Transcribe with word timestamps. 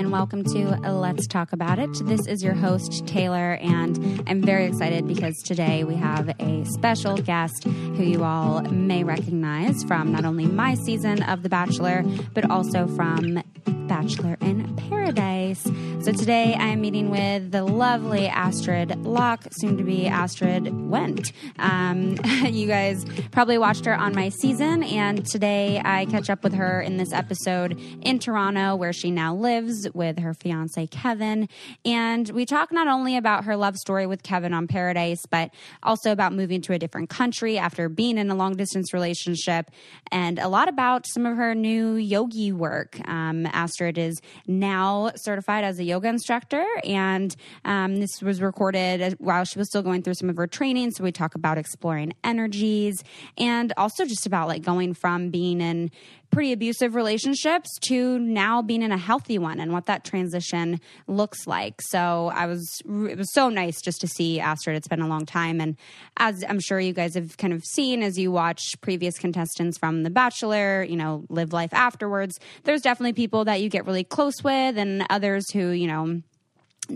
And 0.00 0.10
welcome 0.10 0.42
to 0.42 0.70
Let's 0.90 1.26
Talk 1.26 1.52
About 1.52 1.78
It. 1.78 1.90
This 2.06 2.26
is 2.26 2.42
your 2.42 2.54
host, 2.54 3.06
Taylor, 3.06 3.58
and 3.60 4.24
I'm 4.26 4.40
very 4.40 4.64
excited 4.64 5.06
because 5.06 5.36
today 5.42 5.84
we 5.84 5.94
have 5.96 6.34
a 6.40 6.64
special 6.64 7.18
guest 7.18 7.64
who 7.64 8.02
you 8.02 8.24
all 8.24 8.62
may 8.62 9.04
recognize 9.04 9.84
from 9.84 10.10
not 10.10 10.24
only 10.24 10.46
my 10.46 10.72
season 10.72 11.22
of 11.24 11.42
The 11.42 11.50
Bachelor, 11.50 12.02
but 12.32 12.50
also 12.50 12.86
from 12.86 13.42
Bachelor 13.90 14.38
in 14.40 14.76
Paradise. 14.76 15.64
So 16.04 16.12
today 16.12 16.54
I 16.54 16.68
am 16.68 16.80
meeting 16.80 17.10
with 17.10 17.50
the 17.50 17.64
lovely 17.64 18.28
Astrid 18.28 19.04
Loch, 19.04 19.44
soon 19.50 19.76
to 19.78 19.82
be 19.82 20.06
Astrid 20.06 20.66
Wendt. 20.66 21.32
Um, 21.58 22.16
you 22.46 22.68
guys 22.68 23.04
probably 23.32 23.58
watched 23.58 23.84
her 23.86 23.94
on 23.94 24.14
my 24.14 24.28
season, 24.28 24.84
and 24.84 25.26
today 25.26 25.82
I 25.84 26.06
catch 26.06 26.30
up 26.30 26.44
with 26.44 26.54
her 26.54 26.80
in 26.80 26.98
this 26.98 27.12
episode 27.12 27.72
in 28.02 28.20
Toronto, 28.20 28.76
where 28.76 28.92
she 28.92 29.10
now 29.10 29.34
lives 29.34 29.88
with 29.92 30.20
her 30.20 30.34
fiance 30.34 30.86
Kevin. 30.86 31.48
And 31.84 32.30
we 32.30 32.46
talk 32.46 32.70
not 32.70 32.86
only 32.86 33.16
about 33.16 33.42
her 33.42 33.56
love 33.56 33.76
story 33.76 34.06
with 34.06 34.22
Kevin 34.22 34.54
on 34.54 34.68
Paradise, 34.68 35.26
but 35.28 35.50
also 35.82 36.12
about 36.12 36.32
moving 36.32 36.62
to 36.62 36.74
a 36.74 36.78
different 36.78 37.10
country 37.10 37.58
after 37.58 37.88
being 37.88 38.18
in 38.18 38.30
a 38.30 38.36
long 38.36 38.54
distance 38.54 38.94
relationship, 38.94 39.68
and 40.12 40.38
a 40.38 40.46
lot 40.46 40.68
about 40.68 41.06
some 41.08 41.26
of 41.26 41.36
her 41.36 41.56
new 41.56 41.94
yogi 41.94 42.52
work. 42.52 42.96
Um, 43.08 43.46
Astrid 43.46 43.79
is 43.88 44.20
now 44.46 45.12
certified 45.16 45.64
as 45.64 45.78
a 45.78 45.84
yoga 45.84 46.08
instructor, 46.08 46.64
and 46.84 47.34
um, 47.64 47.96
this 47.96 48.20
was 48.22 48.40
recorded 48.40 49.14
while 49.18 49.44
she 49.44 49.58
was 49.58 49.68
still 49.68 49.82
going 49.82 50.02
through 50.02 50.14
some 50.14 50.30
of 50.30 50.36
her 50.36 50.46
training. 50.46 50.90
So 50.90 51.04
we 51.04 51.12
talk 51.12 51.34
about 51.34 51.58
exploring 51.58 52.12
energies 52.24 53.02
and 53.38 53.72
also 53.76 54.04
just 54.04 54.26
about 54.26 54.48
like 54.48 54.62
going 54.62 54.94
from 54.94 55.30
being 55.30 55.60
in 55.60 55.90
pretty 56.30 56.52
abusive 56.52 56.94
relationships 56.94 57.68
to 57.80 58.18
now 58.18 58.62
being 58.62 58.82
in 58.82 58.92
a 58.92 58.98
healthy 58.98 59.38
one 59.38 59.60
and 59.60 59.72
what 59.72 59.86
that 59.86 60.04
transition 60.04 60.80
looks 61.06 61.46
like. 61.46 61.80
So 61.82 62.30
I 62.34 62.46
was, 62.46 62.80
it 62.84 63.18
was 63.18 63.32
so 63.32 63.48
nice 63.48 63.80
just 63.82 64.00
to 64.00 64.08
see 64.08 64.40
Astrid. 64.40 64.76
It's 64.76 64.88
been 64.88 65.00
a 65.00 65.08
long 65.08 65.26
time. 65.26 65.60
And 65.60 65.76
as 66.16 66.44
I'm 66.48 66.60
sure 66.60 66.80
you 66.80 66.92
guys 66.92 67.14
have 67.14 67.36
kind 67.36 67.52
of 67.52 67.64
seen 67.64 68.02
as 68.02 68.18
you 68.18 68.30
watch 68.30 68.62
previous 68.80 69.18
contestants 69.18 69.78
from 69.78 70.02
The 70.02 70.10
Bachelor, 70.10 70.84
you 70.84 70.96
know, 70.96 71.24
live 71.28 71.52
life 71.52 71.74
afterwards, 71.74 72.38
there's 72.64 72.82
definitely 72.82 73.12
people 73.12 73.44
that 73.44 73.60
you 73.60 73.68
get 73.68 73.86
really 73.86 74.04
close 74.04 74.42
with 74.42 74.78
and 74.78 75.04
others 75.10 75.50
who, 75.50 75.70
you 75.70 75.86
know, 75.86 76.22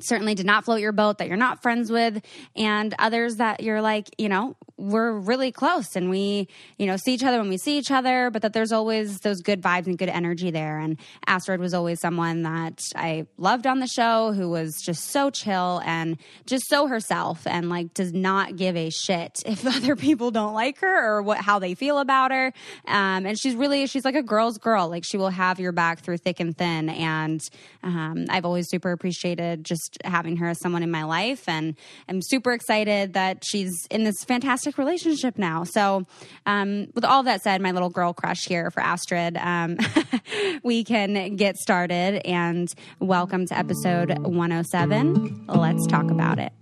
certainly 0.02 0.34
did 0.34 0.46
not 0.46 0.64
float 0.64 0.80
your 0.80 0.92
boat 0.92 1.18
that 1.18 1.28
you're 1.28 1.36
not 1.36 1.62
friends 1.62 1.90
with 1.90 2.22
and 2.56 2.94
others 2.98 3.36
that 3.36 3.62
you're 3.62 3.82
like 3.82 4.08
you 4.18 4.28
know 4.28 4.56
we're 4.76 5.12
really 5.12 5.52
close 5.52 5.94
and 5.94 6.10
we 6.10 6.48
you 6.78 6.86
know 6.86 6.96
see 6.96 7.14
each 7.14 7.22
other 7.22 7.38
when 7.38 7.48
we 7.48 7.56
see 7.56 7.78
each 7.78 7.90
other 7.90 8.30
but 8.30 8.42
that 8.42 8.52
there's 8.52 8.72
always 8.72 9.18
those 9.20 9.40
good 9.40 9.62
vibes 9.62 9.86
and 9.86 9.98
good 9.98 10.08
energy 10.08 10.50
there. 10.50 10.78
And 10.78 10.98
astrid 11.26 11.60
was 11.60 11.74
always 11.74 12.00
someone 12.00 12.42
that 12.42 12.80
i 12.96 13.26
loved 13.36 13.66
on 13.66 13.80
the 13.80 13.86
show 13.86 14.32
who 14.32 14.48
was 14.48 14.74
just 14.84 15.10
so 15.10 15.30
chill 15.30 15.80
and 15.84 16.18
just 16.46 16.68
so 16.68 16.86
herself 16.86 17.46
and 17.46 17.68
like 17.68 17.94
does 17.94 18.12
not 18.12 18.56
give 18.56 18.76
a 18.76 18.90
shit 18.90 19.42
if 19.46 19.66
other 19.66 19.96
people 19.96 20.30
don't 20.30 20.54
like 20.54 20.78
her 20.80 21.16
or 21.16 21.22
what 21.22 21.38
how 21.38 21.58
they 21.58 21.74
feel 21.74 21.98
about 21.98 22.30
her. 22.30 22.52
Um, 22.86 23.26
and 23.26 23.38
she's 23.38 23.54
really 23.54 23.86
she's 23.86 24.04
like 24.04 24.14
a 24.14 24.22
girl's 24.22 24.58
girl. 24.58 24.88
Like 24.88 25.04
she 25.04 25.16
will 25.16 25.30
have 25.30 25.60
your 25.60 25.72
back 25.72 26.00
through 26.00 26.18
thick 26.18 26.40
and 26.40 26.56
thin. 26.56 26.88
And 26.88 27.40
um, 27.82 28.26
i've 28.30 28.44
always 28.44 28.68
super 28.68 28.92
appreciated 28.92 29.64
just 29.64 29.83
just 29.84 29.98
having 30.04 30.36
her 30.36 30.48
as 30.48 30.60
someone 30.60 30.82
in 30.82 30.90
my 30.90 31.04
life. 31.04 31.48
And 31.48 31.76
I'm 32.08 32.20
super 32.22 32.52
excited 32.52 33.14
that 33.14 33.44
she's 33.44 33.86
in 33.90 34.04
this 34.04 34.24
fantastic 34.24 34.78
relationship 34.78 35.38
now. 35.38 35.64
So, 35.64 36.06
um, 36.46 36.88
with 36.94 37.04
all 37.04 37.22
that 37.24 37.42
said, 37.42 37.60
my 37.60 37.72
little 37.72 37.90
girl 37.90 38.12
crush 38.12 38.46
here 38.46 38.70
for 38.70 38.80
Astrid, 38.80 39.36
um, 39.36 39.76
we 40.62 40.84
can 40.84 41.36
get 41.36 41.56
started. 41.56 42.26
And 42.26 42.72
welcome 43.00 43.46
to 43.46 43.58
episode 43.58 44.18
107. 44.18 45.46
Let's 45.48 45.86
talk 45.86 46.10
about 46.10 46.38
it. 46.38 46.52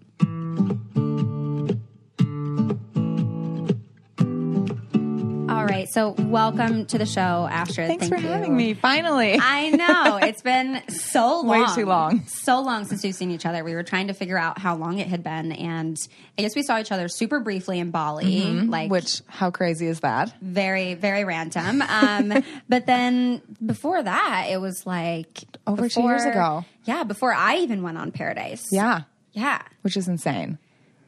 All 5.63 5.69
right. 5.69 5.89
So, 5.89 6.11
welcome 6.19 6.87
to 6.87 6.99
the 6.99 7.07
show, 7.07 7.47
Astrid. 7.49 7.87
Thanks 7.87 8.09
Thank 8.09 8.21
for 8.21 8.27
you. 8.27 8.33
having 8.33 8.57
me. 8.57 8.75
Finally. 8.75 9.39
I 9.41 9.71
know. 9.71 10.17
It's 10.17 10.43
been 10.43 10.83
so 10.89 11.41
long. 11.45 11.47
Way 11.49 11.67
too 11.77 11.87
long. 11.87 12.27
So 12.27 12.61
long 12.63 12.85
since 12.85 13.05
we've 13.05 13.15
seen 13.15 13.31
each 13.31 13.47
other. 13.47 13.63
We 13.63 13.75
were 13.75 13.85
trying 13.85 14.09
to 14.09 14.13
figure 14.13 14.37
out 14.37 14.59
how 14.59 14.75
long 14.75 14.99
it 14.99 15.07
had 15.07 15.23
been. 15.23 15.53
And 15.53 15.97
I 16.37 16.43
guess 16.43 16.57
we 16.57 16.65
saw 16.65 16.81
each 16.81 16.91
other 16.91 17.07
super 17.07 17.39
briefly 17.39 17.79
in 17.79 17.93
Bali. 17.93 18.25
Like, 18.25 18.87
Mm-hmm. 18.87 18.89
Which, 18.89 19.23
how 19.29 19.53
crazy 19.53 19.87
is 19.87 20.01
that? 20.01 20.35
very, 20.43 20.95
very 20.95 21.25
random. 21.25 21.81
Um, 21.81 22.43
but 22.69 22.87
then 22.87 23.41
before 23.65 24.03
that, 24.03 24.49
it 24.51 24.61
was 24.61 24.85
like 24.85 25.45
Over 25.65 25.89
two 25.89 26.03
years 26.03 26.25
ago. 26.25 26.65
Yeah, 26.87 27.05
before 27.05 27.33
I 27.33 27.59
even 27.59 27.85
went 27.85 27.99
on 27.99 28.11
Paradise. 28.11 28.67
Yeah. 28.73 29.03
Yeah 29.33 29.63
Which 29.83 29.97
is 29.97 30.09
insane. 30.09 30.59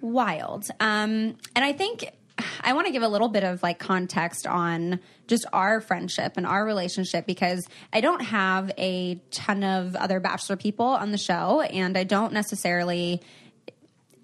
wild. 0.00 0.68
Um, 0.78 1.34
and 1.56 1.64
I 1.64 1.72
think 1.72 2.08
I 2.62 2.72
want 2.72 2.86
to 2.86 2.92
give 2.92 3.02
a 3.02 3.08
little 3.08 3.28
bit 3.28 3.44
of 3.44 3.62
like 3.62 3.78
context 3.78 4.46
on 4.46 5.00
just 5.26 5.46
our 5.52 5.80
friendship 5.80 6.34
and 6.36 6.46
our 6.46 6.64
relationship 6.64 7.26
because 7.26 7.66
I 7.92 8.00
don't 8.00 8.22
have 8.22 8.72
a 8.76 9.20
ton 9.30 9.62
of 9.62 9.94
other 9.94 10.20
bachelor 10.20 10.56
people 10.56 10.86
on 10.86 11.12
the 11.12 11.18
show, 11.18 11.60
and 11.60 11.96
I 11.96 12.04
don't 12.04 12.32
necessarily. 12.32 13.20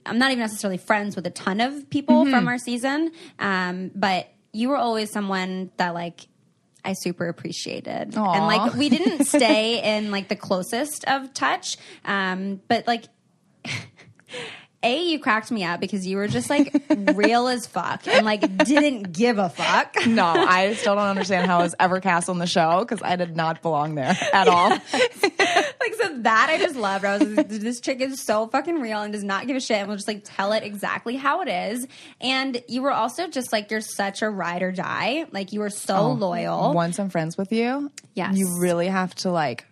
I'm 0.07 0.19
not 0.19 0.31
even 0.31 0.41
necessarily 0.41 0.79
friends 0.79 1.15
with 1.15 1.27
a 1.27 1.31
ton 1.31 1.61
of 1.61 1.91
people 1.91 2.25
from 2.25 2.49
our 2.49 2.57
season, 2.57 3.13
um, 3.39 3.91
but 3.95 4.29
you 4.51 4.71
were 4.71 4.77
always 4.77 5.11
someone 5.11 5.71
that 5.77 5.93
like 5.93 6.27
I 6.85 6.95
super 6.95 7.29
appreciated, 7.29 8.17
Aw. 8.17 8.33
and 8.33 8.47
like 8.47 8.75
we 8.75 8.89
didn't 8.89 9.25
stay 9.27 9.97
in 9.97 10.11
like 10.11 10.29
the 10.29 10.37
closest 10.37 11.05
of 11.05 11.33
touch, 11.35 11.77
um, 12.05 12.61
but 12.67 12.87
like 12.87 13.05
a, 14.83 15.03
you 15.05 15.19
cracked 15.19 15.51
me 15.51 15.63
up 15.65 15.79
because 15.81 16.07
you 16.07 16.17
were 16.17 16.29
just 16.29 16.49
like 16.49 16.75
real 17.15 17.49
as 17.49 17.67
fuck 17.67 18.07
and 18.09 18.25
like 18.25 18.41
didn't 18.65 19.13
give 19.13 19.39
a 19.39 19.49
fuck. 19.49 19.95
No, 20.07 20.25
I 20.27 20.75
still 20.75 20.95
don't 20.97 21.07
understand 21.07 21.47
how 21.47 21.59
I 21.61 21.63
was 21.63 21.75
ever 21.79 22.01
cast 22.01 22.29
on 22.29 22.39
the 22.39 22.47
show 22.47 22.81
because 22.81 23.01
I 23.03 23.17
did 23.17 23.37
not 23.37 23.63
belong 23.63 23.95
there 23.95 24.17
at 24.33 24.49
all. 24.49 24.77
Like 25.81 25.95
so 25.95 26.19
that 26.19 26.49
I 26.51 26.59
just 26.59 26.77
loved. 26.77 27.05
I 27.07 27.17
was 27.17 27.27
like, 27.27 27.49
this 27.49 27.81
chick 27.81 28.01
is 28.03 28.23
so 28.23 28.47
fucking 28.49 28.81
real 28.81 29.01
and 29.01 29.13
does 29.15 29.25
not 29.25 29.47
give 29.47 29.57
a 29.57 29.61
shit 29.61 29.79
and 29.79 29.89
will 29.89 29.97
just 29.97 30.07
like 30.07 30.23
tell 30.25 30.53
it 30.53 30.63
exactly 30.63 31.17
how 31.17 31.41
it 31.41 31.49
is. 31.49 31.87
And 32.21 32.63
you 32.69 32.83
were 32.83 32.93
also 32.93 33.29
just 33.29 33.51
like 33.51 33.71
you're 33.71 33.81
such 33.81 34.21
a 34.21 34.29
ride 34.29 34.63
or 34.63 34.73
die. 34.73 35.25
Like 35.33 35.53
you 35.55 35.61
were 35.61 35.71
so 35.71 35.97
oh, 35.97 36.13
loyal. 36.13 36.75
Once 36.75 36.99
I'm 36.99 37.09
friends 37.09 37.39
with 37.39 37.51
you, 37.51 37.91
Yes. 38.15 38.37
you 38.37 38.59
really 38.61 38.89
have 38.89 39.15
to 39.17 39.31
like 39.31 39.65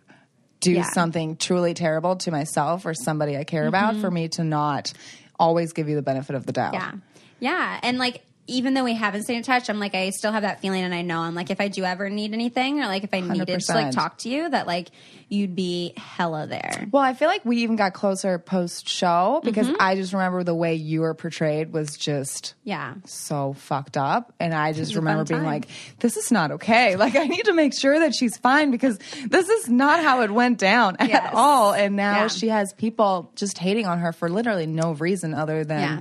do 0.61 0.73
Yeah. 0.73 0.91
something 0.91 1.37
truly 1.37 1.75
terrible 1.75 2.17
to 2.17 2.31
myself 2.31 2.87
or 2.87 2.95
somebody 2.95 3.37
I 3.37 3.45
care 3.45 3.67
about 3.67 3.93
mm-hmm. 3.93 4.03
for 4.03 4.11
me 4.11 4.29
to 4.31 4.45
not 4.45 4.93
always 5.39 5.73
give 5.73 5.89
you 5.89 5.95
the 5.95 6.03
benefit 6.03 6.35
of 6.35 6.47
the 6.47 6.53
doubt. 6.53 6.75
Yeah. 6.75 6.93
Yeah. 7.41 7.81
And 7.83 7.99
like, 7.99 8.23
even 8.49 8.75
though 8.75 8.83
we 8.85 8.95
haven't 8.95 9.23
stayed 9.25 9.37
in 9.37 9.43
touch, 9.43 9.69
I'm 9.71 9.79
like, 9.79 9.95
I 9.95 10.11
still 10.11 10.33
have 10.33 10.43
that 10.43 10.61
feeling. 10.61 10.83
And 10.83 10.95
I 10.95 11.03
know 11.03 11.21
I'm 11.21 11.35
like, 11.35 11.51
if 11.51 11.61
I 11.61 11.69
do 11.69 11.85
ever 11.85 12.09
need 12.11 12.33
anything 12.33 12.81
or 12.81 12.87
like 12.87 13.05
if 13.05 13.13
I 13.15 13.21
needed 13.21 13.61
to 13.61 13.73
like 13.75 13.93
talk 13.93 14.19
to 14.19 14.29
you, 14.29 14.49
that 14.49 14.67
like 14.67 14.89
you'd 15.29 15.55
be 15.55 15.93
hella 15.97 16.47
there. 16.47 16.89
Well, 16.91 17.03
I 17.03 17.13
feel 17.13 17.29
like 17.29 17.45
we 17.45 17.59
even 17.59 17.77
got 17.77 17.93
closer 17.93 18.39
post 18.39 18.89
show 18.89 19.41
because 19.45 19.67
Mm-hmm. 19.69 19.77
I 19.81 19.95
just 19.97 20.15
remember 20.15 20.43
the 20.45 20.55
way 20.55 20.75
you 20.77 21.03
were 21.03 21.13
portrayed 21.13 21.73
was 21.73 21.97
just 21.99 22.55
Yeah. 22.65 22.95
so 23.05 23.53
fucked 23.53 23.97
up. 23.99 24.33
And 24.41 24.55
I 24.55 24.73
just 24.73 24.95
remember 24.95 25.25
being 25.25 25.45
like, 25.45 25.69
this 26.01 26.17
is 26.17 26.33
not 26.33 26.51
okay. 26.53 26.97
Like, 26.97 27.15
I 27.17 27.25
need 27.27 27.45
to 27.45 27.53
make 27.53 27.75
sure 27.79 27.99
that 28.01 28.15
she's 28.15 28.37
fine 28.39 28.71
because 28.71 28.99
this 29.29 29.49
is 29.51 29.69
not 29.69 30.03
how 30.03 30.23
it 30.23 30.31
went 30.31 30.59
down 30.59 30.97
Yes. 31.01 31.11
at 31.27 31.35
all. 31.35 31.75
And 31.75 31.97
now 31.97 32.23
Yeah. 32.23 32.29
she 32.29 32.49
has 32.49 32.73
people 32.73 33.31
just 33.37 33.59
hating 33.59 33.85
on 33.87 33.99
her 33.99 34.13
for 34.13 34.31
literally 34.31 34.67
no 34.67 34.93
reason 34.95 35.35
other 35.35 35.65
than 35.65 35.81
Yeah. 35.81 36.01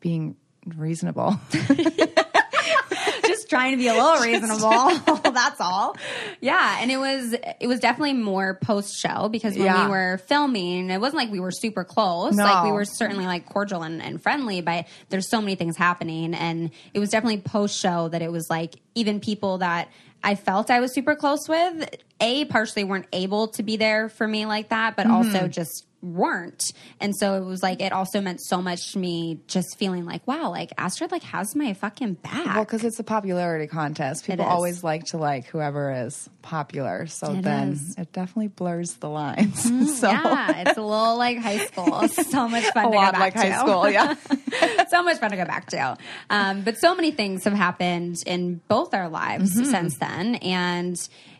being 0.00 0.36
reasonable. 0.76 1.38
just 3.26 3.48
trying 3.48 3.72
to 3.72 3.76
be 3.76 3.88
a 3.88 3.94
little 3.94 4.20
reasonable. 4.22 5.20
That's 5.32 5.60
all. 5.60 5.96
Yeah, 6.40 6.78
and 6.80 6.90
it 6.90 6.96
was 6.96 7.34
it 7.60 7.66
was 7.66 7.80
definitely 7.80 8.14
more 8.14 8.54
post 8.62 8.94
show 8.98 9.28
because 9.28 9.54
when 9.56 9.64
Yeah. 9.66 9.84
we 9.86 9.90
were 9.90 10.18
filming, 10.26 10.90
it 10.90 11.00
wasn't 11.00 11.18
like 11.22 11.30
we 11.30 11.40
were 11.40 11.50
super 11.50 11.84
close. 11.84 12.34
No. 12.34 12.44
Like 12.44 12.64
we 12.64 12.72
were 12.72 12.84
certainly 12.84 13.26
like 13.26 13.46
cordial 13.46 13.82
and, 13.82 14.02
and 14.02 14.22
friendly, 14.22 14.60
but 14.60 14.86
there's 15.08 15.28
so 15.28 15.40
many 15.40 15.54
things 15.54 15.76
happening, 15.76 16.34
and 16.34 16.70
it 16.94 16.98
was 16.98 17.10
definitely 17.10 17.40
post 17.40 17.78
show 17.80 18.08
that 18.08 18.22
it 18.22 18.32
was 18.32 18.48
like 18.50 18.74
even 18.94 19.20
people 19.20 19.58
that 19.58 19.88
I 20.24 20.34
felt 20.34 20.70
I 20.70 20.80
was 20.80 20.92
super 20.94 21.14
close 21.14 21.48
with, 21.48 21.88
a 22.20 22.44
partially 22.46 22.84
weren't 22.84 23.06
able 23.12 23.48
to 23.48 23.62
be 23.62 23.76
there 23.76 24.08
for 24.08 24.26
me 24.26 24.46
like 24.46 24.70
that, 24.70 24.96
but 24.96 25.06
Mm-hmm. 25.06 25.14
also 25.36 25.48
just 25.48 25.86
weren't. 26.14 26.72
And 27.00 27.14
so 27.16 27.34
it 27.34 27.44
was 27.44 27.62
like 27.62 27.80
it 27.80 27.92
also 27.92 28.20
meant 28.20 28.40
so 28.42 28.62
much 28.62 28.92
to 28.92 28.98
me 28.98 29.40
just 29.46 29.76
feeling 29.78 30.04
like, 30.04 30.26
wow, 30.26 30.50
like 30.50 30.72
Astrid 30.78 31.10
like 31.12 31.22
has 31.24 31.54
my 31.54 31.74
fucking 31.74 32.14
back. 32.14 32.54
Well, 32.54 32.64
because 32.64 32.84
it's 32.84 32.98
a 32.98 33.04
popularity 33.04 33.66
contest. 33.66 34.26
People 34.26 34.44
always 34.44 34.82
like 34.84 35.04
to 35.06 35.18
like 35.18 35.46
whoever 35.46 35.90
is 36.06 36.28
popular. 36.42 37.06
So 37.06 37.32
It 37.32 37.42
then 37.42 37.72
is. 37.72 37.80
Mm-hmm. 37.92 38.02
it 38.02 38.12
definitely 38.12 38.48
blurs 38.48 38.94
the 38.94 39.08
lines. 39.10 39.62
so 40.00 40.08
yeah, 40.10 40.62
it's 40.68 40.78
a 40.78 40.82
little 40.82 41.16
like 41.18 41.38
high 41.38 41.66
school. 41.66 42.04
So 42.36 42.48
much 42.48 42.64
fun 42.72 42.86
a 42.86 42.90
to 42.90 42.96
lot 42.96 43.14
go 43.14 43.20
like 43.20 43.34
back 43.34 43.42
to. 43.44 43.50
high 43.52 43.58
school. 43.60 43.88
Yeah. 43.90 44.84
so 44.88 45.02
much 45.02 45.18
fun 45.18 45.30
to 45.30 45.36
go 45.36 45.44
back 45.44 45.66
to. 45.70 45.96
Um, 46.30 46.62
but 46.62 46.78
so 46.78 46.94
many 46.94 47.10
things 47.10 47.44
have 47.44 47.52
happened 47.54 48.22
in 48.26 48.60
both 48.68 48.94
our 48.94 49.08
lives 49.08 49.52
since 49.54 49.96
then, 49.98 50.36
and 50.36 50.96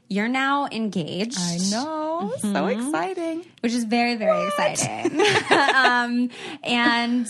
you're 0.09 0.29
now 0.29 0.67
engaged. 0.71 1.39
I 1.39 1.59
know. 1.71 2.33
So 2.39 2.49
Mm-hmm. 2.49 2.81
exciting. 2.87 3.45
which 3.61 3.73
is 3.73 3.85
very 3.85 4.17
very 4.17 4.47
exciting. 4.47 5.21
um, 5.75 6.31
and 6.63 7.27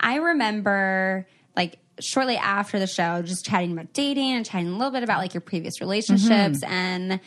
I 0.00 0.16
remember 0.16 1.26
like 1.56 1.78
shortly 2.00 2.36
after 2.36 2.78
the 2.78 2.86
show, 2.86 3.22
just 3.22 3.44
chatting 3.44 3.72
about 3.72 3.92
dating 3.92 4.30
and 4.32 4.44
chatting 4.46 4.68
a 4.68 4.76
little 4.76 4.90
bit 4.92 5.02
about 5.02 5.18
like 5.18 5.34
your 5.34 5.40
previous 5.42 5.80
relationships, 5.80 6.60
Mm-hmm. 6.64 6.72
and 6.72 7.20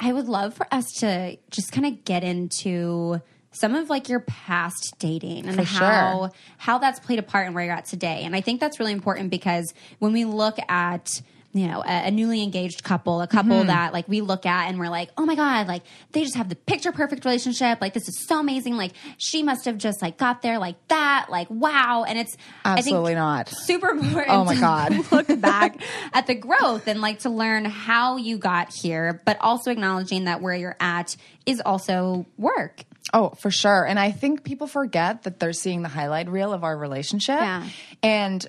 I 0.00 0.12
would 0.12 0.26
love 0.28 0.54
for 0.54 0.66
us 0.72 0.92
to 1.00 1.36
just 1.50 1.72
kind 1.72 1.86
of 1.86 2.04
get 2.04 2.22
into 2.24 3.20
some 3.50 3.74
of 3.74 3.88
like 3.90 4.08
your 4.08 4.20
past 4.20 4.94
dating 4.98 5.46
and 5.46 5.56
For 5.56 5.62
how 5.64 6.20
sure. 6.28 6.30
how 6.58 6.78
that's 6.78 7.00
played 7.00 7.18
a 7.18 7.22
part 7.22 7.46
in 7.48 7.54
where 7.54 7.64
you're 7.64 7.74
at 7.74 7.86
today. 7.86 8.22
And 8.24 8.36
I 8.36 8.40
think 8.40 8.60
that's 8.60 8.78
really 8.78 8.92
important 8.92 9.30
because 9.30 9.72
when 9.98 10.12
we 10.12 10.24
look 10.24 10.56
at 10.68 11.20
you 11.54 11.66
know, 11.66 11.82
a, 11.82 12.08
a 12.08 12.10
newly 12.10 12.42
engaged 12.42 12.84
couple, 12.84 13.22
a 13.22 13.26
couple 13.26 13.56
Mm-hmm. 13.56 13.68
that 13.68 13.92
like 13.94 14.06
we 14.06 14.20
look 14.20 14.44
at 14.44 14.68
and 14.68 14.78
we're 14.78 14.90
like, 14.90 15.08
oh 15.16 15.24
my 15.24 15.34
God, 15.34 15.66
like 15.66 15.82
they 16.12 16.22
just 16.22 16.36
have 16.36 16.48
the 16.50 16.54
picture 16.54 16.92
perfect 16.92 17.24
relationship. 17.24 17.80
Like 17.80 17.94
this 17.94 18.06
is 18.08 18.26
so 18.26 18.38
amazing. 18.38 18.76
Like 18.76 18.92
she 19.16 19.42
must 19.42 19.64
have 19.64 19.78
just 19.78 20.02
like 20.02 20.18
got 20.18 20.42
there 20.42 20.58
like 20.58 20.76
that. 20.88 21.28
Like 21.30 21.48
wow. 21.50 22.04
And 22.06 22.18
it's 22.18 22.36
Absolutely 22.64 23.12
I 23.12 23.14
think, 23.14 23.16
not. 23.16 23.48
super 23.48 23.88
important. 23.88 24.28
Oh 24.28 24.44
my 24.44 24.54
to 24.54 24.60
God. 24.60 24.92
look 25.12 25.40
back 25.40 25.80
at 26.12 26.26
the 26.26 26.34
growth 26.34 26.86
and 26.86 27.00
like 27.00 27.20
to 27.20 27.30
learn 27.30 27.64
how 27.64 28.16
you 28.18 28.36
got 28.36 28.72
here, 28.72 29.22
but 29.24 29.38
also 29.40 29.70
acknowledging 29.70 30.24
that 30.24 30.40
where 30.42 30.54
you're 30.54 30.76
at 30.80 31.16
is 31.46 31.62
also 31.64 32.26
work. 32.36 32.84
Oh, 33.14 33.30
for 33.30 33.50
sure. 33.50 33.86
And 33.86 33.98
I 33.98 34.10
think 34.10 34.44
people 34.44 34.66
forget 34.66 35.22
that 35.22 35.40
they're 35.40 35.54
seeing 35.54 35.80
the 35.80 35.88
highlight 35.88 36.28
reel 36.28 36.52
of 36.52 36.62
our 36.62 36.76
relationship. 36.76 37.40
Yeah. 37.40 37.66
And 38.02 38.46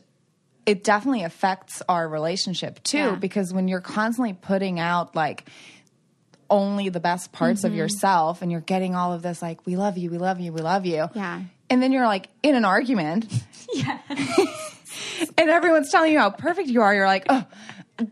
it 0.69 0.83
definitely 0.83 1.23
affects 1.23 1.81
our 1.89 2.07
relationship 2.07 2.83
too, 2.83 2.97
Yeah. 2.97 3.15
because 3.15 3.51
when 3.53 3.67
you're 3.67 3.81
constantly 3.81 4.33
putting 4.33 4.79
out 4.79 5.15
like 5.15 5.49
only 6.49 6.89
the 6.89 6.99
best 6.99 7.31
parts 7.31 7.61
Mm-hmm. 7.61 7.67
of 7.73 7.75
yourself 7.75 8.41
and 8.41 8.51
you're 8.51 8.61
getting 8.61 8.95
all 8.95 9.11
of 9.13 9.21
this 9.21 9.41
like, 9.41 9.65
we 9.65 9.75
love 9.75 9.97
you, 9.97 10.09
we 10.11 10.17
love 10.19 10.39
you, 10.39 10.53
we 10.53 10.61
love 10.61 10.85
you. 10.85 11.07
Yeah. 11.15 11.41
And 11.71 11.81
then 11.81 11.91
you're 11.91 12.05
like 12.07 12.29
in 12.43 12.55
an 12.55 12.65
argument. 12.65 13.25
Yeah. 13.71 13.99
and 15.37 15.49
everyone's 15.49 15.91
telling 15.91 16.11
you 16.11 16.17
how 16.19 16.31
perfect 16.31 16.69
you 16.69 16.81
are. 16.81 16.93
You're 16.93 17.05
like, 17.05 17.25
oh, 17.29 17.45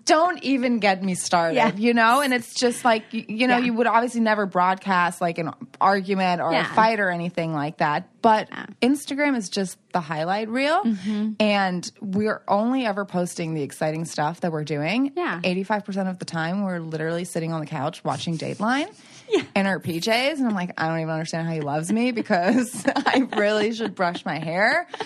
don't 0.06 0.44
even 0.44 0.80
get 0.80 1.02
me 1.04 1.16
started, 1.16 1.56
Yeah. 1.56 1.74
you 1.76 1.96
know? 1.96 2.22
And 2.22 2.32
it's 2.32 2.54
just 2.54 2.86
like, 2.86 3.12
you, 3.12 3.26
you 3.28 3.48
know, 3.48 3.58
Yeah. 3.58 3.66
you 3.66 3.74
would 3.74 3.88
obviously 3.88 4.22
never 4.22 4.46
broadcast 4.46 5.20
like 5.20 5.40
an 5.40 5.50
argument 5.82 6.42
or 6.42 6.52
Yeah. 6.52 6.72
a 6.72 6.76
fight 6.76 7.00
or 7.00 7.10
anything 7.10 7.54
like 7.54 7.78
that. 7.78 8.08
But 8.22 8.50
Yeah. 8.50 8.66
Instagram 8.82 9.36
is 9.38 9.50
just 9.50 9.78
the 9.94 10.02
highlight 10.02 10.50
reel. 10.50 10.84
Mm-hmm. 10.84 11.34
And 11.40 11.90
we're 12.02 12.42
only 12.48 12.86
ever 12.86 13.06
posting 13.06 13.54
the 13.54 13.62
exciting 13.64 14.06
stuff 14.06 14.42
that 14.42 14.52
we're 14.52 14.64
doing. 14.64 15.12
Yeah. 15.16 15.40
85% 15.44 16.10
of 16.10 16.20
the 16.20 16.26
time, 16.26 16.64
we're 16.64 16.80
literally 16.80 17.26
sitting 17.26 17.54
on 17.54 17.60
the 17.60 17.66
couch 17.68 18.04
watching 18.04 18.38
Dateline. 18.38 18.88
In 19.58 19.68
our 19.68 19.78
PJs, 19.78 20.38
and 20.38 20.48
I'm 20.48 20.56
like, 20.56 20.72
I 20.78 20.88
don't 20.88 21.00
even 21.02 21.10
understand 21.10 21.48
how 21.50 21.54
he 21.54 21.60
loves 21.60 21.92
me 21.92 22.12
because 22.14 22.86
I 22.96 23.28
really 23.36 23.74
should 23.74 23.94
brush 23.94 24.24
my 24.26 24.40
hair. 24.40 24.88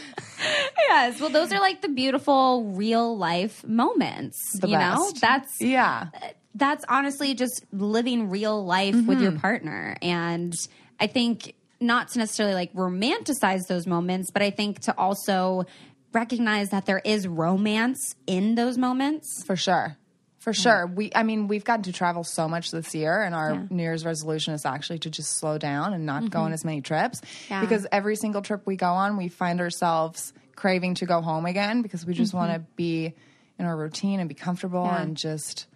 Yes. 0.89 1.21
Well, 1.21 1.29
those 1.29 1.51
are 1.53 1.59
like 1.59 1.81
the 1.81 1.87
beautiful 1.87 2.63
real 2.73 3.15
life 3.15 3.63
moments. 3.65 4.39
The 4.59 4.69
you 4.69 4.77
know, 4.77 5.11
that's 5.21 5.61
Yeah. 5.61 6.07
that's 6.55 6.83
honestly 6.89 7.35
just 7.35 7.63
living 7.71 8.29
real 8.29 8.65
life 8.65 8.95
with 8.95 9.05
Mm-hmm. 9.05 9.21
your 9.23 9.31
partner. 9.33 9.95
And 10.01 10.53
I 10.99 11.05
think 11.07 11.53
not 11.81 12.09
to 12.09 12.19
necessarily 12.19 12.55
like 12.55 12.73
romanticize 12.73 13.67
those 13.67 13.87
moments, 13.87 14.31
but 14.31 14.41
I 14.41 14.51
think 14.51 14.79
to 14.81 14.97
also 14.97 15.65
recognize 16.13 16.69
that 16.69 16.85
there 16.85 17.01
is 17.03 17.27
romance 17.27 18.15
in 18.27 18.55
those 18.55 18.77
moments. 18.77 19.43
For 19.45 19.55
sure. 19.55 19.97
For 20.39 20.53
sure. 20.53 20.87
We 20.87 21.11
I 21.13 21.21
mean, 21.21 21.47
we've 21.47 21.63
gotten 21.63 21.83
to 21.83 21.93
travel 21.93 22.23
so 22.23 22.47
much 22.47 22.71
this 22.71 22.95
year 22.95 23.21
and 23.21 23.35
our 23.35 23.53
Yeah. 23.53 23.67
New 23.69 23.83
Year's 23.83 24.03
resolution 24.03 24.53
is 24.55 24.65
actually 24.65 24.99
to 24.99 25.09
just 25.11 25.37
slow 25.37 25.57
down 25.59 25.93
and 25.93 26.05
not 26.05 26.23
go 26.23 26.39
mm-hmm. 26.39 26.45
on 26.45 26.53
as 26.53 26.65
many 26.65 26.81
trips. 26.81 27.21
Yeah. 27.49 27.61
Because 27.61 27.85
every 27.91 28.15
single 28.15 28.41
trip 28.41 28.65
we 28.65 28.75
go 28.75 28.87
on, 28.87 29.17
we 29.17 29.27
find 29.27 29.61
ourselves 29.61 30.33
craving 30.55 30.95
to 30.95 31.05
go 31.05 31.21
home 31.21 31.45
again 31.45 31.83
because 31.83 32.05
we 32.05 32.13
just 32.13 32.31
mm-hmm. 32.31 32.49
want 32.49 32.53
to 32.53 32.59
be 32.75 33.13
in 33.59 33.65
our 33.65 33.77
routine 33.77 34.19
and 34.19 34.27
be 34.27 34.35
comfortable 34.35 34.85
Yeah. 34.85 35.01
and 35.01 35.15
just 35.15 35.67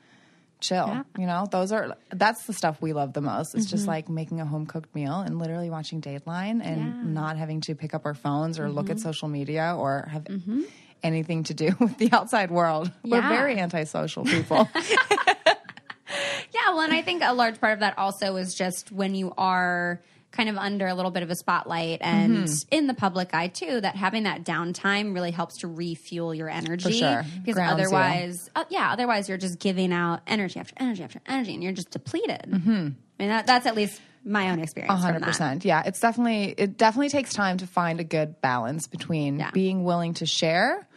chill. 0.68 0.88
Yeah. 0.88 1.04
You 1.18 1.26
know, 1.28 1.48
those 1.50 1.72
are 1.72 1.96
that's 2.10 2.46
the 2.46 2.54
stuff 2.54 2.82
we 2.82 2.94
love 2.94 3.14
the 3.14 3.22
most. 3.22 3.56
It's 3.56 3.70
just 3.70 3.84
mm-hmm. 3.84 3.92
like 3.92 4.10
making 4.10 4.42
a 4.42 4.46
home 4.46 4.66
cooked 4.66 4.94
meal 4.96 5.20
and 5.22 5.40
literally 5.40 5.70
watching 5.70 6.02
Dateline 6.02 6.64
and 6.64 6.78
Yeah. 6.78 7.04
not 7.04 7.38
having 7.38 7.62
to 7.62 7.76
pick 7.76 7.94
up 7.94 8.06
our 8.06 8.14
phones 8.14 8.60
or 8.60 8.70
look 8.70 8.90
at 8.90 8.98
mm-hmm. 8.98 9.04
social 9.04 9.28
media 9.28 9.76
or 9.78 10.08
have 10.12 10.24
mm-hmm. 10.26 10.62
anything 11.04 11.44
to 11.44 11.54
do 11.54 11.76
with 11.80 11.98
the 11.98 12.12
outside 12.12 12.52
world. 12.52 12.92
We're 13.04 13.18
Yeah. 13.20 13.30
very 13.30 13.60
antisocial 13.60 14.26
people. 14.26 14.70
Yeah, 16.54 16.70
well, 16.74 16.82
and 16.82 16.94
I 16.94 17.02
think 17.02 17.22
a 17.24 17.34
large 17.34 17.60
part 17.60 17.74
of 17.74 17.80
that 17.82 17.98
also 17.98 18.38
is 18.38 18.56
just 18.56 18.92
when 18.92 19.14
you 19.14 19.34
are 19.38 20.02
kind 20.36 20.50
of 20.50 20.58
under 20.58 20.86
a 20.88 20.94
little 20.94 21.12
bit 21.12 21.24
of 21.24 21.30
a 21.32 21.36
spotlight 21.36 22.00
and 22.02 22.46
Mm-hmm. 22.46 22.76
in 22.76 22.88
the 22.88 22.94
public 22.94 23.34
eye 23.34 23.48
too 23.48 23.82
that 23.82 23.96
having 23.96 24.24
that 24.24 24.44
downtime 24.44 25.14
really 25.14 25.32
helps 25.32 25.60
to 25.60 25.68
refuel 25.68 26.34
your 26.36 26.50
energy 26.50 26.92
sure. 27.00 27.24
because 27.40 27.56
Grounds 27.56 27.74
otherwise 27.82 28.50
uh, 28.56 28.66
yeah 28.70 28.92
otherwise 28.92 29.30
you're 29.30 29.38
just 29.38 29.60
giving 29.60 29.94
out 29.94 30.22
energy 30.28 30.60
after 30.60 30.74
energy 30.78 31.04
after 31.04 31.22
energy 31.26 31.54
and 31.54 31.64
you're 31.64 31.72
just 31.74 31.90
depleted 31.92 32.42
mm-hmm. 32.50 32.70
i 32.70 32.74
mean 32.74 33.30
that, 33.30 33.48
that's 33.48 33.66
at 33.66 33.76
least 33.76 34.02
my 34.28 34.50
own 34.50 34.60
experience 34.60 34.92
A 34.92 34.96
from 34.96 35.02
hundred 35.04 35.22
that. 35.22 35.28
percent. 35.28 35.66
Yeah, 35.66 35.84
it's 35.86 36.00
definitely 36.00 36.46
it 36.58 36.78
definitely 36.78 37.10
takes 37.10 37.32
time 37.32 37.58
to 37.60 37.68
find 37.68 38.00
a 38.00 38.04
good 38.04 38.42
balance 38.42 38.88
between 38.88 39.38
Yeah. 39.38 39.46
Mm-hmm. 39.46 39.54
being 39.54 39.84
willing 39.84 40.16
to 40.16 40.26
share 40.26 40.88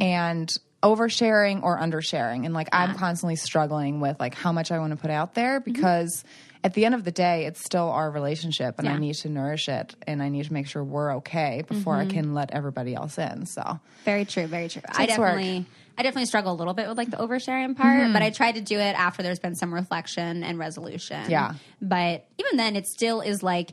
and 0.00 0.54
oversharing 0.82 1.62
or 1.62 1.78
undersharing. 1.78 2.44
And 2.44 2.54
like 2.54 2.68
I'm 2.72 2.94
constantly 2.94 3.36
struggling 3.36 4.00
with 4.00 4.20
like 4.20 4.34
how 4.34 4.52
much 4.52 4.70
I 4.70 4.78
want 4.78 4.92
to 4.92 4.96
put 4.96 5.10
out 5.10 5.34
there 5.34 5.58
because 5.58 6.22
at 6.66 6.74
the 6.74 6.84
end 6.84 6.94
of 6.94 7.04
the 7.04 7.12
day, 7.12 7.46
it's 7.46 7.60
still 7.64 7.88
our 7.90 8.10
relationship, 8.10 8.74
and 8.78 8.88
I 8.88 8.92
Mm-hmm. 8.92 9.00
Need 9.00 9.14
to 9.16 9.28
nourish 9.28 9.68
it, 9.68 9.94
and 10.06 10.22
I 10.22 10.28
need 10.28 10.46
to 10.46 10.52
make 10.52 10.66
sure 10.66 10.82
we're 10.82 11.16
okay 11.18 11.62
before 11.66 11.94
Mm-hmm. 11.94 12.10
I 12.10 12.12
can 12.12 12.34
let 12.34 12.50
everybody 12.50 12.94
else 12.94 13.18
in. 13.18 13.46
So 13.46 13.78
Very 14.04 14.24
true. 14.24 14.46
Very 14.46 14.68
true. 14.68 14.82
I 14.88 15.06
Takes 15.06 15.18
work. 15.18 15.36
definitely, 15.36 15.66
I 15.96 16.02
definitely 16.02 16.26
struggle 16.26 16.52
a 16.52 16.58
little 16.60 16.74
bit 16.74 16.88
with 16.88 16.98
like 16.98 17.10
the 17.10 17.18
oversharing 17.18 17.76
part, 17.76 18.00
Mm-hmm. 18.00 18.12
but 18.12 18.22
I 18.22 18.30
try 18.30 18.50
to 18.52 18.60
do 18.60 18.78
it 18.78 18.94
after 18.98 19.22
there's 19.22 19.38
been 19.38 19.54
some 19.54 19.72
reflection 19.72 20.42
and 20.42 20.58
resolution. 20.58 21.30
Yeah. 21.30 21.54
But 21.80 22.26
even 22.38 22.56
then, 22.56 22.74
it 22.76 22.86
still 22.86 23.20
is 23.20 23.42
like. 23.42 23.70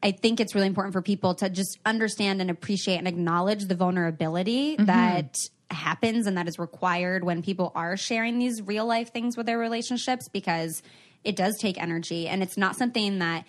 I 0.00 0.12
think 0.12 0.38
it's 0.38 0.54
really 0.54 0.68
important 0.68 0.92
for 0.92 1.02
people 1.02 1.34
to 1.42 1.50
just 1.50 1.76
understand 1.84 2.40
and 2.40 2.50
appreciate 2.50 2.98
and 2.98 3.08
acknowledge 3.08 3.64
the 3.64 3.74
vulnerability 3.74 4.76
Mm-hmm. 4.76 4.84
that 4.86 5.34
happens 5.70 6.26
and 6.28 6.38
that 6.38 6.46
is 6.48 6.58
required 6.58 7.24
when 7.24 7.42
people 7.42 7.72
are 7.74 7.96
sharing 7.96 8.38
these 8.38 8.62
real 8.62 8.86
life 8.86 9.12
things 9.12 9.36
with 9.36 9.44
their 9.46 9.58
relationships 9.58 10.28
because 10.28 10.82
it 11.24 11.36
does 11.36 11.58
take 11.58 11.80
energy 11.80 12.28
and 12.28 12.42
it's 12.42 12.56
not 12.56 12.76
something 12.76 13.18
that 13.18 13.44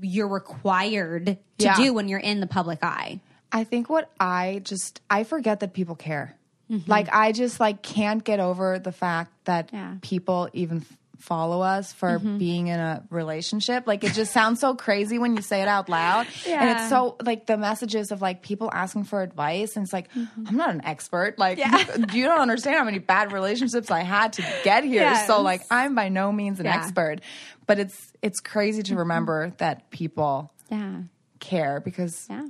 you're 0.00 0.28
required 0.28 1.26
to 1.26 1.38
Yeah. 1.64 1.76
do 1.76 1.92
when 1.94 2.08
you're 2.08 2.18
in 2.20 2.40
the 2.40 2.46
public 2.46 2.78
eye. 2.82 3.20
I 3.52 3.64
think 3.64 3.88
what 3.90 4.10
I 4.18 4.60
just 4.64 5.00
I 5.10 5.24
forget 5.24 5.60
that 5.60 5.72
people 5.74 5.94
care. 5.94 6.36
Mm-hmm. 6.70 6.90
Like 6.90 7.08
I 7.12 7.32
just 7.32 7.60
like 7.60 7.82
can't 7.82 8.24
get 8.24 8.40
over 8.40 8.78
the 8.78 8.92
fact 8.92 9.32
that 9.44 9.70
Yeah. 9.72 9.96
People 10.00 10.48
even 10.52 10.84
follow 11.18 11.60
us 11.62 11.92
for 11.92 12.18
being 12.18 12.66
in 12.66 12.78
a 12.80 13.02
relationship. 13.10 13.86
Like 13.86 14.04
it 14.04 14.12
just 14.14 14.32
sounds 14.32 14.60
so 14.60 14.74
crazy 14.74 15.18
when 15.18 15.36
you 15.36 15.42
say 15.42 15.62
it 15.62 15.68
out 15.68 15.88
loud. 15.88 16.26
Yeah. 16.46 16.60
And 16.60 16.70
it's 16.70 16.88
so 16.88 17.16
like 17.22 17.46
the 17.46 17.56
messages 17.56 18.12
of 18.12 18.20
like 18.20 18.42
people 18.42 18.68
asking 18.72 19.04
for 19.04 19.22
advice 19.22 19.76
and 19.76 19.84
it's 19.84 19.92
like 19.92 20.12
Mm-hmm. 20.12 20.44
I'm 20.48 20.56
not 20.56 20.70
an 20.70 20.84
expert. 20.84 21.38
Like 21.38 21.58
you 22.12 22.24
don't 22.24 22.40
understand 22.40 22.76
how 22.76 22.84
many 22.84 22.98
bad 22.98 23.32
relationships 23.32 23.90
I 23.90 24.00
had 24.00 24.34
to 24.34 24.42
get 24.64 24.84
here. 24.84 25.02
Yes. 25.02 25.26
So 25.26 25.40
like 25.42 25.62
I'm 25.70 25.94
by 25.94 26.08
no 26.08 26.30
means 26.32 26.60
an 26.60 26.66
Yeah. 26.66 26.76
expert. 26.76 27.20
But 27.66 27.78
it's 27.78 28.12
it's 28.22 28.40
crazy 28.40 28.82
to 28.84 28.96
remember 28.96 29.52
that 29.58 29.90
people 29.90 30.52
Yeah. 30.70 31.02
care 31.40 31.80
because 31.80 32.26
Yeah. 32.28 32.46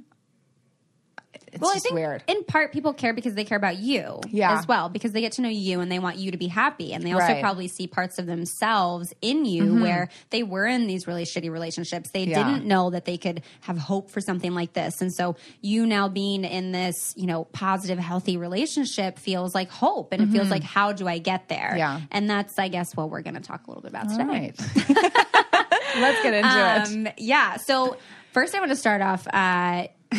It's 1.55 1.61
Well, 1.61 1.71
I 1.71 1.75
just 1.75 1.85
think 1.85 1.95
weird. 1.95 2.23
in 2.27 2.43
part 2.45 2.73
people 2.73 2.93
care 2.93 3.13
because 3.15 3.35
they 3.35 3.45
care 3.45 3.57
about 3.57 3.79
you 3.79 4.21
Yeah. 4.31 4.59
as 4.59 4.67
well 4.67 4.89
because 4.89 5.13
they 5.13 5.21
get 5.21 5.33
to 5.33 5.43
know 5.43 5.49
you 5.49 5.81
and 5.81 5.91
they 5.91 5.99
want 6.01 6.17
you 6.17 6.33
to 6.33 6.37
be 6.37 6.49
happy 6.49 6.93
and 6.93 7.05
they 7.05 7.13
also 7.13 7.25
Right. 7.27 7.33
Mm-hmm. 7.37 7.41
probably 7.43 7.69
see 7.69 7.87
parts 7.87 8.19
of 8.19 8.27
themselves 8.27 9.15
in 9.23 9.45
you 9.45 9.81
where 9.81 10.09
they 10.31 10.43
were 10.43 10.67
in 10.67 10.87
these 10.87 11.07
really 11.07 11.25
shitty 11.25 11.51
relationships. 11.51 12.11
They 12.11 12.25
Yeah. 12.25 12.43
didn't 12.43 12.67
know 12.67 12.91
that 12.91 13.05
they 13.05 13.17
could 13.17 13.43
have 13.63 13.79
hope 13.79 14.11
for 14.11 14.21
something 14.21 14.53
like 14.55 14.73
this. 14.73 15.01
And 15.01 15.13
so 15.15 15.37
you 15.61 15.87
now 15.87 16.09
being 16.09 16.45
in 16.45 16.73
this, 16.73 17.15
you 17.17 17.27
know, 17.27 17.45
positive 17.45 17.99
healthy 17.99 18.37
relationship 18.37 19.19
feels 19.19 19.55
like 19.55 19.71
hope 19.71 20.13
and 20.13 20.23
it 20.23 20.29
feels 20.31 20.51
like 20.51 20.63
how 20.65 20.93
do 20.93 21.07
I 21.07 21.19
get 21.19 21.49
there? 21.49 21.69
Mm-hmm. 21.71 21.79
Yeah. 21.79 22.01
And 22.11 22.29
that's 22.29 22.59
I 22.59 22.69
guess 22.69 22.97
what 22.97 23.11
we're 23.11 23.23
going 23.23 23.35
to 23.35 23.41
talk 23.41 23.67
a 23.67 23.71
little 23.71 23.83
bit 23.83 23.91
about 23.93 24.11
All 24.11 24.19
today. 24.19 24.53
right. 24.57 24.61
Let's 25.97 26.23
get 26.23 26.35
into 26.35 26.49
it. 26.49 27.07
Um, 27.09 27.13
yeah. 27.19 27.57
So 27.59 27.97
first, 28.33 28.55
I 28.55 28.59
want 28.59 28.71
to 28.71 28.77
start 28.77 29.01
off. 29.01 29.27
Uh, 29.33 29.87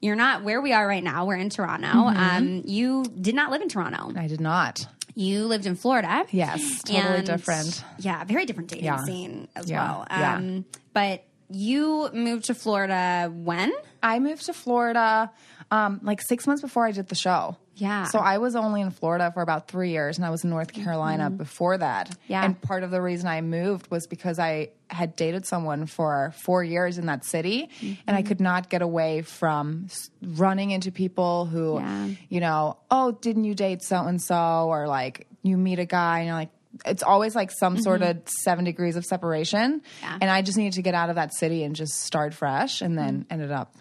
you're 0.00 0.16
not 0.16 0.42
where 0.42 0.60
we 0.60 0.72
are 0.72 0.86
right 0.86 1.04
now. 1.04 1.26
We're 1.26 1.36
in 1.36 1.50
Toronto. 1.50 1.86
Mm-hmm. 1.86 2.18
Um, 2.36 2.62
you 2.64 3.04
did 3.20 3.34
not 3.34 3.50
live 3.50 3.62
in 3.62 3.68
Toronto. 3.68 4.12
I 4.18 4.26
did 4.26 4.40
not. 4.40 4.86
You 5.14 5.44
lived 5.46 5.66
in 5.66 5.74
Florida. 5.76 6.24
Yes, 6.30 6.82
totally 6.82 7.16
And- 7.18 7.26
different. 7.26 7.84
Yeah, 7.98 8.24
very 8.24 8.46
different 8.46 8.70
dating 8.70 8.84
Yeah. 8.86 9.04
scene 9.04 9.48
as 9.56 9.68
Yeah, 9.68 9.82
well. 9.82 10.06
yeah. 10.10 10.36
Um, 10.36 10.64
But 10.94 11.24
you 11.50 12.08
moved 12.12 12.46
to 12.46 12.54
Florida 12.54 13.30
when? 13.34 13.72
I 14.02 14.18
moved 14.20 14.46
to 14.46 14.52
Florida 14.54 15.30
um, 15.70 16.00
like 16.02 16.20
six 16.20 16.46
months 16.46 16.62
before 16.62 16.86
I 16.86 16.92
did 16.92 17.08
the 17.08 17.14
show. 17.14 17.56
Yeah. 17.76 18.04
So 18.04 18.18
I 18.18 18.38
was 18.38 18.56
only 18.56 18.82
in 18.82 18.90
Florida 18.90 19.30
for 19.32 19.42
about 19.42 19.68
three 19.68 19.90
years, 19.90 20.18
and 20.18 20.26
I 20.26 20.30
was 20.30 20.44
in 20.44 20.50
North 20.50 20.72
Carolina 20.72 21.28
mm-hmm. 21.28 21.36
before 21.36 21.78
that. 21.78 22.14
Yeah. 22.26 22.44
And 22.44 22.60
part 22.60 22.82
of 22.82 22.90
the 22.90 23.00
reason 23.00 23.26
I 23.26 23.40
moved 23.40 23.90
was 23.90 24.06
because 24.06 24.38
I 24.38 24.70
had 24.88 25.16
dated 25.16 25.46
someone 25.46 25.86
for 25.86 26.34
four 26.42 26.62
years 26.62 26.98
in 26.98 27.06
that 27.06 27.24
city, 27.24 27.70
mm-hmm. 27.80 27.94
and 28.06 28.16
I 28.16 28.22
could 28.22 28.40
not 28.40 28.68
get 28.68 28.82
away 28.82 29.22
from 29.22 29.86
running 30.22 30.72
into 30.72 30.92
people 30.92 31.46
who, 31.46 31.78
Yeah. 31.78 32.08
you 32.28 32.40
know, 32.40 32.76
oh, 32.90 33.12
didn't 33.12 33.44
you 33.44 33.54
date 33.54 33.82
so 33.82 34.04
and 34.04 34.20
so, 34.20 34.66
or 34.68 34.86
like 34.86 35.26
you 35.42 35.56
meet 35.56 35.78
a 35.78 35.86
guy 35.86 36.18
and 36.18 36.26
you're 36.26 36.36
like. 36.36 36.50
It's 36.86 37.02
always 37.02 37.34
like 37.34 37.50
some 37.50 37.74
mm-hmm. 37.74 37.82
sort 37.82 38.02
of 38.02 38.22
seven 38.26 38.64
degrees 38.64 38.94
of 38.94 39.04
separation. 39.04 39.82
Yeah. 40.02 40.18
And 40.20 40.30
I 40.30 40.40
just 40.40 40.56
needed 40.56 40.74
to 40.74 40.82
get 40.82 40.94
out 40.94 41.10
of 41.10 41.16
that 41.16 41.34
city 41.34 41.64
and 41.64 41.74
just 41.74 41.94
start 41.94 42.32
fresh, 42.32 42.80
and 42.80 42.96
then 42.96 43.26
ended 43.28 43.50
up 43.50 43.74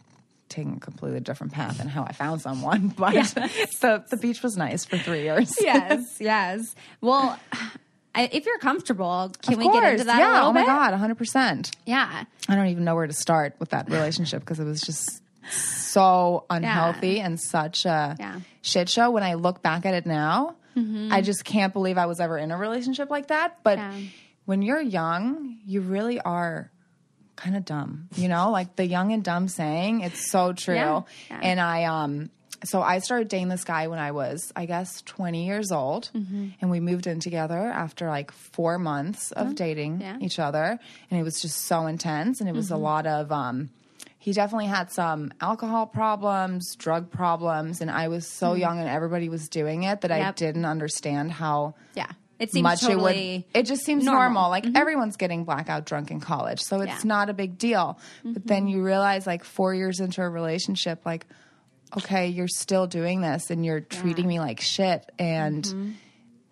taking 0.50 0.78
a 0.78 0.80
completely 0.80 1.20
different 1.20 1.54
path 1.54 1.80
and 1.80 1.90
how 1.90 2.04
I 2.04 2.12
found 2.12 2.42
someone. 2.42 2.90
But 2.98 3.14
the 3.82 4.04
the 4.10 4.18
beach 4.18 4.42
was 4.44 4.58
nice 4.58 4.86
for 4.86 4.98
three 4.98 5.24
years. 5.24 5.54
Yes, 5.62 6.18
yes. 6.20 6.76
Well, 7.02 7.40
I, 8.16 8.30
if 8.32 8.46
you're 8.46 8.60
comfortable, 8.60 9.32
can 9.42 9.58
we 9.58 9.72
get 9.72 9.94
into 9.94 10.06
that 10.06 10.20
yeah. 10.20 10.32
a 10.32 10.34
little 10.34 10.50
oh 10.50 10.54
my 10.54 10.62
bit? 10.62 10.68
god, 10.68 10.94
hundred 10.96 11.18
percent. 11.18 11.72
Yeah. 11.86 12.24
I 12.48 12.56
don't 12.56 12.68
even 12.68 12.84
know 12.84 12.96
where 12.96 13.08
to 13.08 13.14
start 13.14 13.56
with 13.60 13.70
that 13.70 13.90
relationship 13.90 14.42
because 14.42 14.60
it 14.60 14.66
was 14.66 14.82
just 14.82 15.22
so 15.52 16.46
unhealthy 16.50 17.20
and 17.20 17.40
such 17.40 17.86
a 17.86 18.16
Yeah. 18.20 18.40
shit 18.62 18.90
show. 18.90 19.12
When 19.12 19.24
I 19.24 19.36
look 19.36 19.62
back 19.62 19.86
at 19.86 19.94
it 19.94 20.06
now, 20.06 20.56
mm-hmm. 20.76 21.12
I 21.12 21.22
just 21.22 21.46
can't 21.46 21.72
believe 21.74 21.98
I 21.98 22.06
was 22.08 22.20
ever 22.20 22.38
in 22.38 22.52
a 22.52 22.58
relationship 22.58 23.10
like 23.10 23.28
that. 23.28 23.60
But 23.64 23.78
Yeah. 23.78 23.94
when 24.46 24.62
you're 24.62 24.82
young, 24.82 25.58
you 25.66 25.82
really 25.82 26.20
are 26.20 26.72
kind 27.40 27.56
of 27.56 27.64
dumb. 27.66 28.08
You 28.16 28.28
know, 28.28 28.52
like 28.52 28.76
the 28.76 28.86
young 28.86 29.12
and 29.14 29.24
dumb 29.24 29.48
saying. 29.48 30.02
It's 30.02 30.30
so 30.32 30.54
true. 30.54 30.76
Yeah. 30.76 31.02
Yeah. 31.32 31.40
And 31.42 31.60
I 31.60 31.84
um 31.86 32.30
so 32.64 32.82
I 32.82 33.00
started 33.00 33.30
dating 33.30 33.48
this 33.48 33.64
guy 33.64 33.88
when 33.88 34.00
I 34.00 34.12
was, 34.12 34.52
I 34.54 34.66
guess, 34.66 35.02
20 35.04 35.46
years 35.46 35.72
old, 35.72 36.10
Mm-hmm. 36.14 36.50
and 36.60 36.70
we 36.70 36.82
moved 36.82 37.08
in 37.08 37.22
together 37.22 37.58
after 37.86 38.08
like 38.10 38.32
four 38.34 38.78
months 38.78 39.32
of 39.32 39.56
dating 39.56 40.02
Yeah. 40.02 40.18
each 40.20 40.40
other, 40.40 40.78
and 41.10 41.20
it 41.20 41.24
was 41.24 41.40
just 41.42 41.58
so 41.68 41.88
intense, 41.88 42.42
and 42.42 42.50
it 42.50 42.54
was 42.54 42.66
Mm-hmm. 42.68 42.76
a 42.76 42.90
lot 42.92 43.06
of. 43.08 43.32
um 43.32 43.70
he 44.22 44.34
definitely 44.34 44.68
had 44.68 44.92
some 44.92 45.32
alcohol 45.40 45.86
problems, 45.88 46.76
drug 46.76 47.10
problems, 47.10 47.80
and 47.80 47.90
I 47.90 48.10
was 48.10 48.28
so 48.28 48.54
young 48.54 48.78
and 48.80 48.90
everybody 48.90 49.30
was 49.30 49.48
doing 49.48 49.84
it 49.84 50.02
that 50.02 50.12
I 50.12 50.20
Mm. 50.20 50.36
Didn't 50.36 50.66
understand 50.66 51.32
how 51.32 51.76
Yeah. 51.96 52.12
It 52.40 52.52
seems 52.52 52.64
much 52.64 52.82
totally 52.82 53.36
it 53.36 53.46
would 53.54 53.60
it 53.60 53.64
just 53.68 53.84
seems 53.86 54.06
normal. 54.06 54.22
normal, 54.24 54.50
like 54.50 54.66
everyone's 54.76 55.18
getting 55.18 55.44
blackout 55.44 55.86
drunk 55.86 56.10
in 56.10 56.20
college 56.22 56.62
so 56.62 56.80
it's 56.80 56.88
Yeah. 56.88 56.96
Mm-hmm. 56.98 57.08
not 57.08 57.30
a 57.30 57.34
big 57.34 57.58
deal 57.58 58.00
but 58.24 58.48
then 58.48 58.68
you 58.68 58.82
realize 58.84 59.28
like 59.28 59.44
4 59.44 59.74
years 59.76 60.00
into 60.00 60.22
a 60.22 60.30
relationship 60.30 61.06
like 61.06 61.26
okay 61.98 62.28
you're 62.28 62.48
still 62.48 62.88
doing 62.88 63.22
this 63.22 63.50
and 63.50 63.66
you're 63.66 63.82
treating 63.82 64.28
me 64.28 64.40
like 64.40 64.62
shit 64.62 65.12
and 65.20 65.64
Mm-hmm. 65.66 65.92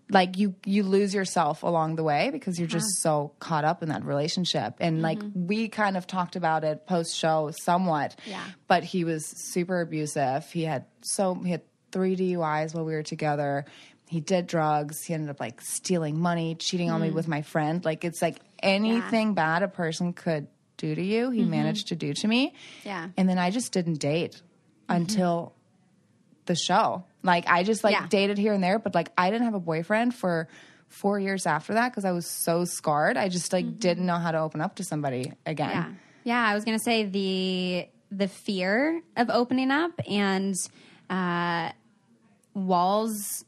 like 0.10 0.38
you 0.38 0.56
you 0.66 0.84
lose 0.84 1.14
yourself 1.14 1.64
along 1.64 1.96
the 1.96 2.04
way 2.04 2.30
because 2.32 2.58
you're 2.58 2.68
just 2.68 3.02
so 3.02 3.32
caught 3.40 3.64
up 3.66 3.84
in 3.84 3.90
that 3.90 4.04
relationship 4.06 4.76
and 4.80 5.02
like 5.02 5.20
we 5.36 5.68
kind 5.70 5.96
of 5.98 6.08
talked 6.08 6.36
about 6.36 6.64
it 6.64 6.86
post 6.86 7.16
show 7.16 7.52
somewhat 7.64 8.16
Mm-hmm. 8.22 8.32
Yeah. 8.32 8.44
but 8.68 8.84
he 8.84 9.04
was 9.04 9.26
super 9.52 9.82
abusive 9.82 10.46
he 10.52 10.64
had 10.64 10.86
so 11.02 11.34
he 11.36 11.52
had 11.52 11.62
three 11.92 12.16
DUIs 12.18 12.74
while 12.76 12.84
we 12.86 12.94
were 12.94 13.04
together 13.04 13.66
he 14.08 14.20
did 14.22 14.48
drugs 14.48 15.04
he 15.04 15.14
ended 15.14 15.30
up 15.30 15.40
like 15.40 15.60
stealing 15.62 16.20
money 16.20 16.56
cheating 16.56 16.90
Mm. 16.90 16.94
on 16.94 17.02
me 17.02 17.10
with 17.12 17.28
my 17.28 17.42
friend 17.42 17.84
like 17.86 18.04
it's 18.06 18.22
like 18.22 18.38
anything 18.64 19.34
bad 19.34 19.64
a 19.64 19.68
person 19.68 20.14
could 20.14 20.48
do 20.78 20.94
to 20.96 21.04
you 21.04 21.30
he 21.32 21.44
managed 21.44 21.88
to 21.90 21.96
do 21.96 22.14
to 22.14 22.28
me 22.28 22.48
Mm-hmm. 22.48 22.88
Yeah. 22.88 23.08
and 23.18 23.28
then 23.30 23.38
I 23.38 23.50
just 23.52 23.72
didn't 23.72 24.00
date 24.00 24.42
until 24.90 25.54
the 26.46 26.56
show. 26.56 27.04
Like 27.24 27.46
I 27.48 27.64
just 27.64 27.84
like 27.84 27.92
Yeah. 27.94 28.08
dated 28.08 28.38
here 28.38 28.54
and 28.54 28.64
there, 28.64 28.80
but 28.80 28.96
like 28.96 29.10
I 29.18 29.30
didn't 29.32 29.46
have 29.46 29.54
a 29.54 29.60
boyfriend 29.60 30.16
for 30.16 30.48
four 30.88 31.20
years 31.20 31.46
after 31.46 31.74
that 31.74 31.90
because 31.92 32.06
I 32.06 32.12
was 32.14 32.26
so 32.26 32.64
scarred. 32.64 33.18
I 33.18 33.28
just 33.28 33.52
like 33.52 33.80
didn't 33.80 34.06
know 34.06 34.16
how 34.18 34.32
to 34.32 34.40
open 34.40 34.62
up 34.62 34.76
to 34.78 34.84
somebody 34.86 35.34
again. 35.46 35.70
Mm-hmm. 35.70 35.92
Yeah. 36.24 36.44
Yeah, 36.46 36.48
I 36.50 36.56
was 36.56 36.64
going 36.64 36.78
to 36.78 36.84
say 36.84 37.04
the 37.06 37.88
the 38.16 38.28
fear 38.30 39.02
of 39.18 39.30
opening 39.30 39.72
up 39.72 39.92
and 40.10 40.56
uh, 41.10 41.72
walls 42.54 43.44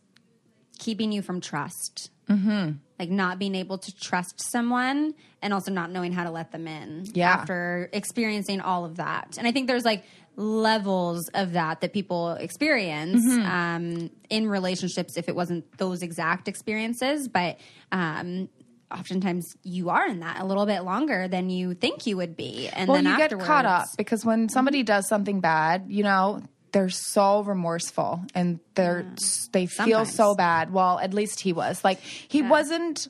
keeping 0.80 1.12
you 1.12 1.22
from 1.22 1.42
trust. 1.42 2.10
Mm-hmm. 2.30 2.72
Like 3.00 3.10
not 3.10 3.40
being 3.40 3.56
able 3.56 3.78
to 3.80 3.96
trust 3.96 4.40
someone 4.52 5.14
and 5.42 5.54
also 5.54 5.72
not 5.72 5.90
knowing 5.92 6.12
how 6.12 6.24
to 6.26 6.32
let 6.32 6.52
them 6.52 6.68
in 6.68 7.06
Yeah. 7.14 7.32
after 7.32 7.90
experiencing 7.94 8.62
all 8.62 8.86
of 8.86 8.98
that. 8.98 9.36
And 9.38 9.48
I 9.48 9.52
think 9.52 9.68
there's 9.68 9.86
like 9.86 10.04
levels 10.36 11.28
of 11.34 11.54
that 11.54 11.82
that 11.82 11.94
people 11.94 12.32
experience 12.32 13.26
Mm-hmm. 13.26 13.46
um, 13.50 14.10
in 14.30 14.48
relationships 14.48 15.18
if 15.18 15.28
it 15.30 15.36
wasn't 15.36 15.66
those 15.78 16.02
exact 16.02 16.48
experiences. 16.48 17.28
But 17.28 17.58
um, 17.92 18.50
oftentimes 18.92 19.56
you 19.64 19.90
are 19.90 20.08
in 20.08 20.20
that 20.22 20.40
a 20.42 20.46
little 20.46 20.66
bit 20.66 20.82
longer 20.84 21.28
than 21.28 21.50
you 21.50 21.74
think 21.74 22.06
you 22.08 22.18
would 22.18 22.36
be. 22.36 22.70
And 22.70 22.88
Well, 22.90 23.02
then 23.02 23.12
you 23.12 23.18
get 23.18 23.38
caught 23.40 23.66
up 23.66 23.86
because 23.98 24.26
when 24.26 24.50
somebody 24.50 24.84
does 24.84 25.08
something 25.08 25.40
bad, 25.42 25.86
you 25.88 26.04
know, 26.04 26.42
they're 26.72 26.90
so 26.90 27.42
remorseful 27.44 28.24
and 28.36 28.60
they're 28.76 29.06
they 29.52 29.66
feel 29.66 29.86
Sometimes. 30.06 30.16
so 30.16 30.36
bad. 30.36 30.72
Well, 30.72 31.00
at 31.00 31.14
least 31.14 31.40
he 31.42 31.54
was. 31.54 31.84
Like 31.84 32.00
he 32.00 32.42
wasn't 32.42 33.08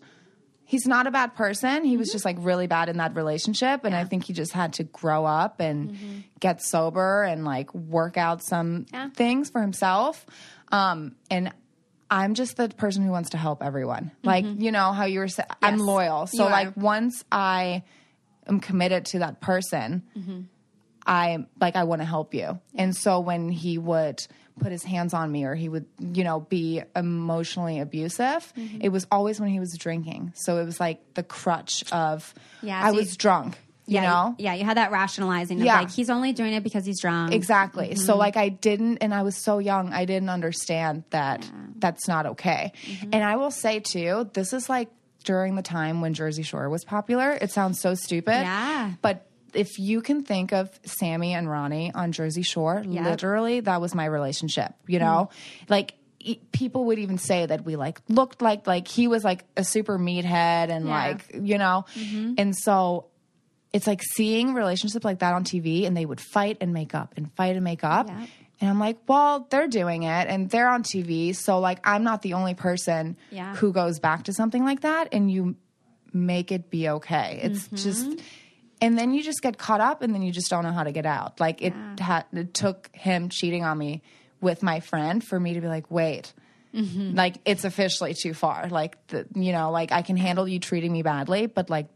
he's 0.66 0.86
not 0.86 1.08
a 1.08 1.12
bad 1.12 1.36
person. 1.36 1.84
He 1.84 1.92
Mm-hmm. 1.92 2.00
was 2.00 2.12
just 2.12 2.26
like 2.26 2.38
really 2.40 2.68
bad 2.68 2.90
in 2.90 2.98
that 2.98 3.16
relationship 3.16 3.84
and 3.86 3.96
I 3.96 4.04
think 4.06 4.26
he 4.26 4.34
just 4.34 4.54
had 4.54 4.74
to 4.74 4.84
grow 4.84 5.26
up 5.26 5.60
and 5.60 6.24
get 6.40 6.62
sober 6.62 7.24
and 7.24 7.44
like 7.44 7.74
work 7.74 8.18
out 8.18 8.44
some 8.44 8.86
Mm-hmm. 8.86 8.96
Yeah. 8.96 9.10
things 9.10 9.50
for 9.50 9.62
himself. 9.62 10.26
Um 10.72 11.16
and 11.32 11.52
I'm 12.12 12.34
just 12.34 12.58
the 12.58 12.70
person 12.70 13.04
who 13.04 13.12
wants 13.12 13.32
to 13.32 13.38
help 13.38 13.62
everyone. 13.64 14.10
Like, 14.24 14.44
you 14.44 14.72
know 14.72 14.94
how 14.94 15.06
you 15.06 15.20
were 15.20 15.28
saying, 15.28 15.48
I'm 15.62 15.76
Mm-hmm. 15.76 15.82
Loyal. 15.84 16.28
So 16.28 16.46
like 16.46 16.76
once 16.78 17.24
I 17.32 17.84
am 18.48 18.60
committed 18.60 19.06
to 19.08 19.20
that 19.20 19.42
person, 19.42 20.04
Mm-hmm. 20.18 20.40
I 21.06 21.46
like 21.60 21.76
I 21.76 21.84
want 21.86 22.02
to 22.02 22.06
help 22.06 22.34
you. 22.34 22.60
And 22.76 22.96
so 22.96 23.20
when 23.20 23.50
he 23.50 23.78
would 23.78 24.26
put 24.60 24.72
his 24.72 24.84
hands 24.84 25.14
on 25.14 25.32
me 25.32 25.46
or 25.46 25.56
he 25.56 25.70
would, 25.70 25.86
you 26.00 26.24
know, 26.24 26.42
be 26.42 26.84
emotionally 26.96 27.80
abusive, 27.80 28.52
Mm-hmm. 28.58 28.82
it 28.82 28.90
was 28.90 29.08
always 29.12 29.40
when 29.40 29.50
he 29.50 29.60
was 29.60 29.76
drinking. 29.78 30.34
So 30.36 30.58
it 30.58 30.66
was 30.66 30.80
like 30.80 31.14
the 31.14 31.24
crutch 31.24 31.84
of 31.92 32.34
Yeah, 32.62 32.84
I 32.84 32.90
so 32.92 32.96
was 32.98 33.12
you- 33.12 33.18
drunk, 33.18 33.58
you 33.86 33.96
yeah, 33.96 34.02
know? 34.04 34.36
yeah, 34.38 34.54
you 34.56 34.66
had 34.66 34.76
that 34.78 34.92
rationalizing 34.92 35.60
of 35.62 35.66
Yeah. 35.66 35.80
like 35.80 35.92
he's 35.92 36.10
only 36.10 36.34
doing 36.34 36.54
it 36.54 36.64
because 36.64 36.86
he's 36.86 37.00
drunk. 37.02 37.34
Exactly. 37.34 37.96
So 37.96 38.12
Mm-hmm. 38.14 38.20
like 38.20 38.38
I 38.38 38.50
didn't 38.50 38.98
and 38.98 39.14
I 39.14 39.24
was 39.24 39.36
so 39.42 39.60
young, 39.60 39.94
I 39.94 40.04
didn't 40.06 40.30
understand 40.30 41.06
that 41.12 41.50
that's 41.78 42.08
not 42.10 42.26
okay. 42.26 42.74
Mm-hmm. 42.86 43.10
And 43.14 43.24
I 43.24 43.38
will 43.38 43.52
say 43.52 43.80
too, 43.80 44.30
this 44.34 44.52
is 44.52 44.68
like 44.70 44.90
during 45.24 45.56
the 45.56 45.62
time 45.62 46.02
when 46.02 46.14
Jersey 46.14 46.44
Shore 46.44 46.70
was 46.70 46.84
popular. 46.84 47.32
It 47.32 47.52
sounds 47.52 47.80
so 47.80 47.94
stupid. 47.96 48.32
Yeah. 48.42 48.92
But 49.02 49.26
if 49.54 49.78
you 49.80 50.02
can 50.02 50.24
think 50.24 50.52
of 50.54 50.70
Sammy 50.86 51.34
and 51.34 51.50
Ronnie 51.50 51.92
on 51.94 52.12
Jersey 52.12 52.42
Shore, 52.44 52.84
Yep. 52.88 53.04
literally 53.06 53.60
that 53.62 53.82
was 53.82 53.94
my 53.96 54.06
relationship, 54.06 54.74
you 54.88 55.00
know? 55.00 55.30
Like 55.68 55.96
e- 56.20 56.40
people 56.52 56.86
would 56.86 57.00
even 57.00 57.18
say 57.18 57.46
that 57.46 57.66
we 57.66 57.76
like 57.76 58.02
looked 58.10 58.42
like 58.42 58.68
like 58.68 58.88
he 58.88 59.08
was 59.08 59.24
like 59.24 59.46
a 59.58 59.64
super 59.64 59.98
meathead 59.98 60.70
and 60.70 60.86
Yeah. 60.88 60.92
like, 61.08 61.32
you 61.42 61.58
know. 61.58 61.86
And 62.38 62.56
so 62.56 63.06
it's 63.72 63.86
like 63.88 64.02
seeing 64.16 64.54
relationships 64.54 65.06
like 65.06 65.20
that 65.20 65.34
on 65.34 65.44
TV 65.44 65.86
and 65.86 65.96
they 65.96 66.06
would 66.06 66.20
fight 66.20 66.58
and 66.62 66.74
make 66.74 66.96
up 66.96 67.14
and 67.18 67.32
fight 67.34 67.56
and 67.56 67.64
make 67.64 67.84
up. 67.84 68.10
And 68.62 68.70
I'm 68.70 68.80
like, 68.80 68.98
well, 69.08 69.48
they're 69.50 69.68
doing 69.70 70.04
it 70.04 70.28
and 70.28 70.50
they're 70.50 70.68
on 70.70 70.84
TV. 70.84 71.34
So, 71.34 71.60
like, 71.60 71.80
I'm 71.88 72.04
not 72.04 72.22
the 72.24 72.34
only 72.34 72.56
person 72.56 73.16
Yeah. 73.32 73.56
who 73.56 73.72
goes 73.72 74.00
back 74.00 74.24
to 74.24 74.34
something 74.34 74.66
like 74.66 74.82
that 74.82 75.10
and 75.14 75.32
you 75.32 75.56
make 76.12 76.52
it 76.52 76.70
be 76.70 76.90
okay. 76.90 77.40
It's 77.44 77.66
Mm-hmm. 77.68 77.76
just, 77.78 78.20
and 78.82 78.98
then 78.98 79.14
you 79.14 79.22
just 79.24 79.42
get 79.42 79.58
caught 79.58 79.82
up 79.82 80.02
and 80.02 80.14
then 80.14 80.22
you 80.22 80.32
just 80.32 80.50
don't 80.50 80.64
know 80.64 80.72
how 80.72 80.84
to 80.84 80.92
get 80.92 81.06
out 81.06 81.40
like 81.40 81.62
it, 81.62 81.74
ha- 82.00 82.26
it 82.34 82.54
took 82.54 82.90
him 82.94 83.30
cheating 83.30 83.64
on 83.64 83.78
me 83.78 84.02
with 84.42 84.64
my 84.64 84.80
friend 84.80 85.24
for 85.24 85.40
me 85.40 85.54
to 85.56 85.62
be 85.62 85.68
like 85.68 85.90
wait 85.92 86.34
Mm-hmm. 86.72 87.16
like 87.16 87.38
it's 87.46 87.64
officially 87.64 88.14
too 88.14 88.36
far 88.36 88.68
like 88.70 88.96
the, 89.08 89.26
you 89.34 89.52
know 89.54 89.72
like 89.72 89.92
i 89.92 90.04
can 90.04 90.16
handle 90.18 90.48
you 90.48 90.60
treating 90.60 90.92
me 90.94 91.02
badly 91.02 91.48
but 91.48 91.68
like 91.72 91.88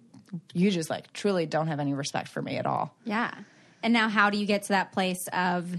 you 0.52 0.72
just 0.72 0.90
like 0.90 1.14
truly 1.14 1.46
don't 1.46 1.68
have 1.68 1.80
any 1.80 1.94
respect 1.94 2.28
for 2.28 2.42
me 2.42 2.58
at 2.58 2.66
all 2.66 2.92
Yeah. 3.06 3.32
And 3.84 3.94
now, 3.94 4.10
how 4.10 4.30
do 4.32 4.38
you 4.40 4.46
get 4.48 4.64
to 4.64 4.70
that 4.70 4.92
place 4.94 5.28
of 5.32 5.70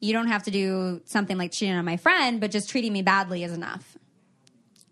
you 0.00 0.12
don't 0.14 0.28
have 0.28 0.44
to 0.44 0.50
do 0.50 1.02
something 1.04 1.36
like 1.36 1.52
cheating 1.52 1.74
on 1.74 1.84
my 1.84 1.96
friend, 1.98 2.40
but 2.40 2.50
just 2.50 2.70
treating 2.70 2.92
me 2.94 3.02
badly 3.02 3.42
is 3.44 3.52
enough? 3.52 3.98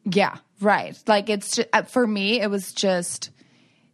Yeah, 0.05 0.37
right. 0.61 0.99
Like 1.07 1.31
it's 1.31 1.57
ju- 1.57 1.65
uh, 1.73 1.83
for 1.83 2.07
me, 2.07 2.41
it 2.41 2.51
was 2.51 2.73
just 2.73 3.31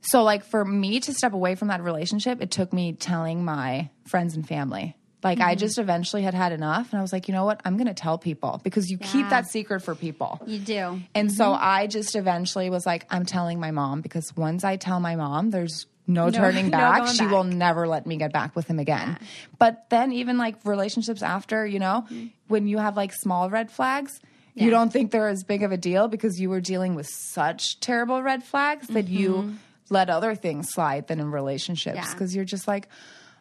so 0.06 0.22
like 0.22 0.44
for 0.44 0.64
me 0.64 1.00
to 1.00 1.12
step 1.12 1.32
away 1.32 1.54
from 1.54 1.68
that 1.68 1.82
relationship, 1.82 2.40
it 2.40 2.50
took 2.50 2.72
me 2.72 2.92
telling 2.92 3.44
my 3.44 3.90
friends 4.06 4.36
and 4.36 4.46
family. 4.46 4.96
Like 5.22 5.40
I 5.40 5.52
mm-hmm. 5.52 5.58
just 5.58 5.78
eventually 5.78 6.22
had 6.22 6.34
had 6.34 6.52
enough, 6.52 6.92
and 6.92 6.98
I 6.98 7.02
was 7.02 7.12
like, 7.12 7.26
you 7.26 7.34
know 7.34 7.44
what? 7.44 7.60
I'm 7.64 7.76
going 7.76 7.88
to 7.88 7.94
tell 7.94 8.16
people 8.16 8.60
because 8.62 8.90
you 8.90 8.98
keep 8.98 9.28
that 9.30 9.48
secret 9.48 9.80
for 9.80 9.94
people. 9.94 10.40
You 10.46 10.58
do. 10.58 11.00
And 11.14 11.32
so 11.32 11.46
mm-hmm. 11.46 11.64
I 11.64 11.86
just 11.88 12.14
eventually 12.14 12.70
was 12.70 12.86
like, 12.86 13.06
I'm 13.10 13.26
telling 13.26 13.58
my 13.58 13.72
mom 13.72 14.02
because 14.02 14.36
once 14.36 14.62
I 14.62 14.76
tell 14.76 15.00
my 15.00 15.16
mom, 15.16 15.50
there's 15.50 15.86
no, 16.06 16.30
turning 16.32 16.70
back. 16.70 17.02
going 17.02 17.12
she 17.12 17.24
back. 17.24 17.32
will 17.32 17.44
never 17.44 17.88
let 17.88 18.06
me 18.06 18.18
get 18.18 18.32
back 18.32 18.54
with 18.54 18.68
him 18.68 18.78
again. 18.78 19.18
But 19.58 19.86
then 19.90 20.12
even 20.12 20.38
like 20.38 20.64
relationships 20.64 21.22
after, 21.22 21.66
you 21.66 21.80
know, 21.80 22.04
mm-hmm. 22.06 22.26
when 22.46 22.68
you 22.68 22.78
have 22.78 22.96
like 22.96 23.12
small 23.12 23.50
red 23.50 23.72
flags, 23.72 24.20
you 24.54 24.70
don't 24.70 24.90
think 24.90 25.10
they're 25.10 25.28
as 25.28 25.44
big 25.44 25.62
of 25.62 25.72
a 25.72 25.76
deal 25.76 26.08
because 26.08 26.40
you 26.40 26.48
were 26.48 26.60
dealing 26.60 26.94
with 26.94 27.06
such 27.06 27.78
terrible 27.80 28.22
red 28.22 28.42
flags 28.42 28.86
that 28.88 29.06
you 29.06 29.56
let 29.90 30.10
other 30.10 30.34
things 30.34 30.68
slide 30.70 31.06
than 31.06 31.20
in 31.20 31.30
relationships 31.30 31.96
Yeah. 31.96 32.10
because 32.12 32.34
you're 32.34 32.44
just 32.44 32.66
like, 32.68 32.88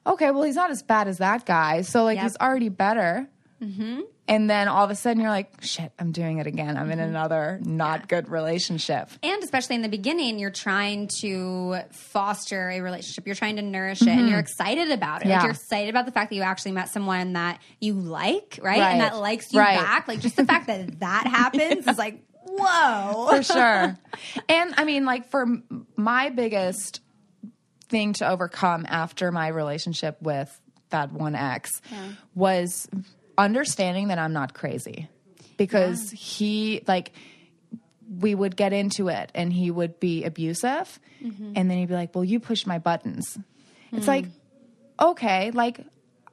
okay, 0.06 0.32
well, 0.32 0.44
he's 0.44 0.56
not 0.56 0.70
as 0.72 0.84
bad 0.84 1.08
as 1.08 1.18
that 1.20 1.46
guy. 1.46 1.82
So 1.82 2.04
like 2.04 2.16
Yep. 2.18 2.24
he's 2.24 2.38
already 2.38 2.70
better. 2.70 3.28
And 4.28 4.50
then 4.50 4.68
all 4.68 4.84
of 4.86 4.92
a 4.92 4.96
sudden 4.96 5.22
you're 5.22 5.30
like, 5.32 5.52
shit, 5.62 5.92
I'm 5.98 6.12
doing 6.12 6.38
it 6.38 6.46
again. 6.46 6.78
I'm 6.78 6.92
in 6.92 7.00
another 7.00 7.60
not 7.64 8.08
good 8.08 8.30
relationship. 8.30 9.10
And 9.24 9.44
especially 9.44 9.76
in 9.76 9.82
the 9.82 9.90
beginning, 9.90 10.38
you're 10.40 10.52
trying 10.52 11.08
to 11.22 11.78
foster 11.92 12.70
a 12.70 12.82
relationship. 12.82 13.26
You're 13.26 13.36
trying 13.36 13.56
to 13.56 13.62
nourish 13.64 14.02
it 14.04 14.08
and 14.08 14.30
you're 14.30 14.40
excited 14.40 14.92
about 14.92 15.22
it. 15.24 15.30
Like 15.30 15.36
Mm-hmm. 15.38 15.46
You're 15.46 15.52
excited 15.54 15.90
about 15.90 16.06
the 16.06 16.12
fact 16.12 16.30
that 16.30 16.36
you 16.36 16.42
actually 16.44 16.74
met 16.74 16.90
someone 16.90 17.34
that 17.34 17.60
you 17.80 17.94
like, 17.96 18.60
right? 18.62 18.80
Right. 18.80 18.92
And 18.94 19.02
that 19.02 19.16
likes 19.18 19.52
you 19.52 19.60
Right. 19.60 19.80
back. 19.80 20.08
Like 20.08 20.20
just 20.20 20.36
the 20.36 20.46
fact 20.46 20.68
that 20.68 21.00
that 21.00 21.26
happens 21.32 21.88
is 21.88 21.98
like, 21.98 22.24
whoa. 22.46 23.28
For 23.30 23.44
sure. 23.44 23.98
and 24.50 24.74
I 24.78 24.84
mean, 24.86 25.06
like, 25.06 25.30
for 25.30 25.46
my 25.96 26.30
biggest 26.30 27.02
thing 27.88 28.14
to 28.14 28.30
overcome 28.30 28.86
after 28.88 29.32
my 29.32 29.48
relationship 29.48 30.22
with 30.22 30.60
that 30.90 31.12
one 31.12 31.36
ex 31.36 31.82
was 32.34 32.88
understanding 33.38 34.10
that 34.10 34.20
I'm 34.20 34.34
not 34.34 34.54
crazy 34.54 35.10
because 35.58 36.12
he, 36.12 36.84
like, 36.88 37.12
we 38.20 38.36
would 38.36 38.56
get 38.56 38.72
into 38.72 39.10
it 39.10 39.32
and 39.34 39.52
he 39.52 39.72
would 39.72 40.00
be 40.00 40.24
abusive 40.24 41.00
mm-hmm. 41.24 41.54
and 41.56 41.70
then 41.70 41.78
he'd 41.78 41.88
be 41.88 41.96
like, 41.96 42.14
Well, 42.14 42.24
you 42.24 42.40
push 42.40 42.66
my 42.66 42.78
buttons. 42.78 43.38
It's 43.92 44.06
hmm. 44.06 44.12
like, 44.12 44.26
okay, 45.00 45.52
like, 45.52 45.82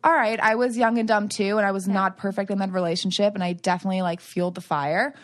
all 0.04 0.12
right, 0.12 0.38
I 0.40 0.56
was 0.56 0.76
young 0.76 0.98
and 0.98 1.06
dumb 1.06 1.28
too, 1.28 1.58
and 1.58 1.66
I 1.66 1.70
was 1.70 1.86
not 1.86 2.16
perfect 2.16 2.50
in 2.50 2.58
that 2.58 2.72
relationship, 2.72 3.34
and 3.34 3.44
I 3.44 3.52
definitely 3.52 4.02
like 4.02 4.20
fueled 4.20 4.54
the 4.54 4.60
fire. 4.60 5.14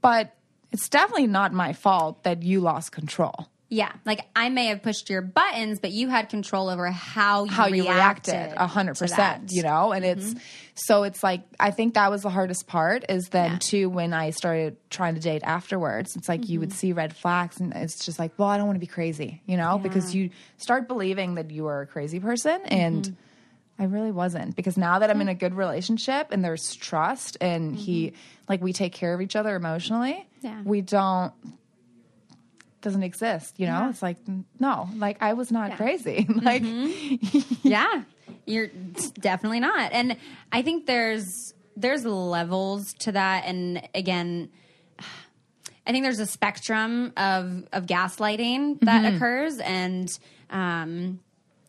But 0.00 0.34
it's 0.72 0.88
definitely 0.88 1.26
not 1.26 1.52
my 1.52 1.72
fault 1.72 2.22
that 2.24 2.42
you 2.42 2.60
lost 2.60 2.92
control. 2.92 3.48
Yeah, 3.72 3.92
like 4.04 4.26
I 4.34 4.48
may 4.48 4.66
have 4.66 4.82
pushed 4.82 5.08
your 5.10 5.22
buttons, 5.22 5.78
but 5.78 5.92
you 5.92 6.08
had 6.08 6.28
control 6.28 6.68
over 6.68 6.90
how 6.90 7.44
you 7.44 7.50
How 7.52 7.66
you 7.68 7.84
reacted. 7.84 8.52
a 8.56 8.66
hundred 8.66 8.98
percent, 8.98 9.52
you 9.52 9.62
know, 9.62 9.92
and 9.92 10.04
it's 10.04 10.30
mm-hmm. 10.30 10.38
so 10.74 11.04
it's 11.04 11.22
like 11.22 11.42
I 11.60 11.70
think 11.70 11.94
that 11.94 12.10
was 12.10 12.22
the 12.22 12.30
hardest 12.30 12.66
part 12.66 13.04
is 13.08 13.28
then 13.28 13.52
Yeah. 13.52 13.58
too 13.60 13.88
when 13.88 14.12
I 14.12 14.30
started 14.30 14.76
trying 14.90 15.14
to 15.14 15.20
date 15.20 15.42
afterwards. 15.44 16.16
It's 16.16 16.28
like 16.28 16.48
you 16.48 16.58
would 16.58 16.70
mm-hmm. 16.70 16.78
see 16.78 16.92
red 16.92 17.14
flags, 17.14 17.60
and 17.60 17.72
it's 17.72 18.04
just 18.04 18.18
like, 18.18 18.32
well, 18.38 18.48
I 18.48 18.56
don't 18.56 18.66
want 18.66 18.74
to 18.74 18.80
be 18.80 18.88
crazy, 18.88 19.40
you 19.46 19.56
know, 19.56 19.78
because 19.78 20.16
you 20.16 20.30
start 20.56 20.88
believing 20.88 21.36
that 21.36 21.52
you 21.52 21.68
are 21.68 21.82
a 21.82 21.86
crazy 21.86 22.18
person, 22.18 22.60
and 22.64 23.04
mm-hmm. 23.04 23.14
I 23.80 23.84
really 23.84 24.12
wasn't 24.12 24.54
because 24.56 24.76
now 24.76 24.98
that 24.98 25.08
I'm 25.08 25.22
in 25.22 25.26
hmm. 25.26 25.30
a 25.30 25.34
good 25.34 25.54
relationship 25.54 26.28
and 26.32 26.44
there's 26.44 26.76
trust 26.76 27.38
and 27.40 27.74
he 27.74 28.08
mm-hmm. 28.08 28.16
like 28.46 28.60
we 28.60 28.74
take 28.74 28.92
care 28.92 29.14
of 29.14 29.22
each 29.22 29.34
other 29.34 29.56
emotionally, 29.56 30.28
Yeah. 30.42 30.60
we 30.62 30.82
don't 30.82 31.32
doesn't 32.82 33.02
exist, 33.02 33.58
you 33.58 33.66
know? 33.66 33.88
It's 33.88 34.02
like 34.02 34.18
no, 34.58 34.88
like 34.96 35.16
I 35.22 35.32
was 35.32 35.50
not 35.50 35.76
crazy. 35.78 36.26
Mm-hmm. 36.30 36.44
like 36.44 37.56
yeah. 37.62 38.02
You're 38.44 38.68
definitely 39.14 39.60
not. 39.60 39.92
And 39.92 40.18
i 40.52 40.60
think 40.60 40.84
there's 40.84 41.54
there's 41.74 42.04
levels 42.04 42.92
to 43.00 43.12
that. 43.12 43.44
And 43.46 43.88
again 43.94 44.50
i 45.86 45.92
think 45.92 46.04
there's 46.04 46.20
a 46.20 46.26
spectrum 46.26 47.14
of 47.16 47.64
of 47.72 47.86
gaslighting 47.86 48.80
that 48.80 49.04
mm-hmm. 49.04 49.16
occurs. 49.16 49.58
And 49.58 50.10
um 50.50 51.20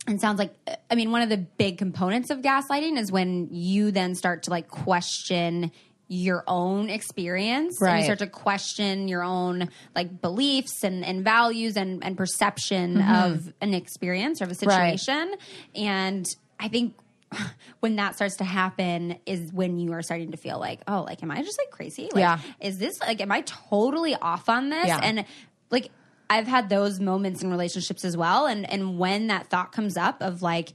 and 0.08 0.20
sounds 0.20 0.40
like 0.40 0.54
i 0.90 0.96
mean 0.96 1.12
one 1.12 1.22
of 1.22 1.30
the 1.30 1.38
big 1.38 1.78
components 1.78 2.30
of 2.30 2.40
gaslighting 2.40 2.98
is 2.98 3.12
when 3.12 3.48
you 3.52 3.92
then 3.92 4.16
start 4.16 4.44
to 4.44 4.50
like 4.50 4.68
question 4.68 5.72
your 6.08 6.44
own 6.46 6.90
experience 6.90 7.82
and 7.82 8.00
you 8.00 8.04
start 8.04 8.20
to 8.20 8.28
question 8.28 9.08
your 9.08 9.24
own 9.24 9.70
like 9.96 10.22
beliefs 10.22 10.84
and, 10.84 11.06
and 11.06 11.24
values 11.24 11.78
and, 11.78 12.04
and 12.04 12.18
perception 12.18 12.96
mm-hmm. 12.98 13.32
of 13.34 13.54
an 13.62 13.74
experience 13.74 14.42
or 14.42 14.46
of 14.46 14.52
a 14.52 14.66
Right. 14.66 15.00
situation 15.00 15.34
and 15.74 16.26
i 16.60 16.68
think 16.68 16.96
when 17.80 17.96
that 17.96 18.16
starts 18.16 18.38
to 18.38 18.44
happen 18.44 19.18
is 19.26 19.54
when 19.54 19.80
you 19.80 19.94
are 19.94 20.02
starting 20.02 20.32
to 20.32 20.38
feel 20.38 20.60
like 20.60 20.82
oh 20.86 21.04
like 21.04 21.24
am 21.24 21.32
i 21.32 21.42
just 21.42 21.58
like 21.58 21.72
crazy 21.72 22.10
like 22.14 22.22
Yeah. 22.22 22.40
is 22.60 22.78
this 22.78 23.00
like 23.00 23.22
am 23.22 23.32
i 23.32 23.42
totally 23.42 24.16
off 24.16 24.50
on 24.50 24.70
this 24.70 24.88
Yeah. 24.88 25.00
and 25.02 25.24
like 25.70 25.92
i've 26.32 26.48
had 26.48 26.70
those 26.70 27.00
moments 27.00 27.44
in 27.44 27.52
relationships 27.52 28.06
as 28.06 28.16
well. 28.16 28.46
And 28.46 28.70
and 28.72 28.98
when 28.98 29.28
that 29.28 29.48
thought 29.48 29.72
comes 29.72 29.98
up 29.98 30.22
of 30.22 30.42
like 30.42 30.74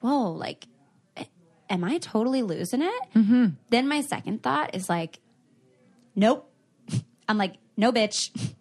whoa 0.00 0.30
like 0.32 0.66
am 1.70 1.84
i 1.84 1.98
totally 1.98 2.42
losing 2.42 2.82
it? 2.82 3.02
Mm-hmm. 3.14 3.46
then 3.70 3.86
my 3.86 4.00
second 4.00 4.42
thought 4.42 4.74
is 4.74 4.88
like 4.88 5.20
nope. 6.16 6.50
I'm 7.28 7.36
like 7.38 7.56
no 7.76 7.92
bitch 7.92 8.30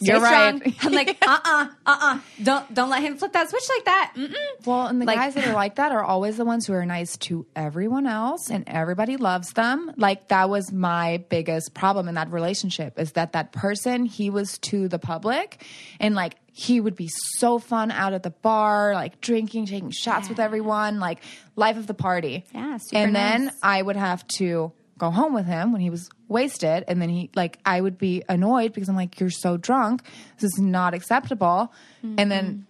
Stay 0.00 0.12
You're 0.12 0.24
strong. 0.24 0.60
right. 0.60 0.74
I'm 0.84 0.92
like, 0.92 1.18
uh, 1.22 1.26
uh-uh, 1.44 1.66
uh, 1.86 1.98
uh, 2.00 2.18
don't, 2.42 2.72
don't 2.74 2.88
let 2.90 3.02
him 3.02 3.16
flip 3.16 3.32
that 3.32 3.50
switch 3.50 3.68
like 3.68 3.84
that. 3.86 4.12
Mm-mm. 4.16 4.34
Well, 4.66 4.86
and 4.86 5.00
the 5.02 5.06
Like- 5.06 5.16
guys 5.16 5.34
that 5.34 5.46
are 5.46 5.52
like 5.54 5.74
that 5.76 5.90
are 5.92 6.02
always 6.04 6.36
the 6.36 6.44
ones 6.44 6.66
who 6.66 6.72
are 6.72 6.86
nice 6.86 7.16
to 7.18 7.46
everyone 7.56 8.06
else 8.06 8.50
and 8.50 8.64
everybody 8.68 9.16
loves 9.16 9.52
them. 9.54 9.92
Like 9.96 10.28
that 10.28 10.48
was 10.48 10.72
my 10.72 11.24
biggest 11.28 11.74
problem 11.74 12.08
in 12.08 12.14
that 12.14 12.30
relationship 12.30 12.98
is 12.98 13.12
that 13.12 13.32
that 13.32 13.52
person, 13.52 14.04
he 14.06 14.30
was 14.30 14.58
to 14.58 14.88
the 14.88 14.98
public 14.98 15.64
and 15.98 16.14
like 16.14 16.36
he 16.52 16.80
would 16.80 16.96
be 16.96 17.08
so 17.36 17.58
fun 17.58 17.90
out 17.90 18.12
at 18.12 18.22
the 18.22 18.30
bar, 18.30 18.92
like 18.94 19.20
drinking, 19.20 19.66
taking 19.66 19.90
shots 19.90 20.28
with 20.28 20.38
everyone, 20.40 20.98
like 21.00 21.20
life 21.56 21.76
of 21.76 21.86
the 21.86 21.94
party. 21.94 22.44
Yeah, 22.54 22.78
super 22.78 22.96
And 23.02 23.14
then. 23.14 23.52
I 23.62 23.80
would 23.82 23.96
have 23.96 24.26
to 24.38 24.72
go 24.98 25.10
home 25.10 25.32
with 25.32 25.46
him 25.46 25.72
when 25.72 25.80
he 25.80 25.90
was 25.90 26.10
wasted 26.28 26.84
and 26.88 27.00
then 27.00 27.08
he 27.08 27.30
like 27.34 27.58
I 27.64 27.80
would 27.80 27.96
be 27.98 28.22
annoyed 28.28 28.72
because 28.74 28.88
I'm 28.88 28.96
like 28.96 29.18
you're 29.20 29.30
so 29.30 29.56
drunk 29.56 30.02
this 30.38 30.52
is 30.52 30.58
not 30.58 30.92
acceptable 30.94 31.72
and 32.02 32.30
then 32.30 32.66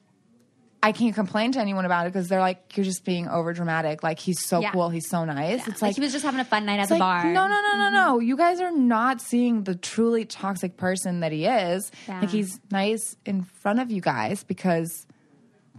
I 0.80 0.92
can't 0.92 1.14
complain 1.14 1.50
to 1.52 1.58
anyone 1.60 1.84
about 1.86 2.06
it 2.06 2.12
because 2.12 2.28
they're 2.28 2.38
like 2.40 2.76
you're 2.76 2.84
just 2.84 3.04
being 3.04 3.26
over 3.28 3.52
dramatic 3.52 4.02
like 4.04 4.20
he's 4.20 4.44
so 4.46 4.60
Yeah. 4.60 4.70
cool 4.72 4.90
he's 4.90 5.08
so 5.08 5.24
nice 5.24 5.66
it's 5.66 5.82
Like, 5.82 5.88
like 5.90 5.94
he 5.96 6.00
was 6.02 6.12
just 6.12 6.24
having 6.24 6.38
a 6.38 6.44
fun 6.44 6.66
night 6.66 6.78
at 6.78 6.88
the 6.88 6.94
like, 6.94 7.00
bar. 7.00 7.20
Mm-hmm. 7.24 7.32
no 7.32 7.46
no 7.48 7.60
no 7.60 7.76
no 7.78 7.90
no 7.90 8.20
you 8.20 8.36
guys 8.36 8.60
are 8.60 8.70
not 8.70 9.20
seeing 9.20 9.64
the 9.64 9.74
truly 9.74 10.24
toxic 10.24 10.76
person 10.76 11.20
that 11.20 11.32
he 11.32 11.46
is 11.46 11.90
Yeah. 12.06 12.20
like 12.20 12.30
he's 12.30 12.60
nice 12.70 13.16
in 13.26 13.42
front 13.42 13.80
of 13.80 13.90
you 13.90 14.00
guys 14.00 14.44
because 14.44 15.06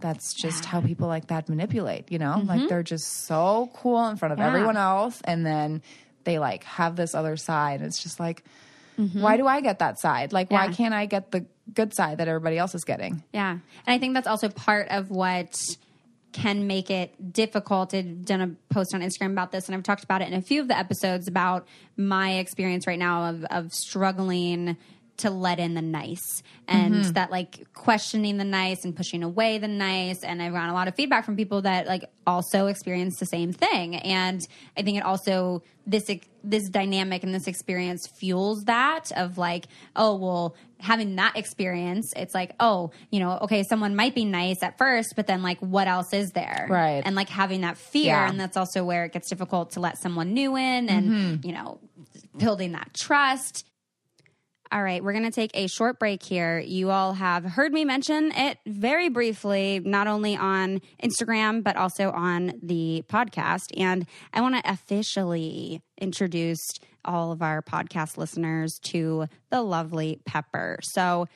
that's 0.02 0.34
just 0.34 0.64
how 0.66 0.80
people 0.80 1.10
like 1.10 1.28
that 1.28 1.50
manipulate, 1.50 2.10
you 2.10 2.20
know? 2.20 2.42
Like 2.46 2.70
they're 2.70 2.84
just 2.84 3.26
so 3.26 3.70
cool 3.74 4.08
in 4.08 4.16
front 4.16 4.32
of 4.32 4.40
Mm-hmm. 4.40 4.44
Yeah. 4.48 4.54
everyone 4.54 4.78
else 4.78 5.20
and 5.26 5.46
then 5.46 5.82
they 6.24 6.40
like 6.40 6.64
have 6.64 6.96
this 6.96 7.16
other 7.16 7.38
side. 7.38 7.82
It's 7.82 8.02
just 8.02 8.20
like 8.20 8.44
Mm-hmm. 9.00 9.22
why 9.22 9.38
do 9.38 9.48
I 9.48 9.62
get 9.62 9.80
that 9.80 9.98
side? 9.98 10.34
Like 10.34 10.52
why 10.52 10.74
can't 10.74 10.94
I 10.94 11.06
get 11.06 11.32
the 11.32 11.46
good 11.74 11.94
side 11.94 12.18
that 12.18 12.28
everybody 12.28 12.58
else 12.58 12.76
is 12.76 12.84
getting? 12.84 13.24
Yeah. 13.34 13.52
And 13.52 13.62
I 13.88 13.98
think 13.98 14.14
that's 14.14 14.28
also 14.28 14.50
part 14.50 14.90
of 14.90 15.10
what 15.10 15.56
can 16.34 16.68
make 16.68 16.90
it 16.92 17.32
difficult. 17.32 17.94
I've 17.94 18.26
done 18.26 18.42
a 18.42 18.74
post 18.74 18.94
on 18.94 19.00
Instagram 19.00 19.32
about 19.32 19.54
this, 19.54 19.68
and 19.68 19.76
I've 19.76 19.84
talked 19.84 20.04
about 20.04 20.22
it 20.22 20.28
in 20.28 20.34
a 20.34 20.42
few 20.42 20.60
of 20.62 20.68
the 20.68 20.78
episodes 20.78 21.30
about 21.30 21.66
my 21.96 22.34
experience 22.40 22.88
right 22.88 23.00
now 23.00 23.30
of, 23.30 23.46
of 23.46 23.72
struggling 23.72 24.76
to 25.20 25.30
let 25.30 25.60
in 25.60 25.74
the 25.74 25.82
nice 25.82 26.44
and 26.68 26.96
mm-hmm. 26.96 27.12
that 27.14 27.32
like 27.32 27.72
questioning 27.74 28.38
the 28.38 28.44
nice 28.44 28.84
and 28.86 28.96
pushing 28.96 29.24
away 29.24 29.58
the 29.58 29.68
nice. 29.68 30.24
And 30.24 30.42
i've 30.42 30.54
gotten 30.54 30.70
a 30.70 30.74
lot 30.74 30.88
of 30.88 30.96
feedback 30.96 31.26
from 31.26 31.36
people 31.36 31.62
that 31.64 31.88
like 31.88 32.06
also 32.26 32.68
experience 32.68 33.18
the 33.20 33.26
same 33.26 33.54
thing. 33.54 33.96
And 33.96 34.46
i 34.78 34.82
think 34.82 34.98
it 34.98 35.04
also 35.04 35.64
this 35.86 36.10
this 36.44 36.70
dynamic 36.70 37.24
and 37.24 37.34
this 37.34 37.48
experience 37.48 38.08
fuels 38.08 38.64
that 38.66 39.12
of 39.16 39.38
like 39.38 39.66
oh 39.96 40.16
well 40.16 40.56
having 40.80 41.16
that 41.16 41.36
experience 41.36 42.14
it's 42.16 42.34
like 42.34 42.54
oh 42.60 42.92
you 43.12 43.20
know 43.20 43.40
okay 43.42 43.64
someone 43.64 43.96
might 43.96 44.16
be 44.16 44.24
nice 44.24 44.62
at 44.62 44.78
first 44.78 45.14
but 45.16 45.28
then 45.28 45.42
like 45.42 45.60
what 45.60 45.88
else 45.88 46.14
is 46.14 46.32
there? 46.32 46.68
Right. 46.70 47.02
and 47.04 47.16
like 47.16 47.30
having 47.30 47.62
that 47.62 47.78
fear 47.78 48.14
Yeah. 48.14 48.30
and 48.30 48.40
that's 48.40 48.56
also 48.56 48.84
where 48.84 49.06
it 49.06 49.14
gets 49.14 49.30
difficult 49.30 49.72
to 49.72 49.80
let 49.80 49.98
someone 49.98 50.34
new 50.34 50.56
in 50.56 50.90
and 50.90 51.10
mm-hmm. 51.10 51.48
you 51.48 51.54
know 51.54 51.80
building 52.38 52.74
that 52.74 52.94
trust 52.94 53.66
all 54.72 54.84
right, 54.84 55.04
we're 55.04 55.14
going 55.14 55.26
to 55.26 55.32
take 55.32 55.52
a 55.56 55.68
short 55.68 55.98
break 56.00 56.22
here. 56.22 56.60
You 56.60 56.92
all 56.92 57.14
have 57.14 57.44
heard 57.44 57.74
me 57.74 57.86
mention 57.86 58.32
it 58.32 58.60
very 58.68 59.10
briefly, 59.10 59.82
not 59.84 60.06
only 60.06 60.38
on 60.38 60.82
Instagram, 61.04 61.64
but 61.64 61.76
also 61.76 62.12
on 62.12 62.54
the 62.62 63.04
podcast. 63.10 63.66
And 63.76 64.06
I 64.32 64.42
want 64.42 64.56
to 64.64 64.72
officially 64.72 65.82
introduce 66.00 66.62
all 67.04 67.32
of 67.32 67.42
our 67.42 67.64
podcast 67.64 68.18
listeners 68.18 68.80
to 68.92 69.26
the 69.50 69.64
lovely 69.64 70.20
Pepper. 70.26 70.78
So, 70.84 71.28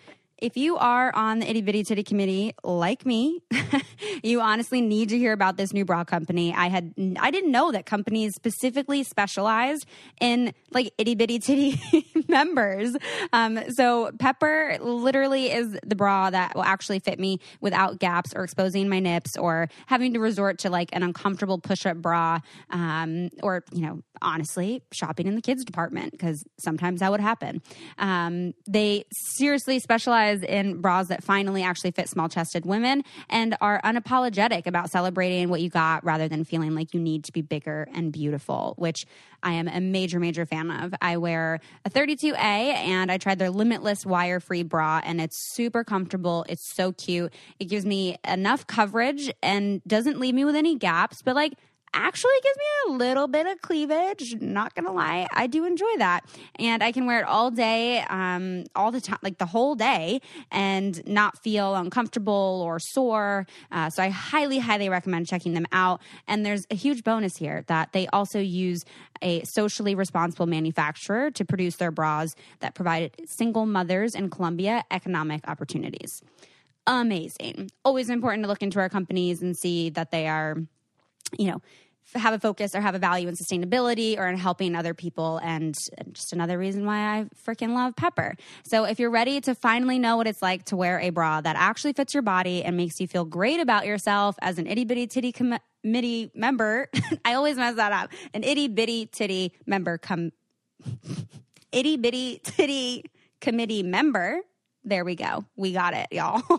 if 0.43 0.57
you 0.57 0.75
are 0.75 1.15
on 1.15 1.39
the 1.39 1.49
itty 1.49 1.61
bitty 1.61 1.85
titty 1.85 2.03
committee 2.03 2.53
like 2.65 3.05
me, 3.05 3.41
you 4.23 4.41
honestly 4.41 4.81
need 4.81 5.07
to 5.07 5.17
hear 5.17 5.31
about 5.31 5.55
this 5.55 5.71
new 5.71 5.85
bra 5.85 6.03
company. 6.03 6.53
I 6.53 6.67
had 6.67 6.93
I 7.17 7.31
didn't 7.31 7.51
know 7.51 7.71
that 7.71 7.85
companies 7.85 8.33
specifically 8.35 9.03
specialized 9.03 9.85
in 10.19 10.53
like 10.71 10.93
itty 10.97 11.15
bitty 11.15 11.39
titty 11.39 11.81
members. 12.27 12.93
Um, 13.31 13.57
so 13.71 14.11
Pepper 14.19 14.77
literally 14.81 15.49
is 15.49 15.77
the 15.85 15.95
bra 15.95 16.29
that 16.29 16.55
will 16.55 16.63
actually 16.63 16.99
fit 16.99 17.19
me 17.19 17.39
without 17.61 17.99
gaps 17.99 18.33
or 18.35 18.43
exposing 18.43 18.89
my 18.89 18.99
nips 18.99 19.37
or 19.37 19.69
having 19.85 20.13
to 20.13 20.19
resort 20.19 20.59
to 20.59 20.69
like 20.69 20.89
an 20.91 21.03
uncomfortable 21.03 21.57
push 21.57 21.85
up 21.85 21.95
bra 22.01 22.39
um, 22.69 23.29
or 23.41 23.63
you 23.71 23.81
know 23.81 24.01
honestly 24.21 24.83
shopping 24.91 25.27
in 25.27 25.35
the 25.35 25.41
kids 25.41 25.63
department 25.63 26.11
because 26.11 26.43
sometimes 26.59 26.99
that 26.99 27.11
would 27.11 27.21
happen. 27.21 27.61
Um, 27.97 28.53
they 28.67 29.05
seriously 29.37 29.79
specialize 29.79 30.32
in 30.41 30.81
bras 30.81 31.07
that 31.09 31.23
finally 31.23 31.61
actually 31.61 31.91
fit 31.91 32.09
small 32.09 32.29
chested 32.29 32.65
women 32.65 33.03
and 33.29 33.55
are 33.61 33.79
unapologetic 33.83 34.65
about 34.65 34.89
celebrating 34.89 35.49
what 35.49 35.61
you 35.61 35.69
got 35.69 36.03
rather 36.03 36.27
than 36.27 36.43
feeling 36.43 36.73
like 36.73 36.93
you 36.93 36.99
need 36.99 37.25
to 37.25 37.31
be 37.31 37.41
bigger 37.41 37.87
and 37.93 38.11
beautiful, 38.11 38.73
which 38.77 39.05
I 39.43 39.53
am 39.53 39.67
a 39.67 39.81
major, 39.81 40.19
major 40.19 40.45
fan 40.45 40.71
of. 40.71 40.93
I 41.01 41.17
wear 41.17 41.59
a 41.85 41.89
32A 41.89 42.33
and 42.33 43.11
I 43.11 43.17
tried 43.17 43.39
their 43.39 43.49
limitless 43.49 44.05
wire 44.05 44.39
free 44.39 44.63
bra 44.63 45.01
and 45.03 45.19
it's 45.19 45.37
super 45.37 45.83
comfortable. 45.83 46.45
It's 46.47 46.73
so 46.73 46.93
cute. 46.93 47.33
It 47.59 47.65
gives 47.65 47.85
me 47.85 48.17
enough 48.25 48.65
coverage 48.65 49.31
and 49.43 49.83
doesn't 49.85 50.19
leave 50.19 50.33
me 50.33 50.45
with 50.45 50.55
any 50.55 50.77
gaps, 50.77 51.21
but 51.21 51.35
like, 51.35 51.53
actually 51.93 52.31
gives 52.41 52.57
me 52.57 52.93
a 52.93 52.97
little 52.97 53.27
bit 53.27 53.45
of 53.45 53.61
cleavage. 53.61 54.35
Not 54.41 54.75
gonna 54.75 54.91
lie, 54.91 55.27
I 55.31 55.47
do 55.47 55.65
enjoy 55.65 55.97
that, 55.97 56.25
and 56.57 56.83
I 56.83 56.91
can 56.91 57.05
wear 57.05 57.19
it 57.19 57.25
all 57.25 57.51
day, 57.51 58.01
um, 58.09 58.65
all 58.75 58.91
the 58.91 59.01
time, 59.01 59.19
like 59.21 59.37
the 59.37 59.45
whole 59.45 59.75
day, 59.75 60.21
and 60.51 61.05
not 61.07 61.37
feel 61.43 61.75
uncomfortable 61.75 62.61
or 62.65 62.79
sore. 62.79 63.45
Uh, 63.71 63.89
so 63.89 64.03
I 64.03 64.09
highly, 64.09 64.59
highly 64.59 64.89
recommend 64.89 65.27
checking 65.27 65.53
them 65.53 65.65
out. 65.71 66.01
And 66.27 66.45
there's 66.45 66.65
a 66.71 66.75
huge 66.75 67.03
bonus 67.03 67.37
here 67.37 67.63
that 67.67 67.93
they 67.93 68.07
also 68.07 68.39
use 68.39 68.83
a 69.21 69.43
socially 69.43 69.95
responsible 69.95 70.45
manufacturer 70.45 71.31
to 71.31 71.45
produce 71.45 71.77
their 71.77 71.91
bras 71.91 72.35
that 72.59 72.75
provide 72.75 73.15
single 73.25 73.65
mothers 73.65 74.15
in 74.15 74.29
Colombia 74.29 74.83
economic 74.91 75.47
opportunities. 75.47 76.21
Amazing. 76.85 77.69
Always 77.85 78.09
important 78.09 78.43
to 78.43 78.49
look 78.49 78.61
into 78.61 78.79
our 78.79 78.89
companies 78.89 79.41
and 79.41 79.55
see 79.55 79.89
that 79.91 80.11
they 80.11 80.27
are 80.27 80.57
you 81.37 81.47
know 81.47 81.61
have 82.15 82.33
a 82.33 82.39
focus 82.39 82.75
or 82.75 82.81
have 82.81 82.95
a 82.95 82.99
value 82.99 83.27
in 83.27 83.33
sustainability 83.33 84.17
or 84.17 84.27
in 84.27 84.37
helping 84.37 84.75
other 84.75 84.93
people 84.93 85.39
and 85.41 85.75
just 86.11 86.33
another 86.33 86.57
reason 86.57 86.85
why 86.85 87.19
i 87.19 87.25
freaking 87.47 87.73
love 87.73 87.95
pepper 87.95 88.35
so 88.63 88.83
if 88.83 88.99
you're 88.99 89.09
ready 89.09 89.39
to 89.39 89.55
finally 89.55 89.97
know 89.97 90.17
what 90.17 90.27
it's 90.27 90.41
like 90.41 90.63
to 90.65 90.75
wear 90.75 90.99
a 90.99 91.09
bra 91.09 91.41
that 91.41 91.55
actually 91.55 91.93
fits 91.93 92.13
your 92.13 92.23
body 92.23 92.63
and 92.63 92.77
makes 92.77 92.99
you 92.99 93.07
feel 93.07 93.25
great 93.25 93.59
about 93.59 93.85
yourself 93.85 94.35
as 94.41 94.59
an 94.59 94.67
itty 94.67 94.85
bitty 94.85 95.07
titty 95.07 95.31
com- 95.31 95.57
committee 95.81 96.29
member 96.35 96.89
i 97.25 97.33
always 97.33 97.57
mess 97.57 97.75
that 97.75 97.91
up 97.91 98.11
an 98.33 98.43
itty 98.43 98.67
bitty 98.67 99.05
titty 99.05 99.53
member 99.65 99.97
come 99.97 100.31
itty 101.71 101.97
bitty 101.97 102.39
titty 102.43 103.03
committee 103.43 103.83
member. 103.83 104.39
There 104.85 105.05
we 105.05 105.15
go. 105.15 105.45
We 105.55 105.71
got 105.71 105.93
it, 105.93 106.07
y'all. 106.11 106.41
uh, 106.49 106.57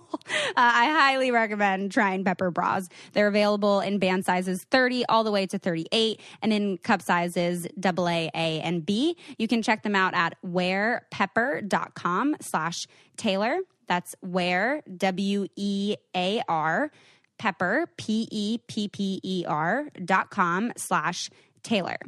I 0.57 0.87
highly 0.87 1.31
recommend 1.31 1.93
trying 1.93 2.25
Pepper 2.25 2.51
bras. 2.51 2.89
They're 3.13 3.27
available 3.27 3.81
in 3.81 3.99
band 3.99 4.25
sizes 4.25 4.65
30 4.71 5.05
all 5.07 5.25
the 5.25 5.31
way 5.31 5.47
to 5.47 5.59
38 5.59 6.21
and 6.41 6.53
in 6.53 6.79
cup 6.79 7.03
sizes 7.03 7.67
AA, 7.85 8.31
A, 8.35 8.61
and 8.63 8.85
B. 8.87 9.17
You 9.37 9.47
can 9.47 9.63
check 9.63 9.83
them 9.83 9.95
out 9.95 10.15
at 10.15 10.37
wearpepper.com 10.45 12.37
slash 12.41 12.87
Taylor. 13.17 13.59
That's 13.89 14.15
wear, 14.23 14.83
W 14.97 15.47
E 15.57 15.97
A 16.17 16.43
R, 16.49 16.91
pepper, 17.39 17.87
P 17.99 18.27
E 18.31 18.59
P 18.67 18.89
P 18.89 19.21
E 19.23 19.45
R 19.47 19.89
dot 20.03 20.31
com 20.31 20.73
slash 20.79 21.29
Taylor. 21.63 21.99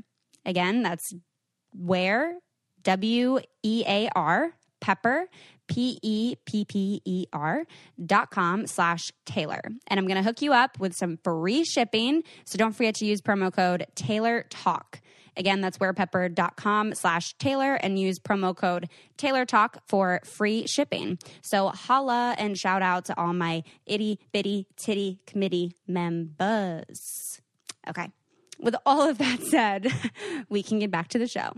Again, 0.46 0.82
that's 0.82 1.12
wear 1.74 2.38
W 2.82 3.40
E 3.62 3.84
A 3.86 4.08
R 4.16 4.52
pepper 4.80 5.26
P 5.68 5.98
E 6.02 6.36
P 6.44 6.64
P 6.64 7.02
E 7.04 7.26
R 7.32 7.64
dot 8.04 8.30
com 8.30 8.66
slash 8.66 9.12
Taylor. 9.24 9.60
And 9.88 9.98
I'm 9.98 10.06
gonna 10.06 10.22
hook 10.22 10.42
you 10.42 10.52
up 10.52 10.78
with 10.78 10.94
some 10.94 11.18
free 11.22 11.64
shipping. 11.64 12.22
So 12.44 12.58
don't 12.58 12.72
forget 12.72 12.94
to 12.96 13.06
use 13.06 13.20
promo 13.20 13.52
code 13.52 13.86
Taylor 13.94 14.44
Talk. 14.50 15.00
Again, 15.36 15.60
that's 15.60 15.78
wearpepper.com 15.78 16.94
slash 16.94 17.34
Taylor 17.38 17.74
and 17.74 17.98
use 17.98 18.18
promo 18.18 18.56
code 18.56 18.88
Taylor 19.16 19.44
Talk 19.44 19.78
for 19.86 20.20
free 20.24 20.66
shipping. 20.66 21.18
So 21.42 21.68
holla 21.68 22.34
and 22.38 22.56
shout 22.56 22.82
out 22.82 23.04
to 23.06 23.20
all 23.20 23.34
my 23.34 23.62
itty 23.84 24.18
bitty 24.32 24.66
titty 24.76 25.20
committee 25.26 25.76
members. 25.86 27.40
Okay. 27.88 28.10
With 28.58 28.76
all 28.86 29.06
of 29.08 29.18
that 29.18 29.42
said, 29.42 29.92
we 30.48 30.62
can 30.62 30.78
get 30.78 30.90
back 30.90 31.08
to 31.08 31.18
the 31.18 31.28
show. 31.28 31.52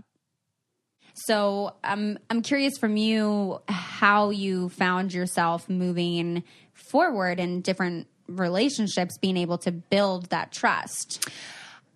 So 1.13 1.75
I'm 1.83 2.19
I'm 2.29 2.41
curious 2.41 2.77
from 2.77 2.97
you 2.97 3.61
how 3.67 4.29
you 4.29 4.69
found 4.69 5.13
yourself 5.13 5.69
moving 5.69 6.43
forward 6.73 7.39
in 7.39 7.61
different 7.61 8.07
relationships, 8.27 9.17
being 9.17 9.37
able 9.37 9.57
to 9.59 9.71
build 9.71 10.29
that 10.29 10.51
trust. 10.51 11.27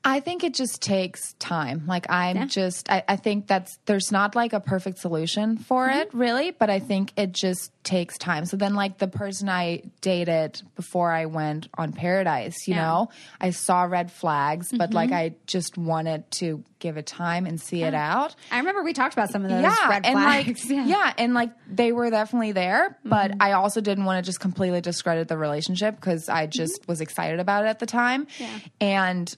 I 0.05 0.19
think 0.19 0.43
it 0.43 0.53
just 0.53 0.81
takes 0.81 1.33
time. 1.39 1.83
Like 1.87 2.05
I'm 2.09 2.35
Yeah. 2.35 2.45
just 2.45 2.89
I, 2.91 3.03
I 3.07 3.15
think 3.15 3.47
that's 3.47 3.79
there's 3.85 4.11
not 4.11 4.35
like 4.35 4.51
a 4.53 4.59
perfect 4.59 4.97
solution 4.99 5.57
for 5.57 5.87
Mm-hmm. 5.87 5.99
it 5.99 6.13
really, 6.13 6.51
but 6.51 6.69
I 6.69 6.79
think 6.79 7.13
it 7.15 7.31
just 7.31 7.71
takes 7.83 8.17
time. 8.17 8.45
So 8.45 8.57
then 8.57 8.73
like 8.75 8.97
the 8.97 9.07
person 9.07 9.47
I 9.49 9.83
dated 10.01 10.61
before 10.75 11.11
I 11.11 11.25
went 11.27 11.67
on 11.77 11.93
Paradise, 11.93 12.67
you 12.67 12.73
Yeah. 12.75 12.81
Mm-hmm. 12.81 12.87
know, 13.03 13.09
I 13.39 13.49
saw 13.51 13.83
red 13.83 14.11
flags, 14.11 14.71
but 14.71 14.93
like 14.93 15.11
I 15.13 15.35
just 15.47 15.77
wanted 15.77 16.29
to 16.31 16.63
give 16.79 16.97
it 16.97 17.05
time 17.05 17.45
and 17.45 17.61
see 17.61 17.83
it 17.83 17.93
out. 17.93 18.35
I 18.51 18.57
remember 18.57 18.83
we 18.83 18.91
talked 18.91 19.13
about 19.13 19.29
some 19.31 19.43
of 19.45 19.49
those 19.49 19.61
yeah, 19.63 19.87
red 19.89 20.05
and 20.05 20.19
flags. 20.19 20.65
like 20.69 20.85
yeah. 20.87 21.13
and 21.17 21.33
like 21.33 21.51
they 21.71 21.93
were 21.93 22.09
definitely 22.09 22.51
there, 22.51 22.97
but 23.05 23.31
Mm-hmm. 23.31 23.41
I 23.41 23.53
also 23.53 23.79
didn't 23.79 24.03
want 24.03 24.23
to 24.23 24.29
just 24.29 24.41
completely 24.41 24.81
discredit 24.81 25.29
the 25.29 25.37
relationship 25.37 25.95
because 25.95 26.27
I 26.27 26.45
just 26.47 26.85
was 26.89 26.99
excited 26.99 27.39
about 27.39 27.63
it 27.63 27.67
at 27.69 27.79
the 27.79 27.85
time. 27.85 28.25
Mm-hmm. 28.25 28.43
Yeah. 28.43 28.59
And 28.81 29.37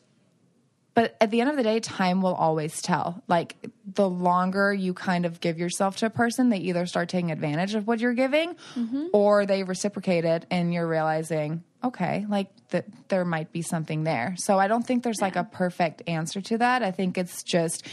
but 0.96 1.16
at 1.22 1.30
the 1.30 1.42
end 1.42 1.52
of 1.52 1.58
the 1.58 1.62
day, 1.64 1.80
time 1.80 2.24
will 2.24 2.34
always 2.34 2.82
tell. 2.82 3.22
Like 3.28 3.56
the 3.94 4.10
longer 4.10 4.74
you 4.74 4.94
kind 4.96 5.26
of 5.26 5.40
give 5.42 5.60
yourself 5.60 5.98
to 5.98 6.08
a 6.08 6.10
person, 6.10 6.50
they 6.50 6.58
either 6.58 6.88
start 6.88 7.10
taking 7.10 7.32
advantage 7.32 7.76
of 7.76 7.86
what 7.86 8.00
you're 8.00 8.14
giving 8.14 8.56
Mm-hmm. 8.76 9.08
or 9.14 9.46
they 9.46 9.64
reciprocate 9.64 10.26
it 10.26 10.46
and 10.50 10.74
you're 10.74 10.88
realizing, 10.88 11.64
okay, 11.84 12.26
like 12.28 12.48
that 12.70 12.86
there 13.10 13.24
might 13.26 13.52
be 13.52 13.62
something 13.62 14.04
there. 14.06 14.34
So 14.38 14.58
I 14.58 14.68
don't 14.68 14.82
think 14.88 15.04
there's 15.04 15.22
like 15.22 15.36
a 15.36 15.44
perfect 15.44 16.02
answer 16.08 16.42
to 16.42 16.58
that. 16.58 16.82
I 16.82 16.90
think 16.92 17.18
it's 17.18 17.44
just 17.44 17.86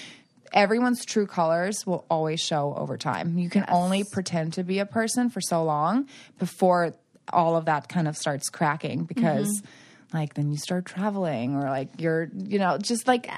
everyone's 0.52 1.04
true 1.04 1.26
colors 1.26 1.86
will 1.86 2.04
always 2.10 2.40
show 2.40 2.74
over 2.76 2.96
time. 2.96 3.38
You 3.38 3.50
can 3.50 3.64
only 3.68 4.04
pretend 4.12 4.54
to 4.54 4.64
be 4.64 4.78
a 4.78 4.86
person 4.86 5.28
for 5.30 5.40
so 5.40 5.62
long 5.64 6.08
before 6.38 6.94
all 7.32 7.56
of 7.56 7.64
that 7.66 7.88
kind 7.88 8.06
of 8.08 8.16
starts 8.16 8.48
cracking 8.50 9.04
because 9.04 9.48
Mm-hmm. 9.48 9.66
Like 10.14 10.34
then 10.34 10.50
you 10.50 10.56
start 10.58 10.84
traveling 10.84 11.56
or 11.56 11.62
like 11.70 11.88
you're 12.00 12.28
you 12.36 12.58
know 12.58 12.78
just 12.78 13.06
like 13.08 13.30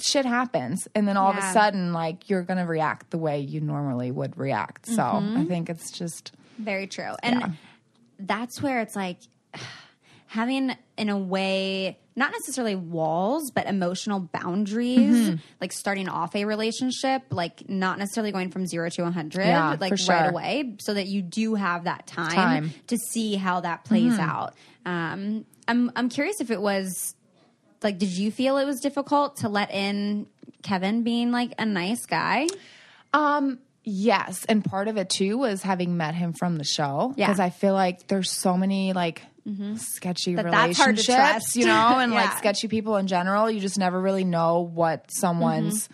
shit 0.00 0.24
happens 0.24 0.86
and 0.94 1.06
then 1.06 1.16
all 1.16 1.30
of 1.30 1.36
a 1.36 1.52
sudden 1.52 1.92
like 1.92 2.28
you're 2.30 2.42
going 2.42 2.58
to 2.58 2.64
react 2.64 3.10
the 3.10 3.18
way 3.18 3.38
you 3.40 3.60
normally 3.60 4.10
would 4.10 4.36
react. 4.38 4.86
So, 4.86 5.02
Mm-hmm. 5.02 5.36
I 5.38 5.44
think 5.44 5.70
it's 5.70 5.90
just 5.90 6.32
Very 6.58 6.86
true. 6.86 7.12
And 7.22 7.56
that's 8.18 8.60
where 8.62 8.80
it's 8.80 8.96
like 8.96 9.18
having 10.26 10.74
in 10.96 11.08
a 11.08 11.18
way 11.18 11.98
not 12.16 12.30
necessarily 12.32 12.74
walls 12.76 13.50
but 13.52 13.66
emotional 13.66 14.20
boundaries 14.20 15.14
Mm-hmm. 15.28 15.36
like 15.60 15.72
starting 15.72 16.08
off 16.08 16.34
a 16.36 16.44
relationship 16.44 17.22
like 17.30 17.68
not 17.68 17.98
necessarily 17.98 18.32
going 18.32 18.50
from 18.50 18.66
0 18.66 18.88
to 18.90 19.02
100 19.02 19.44
Yeah, 19.44 19.76
like 19.80 19.96
sure. 19.98 20.14
right 20.14 20.28
away 20.30 20.74
so 20.80 20.94
that 20.94 21.06
you 21.06 21.22
do 21.22 21.54
have 21.54 21.84
that 21.84 22.06
time, 22.06 22.30
Time. 22.30 22.64
Mm-hmm. 22.64 22.78
to 22.88 22.96
see 23.12 23.34
how 23.36 23.60
that 23.60 23.84
plays 23.84 24.18
out 24.18 24.54
um 24.86 25.44
i'm 25.68 25.90
i'm 25.96 26.08
curious 26.08 26.40
if 26.40 26.50
it 26.50 26.60
was 26.60 27.14
like 27.82 27.98
did 27.98 28.10
you 28.10 28.30
feel 28.30 28.56
it 28.56 28.64
was 28.64 28.80
difficult 28.80 29.36
to 29.36 29.48
let 29.48 29.70
in 29.70 30.26
Kevin 30.64 31.04
being 31.04 31.30
like 31.30 31.52
a 31.58 31.66
nice 31.66 32.06
guy? 32.06 32.48
Um, 33.12 33.60
yes, 33.84 34.44
and 34.46 34.64
part 34.64 34.88
of 34.88 34.96
it 34.96 35.10
too 35.10 35.38
was 35.38 35.62
having 35.62 35.96
met 35.96 36.16
him 36.16 36.32
from 36.32 36.56
the 36.56 36.64
show. 36.64 37.14
Yeah. 37.16 37.26
because 37.26 37.38
I 37.38 37.50
feel 37.50 37.74
like 37.74 38.08
there's 38.08 38.30
so 38.32 38.56
many 38.56 38.92
like 38.92 39.22
sketchy 39.76 40.34
That 40.34 40.50
that's 40.50 40.78
hard 40.78 40.96
to 40.96 41.12
relationships, 41.12 41.54
you 41.54 41.66
know, 41.66 41.98
and 41.98 42.12
like 42.12 42.32
sketchy 42.38 42.66
people 42.66 42.96
in 42.96 43.06
general. 43.06 43.48
You 43.48 43.60
just 43.60 43.78
never 43.78 44.00
really 44.00 44.24
know 44.24 44.60
what 44.60 45.10
someone's 45.12 45.88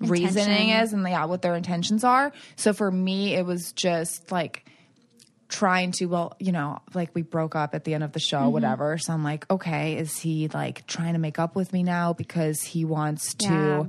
reasoning 0.00 0.70
is 0.70 0.92
and 0.92 1.02
yeah, 1.02 1.24
what 1.24 1.42
their 1.42 1.56
intentions 1.56 2.04
are. 2.04 2.32
So 2.56 2.72
for 2.72 2.90
me, 2.90 3.34
it 3.34 3.44
was 3.44 3.72
just 3.72 4.30
like 4.30 4.64
trying 5.48 5.92
to 5.92 6.06
well 6.06 6.34
you 6.38 6.52
know 6.52 6.78
like 6.94 7.14
we 7.14 7.22
broke 7.22 7.54
up 7.54 7.74
at 7.74 7.84
the 7.84 7.94
end 7.94 8.02
of 8.02 8.12
the 8.12 8.18
show 8.20 8.38
Mm-hmm. 8.38 8.50
whatever 8.52 8.98
so 8.98 9.12
i'm 9.12 9.22
like 9.22 9.48
okay 9.50 9.96
is 9.98 10.18
he 10.18 10.48
like 10.48 10.86
trying 10.86 11.12
to 11.12 11.18
make 11.18 11.38
up 11.38 11.54
with 11.54 11.72
me 11.72 11.82
now 11.82 12.12
because 12.14 12.60
he 12.62 12.84
wants 12.84 13.34
to 13.34 13.88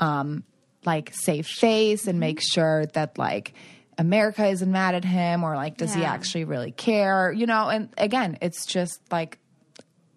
um 0.00 0.42
like 0.84 1.10
save 1.12 1.46
face 1.46 2.06
and 2.06 2.18
make 2.18 2.40
sure 2.40 2.86
that 2.94 3.18
like 3.18 3.52
america 3.98 4.46
isn't 4.46 4.70
mad 4.72 4.94
at 4.94 5.04
him 5.04 5.44
or 5.44 5.54
like 5.54 5.76
does 5.76 5.92
he 5.94 6.02
actually 6.04 6.44
really 6.44 6.72
care 6.72 7.30
you 7.30 7.46
know 7.46 7.68
and 7.68 7.88
again 7.98 8.38
it's 8.40 8.64
just 8.66 9.00
like 9.12 9.38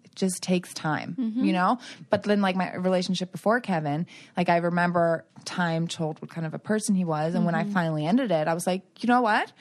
it 0.04 0.14
just 0.16 0.42
takes 0.42 0.74
time, 0.74 1.14
Mm-hmm. 1.18 1.44
you 1.44 1.52
know? 1.52 1.78
But 2.10 2.24
then, 2.24 2.40
like, 2.40 2.56
my 2.56 2.74
relationship 2.74 3.30
before 3.30 3.60
Kevin, 3.60 4.06
like, 4.36 4.48
I 4.48 4.56
remember 4.56 5.24
time 5.44 5.86
told 5.86 6.20
what 6.20 6.30
kind 6.32 6.44
of 6.48 6.52
a 6.52 6.58
person 6.58 6.96
he 6.96 7.04
was. 7.04 7.36
And 7.36 7.44
when 7.44 7.54
Mm-hmm. 7.54 7.70
I 7.70 7.72
finally 7.72 8.06
ended 8.06 8.32
it, 8.32 8.48
I 8.48 8.54
was 8.54 8.66
like, 8.66 8.82
you 9.02 9.06
know 9.06 9.20
what? 9.22 9.52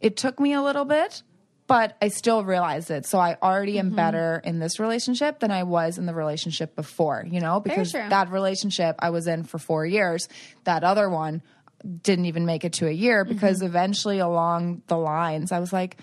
It 0.00 0.16
took 0.16 0.38
me 0.40 0.52
a 0.52 0.62
little 0.62 0.84
bit, 0.84 1.22
but 1.66 1.96
I 2.00 2.08
still 2.08 2.44
realized 2.44 2.90
it. 2.90 3.06
So 3.06 3.18
I 3.18 3.36
already 3.42 3.78
am 3.78 3.86
Mm-hmm. 3.88 3.96
better 3.96 4.40
in 4.44 4.58
this 4.58 4.78
relationship 4.78 5.40
than 5.40 5.50
I 5.50 5.62
was 5.64 5.98
in 5.98 6.06
the 6.06 6.14
relationship 6.14 6.76
before, 6.76 7.24
you 7.28 7.40
know? 7.40 7.60
Because 7.60 7.92
that 7.92 8.30
relationship 8.30 8.96
I 9.00 9.10
was 9.10 9.26
in 9.26 9.42
for 9.44 9.58
four 9.58 9.84
years, 9.86 10.28
that 10.64 10.84
other 10.84 11.08
one 11.10 11.42
didn't 12.02 12.24
even 12.26 12.46
make 12.46 12.64
it 12.64 12.72
to 12.74 12.86
a 12.86 12.90
year 12.92 13.24
because 13.24 13.58
Mm-hmm. 13.58 13.66
eventually 13.66 14.18
along 14.18 14.82
the 14.86 14.96
lines, 14.96 15.50
I 15.52 15.58
was 15.60 15.72
like, 15.72 15.96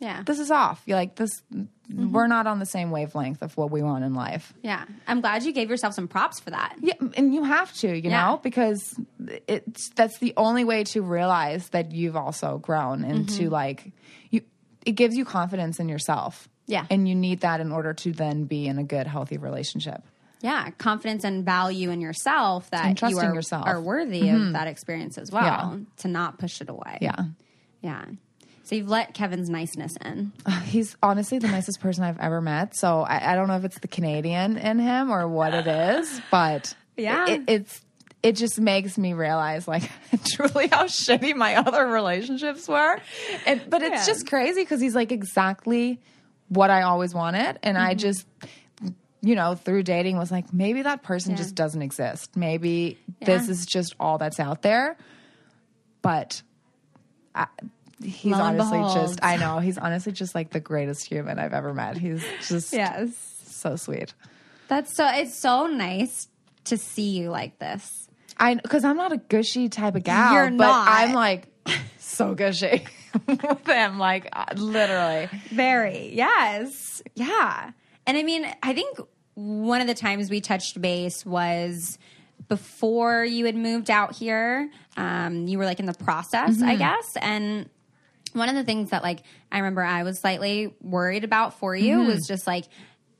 yeah 0.00 0.22
this 0.26 0.38
is 0.40 0.50
off. 0.50 0.82
You're 0.86 0.96
like 0.98 1.14
this. 1.14 1.30
Mm-hmm. 1.54 2.12
We're 2.12 2.26
not 2.28 2.46
on 2.46 2.58
the 2.60 2.66
same 2.66 2.90
wavelength 2.92 3.42
of 3.42 3.56
what 3.56 3.70
we 3.72 3.82
want 3.82 4.04
in 4.04 4.14
life. 4.14 4.52
yeah 4.62 4.84
i'm 5.08 5.20
glad 5.20 5.42
you 5.42 5.52
gave 5.52 5.68
yourself 5.70 5.92
some 5.94 6.06
props 6.08 6.38
for 6.40 6.50
that 6.50 6.76
Yeah, 6.80 6.94
and 7.16 7.34
you 7.34 7.42
have 7.44 7.72
to, 7.82 7.88
you 7.88 8.10
Yeah. 8.10 8.26
know, 8.26 8.40
because 8.42 8.94
it's 9.48 9.90
that's 9.96 10.18
the 10.18 10.32
only 10.36 10.64
way 10.64 10.84
to 10.84 11.02
realize 11.02 11.68
that 11.70 11.92
you've 11.92 12.16
also 12.16 12.58
grown 12.58 13.04
into 13.04 13.42
Mm-hmm. 13.44 13.52
like 13.52 13.92
you. 14.30 14.42
It 14.86 14.92
gives 14.92 15.16
you 15.16 15.24
confidence 15.24 15.78
in 15.80 15.88
yourself. 15.88 16.48
Yeah. 16.66 16.86
and 16.88 17.08
you 17.08 17.16
need 17.16 17.40
that 17.40 17.60
in 17.60 17.72
order 17.72 17.92
to 17.94 18.12
then 18.12 18.44
be 18.44 18.68
in 18.68 18.78
a 18.78 18.84
good, 18.84 19.08
healthy 19.08 19.38
relationship. 19.38 20.00
yeah 20.40 20.70
confidence 20.78 21.24
and 21.24 21.44
value 21.44 21.90
in 21.90 22.00
yourself 22.00 22.70
that 22.70 23.02
you 23.02 23.18
are, 23.18 23.34
yourself. 23.34 23.64
Mm-hmm. 23.66 23.76
are 23.76 23.80
worthy 23.82 24.28
of 24.30 24.52
that 24.52 24.68
experience 24.68 25.18
as 25.18 25.32
well 25.32 25.44
Yeah. 25.44 25.78
to 26.02 26.08
not 26.08 26.38
push 26.38 26.60
it 26.60 26.68
away 26.70 26.98
Yeah. 27.00 27.24
yeah 27.82 28.04
so 28.70 28.76
you've 28.76 28.88
let 28.88 29.12
kevin's 29.14 29.50
niceness 29.50 29.96
in 30.04 30.32
He's 30.64 30.96
honestly 31.02 31.38
the 31.40 31.48
nicest 31.48 31.80
person 31.80 32.04
I've 32.04 32.18
ever 32.20 32.40
met. 32.40 32.76
So 32.76 33.00
I, 33.00 33.32
I 33.32 33.34
don't 33.34 33.48
know 33.48 33.56
if 33.56 33.64
it's 33.64 33.80
the 33.80 33.88
Canadian 33.88 34.56
in 34.56 34.78
him 34.78 35.10
or 35.10 35.26
what 35.28 35.52
it 35.54 35.66
is, 35.66 36.20
but 36.30 36.74
Yeah. 36.96 37.26
it, 37.28 37.42
it's 37.48 37.80
it 38.22 38.32
just 38.36 38.60
makes 38.60 38.96
me 38.98 39.12
realize 39.14 39.66
like 39.66 39.82
truly 40.34 40.68
how 40.68 40.84
shitty 40.84 41.34
my 41.34 41.56
other 41.56 41.86
relationships 41.86 42.68
were. 42.68 43.00
And 43.46 43.62
but 43.68 43.82
it's 43.82 44.06
Yeah. 44.06 44.12
just 44.12 44.26
crazy 44.28 44.62
because 44.62 44.80
he's 44.80 44.94
like 44.94 45.10
exactly 45.10 45.98
what 46.48 46.70
I 46.70 46.82
always 46.82 47.14
wanted, 47.14 47.58
and 47.62 47.76
I 47.76 47.92
Mm-hmm. 47.94 47.98
just. 47.98 48.26
You 49.22 49.34
know, 49.34 49.54
through 49.54 49.82
dating 49.82 50.16
was 50.16 50.30
like 50.30 50.50
maybe 50.50 50.80
that 50.80 51.02
person 51.02 51.32
Yeah. 51.32 51.36
just 51.38 51.54
doesn't 51.54 51.82
exist. 51.82 52.36
Maybe 52.38 52.96
this 53.20 53.50
is 53.50 53.66
just 53.66 53.94
all 54.00 54.16
that's 54.16 54.40
out 54.40 54.62
there. 54.62 54.96
But 56.00 56.40
I, 57.34 57.46
he's 58.02 58.32
honestly 58.32 58.78
behold. 58.78 58.94
just 58.94 59.20
I 59.22 59.36
know 59.36 59.58
he's 59.58 59.78
honestly 59.78 60.12
just 60.12 60.34
like 60.34 60.50
the 60.50 60.60
greatest 60.60 61.06
human 61.06 61.38
I've 61.38 61.52
ever 61.52 61.74
met. 61.74 61.96
He's 61.96 62.24
just 62.46 62.72
yes 62.72 63.10
so 63.44 63.76
sweet. 63.76 64.14
that's 64.68 64.94
so 64.96 65.06
it's 65.12 65.38
so 65.38 65.66
nice 65.66 66.28
to 66.64 66.76
see 66.76 67.10
you 67.18 67.30
like 67.30 67.58
this 67.58 68.08
I 68.40 68.54
because 68.54 68.84
I'm 68.84 68.96
not 68.96 69.12
a 69.12 69.18
gushy 69.18 69.68
type 69.68 69.94
of 69.94 70.02
gal, 70.02 70.32
You're 70.32 70.50
but 70.50 70.66
not. 70.66 70.88
I'm 70.88 71.12
like 71.12 71.46
so 71.98 72.34
gushy 72.34 72.84
with 73.26 73.66
him, 73.66 73.98
like 73.98 74.28
uh, 74.32 74.46
literally. 74.56 75.28
Very, 75.50 76.10
yes. 76.14 77.02
Yeah. 77.14 77.70
And 78.06 78.16
I 78.16 78.22
mean, 78.22 78.46
I 78.62 78.72
think 78.72 78.98
one 79.34 79.80
of 79.82 79.86
the 79.86 79.94
times 79.94 80.30
we 80.30 80.40
touched 80.40 80.80
base 80.80 81.24
was 81.24 81.98
before 82.48 83.24
you 83.24 83.44
had 83.44 83.54
moved 83.54 83.90
out 83.90 84.16
here. 84.16 84.70
Um, 84.96 85.46
you 85.46 85.58
were 85.58 85.66
like 85.66 85.78
in 85.78 85.86
the 85.86 85.94
process, 85.94 86.62
I 86.62 86.76
guess. 86.76 87.16
And 87.20 87.68
one 88.34 88.48
of 88.48 88.54
the 88.54 88.64
things 88.64 88.90
that 88.90 89.02
like 89.02 89.20
I 89.50 89.58
remember 89.58 89.82
I 89.82 90.02
was 90.02 90.20
slightly 90.20 90.74
worried 90.80 91.24
about 91.24 91.58
for 91.58 91.74
you 91.74 92.02
was 92.04 92.26
just 92.26 92.46
like 92.46 92.64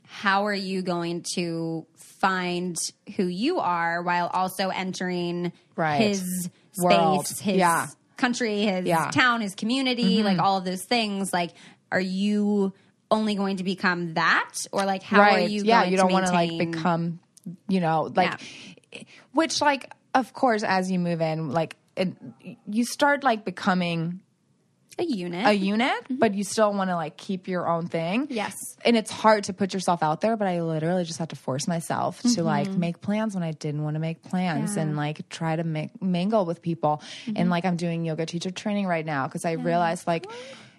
how 0.06 0.46
are 0.46 0.54
you 0.54 0.82
going 0.82 1.24
to 1.34 1.86
find 1.94 2.76
who 3.16 3.24
you 3.26 3.58
are 3.60 4.02
while 4.02 4.26
also 4.32 4.68
entering 4.70 5.52
Right. 5.76 6.00
his 6.00 6.50
World. 6.78 7.26
space, 7.26 7.40
his 7.40 7.56
Yeah. 7.58 7.86
country, 8.16 8.62
his 8.62 8.86
Yeah. 8.86 9.02
Mm-hmm. 9.02 9.10
town, 9.10 9.40
his 9.40 9.54
community, 9.54 10.22
like 10.22 10.38
all 10.38 10.58
of 10.58 10.64
those 10.64 10.84
things. 10.84 11.32
Like, 11.32 11.52
are 11.92 12.00
you 12.00 12.72
only 13.10 13.34
going 13.34 13.56
to 13.58 13.64
become 13.64 14.14
that, 14.14 14.52
or 14.72 14.84
like 14.84 15.02
how 15.02 15.20
are 15.22 15.40
you? 15.40 15.62
yeah, 15.64 15.84
you 15.84 15.96
don't 15.96 16.12
want 16.12 16.26
to 16.26 16.32
like 16.32 16.56
become, 16.58 17.18
you 17.68 17.80
know, 17.80 18.12
like 18.14 18.40
which 19.32 19.60
like 19.60 19.90
of 20.14 20.32
course 20.32 20.62
as 20.62 20.90
you 20.90 20.98
move 20.98 21.20
in, 21.20 21.50
like 21.50 21.76
it, 21.96 22.12
you 22.66 22.84
start 22.84 23.24
like 23.24 23.44
becoming 23.44 24.20
a 25.00 25.04
unit. 25.04 25.46
a 25.46 25.52
unit, 25.52 26.06
but 26.10 26.34
you 26.34 26.44
still 26.44 26.72
want 26.72 26.90
to 26.90 26.94
like 26.96 27.16
keep 27.16 27.48
your 27.48 27.68
own 27.68 27.88
thing. 27.88 28.24
Mm-hmm. 28.24 28.32
Yes. 28.34 28.54
And 28.84 28.96
it's 28.96 29.10
hard 29.10 29.44
to 29.44 29.52
put 29.52 29.74
yourself 29.74 30.02
out 30.02 30.20
there, 30.20 30.36
but 30.36 30.46
I 30.46 30.60
literally 30.62 31.04
just 31.04 31.18
had 31.18 31.30
to 31.30 31.36
force 31.36 31.66
myself 31.66 32.20
to 32.22 32.42
like 32.42 32.68
make 32.70 33.00
plans 33.00 33.34
when 33.34 33.42
I 33.42 33.52
didn't 33.52 33.82
want 33.82 33.94
to 33.94 34.00
make 34.00 34.22
plans 34.22 34.70
Mm-hmm. 34.70 34.76
Yeah. 34.78 34.82
and 34.82 34.96
like 34.96 35.28
try 35.28 35.56
to 35.56 35.64
make 35.64 36.00
mingle 36.02 36.44
with 36.46 36.62
people. 36.62 37.02
Mm-hmm. 37.26 37.32
And 37.36 37.50
like 37.50 37.64
I'm 37.64 37.76
doing 37.76 38.04
yoga 38.04 38.26
teacher 38.26 38.50
training 38.50 38.86
right 38.86 39.04
now 39.06 39.26
because 39.26 39.44
I 39.44 39.52
realized 39.52 40.06
like 40.06 40.26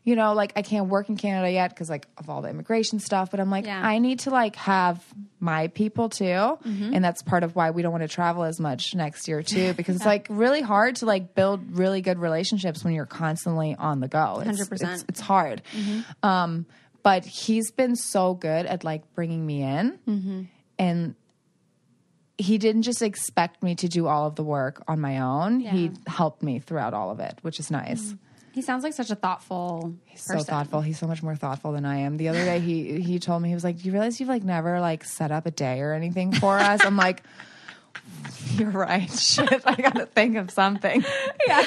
you 0.04 0.16
know, 0.16 0.34
like 0.34 0.54
I 0.56 0.64
can't 0.64 0.88
work 0.88 1.10
in 1.10 1.18
Canada 1.18 1.52
yet 1.52 1.70
because 1.70 1.90
like 1.90 2.08
of 2.18 2.30
all 2.30 2.42
the 2.42 2.50
immigration 2.50 3.00
stuff, 3.00 3.30
but 3.30 3.40
I'm 3.40 3.52
like 3.52 3.66
Yeah. 3.66 3.82
I 3.86 4.00
need 4.00 4.20
to 4.22 4.32
like 4.32 4.56
have 4.56 5.04
my 5.40 5.68
people 5.68 6.10
too. 6.10 6.26
Mm-hmm. 6.26 6.94
And 6.94 7.04
that's 7.06 7.22
part 7.22 7.44
of 7.44 7.56
why 7.56 7.70
we 7.70 7.82
don't 7.84 7.92
want 7.92 8.04
to 8.04 8.08
travel 8.08 8.44
as 8.44 8.60
much 8.60 8.96
next 8.96 9.28
year 9.28 9.44
too 9.44 9.74
because 9.78 9.96
it's 9.96 10.06
like 10.06 10.26
really 10.30 10.62
hard 10.62 10.96
to 10.98 11.06
like 11.06 11.36
build 11.36 11.78
really 11.78 12.02
good 12.02 12.18
relationships 12.18 12.84
when 12.84 12.94
you're 12.94 13.06
constantly 13.06 13.76
on 13.78 14.00
the 14.00 14.08
go. 14.08 14.40
It's- 14.42 14.60
100%. 14.68 14.94
It's, 14.94 15.06
it's 15.08 15.20
hard. 15.20 15.62
Um, 16.24 16.66
but 17.04 17.26
he's 17.26 17.72
been 17.72 17.96
so 17.96 18.34
good 18.34 18.66
at 18.66 18.84
like 18.84 19.14
bringing 19.14 19.46
me 19.46 19.62
in 19.64 20.50
and 20.80 21.16
he 22.38 22.58
didn't 22.58 22.82
just 22.84 23.04
expect 23.04 23.62
me 23.62 23.76
to 23.76 23.88
do 23.88 24.08
all 24.08 24.26
of 24.26 24.36
the 24.36 24.44
work 24.44 24.84
on 24.88 25.00
my 25.00 25.20
own. 25.20 25.60
He 25.60 25.92
helped 26.08 26.42
me 26.42 26.58
throughout 26.58 26.96
all 26.96 27.12
of 27.12 27.20
it, 27.20 27.38
which 27.44 27.60
is 27.60 27.70
nice. 27.70 28.16
He 28.54 28.62
sounds 28.62 28.84
like 28.84 28.94
such 28.94 29.10
a 29.12 29.16
thoughtful 29.16 29.94
He's 30.06 30.26
person. 30.26 30.40
So 30.40 30.46
thoughtful. 30.46 30.82
He's 30.82 31.00
so 31.00 31.08
much 31.08 31.24
more 31.24 31.36
thoughtful 31.36 31.72
than 31.72 31.86
I 31.86 31.98
am. 32.00 32.18
The 32.18 32.30
other 32.30 32.44
day 32.44 32.60
he 32.60 33.02
he 33.02 33.20
told 33.20 33.42
me 33.42 33.50
he 33.50 33.56
was 33.56 33.64
like, 33.64 33.78
"Do 33.80 33.84
you 33.86 33.92
realize 33.92 34.20
you've 34.20 34.30
like 34.30 34.44
never 34.44 34.80
like 34.80 35.04
set 35.04 35.32
up 35.32 35.46
a 35.46 35.52
day 35.52 35.80
or 35.82 35.94
anything 35.94 36.32
for 36.34 36.58
us?" 36.58 36.84
I'm 36.84 36.98
like, 36.98 37.24
"You're 38.56 38.70
right. 38.70 39.10
Shit, 39.20 39.62
I 39.66 39.76
got 39.76 39.96
to 39.96 40.06
think 40.06 40.38
of 40.38 40.52
something." 40.52 41.04
Yeah, 41.48 41.66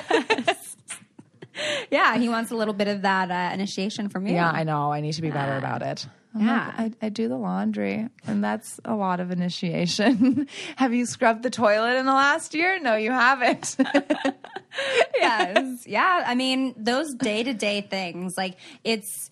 Yeah. 1.90 2.16
he 2.18 2.28
wants 2.28 2.50
a 2.50 2.56
little 2.56 2.74
bit 2.74 2.88
of 2.88 3.02
that 3.02 3.30
uh, 3.30 3.54
initiation 3.54 4.08
from 4.08 4.26
you. 4.26 4.34
Yeah, 4.34 4.50
I 4.50 4.64
know. 4.64 4.92
I 4.92 5.00
need 5.00 5.12
to 5.14 5.22
be 5.22 5.30
better 5.30 5.56
about 5.56 5.82
it. 5.82 6.06
I'm 6.34 6.46
Yeah. 6.46 6.74
like, 6.78 6.92
I, 7.02 7.06
I 7.06 7.08
do 7.10 7.28
the 7.28 7.36
laundry, 7.36 8.08
and 8.26 8.42
that's 8.42 8.80
a 8.84 8.94
lot 8.94 9.20
of 9.20 9.30
initiation. 9.30 10.48
Have 10.76 10.92
you 10.92 11.06
scrubbed 11.06 11.42
the 11.44 11.50
toilet 11.50 11.96
in 11.96 12.06
the 12.06 12.12
last 12.12 12.54
year? 12.54 12.80
No, 12.80 12.96
you 12.96 13.12
haven't. 13.12 13.76
yes. 15.16 15.86
Yeah. 15.86 16.24
I 16.26 16.34
mean, 16.34 16.74
those 16.76 17.14
day 17.14 17.42
to 17.42 17.54
day 17.54 17.80
things, 17.82 18.36
like 18.36 18.56
it's 18.82 19.30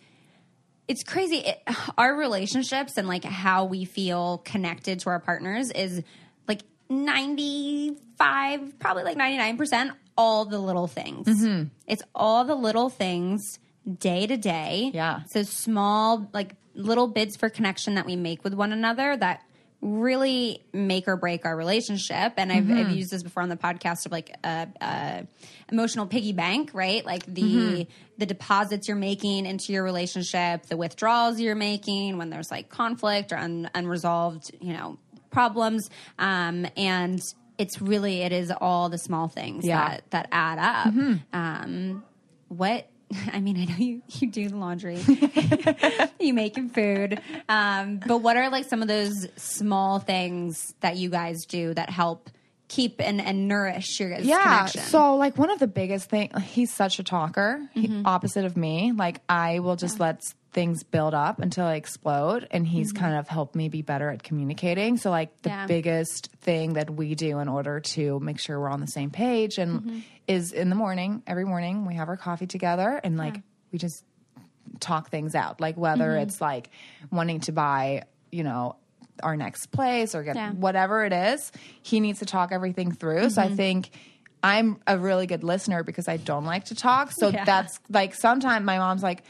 it's 0.88 1.02
crazy. 1.04 1.38
It, 1.38 1.62
our 1.98 2.14
relationships 2.16 2.96
and 2.96 3.08
like 3.08 3.24
how 3.24 3.64
we 3.64 3.84
feel 3.84 4.38
connected 4.38 5.00
to 5.00 5.10
our 5.10 5.20
partners 5.20 5.70
is 5.70 6.02
like 6.48 6.62
ninety 6.88 7.96
five, 8.18 8.78
probably 8.78 9.04
like 9.04 9.16
ninety 9.16 9.38
nine 9.38 9.56
percent, 9.56 9.92
all 10.16 10.44
the 10.44 10.58
little 10.58 10.86
things. 10.86 11.26
Mm-hmm. 11.26 11.64
It's 11.86 12.02
all 12.14 12.44
the 12.44 12.54
little 12.54 12.88
things 12.90 13.58
day 13.98 14.26
to 14.26 14.36
day. 14.36 14.90
Yeah. 14.92 15.22
So 15.24 15.42
small, 15.42 16.30
like 16.32 16.54
little 16.74 17.08
bids 17.08 17.36
for 17.36 17.48
connection 17.50 17.96
that 17.96 18.06
we 18.06 18.16
make 18.16 18.44
with 18.44 18.54
one 18.54 18.72
another 18.72 19.16
that 19.16 19.42
really 19.82 20.62
make 20.72 21.08
or 21.08 21.16
break 21.16 21.44
our 21.44 21.56
relationship. 21.56 22.34
And 22.36 22.52
I've, 22.52 22.70
I've 22.70 22.86
mm-hmm. 22.86 22.94
used 22.94 23.10
this 23.10 23.24
before 23.24 23.42
on 23.42 23.48
the 23.48 23.56
podcast 23.56 24.06
of 24.06 24.12
like 24.12 24.34
a, 24.44 24.68
a 24.80 25.26
emotional 25.70 26.06
piggy 26.06 26.32
bank, 26.32 26.70
right? 26.72 27.04
Like 27.04 27.26
the 27.26 27.42
mm-hmm. 27.42 27.82
the 28.16 28.26
deposits 28.26 28.86
you're 28.86 28.96
making 28.96 29.44
into 29.44 29.72
your 29.72 29.82
relationship, 29.82 30.66
the 30.66 30.76
withdrawals 30.76 31.40
you're 31.40 31.56
making 31.56 32.16
when 32.16 32.30
there's 32.30 32.50
like 32.50 32.68
conflict 32.68 33.32
or 33.32 33.36
un, 33.36 33.68
unresolved, 33.74 34.52
you 34.60 34.72
know, 34.72 34.98
problems. 35.30 35.90
Um, 36.16 36.64
and 36.76 37.20
it's 37.58 37.82
really 37.82 38.22
it 38.22 38.32
is 38.32 38.52
all 38.52 38.88
the 38.88 38.98
small 38.98 39.26
things 39.26 39.64
Yeah. 39.64 39.88
that 39.88 40.10
that 40.10 40.28
add 40.30 40.58
up. 40.58 40.94
Mm-hmm. 40.94 41.14
Um, 41.32 42.04
what 42.46 42.86
I 43.32 43.40
mean, 43.40 43.56
I 43.58 43.64
know 43.64 43.76
you 43.78 44.02
you 44.20 44.30
do 44.30 44.48
the 44.48 44.56
laundry, 44.56 44.98
you 46.20 46.34
making 46.34 46.70
food, 46.70 47.20
um, 47.48 48.00
but 48.06 48.18
what 48.18 48.36
are 48.36 48.50
like 48.50 48.64
some 48.68 48.82
of 48.82 48.88
those 48.88 49.26
small 49.36 49.98
things 49.98 50.74
that 50.80 50.96
you 50.96 51.10
guys 51.10 51.44
do 51.46 51.74
that 51.74 51.90
help 51.90 52.30
keep 52.68 53.00
and, 53.00 53.20
and 53.20 53.48
nourish 53.48 54.00
your 54.00 54.10
guys' 54.10 54.24
yeah 54.24 54.42
connection? 54.42 54.82
so 54.82 55.16
like 55.16 55.36
one 55.36 55.50
of 55.50 55.58
the 55.58 55.66
biggest 55.66 56.08
things 56.08 56.32
he's 56.42 56.72
such 56.72 56.98
a 56.98 57.02
talker 57.04 57.68
Mm-hmm. 57.76 58.06
opposite 58.06 58.44
of 58.46 58.56
me 58.56 58.92
like 58.92 59.20
i 59.28 59.58
will 59.58 59.76
just 59.76 60.00
let 60.00 60.16
s- 60.16 60.34
things 60.52 60.82
build 60.82 61.14
up 61.14 61.38
until 61.40 61.64
i 61.64 61.74
explode 61.76 62.46
and 62.50 62.66
he's 62.66 62.92
kind 62.92 63.14
of 63.16 63.26
helped 63.26 63.54
me 63.54 63.68
be 63.70 63.80
better 63.82 64.10
at 64.10 64.22
communicating 64.22 64.96
so 64.98 65.08
like 65.10 65.30
the 65.42 65.48
Mm-hmm. 65.50 65.58
Yeah. 65.60 65.66
biggest 65.66 66.28
thing 66.42 66.74
that 66.74 66.90
we 66.90 67.14
do 67.14 67.38
in 67.38 67.48
order 67.48 67.80
to 67.80 68.20
make 68.20 68.38
sure 68.38 68.60
we're 68.60 68.68
on 68.68 68.80
the 68.80 68.86
same 68.86 69.10
page 69.10 69.58
and 69.58 69.80
Mm-hmm. 69.80 69.98
is 70.28 70.52
in 70.52 70.68
the 70.68 70.76
morning 70.76 71.22
every 71.26 71.44
morning 71.44 71.86
we 71.86 71.94
have 71.94 72.08
our 72.08 72.16
coffee 72.18 72.46
together 72.46 73.00
and 73.02 73.16
like 73.16 73.40
we 73.72 73.78
just 73.78 74.04
talk 74.80 75.10
things 75.10 75.34
out 75.34 75.60
like 75.60 75.76
whether 75.76 76.10
Mm-hmm. 76.10 76.22
it's 76.24 76.40
like 76.40 76.70
wanting 77.10 77.40
to 77.40 77.52
buy 77.52 78.04
you 78.30 78.44
know 78.44 78.76
our 79.22 79.36
next 79.36 79.66
place 79.66 80.14
or 80.14 80.22
get 80.22 80.36
Yeah. 80.36 80.52
whatever 80.52 81.04
it 81.04 81.12
is 81.12 81.50
he 81.82 82.00
needs 82.00 82.18
to 82.20 82.26
talk 82.26 82.50
everything 82.52 82.92
through 82.92 83.30
so 83.30 83.40
i 83.42 83.46
Mm-hmm. 83.46 83.56
think 83.56 83.90
i'm 84.42 84.80
a 84.86 84.98
really 84.98 85.26
good 85.26 85.44
listener 85.44 85.82
because 85.82 86.08
i 86.08 86.16
don't 86.16 86.44
like 86.44 86.64
to 86.66 86.74
talk 86.74 87.12
so 87.12 87.28
Yeah. 87.28 87.44
that's 87.44 87.78
like 87.88 88.14
sometimes 88.14 88.64
my 88.66 88.78
mom's 88.78 89.02
like 89.02 89.22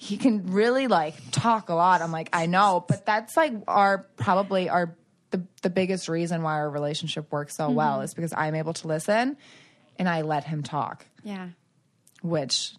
he 0.00 0.16
can 0.16 0.46
really 0.52 0.86
like 0.86 1.14
talk 1.32 1.68
a 1.68 1.74
lot 1.74 2.00
i'm 2.02 2.12
like 2.12 2.28
i 2.32 2.46
know 2.46 2.84
but 2.88 3.04
that's 3.04 3.36
like 3.36 3.52
our 3.66 4.06
probably 4.16 4.68
our 4.68 4.96
the, 5.30 5.42
the 5.62 5.68
biggest 5.70 6.08
reason 6.08 6.42
why 6.42 6.52
our 6.54 6.70
relationship 6.70 7.30
works 7.32 7.56
so 7.56 7.64
Mm-hmm. 7.66 7.74
well 7.74 8.00
is 8.02 8.14
because 8.14 8.32
i'm 8.36 8.54
able 8.54 8.72
to 8.74 8.86
listen 8.88 9.36
and 9.98 10.08
i 10.08 10.22
let 10.22 10.44
him 10.44 10.62
talk 10.62 11.04
yeah. 11.24 11.48
which 12.22 12.72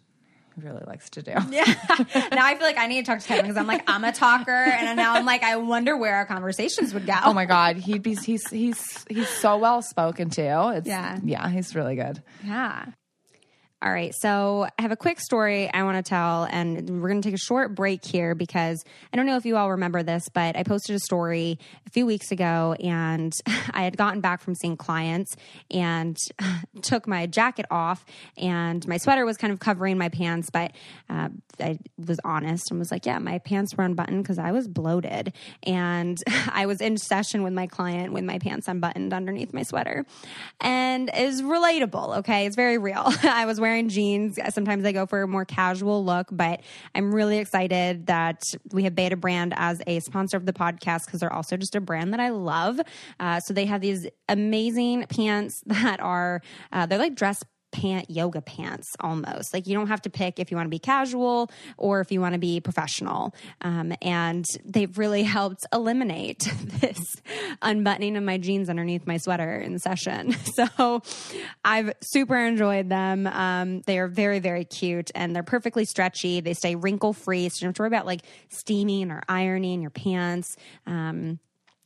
he 0.55 0.62
really 0.65 0.84
likes 0.88 1.10
to 1.12 1.21
do 1.21 1.32
Yeah. 1.51 1.63
now 2.32 2.45
I 2.45 2.55
feel 2.55 2.65
like 2.65 2.77
I 2.77 2.88
need 2.88 3.05
to 3.05 3.12
talk 3.12 3.19
to 3.21 3.27
Kevin 3.27 3.45
because 3.45 3.58
I'm 3.58 3.67
like 3.67 3.84
I'm 3.88 4.03
a 4.03 4.12
talker, 4.12 4.51
and 4.51 4.97
now 4.97 5.13
I'm 5.13 5.25
like 5.25 5.41
I 5.43 5.55
wonder 5.58 5.95
where 5.95 6.15
our 6.15 6.25
conversations 6.25 6.93
would 6.93 7.05
go. 7.05 7.13
Oh 7.23 7.34
my 7.34 7.45
god, 7.45 7.77
he'd 7.77 8.01
be 8.03 8.15
he's 8.15 8.49
he's 8.49 9.05
he's 9.10 9.29
so 9.29 9.58
well 9.58 9.82
spoken 9.82 10.29
too. 10.29 10.41
It's, 10.75 10.88
Yeah. 10.88 11.17
yeah, 11.23 11.47
he's 11.49 11.75
really 11.75 11.95
good. 11.95 12.21
Yeah. 12.45 12.86
All 13.81 13.93
right. 13.93 14.13
So 14.13 14.67
I 14.77 14.81
have 14.81 14.91
a 14.91 14.97
quick 14.97 15.21
story 15.21 15.71
I 15.73 15.83
want 15.83 16.03
to 16.03 16.09
tell, 16.09 16.43
and 16.43 17.01
we're 17.01 17.07
going 17.07 17.21
to 17.21 17.25
take 17.25 17.35
a 17.35 17.41
short 17.41 17.75
break 17.75 18.03
here 18.03 18.35
because 18.35 18.83
I 19.13 19.15
don't 19.15 19.25
know 19.25 19.37
if 19.37 19.45
you 19.45 19.55
all 19.55 19.71
remember 19.71 20.03
this, 20.03 20.27
but 20.27 20.57
I 20.57 20.63
posted 20.63 20.97
a 20.97 20.99
story 20.99 21.57
a 21.87 21.89
few 21.89 22.05
weeks 22.05 22.33
ago 22.33 22.75
and 22.83 23.31
I 23.71 23.83
had 23.83 23.95
gotten 23.95 24.19
back 24.19 24.41
from 24.41 24.53
seeing 24.55 24.75
clients 24.75 25.37
and 25.71 26.17
took 26.81 27.07
my 27.07 27.25
jacket 27.25 27.67
off 27.71 28.05
and 28.37 28.85
my 28.85 28.97
sweater 28.97 29.25
was 29.25 29.37
kind 29.37 29.53
of 29.53 29.59
covering 29.61 29.97
my 29.97 30.09
pants, 30.09 30.49
but 30.49 30.73
uh, 31.09 31.29
I 31.61 31.79
was 32.05 32.19
honest 32.25 32.71
and 32.71 32.79
was 32.79 32.91
like, 32.91 33.05
yeah, 33.05 33.19
my 33.19 33.37
pants 33.39 33.77
were 33.77 33.85
unbuttoned 33.85 34.23
because 34.23 34.39
I 34.39 34.51
was 34.51 34.67
bloated. 34.67 35.31
And 35.63 36.17
I 36.51 36.65
was 36.65 36.81
in 36.81 36.97
session 36.97 37.43
with 37.43 37.53
my 37.53 37.67
client 37.67 38.11
with 38.11 38.25
my 38.25 38.39
pants 38.39 38.67
unbuttoned 38.67 39.13
underneath 39.13 39.53
my 39.53 39.63
sweater. 39.63 40.05
And 40.59 41.09
is 41.15 41.41
relatable, 41.41 42.17
okay? 42.17 42.45
It's 42.45 42.57
very 42.57 42.77
real. 42.77 43.09
I 43.23 43.45
was 43.45 43.57
wearing 43.57 43.68
jeans. 43.89 44.39
Sometimes 44.49 44.86
I 44.86 44.91
go 44.91 45.05
for 45.05 45.21
a 45.21 45.27
more 45.27 45.45
casual 45.45 46.03
look, 46.03 46.27
but 46.32 46.62
I'm 46.95 47.13
really 47.13 47.38
excited 47.38 48.08
that 48.08 48.53
we 48.71 48.84
have 48.84 48.93
Betabrand 48.93 49.53
as 49.55 49.82
a 49.88 49.99
sponsor 49.99 50.38
of 50.38 50.45
the 50.45 50.53
podcast 50.53 51.05
because 51.05 51.19
they're 51.19 51.34
also 51.34 51.58
just 51.58 51.75
a 51.75 51.82
brand 51.82 52.13
that 52.13 52.19
I 52.19 52.29
love. 52.29 52.79
Uh, 53.19 53.39
so 53.39 53.53
they 53.53 53.65
have 53.65 53.82
these 53.82 54.08
amazing 54.27 55.05
pants 55.10 55.63
that 55.65 55.99
are, 55.99 56.41
uh, 56.71 56.86
they're 56.86 56.99
like 56.99 57.15
dress 57.15 57.43
pant 57.71 58.10
yoga 58.10 58.41
pants 58.41 58.88
almost. 58.99 59.53
Like 59.53 59.67
you 59.67 59.73
don't 59.73 59.88
have 59.88 60.01
to 60.03 60.10
pick 60.10 60.39
if 60.39 60.51
you 60.51 60.58
want 60.58 60.67
to 60.67 60.71
be 60.71 60.79
casual 60.79 61.51
or 61.77 62.01
if 62.01 62.12
you 62.12 62.21
want 62.21 62.34
to 62.34 62.39
be 62.39 62.60
professional. 62.60 63.34
Um, 63.62 63.93
and 64.01 64.45
they've 64.65 64.97
really 64.97 65.23
helped 65.23 65.65
eliminate 65.73 66.39
this 66.79 66.99
unbuttoning 67.62 68.17
of 68.17 68.23
my 68.23 68.38
jeans 68.38 68.69
underneath 68.69 69.05
my 69.05 69.17
sweater 69.17 69.55
in 69.55 69.79
session. 69.79 70.36
So 70.60 71.01
i've 71.63 71.93
super 72.01 72.36
enjoyed 72.36 72.89
them. 72.89 73.27
Um, 73.27 73.82
they 73.82 73.99
are 73.99 74.08
very 74.08 74.39
very 74.39 74.65
cute 74.65 75.10
and 75.15 75.34
they're 75.34 75.43
perfectly 75.43 75.86
stretchy. 75.86 76.41
They 76.41 76.53
stay 76.53 76.75
wrinkle 76.75 77.13
free 77.13 77.47
so 77.47 77.55
you 77.55 77.62
don't 77.62 77.69
have 77.69 77.75
to 77.75 77.82
worry 77.84 77.88
about 77.88 78.05
like 78.05 78.21
steaming 78.49 79.12
or 79.12 79.21
ironing 79.29 79.82
your 79.82 79.91
pants. 79.91 80.58
Um, 80.86 81.39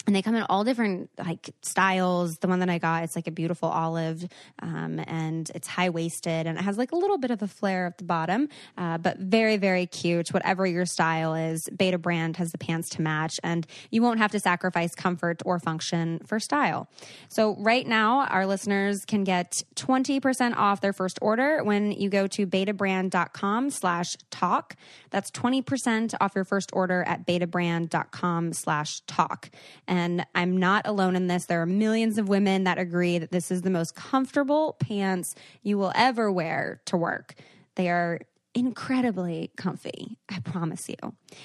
and 0.06 0.16
they 0.16 0.22
come 0.22 0.36
in 0.36 0.44
all 0.44 0.64
different 0.64 1.10
like 1.18 1.50
styles. 1.62 2.38
The 2.38 2.48
one 2.48 2.60
that 2.60 2.70
I 2.70 2.78
got, 2.78 3.04
it's 3.04 3.16
like 3.16 3.26
a 3.28 3.32
beautiful 3.32 3.70
olive, 3.70 4.24
um, 4.62 5.00
and 5.08 5.50
it's 5.56 5.68
high 5.68 5.90
waisted, 5.90 6.46
and 6.46 6.56
it 6.58 6.62
has 6.62 6.78
like 6.78 6.92
a 6.92 6.98
little 6.98 7.18
bit 7.18 7.32
of 7.32 7.42
a 7.42 7.48
flare 7.48 7.88
at 7.88 7.98
the 7.98 8.04
bottom, 8.04 8.50
uh, 8.78 8.98
but 8.98 9.18
very 9.20 9.56
very 9.58 9.86
cute. 9.86 10.34
Whatever 10.34 10.68
your 10.68 10.86
style 10.86 11.36
is, 11.36 11.70
Betabrand 11.74 12.36
has 12.38 12.52
the 12.52 12.58
pants 12.58 12.90
to 12.90 13.02
match, 13.02 13.40
and 13.44 13.66
you 13.92 14.02
won't 14.02 14.20
have 14.20 14.32
to 14.32 14.40
sacrifice 14.40 14.94
comfort 14.94 15.42
or 15.46 15.60
function 15.60 16.20
for 16.26 16.40
style. 16.40 16.90
So 17.30 17.56
right 17.60 17.88
now, 17.88 18.26
our 18.26 18.46
listeners 18.46 19.06
can 19.06 19.24
get 19.24 19.64
twenty 19.76 20.20
percent 20.20 20.58
off 20.58 20.82
their 20.82 20.94
first 20.94 21.18
order 21.22 21.64
when 21.64 21.94
you 21.94 22.10
go 22.10 22.28
to 22.28 22.46
betabrand.com/talk. 22.46 24.76
That's 25.12 25.32
twenty 25.32 25.62
percent 25.62 26.14
off 26.20 26.34
your 26.36 26.44
first 26.44 26.72
order 26.74 27.04
at 27.04 27.26
betabrand.com/talk. 27.26 29.50
And 29.88 29.93
I'm 30.34 30.58
not 30.58 30.88
alone 30.88 31.16
in 31.16 31.28
this. 31.28 31.46
There 31.46 31.62
are 31.62 31.66
millions 31.66 32.18
of 32.18 32.30
women 32.30 32.64
that 32.64 32.78
agree 32.78 33.18
that 33.20 33.32
this 33.32 33.52
is 33.52 33.62
the 33.62 33.70
most 33.70 33.96
comfortable 33.96 34.74
pants 34.80 35.36
you 35.62 35.78
will 35.78 35.92
ever 35.96 36.32
wear 36.32 36.82
to 36.86 36.98
work. 36.98 37.36
They 37.76 37.90
are 37.90 38.20
incredibly 38.56 39.52
comfy. 39.58 40.18
I 40.30 40.40
promise 40.40 40.88
you. 40.90 40.96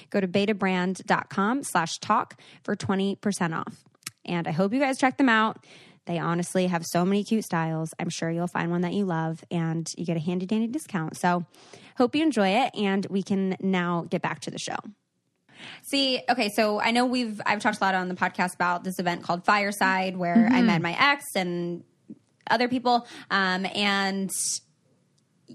Go 0.09 0.19
to 0.19 0.27
betabrand.com 0.27 1.63
slash 1.63 1.99
talk 1.99 2.39
for 2.63 2.75
20% 2.75 3.57
off. 3.57 3.83
And 4.25 4.47
I 4.47 4.51
hope 4.51 4.73
you 4.73 4.79
guys 4.79 4.97
check 4.97 5.17
them 5.17 5.29
out. 5.29 5.65
They 6.05 6.17
honestly 6.17 6.67
have 6.67 6.85
so 6.85 7.05
many 7.05 7.23
cute 7.23 7.45
styles. 7.45 7.93
I'm 7.99 8.09
sure 8.09 8.31
you'll 8.31 8.47
find 8.47 8.71
one 8.71 8.81
that 8.81 8.93
you 8.93 9.05
love 9.05 9.43
and 9.51 9.91
you 9.97 10.05
get 10.05 10.17
a 10.17 10.19
handy 10.19 10.45
dandy 10.45 10.67
discount. 10.67 11.17
So 11.17 11.45
hope 11.97 12.15
you 12.15 12.23
enjoy 12.23 12.49
it. 12.49 12.71
And 12.75 13.05
we 13.09 13.21
can 13.21 13.55
now 13.59 14.05
get 14.09 14.21
back 14.21 14.39
to 14.41 14.51
the 14.51 14.59
show. 14.59 14.77
See, 15.83 16.21
okay, 16.29 16.49
so 16.49 16.79
I 16.79 16.91
know 16.91 17.05
we've 17.05 17.41
I've 17.45 17.59
talked 17.59 17.79
a 17.79 17.83
lot 17.83 17.95
on 17.95 18.07
the 18.07 18.15
podcast 18.15 18.55
about 18.55 18.83
this 18.83 18.99
event 18.99 19.23
called 19.23 19.45
Fireside 19.45 20.17
where 20.17 20.49
I 20.51 20.61
met 20.61 20.81
my 20.81 20.95
ex 20.99 21.25
and 21.35 21.83
other 22.49 22.67
people. 22.67 23.07
Um, 23.29 23.65
and 23.75 24.29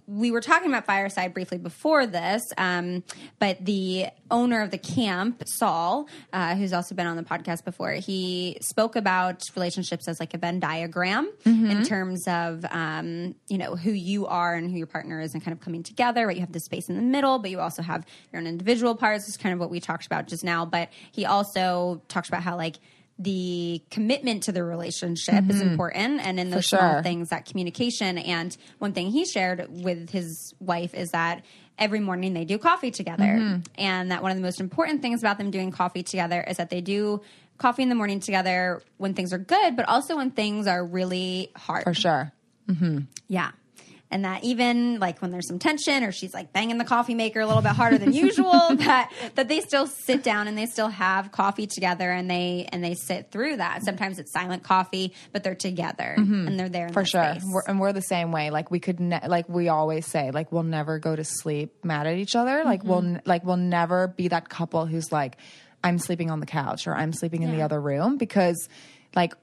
we 0.07 0.31
were 0.31 0.41
talking 0.41 0.69
about 0.69 0.87
Fireside 0.87 1.35
briefly 1.35 1.59
before 1.59 2.07
this, 2.07 2.43
um, 2.59 3.03
but 3.39 3.65
the 3.65 4.07
owner 4.31 4.61
of 4.63 4.71
the 4.71 4.79
camp, 4.79 5.43
Saul, 5.47 6.09
uh, 6.33 6.55
who's 6.57 6.73
also 6.73 6.95
been 6.95 7.07
on 7.07 7.17
the 7.17 7.23
podcast 7.23 7.65
before, 7.65 7.93
he 7.93 8.59
spoke 8.61 8.97
about 8.97 9.43
relationships 9.55 10.09
as 10.09 10.21
like 10.21 10.35
a 10.35 10.39
Venn 10.39 10.61
diagram 10.61 11.31
in 11.71 11.85
terms 11.85 12.27
of, 12.27 12.65
um, 12.71 13.35
you 13.49 13.59
know, 13.59 13.77
who 13.77 13.91
you 13.91 14.27
are 14.27 14.55
and 14.55 14.71
who 14.71 14.77
your 14.77 14.87
partner 14.87 15.21
is 15.21 15.35
and 15.35 15.45
kind 15.45 15.53
of 15.57 15.61
coming 15.61 15.83
together, 15.83 16.27
right? 16.27 16.37
You 16.37 16.41
have 16.41 16.53
the 16.53 16.61
space 16.61 16.89
in 16.89 16.97
the 16.97 17.03
middle, 17.03 17.39
but 17.39 17.51
you 17.51 17.61
also 17.61 17.83
have 17.83 18.05
your 18.33 18.41
own 18.41 18.47
individual 18.47 18.95
parts. 18.95 19.25
This 19.25 19.35
is 19.35 19.37
kind 19.37 19.53
of 19.53 19.61
what 19.61 19.71
we 19.71 19.81
talked 19.81 20.07
about 20.07 20.27
just 20.27 20.45
now. 20.45 20.65
But 20.65 20.89
he 21.13 21.25
also 21.27 22.03
talks 22.09 22.29
about 22.29 22.43
how, 22.43 22.57
like, 22.57 22.77
the 23.19 23.81
commitment 23.91 24.43
to 24.45 24.53
the 24.53 24.65
relationship 24.65 25.49
is 25.49 25.61
important 25.61 26.21
and 26.27 26.41
in 26.41 26.51
those 26.51 26.67
small 26.67 27.03
things 27.03 27.29
that 27.29 27.47
communication 27.47 28.19
and 28.19 28.57
one 28.79 28.93
thing 28.93 29.11
he 29.11 29.25
shared 29.25 29.67
with 29.71 30.11
his 30.11 30.53
wife 30.59 30.95
is 30.95 31.13
that 31.13 31.45
every 31.79 32.01
morning 32.01 32.35
they 32.35 32.45
do 32.45 32.59
coffee 32.59 32.91
together 32.91 33.23
Mm-hmm. 33.25 33.61
and 33.79 34.11
that 34.11 34.23
one 34.23 34.33
of 34.33 34.37
the 34.37 34.43
most 34.43 34.61
important 34.61 35.01
things 35.03 35.23
about 35.23 35.39
them 35.39 35.51
doing 35.53 35.71
coffee 35.71 36.03
together 36.03 36.43
is 36.43 36.57
that 36.57 36.71
they 36.71 36.81
do 36.81 37.21
coffee 37.59 37.83
in 37.85 37.89
the 37.89 37.95
morning 37.95 38.19
together 38.19 38.83
when 38.97 39.15
things 39.15 39.33
are 39.33 39.39
good 39.39 39.77
but 39.77 39.89
also 39.89 40.17
when 40.17 40.33
things 40.33 40.67
are 40.67 40.85
really 40.85 41.53
hard 41.57 41.85
For 41.85 41.95
sure. 41.95 42.33
mm-hmm. 42.69 42.99
yeah 43.29 43.51
and 44.15 44.25
that 44.25 44.43
even 44.45 44.99
like 45.01 45.21
when 45.21 45.31
there's 45.31 45.47
some 45.47 45.59
tension 45.59 46.03
or 46.05 46.13
she's 46.13 46.33
like 46.33 46.53
banging 46.55 46.79
the 46.79 46.85
coffee 46.85 47.15
maker 47.15 47.41
a 47.41 47.47
little 47.47 47.61
bit 47.61 47.73
harder 47.73 47.99
than 47.99 48.13
usual, 48.15 48.53
that 48.77 49.13
that 49.35 49.49
they 49.49 49.61
still 49.61 49.87
sit 49.87 50.23
down 50.23 50.49
and 50.49 50.57
they 50.57 50.65
still 50.65 50.89
have 50.89 51.31
coffee 51.33 51.67
together 51.67 52.11
and 52.11 52.31
they 52.31 52.67
and 52.73 52.83
they 52.83 52.95
sit 52.95 53.31
through 53.31 53.57
that. 53.59 53.83
Sometimes 53.85 54.19
it's 54.19 54.33
silent 54.33 54.63
coffee, 54.63 55.13
but 55.33 55.45
they're 55.45 55.55
together 55.55 56.15
and 56.17 56.59
they're 56.59 56.71
there 56.71 56.87
in 56.87 56.93
for 56.95 57.05
sure. 57.05 57.35
we're, 57.53 57.63
and 57.69 57.79
we're 57.79 57.93
the 57.93 58.01
same 58.01 58.33
way. 58.33 58.49
Like 58.51 58.71
we 58.71 58.81
could 58.81 59.01
ne- 59.01 59.27
like 59.29 59.49
we 59.49 59.69
always 59.69 60.07
say 60.07 60.31
like 60.31 60.51
we'll 60.53 60.63
never 60.63 60.99
go 60.99 61.15
to 61.15 61.25
sleep 61.25 61.85
mad 61.85 62.07
at 62.07 62.17
each 62.17 62.35
other. 62.35 62.63
Like 62.65 62.83
we'll 62.83 62.95
Mm-hmm. 63.03 63.17
n- 63.17 63.23
like 63.27 63.45
we'll 63.45 63.57
never 63.57 64.07
be 64.07 64.29
that 64.29 64.49
couple 64.49 64.87
who's 64.87 65.11
like 65.11 65.37
i'm 65.83 65.99
sleeping 65.99 66.31
on 66.31 66.39
the 66.39 66.47
couch 66.47 66.87
or 66.87 66.95
i'm 66.95 67.13
sleeping 67.13 67.43
in 67.43 67.51
the 67.51 67.61
other 67.63 67.81
room 67.81 68.17
because 68.19 68.69
like 69.17 69.35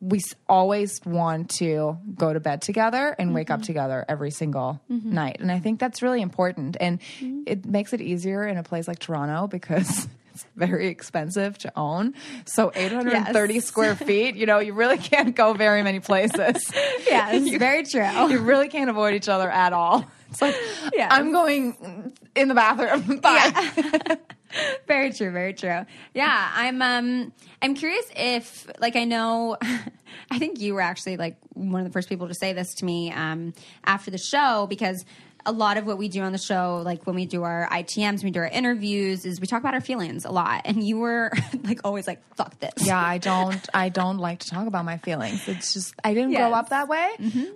we 0.00 0.20
always 0.48 1.00
want 1.06 1.48
to 1.50 1.96
go 2.14 2.32
to 2.32 2.38
bed 2.40 2.60
together 2.62 3.14
and 3.18 3.32
wake 3.34 3.46
Mm-hmm. 3.48 3.54
up 3.54 3.62
together 3.62 4.04
every 4.08 4.30
single 4.30 4.80
night 4.88 5.38
and 5.40 5.50
i 5.50 5.58
think 5.58 5.80
that's 5.80 6.02
really 6.02 6.20
important 6.20 6.76
and 6.80 7.00
Mm-hmm. 7.00 7.42
it 7.46 7.64
makes 7.64 7.92
it 7.92 8.00
easier 8.00 8.46
in 8.46 8.56
a 8.58 8.62
place 8.62 8.86
like 8.88 8.98
toronto 8.98 9.46
because 9.46 10.06
it's 10.34 10.44
very 10.54 10.88
expensive 10.88 11.56
to 11.58 11.72
own 11.76 12.12
so 12.44 12.70
830 12.74 13.54
Yes. 13.54 13.64
square 13.64 13.94
feet 14.08 14.36
you 14.36 14.44
know 14.44 14.58
you 14.58 14.74
really 14.74 14.98
can't 14.98 15.34
go 15.34 15.54
very 15.54 15.82
many 15.82 16.00
places 16.00 16.72
yeah, 17.08 17.30
it's 17.32 17.56
very 17.56 17.84
true. 17.84 18.28
you 18.28 18.40
really 18.40 18.68
can't 18.68 18.90
avoid 18.90 19.14
each 19.14 19.28
other 19.30 19.48
at 19.50 19.72
all 19.72 20.04
it's 20.30 20.42
like 20.42 20.54
Yeah. 20.94 21.08
i'm 21.10 21.32
going 21.32 22.12
in 22.34 22.48
the 22.48 22.54
bathroom 22.54 23.18
bye 23.20 24.18
very 24.86 25.12
true 25.12 25.30
very 25.30 25.54
true. 25.54 25.84
Yeah 26.14 26.50
i'm 26.54 26.80
um 26.82 27.32
i'm 27.62 27.74
curious 27.74 28.04
if 28.16 28.66
like 28.80 28.96
i 28.96 29.04
know 29.04 29.56
i 30.30 30.38
think 30.38 30.60
you 30.60 30.74
were 30.74 30.80
actually 30.80 31.16
like 31.16 31.36
one 31.54 31.80
of 31.80 31.86
the 31.86 31.92
first 31.92 32.08
people 32.08 32.28
to 32.28 32.34
say 32.34 32.52
this 32.52 32.74
to 32.74 32.84
me 32.84 33.12
um 33.12 33.52
after 33.84 34.10
the 34.10 34.18
show 34.18 34.66
because 34.68 35.04
a 35.48 35.52
lot 35.52 35.76
of 35.76 35.86
what 35.86 35.96
we 35.96 36.08
do 36.08 36.22
on 36.22 36.32
the 36.32 36.38
show 36.38 36.82
like 36.84 37.06
when 37.06 37.14
we 37.14 37.24
do 37.24 37.44
our 37.44 37.68
itms 37.70 38.24
we 38.24 38.30
do 38.32 38.40
our 38.40 38.48
interviews 38.48 39.24
is 39.24 39.40
we 39.40 39.46
talk 39.46 39.60
about 39.60 39.74
our 39.74 39.80
feelings 39.80 40.24
a 40.24 40.30
lot. 40.30 40.62
And 40.64 40.82
you 40.82 40.98
were 40.98 41.30
like 41.62 41.80
always 41.84 42.06
like 42.08 42.20
fuck 42.34 42.58
this. 42.58 42.72
Yeah 42.84 43.00
i 43.00 43.18
don't 43.18 43.64
i 43.72 43.88
don't 43.88 44.18
like 44.18 44.40
to 44.40 44.50
talk 44.50 44.66
about 44.66 44.84
my 44.84 44.98
feelings. 44.98 45.46
It's 45.46 45.72
just 45.72 45.94
i 46.02 46.14
didn't 46.14 46.32
grow 46.32 46.52
up 46.52 46.70
that 46.70 46.88
way. 46.88 47.10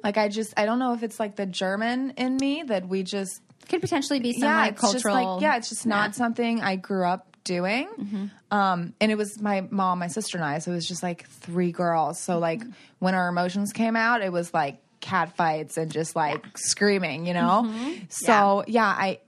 Like 0.05 0.16
i 0.18 0.28
just 0.28 0.55
i 0.57 0.66
don't 0.66 0.78
know 0.78 0.95
if 0.95 1.03
it's 1.03 1.18
like 1.18 1.34
the 1.34 1.47
german 1.47 2.11
in 2.16 2.36
me 2.36 2.62
that 2.62 2.86
we 2.88 3.03
just 3.03 3.43
could 3.71 3.81
potentially 3.81 4.21
be 4.21 4.33
some 4.35 4.43
yeah, 4.43 4.57
like 4.62 4.77
cultural 4.77 5.14
like 5.14 5.43
yeah, 5.43 5.57
it's 5.57 5.71
just 5.71 5.87
not 5.87 6.14
something 6.14 6.61
I 6.61 6.77
grew 6.77 7.07
up 7.07 7.27
doing. 7.45 7.89
Mm-hmm. 7.99 8.27
Um, 8.51 8.93
and 9.01 9.11
it 9.11 9.16
was 9.16 9.41
my 9.41 9.62
mom, 9.71 9.99
my 10.01 10.09
sister, 10.09 10.37
and 10.37 10.45
I. 10.45 10.59
So 10.59 10.73
it 10.73 10.75
was 10.75 10.87
just 10.87 11.03
like 11.03 11.27
three 11.29 11.73
girls. 11.73 12.21
So 12.21 12.35
Mm-hmm. 12.35 12.43
like 12.43 12.62
when 12.99 13.14
our 13.14 13.29
emotions 13.29 13.73
came 13.73 13.97
out, 13.97 14.21
it 14.23 14.31
was 14.31 14.53
like 14.53 14.81
cat 15.01 15.35
fights 15.37 15.79
and 15.79 15.91
just 15.91 16.14
like 16.14 16.45
screaming, 16.59 17.25
you 17.27 17.33
know. 17.33 17.64
Mm-hmm. 17.66 18.05
So 18.11 18.64
yeah, 18.66 18.87
I 18.87 19.18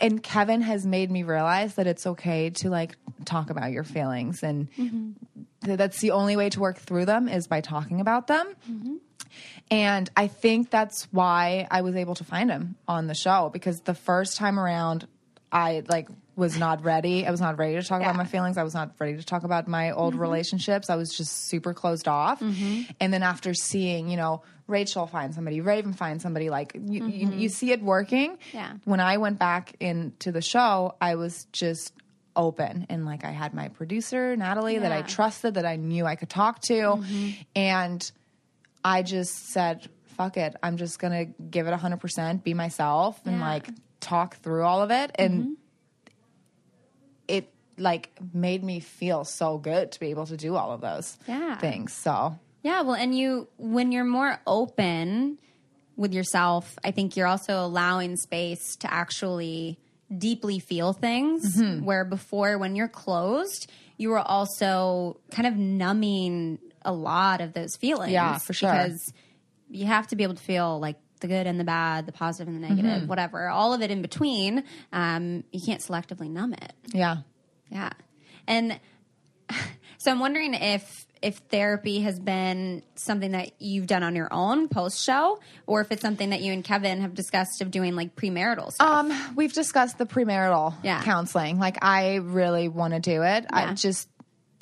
and 0.00 0.22
Kevin 0.22 0.62
has 0.62 0.86
made 0.86 1.10
me 1.10 1.24
realize 1.24 1.74
that 1.74 1.86
it's 1.86 2.06
okay 2.06 2.50
to 2.50 2.70
like 2.70 2.96
talk 3.26 3.50
about 3.50 3.72
your 3.72 3.84
feelings 3.84 4.42
and. 4.42 4.70
Mm-hmm. 4.78 5.10
th- 5.64 5.76
That's 5.76 5.98
the 6.00 6.12
only 6.12 6.36
way 6.36 6.48
to 6.50 6.60
work 6.60 6.78
through 6.78 7.04
them 7.04 7.28
is 7.28 7.46
by 7.48 7.60
talking 7.60 8.00
about 8.00 8.28
them. 8.28 8.46
Mm-hmm. 9.28 9.74
And 9.74 10.10
I 10.16 10.26
think 10.26 10.70
that's 10.70 11.04
why 11.12 11.66
I 11.70 11.82
was 11.82 11.96
able 11.96 12.14
to 12.16 12.24
find 12.24 12.50
him 12.50 12.76
on 12.86 13.06
the 13.06 13.14
show 13.14 13.50
because 13.52 13.80
the 13.80 13.94
first 13.94 14.36
time 14.36 14.58
around, 14.58 15.06
I 15.50 15.82
like 15.88 16.08
was 16.36 16.56
not 16.56 16.84
ready. 16.84 17.26
I 17.26 17.30
was 17.30 17.40
not 17.40 17.58
ready 17.58 17.74
to 17.74 17.82
talk 17.82 18.00
about 18.00 18.14
my 18.14 18.24
feelings. 18.24 18.56
I 18.58 18.62
was 18.62 18.74
not 18.74 18.92
ready 19.00 19.16
to 19.16 19.24
talk 19.24 19.42
about 19.42 19.66
my 19.66 19.90
old 19.90 20.12
mm-hmm. 20.12 20.22
relationships. 20.22 20.88
I 20.88 20.94
was 20.96 21.16
just 21.16 21.48
super 21.48 21.74
closed 21.74 22.06
off. 22.06 22.40
Mm-hmm. 22.40 22.82
And 23.00 23.12
then 23.12 23.22
after 23.24 23.54
seeing, 23.54 24.08
you 24.08 24.16
know, 24.16 24.42
Rachel 24.68 25.06
find 25.06 25.34
somebody, 25.34 25.60
Raven 25.60 25.94
find 25.94 26.22
somebody, 26.22 26.48
like 26.48 26.74
you, 26.74 27.06
you, 27.06 27.26
mm-hmm. 27.26 27.38
you 27.38 27.48
see 27.48 27.72
it 27.72 27.82
working. 27.82 28.38
Yeah. 28.52 28.74
When 28.84 29.00
I 29.00 29.16
went 29.16 29.38
back 29.38 29.74
into 29.80 30.30
the 30.30 30.42
show, 30.42 30.94
I 31.00 31.16
was 31.16 31.46
just 31.52 31.92
open 32.36 32.86
and 32.88 33.04
like 33.04 33.24
I 33.24 33.32
had 33.32 33.52
my 33.52 33.66
producer 33.66 34.36
Natalie 34.36 34.78
that 34.78 34.92
I 34.92 35.02
trusted 35.02 35.54
that 35.54 35.66
I 35.66 35.74
knew 35.74 36.06
I 36.06 36.14
could 36.14 36.28
talk 36.28 36.60
to 36.62 37.02
and 37.56 38.12
I 38.84 39.02
just 39.02 39.48
said, 39.52 39.88
fuck 40.16 40.36
it. 40.36 40.56
I'm 40.62 40.76
just 40.76 40.98
going 40.98 41.12
to 41.26 41.42
give 41.42 41.66
it 41.66 41.74
100%, 41.74 42.42
be 42.44 42.54
myself, 42.54 43.20
and 43.26 43.38
Yeah. 43.38 43.46
like 43.48 43.68
talk 44.00 44.36
through 44.36 44.62
all 44.64 44.82
of 44.82 44.90
it. 44.90 45.10
And 45.16 45.56
it 47.26 47.52
like 47.76 48.10
made 48.34 48.64
me 48.64 48.80
feel 48.80 49.24
so 49.24 49.58
good 49.58 49.92
to 49.92 50.00
be 50.00 50.08
able 50.10 50.26
to 50.26 50.36
do 50.36 50.56
all 50.56 50.72
of 50.72 50.80
those 50.80 51.16
Yeah. 51.26 51.56
things. 51.58 51.92
So, 51.92 52.38
Yeah, 52.62 52.82
well, 52.82 52.94
and 52.96 53.16
you 53.16 53.48
when 53.56 53.92
you're 53.92 54.04
more 54.04 54.40
open 54.46 55.38
with 55.96 56.12
yourself, 56.12 56.76
I 56.84 56.90
think 56.90 57.16
you're 57.16 57.26
also 57.28 57.64
allowing 57.64 58.16
space 58.16 58.76
to 58.76 58.92
actually 58.92 59.78
deeply 60.16 60.58
feel 60.58 60.92
things 60.92 61.56
Mm-hmm. 61.56 61.84
where 61.84 62.04
before 62.04 62.58
when 62.58 62.74
you're 62.76 62.88
closed, 62.88 63.70
you 63.96 64.08
were 64.10 64.18
also 64.18 65.20
kind 65.30 65.46
of 65.46 65.56
numbing 65.56 66.58
a 66.82 66.92
lot 66.92 67.40
of 67.40 67.52
those 67.52 67.76
feelings. 67.76 68.12
Yeah, 68.12 68.38
for 68.38 68.52
sure. 68.52 68.70
Because 68.72 69.12
you 69.70 69.86
have 69.86 70.06
to 70.08 70.16
be 70.16 70.22
able 70.22 70.34
to 70.34 70.42
feel 70.42 70.78
like 70.80 70.96
the 71.20 71.26
good 71.28 71.46
and 71.46 71.58
the 71.58 71.64
bad, 71.64 72.06
the 72.06 72.12
positive 72.12 72.46
and 72.52 72.62
the 72.62 72.68
negative, 72.68 72.90
Mm-hmm. 73.02 73.06
whatever, 73.08 73.48
all 73.48 73.74
of 73.74 73.82
it 73.82 73.90
in 73.90 74.02
between. 74.02 74.64
Um, 74.92 75.44
you 75.52 75.60
can't 75.60 75.80
selectively 75.80 76.30
numb 76.30 76.52
it. 76.54 76.72
yeah. 76.92 77.18
Yeah. 77.70 77.90
And 78.46 78.78
so 79.98 80.10
I'm 80.10 80.18
wondering 80.20 80.54
if 80.54 81.06
if 81.20 81.38
therapy 81.50 82.00
has 82.02 82.20
been 82.20 82.80
something 82.94 83.32
that 83.32 83.50
you've 83.60 83.88
done 83.88 84.04
on 84.04 84.14
your 84.14 84.28
own 84.32 84.68
post 84.68 85.02
show 85.02 85.40
or 85.66 85.80
if 85.80 85.90
it's 85.90 86.00
something 86.00 86.30
that 86.30 86.40
you 86.42 86.52
and 86.52 86.62
Kevin 86.62 87.00
have 87.00 87.12
discussed 87.12 87.60
of 87.60 87.72
doing 87.72 87.96
like 87.96 88.14
premarital 88.14 88.70
stuff. 88.72 88.88
Um, 88.88 89.12
we've 89.34 89.52
discussed 89.52 89.98
the 89.98 90.06
premarital 90.06 90.74
Yeah. 90.84 91.02
counseling. 91.02 91.58
Like, 91.58 91.76
I 91.82 92.16
really 92.16 92.68
want 92.68 92.94
to 92.94 93.00
do 93.00 93.22
it. 93.24 93.46
I 93.52 93.74
just, 93.74 94.08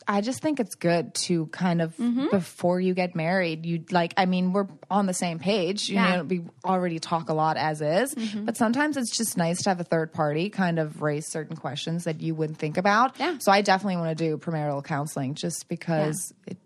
I 0.08 0.20
just 0.20 0.40
think 0.40 0.60
it's 0.60 0.74
good 0.76 1.14
to 1.26 1.46
kind 1.46 1.82
of 1.82 1.96
Mm-hmm. 1.96 2.28
before 2.30 2.80
you 2.80 2.94
get 2.94 3.16
married, 3.16 3.66
you 3.66 3.84
like. 3.90 4.14
I 4.16 4.26
mean, 4.26 4.52
we're 4.52 4.68
on 4.90 5.06
the 5.06 5.14
same 5.14 5.38
page. 5.38 5.88
You 5.88 5.96
Yeah. 5.96 6.06
Mm-hmm. 6.06 6.16
know, 6.18 6.24
we 6.24 6.44
already 6.64 6.98
talk 6.98 7.28
a 7.28 7.34
lot 7.34 7.56
as 7.56 7.80
is, 7.80 8.14
but 8.36 8.56
sometimes 8.56 8.96
it's 8.96 9.16
just 9.16 9.36
nice 9.36 9.62
to 9.64 9.70
have 9.70 9.80
a 9.80 9.84
third 9.84 10.12
party 10.12 10.48
kind 10.50 10.78
of 10.78 11.02
raise 11.02 11.26
certain 11.28 11.56
questions 11.56 12.04
that 12.04 12.20
you 12.20 12.34
wouldn't 12.34 12.58
think 12.58 12.76
about. 12.76 13.18
Yeah. 13.18 13.38
So 13.40 13.50
I 13.50 13.62
definitely 13.62 13.96
want 13.96 14.16
to 14.16 14.24
do 14.24 14.36
premarital 14.38 14.84
counseling 14.84 15.34
just 15.34 15.68
because 15.68 16.32
it, 16.46 16.58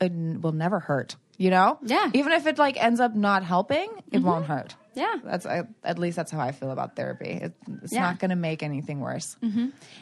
it 0.00 0.12
will 0.12 0.52
never 0.52 0.78
hurt. 0.78 1.16
You 1.38 1.50
know, 1.50 1.78
Yeah. 1.82 2.06
Mm-hmm. 2.06 2.16
Even 2.16 2.32
if 2.32 2.46
it 2.46 2.58
like 2.58 2.82
ends 2.82 3.00
up 3.00 3.14
not 3.14 3.44
helping, 3.44 3.88
it 4.10 4.20
won't 4.22 4.46
hurt. 4.46 4.74
Yeah. 4.94 5.16
That's 5.22 5.44
I, 5.44 5.64
at 5.84 5.98
least 5.98 6.16
that's 6.16 6.30
how 6.30 6.40
I 6.40 6.52
feel 6.52 6.70
about 6.70 6.96
therapy. 6.96 7.28
It, 7.28 7.52
it's 7.82 7.92
Yeah. 7.92 8.00
not 8.00 8.18
going 8.18 8.30
to 8.30 8.36
make 8.36 8.62
anything 8.62 9.00
worse. 9.00 9.36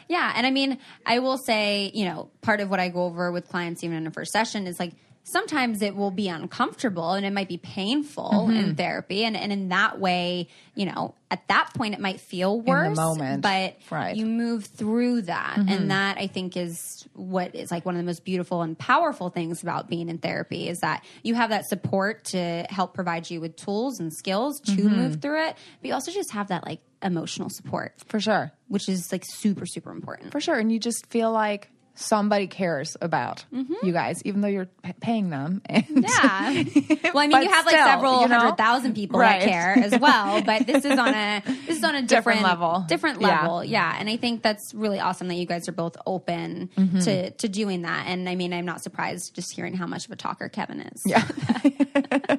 Yeah, 0.07 0.31
and 0.35 0.47
I 0.47 0.51
mean, 0.51 0.77
I 1.05 1.19
will 1.19 1.37
say, 1.37 1.91
you 1.93 2.05
know, 2.05 2.29
part 2.41 2.61
of 2.61 2.69
what 2.69 2.79
I 2.79 2.87
go 2.89 3.03
over 3.03 3.31
with 3.31 3.49
clients 3.49 3.83
even 3.83 3.97
in 3.97 4.07
a 4.07 4.11
first 4.11 4.31
session 4.31 4.65
is 4.67 4.79
like 4.79 4.93
sometimes 5.27 5.81
it 5.81 5.95
will 5.95 6.11
be 6.11 6.29
uncomfortable 6.29 7.11
and 7.13 7.25
it 7.25 7.33
might 7.33 7.49
be 7.49 7.57
painful 7.57 8.29
Mm-hmm. 8.47 8.51
in 8.57 8.75
therapy 8.75 9.23
and, 9.25 9.35
and 9.35 9.51
in 9.51 9.69
that 9.69 9.99
way, 9.99 10.47
you 10.75 10.85
know, 10.85 11.15
at 11.31 11.47
that 11.47 11.71
point 11.73 11.93
it 11.95 11.99
might 11.99 12.19
feel 12.21 12.61
worse. 12.61 12.95
moment, 12.95 13.41
But 13.41 13.75
right. 13.89 14.11
Mm-hmm. 14.15 14.19
you 14.19 14.25
move 14.27 14.65
through 14.65 15.23
that. 15.23 15.57
And 15.57 15.89
that 15.91 16.17
I 16.17 16.27
think 16.27 16.55
is 16.55 17.07
what 17.13 17.55
is 17.55 17.71
like 17.71 17.85
one 17.85 17.95
of 17.95 17.99
the 17.99 18.05
most 18.05 18.23
beautiful 18.23 18.61
and 18.61 18.77
powerful 18.77 19.29
things 19.29 19.63
about 19.63 19.89
being 19.89 20.07
in 20.09 20.19
therapy 20.19 20.69
is 20.69 20.79
that 20.79 21.03
you 21.23 21.33
have 21.35 21.49
that 21.49 21.65
support 21.67 22.25
to 22.25 22.65
help 22.69 22.93
provide 22.93 23.29
you 23.29 23.41
with 23.41 23.55
tools 23.55 23.99
and 23.99 24.13
skills 24.13 24.59
to 24.61 24.71
Mm-hmm. 24.71 24.95
move 24.95 25.21
through 25.21 25.47
it. 25.47 25.55
But 25.81 25.87
you 25.87 25.93
also 25.93 26.11
just 26.11 26.31
have 26.31 26.49
that 26.49 26.65
like 26.65 26.79
emotional 27.01 27.49
support, 27.49 27.93
For 28.07 28.19
sure. 28.19 28.51
which 28.67 28.87
is 28.87 29.11
like 29.11 29.23
super, 29.25 29.65
super 29.65 29.91
important. 29.91 30.31
For 30.31 30.39
sure. 30.39 30.55
And 30.59 30.71
you 30.71 30.79
just 30.79 31.05
feel 31.07 31.31
like 31.31 31.69
somebody 31.95 32.47
cares 32.47 32.95
about 33.01 33.45
you 33.51 33.91
guys, 33.93 34.21
even 34.25 34.41
though 34.41 34.47
you're 34.47 34.67
p- 34.83 34.93
paying 34.99 35.29
them. 35.29 35.61
And 35.69 35.85
Mm-hmm. 35.85 36.93
Yeah. 37.03 37.11
Well, 37.13 37.23
I 37.23 37.27
mean, 37.27 37.41
you 37.43 37.49
have 37.49 37.65
like 37.65 37.75
still, 37.75 37.85
several 37.85 38.21
you 38.21 38.27
know? 38.27 38.37
hundred 38.39 38.57
thousand 38.57 38.93
people 38.95 39.19
Right. 39.19 39.39
that 39.41 39.47
care 39.49 39.77
as 39.77 39.99
well, 39.99 40.41
but 40.41 40.67
this 40.67 40.83
is 40.85 40.97
on 40.99 41.13
a 41.13 41.41
this 41.65 41.77
is 41.77 41.83
on 41.83 41.95
a 41.95 42.01
different, 42.15 42.41
level. 42.41 42.85
Different 42.87 43.21
Yeah. 43.21 43.41
level, 43.41 43.63
yeah. 43.63 43.95
And 43.97 44.09
I 44.09 44.17
think 44.17 44.41
that's 44.43 44.73
really 44.73 44.99
awesome 44.99 45.27
that 45.29 45.35
you 45.35 45.45
guys 45.45 45.67
are 45.69 45.73
both 45.73 45.95
open 46.05 46.69
Mm-hmm. 46.77 46.99
to 46.99 47.31
to 47.31 47.47
doing 47.49 47.83
that. 47.83 48.05
And 48.07 48.27
I 48.27 48.35
mean, 48.35 48.53
I'm 48.53 48.65
not 48.65 48.81
surprised 48.81 49.33
just 49.35 49.53
hearing 49.55 49.73
how 49.75 49.87
much 49.87 50.05
of 50.05 50.11
a 50.11 50.15
talker 50.15 50.49
Kevin 50.49 50.81
is. 50.81 51.01
yeah. 51.05 51.23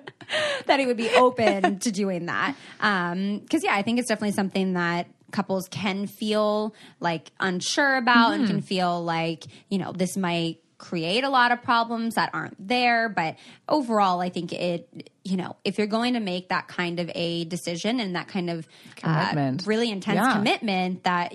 that 0.66 0.78
he 0.80 0.86
would 0.86 0.96
be 0.96 1.10
open 1.14 1.78
to 1.80 1.90
doing 1.92 2.26
that. 2.26 2.54
Because 2.78 3.62
yeah, 3.64 3.74
I 3.74 3.82
think 3.82 3.98
it's 3.98 4.08
definitely 4.08 4.32
something 4.32 4.74
that 4.74 5.06
couples 5.32 5.68
can 5.68 6.06
feel 6.06 6.74
like 7.00 7.30
unsure 7.40 7.96
about 7.96 8.32
and 8.34 8.44
Mm-hmm. 8.44 8.54
can 8.56 8.62
feel 8.62 9.02
like 9.04 9.44
you 9.68 9.78
know 9.78 9.92
this 9.92 10.16
might 10.16 10.58
create 10.78 11.24
a 11.24 11.30
lot 11.30 11.52
of 11.52 11.62
problems 11.62 12.16
that 12.16 12.28
aren't 12.34 12.54
there 12.68 13.08
but 13.08 13.36
overall 13.68 14.20
i 14.20 14.28
think 14.28 14.52
it 14.52 15.10
you 15.24 15.36
know 15.38 15.56
if 15.64 15.78
you're 15.78 15.86
going 15.86 16.12
to 16.14 16.20
make 16.20 16.50
that 16.50 16.68
kind 16.68 17.00
of 17.00 17.10
a 17.14 17.44
decision 17.46 17.98
and 17.98 18.14
that 18.14 18.28
kind 18.28 18.50
of 18.50 18.68
uh, 19.02 19.28
Commitment. 19.30 19.66
really 19.66 19.90
intense 19.90 20.16
Yeah. 20.16 20.32
commitment 20.34 21.04
that 21.04 21.34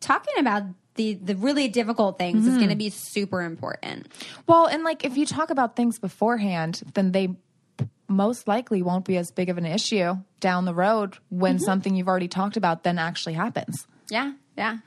talking 0.00 0.34
about 0.38 0.64
the 0.96 1.14
the 1.14 1.36
really 1.36 1.68
difficult 1.68 2.18
things 2.18 2.46
is 2.46 2.56
going 2.56 2.68
to 2.68 2.76
be 2.76 2.90
super 2.90 3.42
important 3.42 4.08
Well, 4.46 4.66
and 4.66 4.84
like 4.84 5.04
if 5.04 5.16
you 5.16 5.24
talk 5.24 5.50
about 5.50 5.74
things 5.76 5.98
beforehand, 5.98 6.82
then 6.94 7.12
they 7.12 7.36
most 8.10 8.46
likely 8.48 8.82
won't 8.82 9.04
be 9.06 9.16
as 9.16 9.30
big 9.30 9.48
of 9.48 9.56
an 9.56 9.64
issue 9.64 10.16
down 10.40 10.64
the 10.66 10.74
road 10.74 11.16
when 11.30 11.56
Mm-hmm. 11.56 11.64
something 11.64 11.94
you've 11.94 12.08
already 12.08 12.28
talked 12.28 12.56
about 12.56 12.82
then 12.82 12.98
actually 12.98 13.34
happens. 13.34 13.86
Yeah, 14.10 14.32
yeah. 14.58 14.78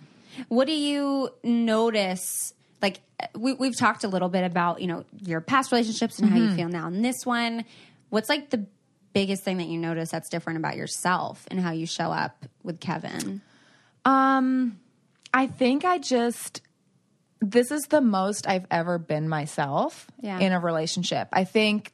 What 0.49 0.65
do 0.67 0.73
you 0.73 1.29
notice? 1.43 2.53
Like 2.81 2.99
we, 3.35 3.53
we've 3.53 3.77
talked 3.77 4.03
a 4.03 4.07
little 4.09 4.29
bit 4.29 4.43
about 4.43 4.81
you 4.81 4.87
know 4.87 5.05
your 5.25 5.39
past 5.41 5.71
relationships 5.71 6.19
and 6.19 6.29
how 6.29 6.37
you 6.37 6.53
feel 6.53 6.67
now 6.67 6.87
in 6.87 7.01
this 7.01 7.25
one. 7.25 7.63
What's 8.09 8.27
like 8.29 8.49
the 8.49 8.65
biggest 9.13 9.43
thing 9.43 9.57
that 9.57 9.67
you 9.67 9.77
notice 9.77 10.09
that's 10.11 10.27
different 10.27 10.57
about 10.59 10.75
yourself 10.75 11.45
and 11.49 11.59
how 11.61 11.71
you 11.71 11.85
show 11.85 12.11
up 12.11 12.45
with 12.63 12.79
Kevin? 12.81 13.41
Um, 14.05 14.79
I 15.33 15.47
think 15.47 15.85
I 15.85 15.97
just 15.97 16.61
this 17.39 17.71
is 17.71 17.83
the 17.83 18.01
most 18.01 18.47
I've 18.47 18.65
ever 18.71 18.97
been 18.97 19.29
myself 19.29 20.07
Yeah. 20.21 20.39
in 20.39 20.51
a 20.51 20.59
relationship. 20.59 21.27
I 21.31 21.43
think 21.45 21.92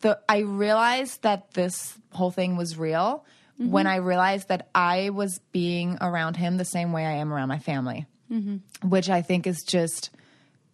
the 0.00 0.18
I 0.28 0.40
realized 0.40 1.22
that 1.22 1.52
this 1.52 1.96
whole 2.12 2.30
thing 2.30 2.56
was 2.56 2.76
real 2.76 3.24
when 3.58 3.86
mm-hmm. 3.86 3.92
I 3.94 3.96
realized 3.96 4.48
that 4.48 4.68
I 4.74 5.10
was 5.10 5.40
being 5.50 5.96
around 6.00 6.36
him 6.36 6.58
the 6.58 6.64
same 6.64 6.92
way 6.92 7.06
I 7.06 7.12
am 7.12 7.32
around 7.32 7.48
my 7.48 7.58
family, 7.58 8.06
mm-hmm. 8.30 8.88
which 8.88 9.08
I 9.08 9.22
think 9.22 9.46
is 9.46 9.62
just 9.62 10.10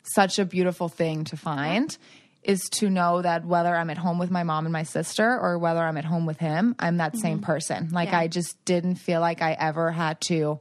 such 0.03 0.39
a 0.39 0.45
beautiful 0.45 0.89
thing 0.89 1.25
to 1.25 1.37
find. 1.37 1.97
Is 2.43 2.69
to 2.71 2.91
know 2.91 3.23
that 3.23 3.45
whether 3.45 3.73
I'm 3.73 3.89
at 3.89 3.99
home 3.99 4.19
with 4.19 4.33
my 4.33 4.43
mom 4.43 4.67
and 4.67 4.73
my 4.73 4.83
sister 4.83 5.39
or 5.39 5.59
whether 5.59 5.79
I'm 5.79 5.97
at 5.97 6.05
home 6.05 6.27
with 6.27 6.39
him, 6.39 6.75
I'm 6.77 6.97
that 6.97 7.17
same 7.17 7.37
mm-hmm. 7.37 7.45
person. 7.47 7.91
Like 7.93 8.09
Yeah. 8.09 8.19
I 8.19 8.27
just 8.27 8.57
didn't 8.65 8.97
feel 8.97 9.21
like 9.21 9.41
I 9.41 9.53
ever 9.53 9.93
had 9.93 10.21
to, 10.23 10.59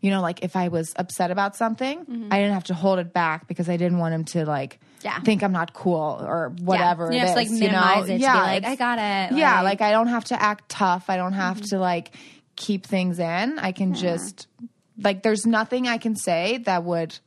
you 0.00 0.10
know, 0.10 0.20
like 0.20 0.42
if 0.42 0.56
I 0.56 0.66
was 0.66 0.92
upset 0.96 1.30
about 1.30 1.54
something, 1.54 2.04
I 2.32 2.38
didn't 2.40 2.54
have 2.54 2.64
to 2.64 2.74
hold 2.74 2.98
it 2.98 3.12
back 3.12 3.46
because 3.46 3.68
I 3.68 3.76
didn't 3.76 3.98
want 3.98 4.12
him 4.12 4.24
to 4.24 4.44
like 4.44 4.80
Yeah. 5.04 5.20
think 5.20 5.42
I'm 5.42 5.52
not 5.52 5.74
cool 5.74 6.18
or 6.20 6.54
whatever. 6.60 7.12
You 7.12 7.18
it 7.18 7.22
just, 7.22 7.36
like, 7.36 7.46
is, 7.48 7.60
you 7.60 7.70
know? 7.70 7.92
it 7.98 8.06
to 8.06 8.18
be 8.18 8.24
like, 8.24 8.64
"I 8.64 8.74
got 8.74 8.98
it," 8.98 9.36
Yeah, 9.36 9.60
like- 9.60 9.80
like 9.80 9.88
I 9.88 9.90
don't 9.92 10.08
have 10.08 10.24
to 10.26 10.42
act 10.42 10.70
tough. 10.70 11.10
I 11.10 11.16
don't 11.16 11.34
have 11.34 11.58
mm-hmm. 11.58 11.76
to 11.76 11.78
like 11.78 12.12
keep 12.56 12.86
things 12.86 13.18
in. 13.18 13.58
I 13.58 13.72
can 13.72 13.92
just 13.94 14.46
like 14.98 15.22
there's 15.22 15.44
nothing 15.46 15.88
I 15.88 15.98
can 15.98 16.16
say 16.16 16.58
that 16.64 16.84
would 16.84 17.18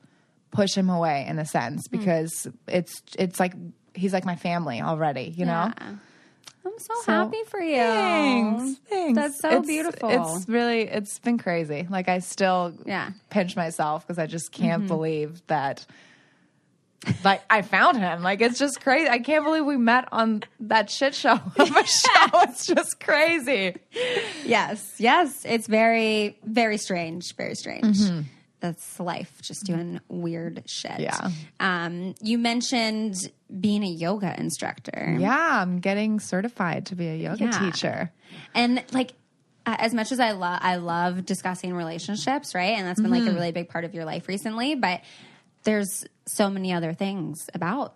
push 0.52 0.74
him 0.74 0.90
away 0.90 1.26
in 1.28 1.38
a 1.38 1.46
sense 1.46 1.88
mm. 1.88 1.92
because 1.92 2.48
it's 2.68 3.04
it's 3.18 3.40
like 3.40 3.54
he's 3.94 4.14
like 4.14 4.26
my 4.26 4.36
family 4.36 4.82
already, 4.82 5.34
you 5.38 5.46
know. 5.46 5.72
Yeah. 5.78 5.96
I'm 6.66 6.80
so, 6.80 6.94
So- 7.04 7.12
happy 7.12 7.44
for 7.48 7.62
you. 7.62 7.78
Thanks, 7.78 8.80
thanks. 8.90 9.16
That's 9.16 9.40
so 9.40 9.48
It's- 9.50 9.68
beautiful. 9.68 10.10
It's 10.10 10.50
really 10.50 10.82
it's 10.82 11.20
been 11.20 11.38
crazy. 11.38 11.88
Like 11.90 12.10
I 12.10 12.20
still 12.20 12.74
Yeah. 12.86 13.12
pinch 13.30 13.56
myself 13.56 14.06
because 14.06 14.20
I 14.20 14.26
just 14.26 14.52
can't 14.52 14.82
mm-hmm. 14.82 14.88
believe 14.88 15.42
that 15.48 15.86
like 17.24 17.41
I 17.50 17.62
found 17.62 17.98
him. 17.98 18.22
Like 18.24 18.41
it's 18.41 18.60
just 18.60 18.82
crazy. 18.82 19.10
I 19.10 19.20
can't 19.20 19.43
believe 19.45 19.66
we 19.66 19.78
met 19.78 20.08
on 20.12 20.43
that 20.62 20.89
shit 20.89 21.14
show 21.16 21.34
of 21.58 21.60
a 21.60 21.86
show. 21.86 22.30
It's 22.43 22.66
just 22.66 23.00
crazy. 23.00 23.76
Yes, 24.45 24.95
yes. 24.98 25.43
It's 25.45 25.68
very, 25.68 26.38
very 26.43 26.78
strange. 26.78 27.36
Very 27.36 27.56
strange. 27.56 27.98
That's 28.60 29.00
life, 29.00 29.39
just 29.43 29.66
doing 29.66 30.00
weird 30.08 30.64
shit. 30.66 31.00
Yeah. 31.00 31.30
Um, 31.60 32.16
you 32.22 32.39
mentioned 32.39 33.32
being 33.62 33.84
a 33.84 33.88
yoga 33.89 34.34
instructor. 34.39 35.16
Yeah, 35.20 35.62
I'm 35.62 35.80
getting 35.80 36.20
certified 36.20 36.88
to 36.88 36.95
be 36.95 37.08
a 37.08 37.16
yoga 37.16 37.45
Yeah. 37.45 37.52
teacher. 37.60 38.12
And 38.56 38.84
like, 38.93 39.14
uh, 39.68 39.76
as 39.78 39.93
much 39.93 40.12
as 40.12 40.20
I 40.20 40.32
love, 40.32 40.60
I 40.64 40.78
love 40.78 41.24
discussing 41.24 41.72
relationships, 41.74 42.56
right? 42.56 42.76
And 42.78 42.88
that's 42.88 43.00
been 43.00 43.12
like 43.12 43.28
a 43.28 43.32
really 43.32 43.52
big 43.52 43.70
part 43.70 43.86
of 43.86 43.93
your 43.93 44.06
life 44.06 44.28
recently. 44.28 44.74
But 44.74 45.02
there's 45.64 46.06
so 46.28 46.50
many 46.50 46.74
other 46.74 46.94
things 46.94 47.50
about 47.54 47.96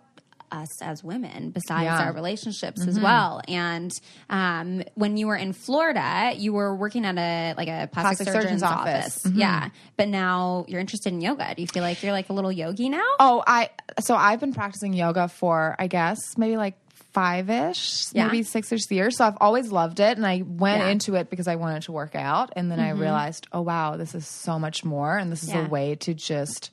us 0.50 0.82
as 0.82 1.02
women 1.02 1.50
besides 1.50 1.84
Yeah. 1.84 2.04
our 2.04 2.12
relationships 2.12 2.86
as 2.86 2.96
mm-hmm. 2.96 3.04
well. 3.04 3.40
And 3.48 3.90
um, 4.28 4.82
when 4.94 5.16
you 5.16 5.26
were 5.26 5.36
in 5.36 5.54
Florida, 5.54 6.32
you 6.36 6.52
were 6.52 6.76
working 6.76 7.06
at 7.06 7.16
a 7.16 7.54
like 7.56 7.68
a 7.68 7.88
plastic, 7.90 8.26
Plastic 8.26 8.26
surgeon's, 8.26 8.42
surgeon's 8.44 8.62
office. 8.62 9.04
office. 9.06 9.22
Mm-hmm. 9.24 9.38
Yeah, 9.38 9.68
but 9.96 10.08
now 10.08 10.66
you're 10.68 10.80
interested 10.80 11.12
in 11.12 11.20
yoga. 11.22 11.54
Do 11.54 11.62
you 11.62 11.68
feel 11.68 11.82
like 11.82 12.02
you're 12.02 12.12
like 12.12 12.28
a 12.28 12.34
little 12.34 12.52
yogi 12.52 12.90
now? 12.90 13.06
Oh, 13.18 13.42
I 13.46 13.70
so 14.00 14.14
I've 14.14 14.40
been 14.40 14.52
practicing 14.52 14.92
yoga 14.92 15.28
for 15.28 15.74
I 15.78 15.86
guess 15.86 16.18
maybe 16.36 16.56
like 16.58 16.74
five 17.12 17.50
ish, 17.50 18.06
Yeah. 18.12 18.26
maybe 18.26 18.42
six 18.42 18.72
ish 18.72 18.90
years. 18.90 19.18
So 19.18 19.26
I've 19.26 19.36
always 19.40 19.70
loved 19.70 20.00
it, 20.00 20.16
and 20.16 20.26
I 20.26 20.42
went 20.46 20.80
Yeah. 20.80 20.88
into 20.88 21.14
it 21.14 21.30
because 21.30 21.46
I 21.46 21.56
wanted 21.56 21.82
to 21.84 21.92
work 21.92 22.14
out, 22.14 22.52
and 22.56 22.70
then 22.70 22.80
I 22.80 22.90
mm-hmm. 22.90 23.00
realized, 23.00 23.46
oh 23.52 23.60
wow, 23.62 23.96
this 23.96 24.14
is 24.14 24.26
so 24.26 24.58
much 24.58 24.84
more, 24.84 25.16
and 25.16 25.30
this 25.30 25.42
is 25.42 25.50
Yeah. 25.50 25.66
a 25.66 25.68
way 25.68 25.94
to 25.96 26.14
just 26.14 26.70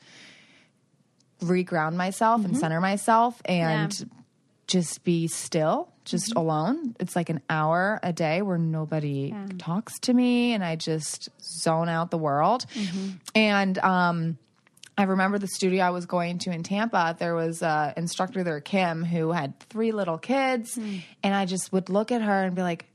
reground 1.42 1.96
myself 1.96 2.42
and 2.42 2.54
mm-hmm. 2.54 2.60
center 2.60 2.82
myself 2.82 3.42
and 3.46 3.98
Yeah. 3.98 4.06
just 4.68 5.04
be 5.04 5.28
still 5.28 5.90
just 6.06 6.30
mm-hmm. 6.30 6.40
alone. 6.40 6.96
It's 7.00 7.16
like 7.16 7.30
an 7.30 7.42
hour 7.50 8.00
a 8.02 8.12
day 8.12 8.42
where 8.42 8.58
nobody 8.58 9.34
talks 9.58 10.00
to 10.02 10.14
me 10.14 10.54
and 10.54 10.64
i 10.64 10.76
just 10.76 11.30
zone 11.42 11.88
out 11.90 12.10
the 12.12 12.18
world. 12.18 12.66
Mm-hmm. 12.74 13.10
And 13.36 13.78
um 13.80 14.38
I 14.98 15.04
remember 15.04 15.38
the 15.38 15.48
studio 15.48 15.86
I 15.86 15.92
was 15.92 16.06
going 16.06 16.40
to 16.40 16.52
in 16.52 16.62
Tampa. 16.62 17.16
There 17.18 17.34
was 17.34 17.62
an 17.64 17.94
instructor 17.96 18.44
there, 18.44 18.60
Kim, 18.60 19.06
who 19.06 19.32
had 19.32 19.58
three 19.62 19.94
little 19.94 20.18
kids, 20.18 20.76
mm. 20.76 21.02
and 21.24 21.34
I 21.34 21.46
just 21.46 21.72
would 21.72 21.90
look 21.90 22.12
at 22.12 22.22
her 22.22 22.44
and 22.44 22.54
be 22.54 22.64
like, 22.64 22.86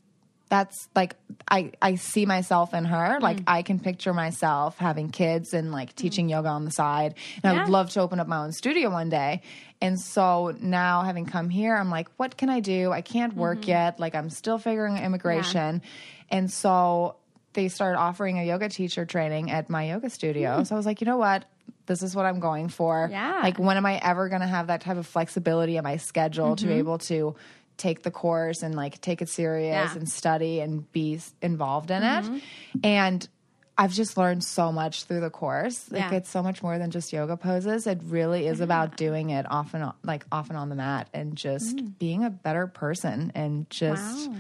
"That's 0.54 0.88
like 0.94 1.16
I 1.50 1.72
I 1.82 1.96
see 1.96 2.26
myself 2.26 2.74
in 2.74 2.84
her. 2.84 3.18
Mm. 3.18 3.22
Like 3.22 3.40
I 3.48 3.62
can 3.62 3.80
picture 3.80 4.14
myself 4.14 4.78
having 4.78 5.10
kids 5.10 5.52
and 5.52 5.72
like 5.72 5.90
mm. 5.90 5.96
teaching 5.96 6.28
yoga 6.28 6.48
on 6.48 6.64
the 6.64 6.70
side. 6.70 7.16
And 7.42 7.52
I 7.58 7.60
would 7.60 7.68
love 7.68 7.90
to 7.90 8.00
open 8.00 8.20
up 8.20 8.28
my 8.28 8.36
own 8.36 8.52
studio 8.52 8.88
one 8.88 9.08
day. 9.08 9.42
And 9.82 10.00
so 10.00 10.54
now, 10.60 11.02
having 11.02 11.26
come 11.26 11.50
here, 11.50 11.74
I'm 11.74 11.90
like, 11.90 12.08
what 12.18 12.36
can 12.36 12.50
I 12.50 12.60
do? 12.60 12.92
I 12.92 13.00
can't 13.00 13.34
work 13.34 13.62
mm-hmm. 13.62 13.70
yet. 13.70 13.98
Like 13.98 14.14
I'm 14.14 14.30
still 14.30 14.58
figuring 14.58 14.96
out 14.96 15.02
immigration, 15.02 15.82
and 16.30 16.48
so 16.48 17.16
they 17.54 17.66
started 17.68 17.98
offering 17.98 18.38
a 18.38 18.44
yoga 18.44 18.68
teacher 18.68 19.04
training 19.04 19.50
at 19.50 19.68
my 19.68 19.88
yoga 19.88 20.08
studio. 20.08 20.60
Mm. 20.60 20.66
So 20.68 20.76
I 20.76 20.78
was 20.78 20.86
like, 20.86 21.00
you 21.00 21.06
know 21.06 21.16
what? 21.16 21.46
This 21.86 22.04
is 22.04 22.14
what 22.14 22.26
I'm 22.26 22.38
going 22.38 22.68
for. 22.68 23.08
Yeah. 23.10 23.40
Like, 23.42 23.58
when 23.58 23.76
am 23.76 23.86
I 23.86 23.98
ever 23.98 24.28
going 24.28 24.40
to 24.40 24.46
have 24.46 24.68
that 24.68 24.82
type 24.82 24.96
of 24.98 25.06
flexibility 25.06 25.76
in 25.76 25.84
my 25.84 25.96
schedule 25.96 26.54
to 26.56 26.64
be 26.64 26.70
mm-hmm. 26.70 26.78
able 26.78 26.98
to 26.98 27.34
take 27.76 28.02
the 28.02 28.10
course 28.10 28.62
and 28.62 28.74
like 28.74 29.00
take 29.00 29.22
it 29.22 29.28
serious 29.28 29.92
Yeah. 29.92 29.98
and 29.98 30.08
study 30.08 30.60
and 30.60 30.90
be 30.92 31.20
involved 31.42 31.90
in 31.90 32.02
it? 32.02 32.24
Mm-hmm. 32.24 32.38
And 32.82 33.28
I've 33.76 33.92
just 33.92 34.16
learned 34.16 34.44
so 34.44 34.70
much 34.70 35.04
through 35.04 35.20
the 35.20 35.30
course. 35.30 35.90
Like, 35.90 36.12
Yeah. 36.12 36.18
it's 36.18 36.30
so 36.30 36.42
much 36.42 36.62
more 36.62 36.78
than 36.78 36.92
just 36.92 37.12
yoga 37.12 37.36
poses. 37.36 37.86
It 37.88 38.00
really 38.04 38.46
is 38.46 38.56
mm-hmm. 38.56 38.64
about 38.64 38.96
doing 38.96 39.30
it 39.30 39.46
often 39.50 39.82
on, 39.82 39.94
like 40.04 40.24
off 40.30 40.48
and 40.48 40.56
on 40.56 40.68
the 40.68 40.76
mat 40.76 41.08
and 41.12 41.34
just 41.34 41.76
mm. 41.76 41.98
being 41.98 42.24
a 42.24 42.30
better 42.30 42.68
person 42.68 43.32
and 43.34 43.68
just 43.70 44.30
Wow. 44.30 44.36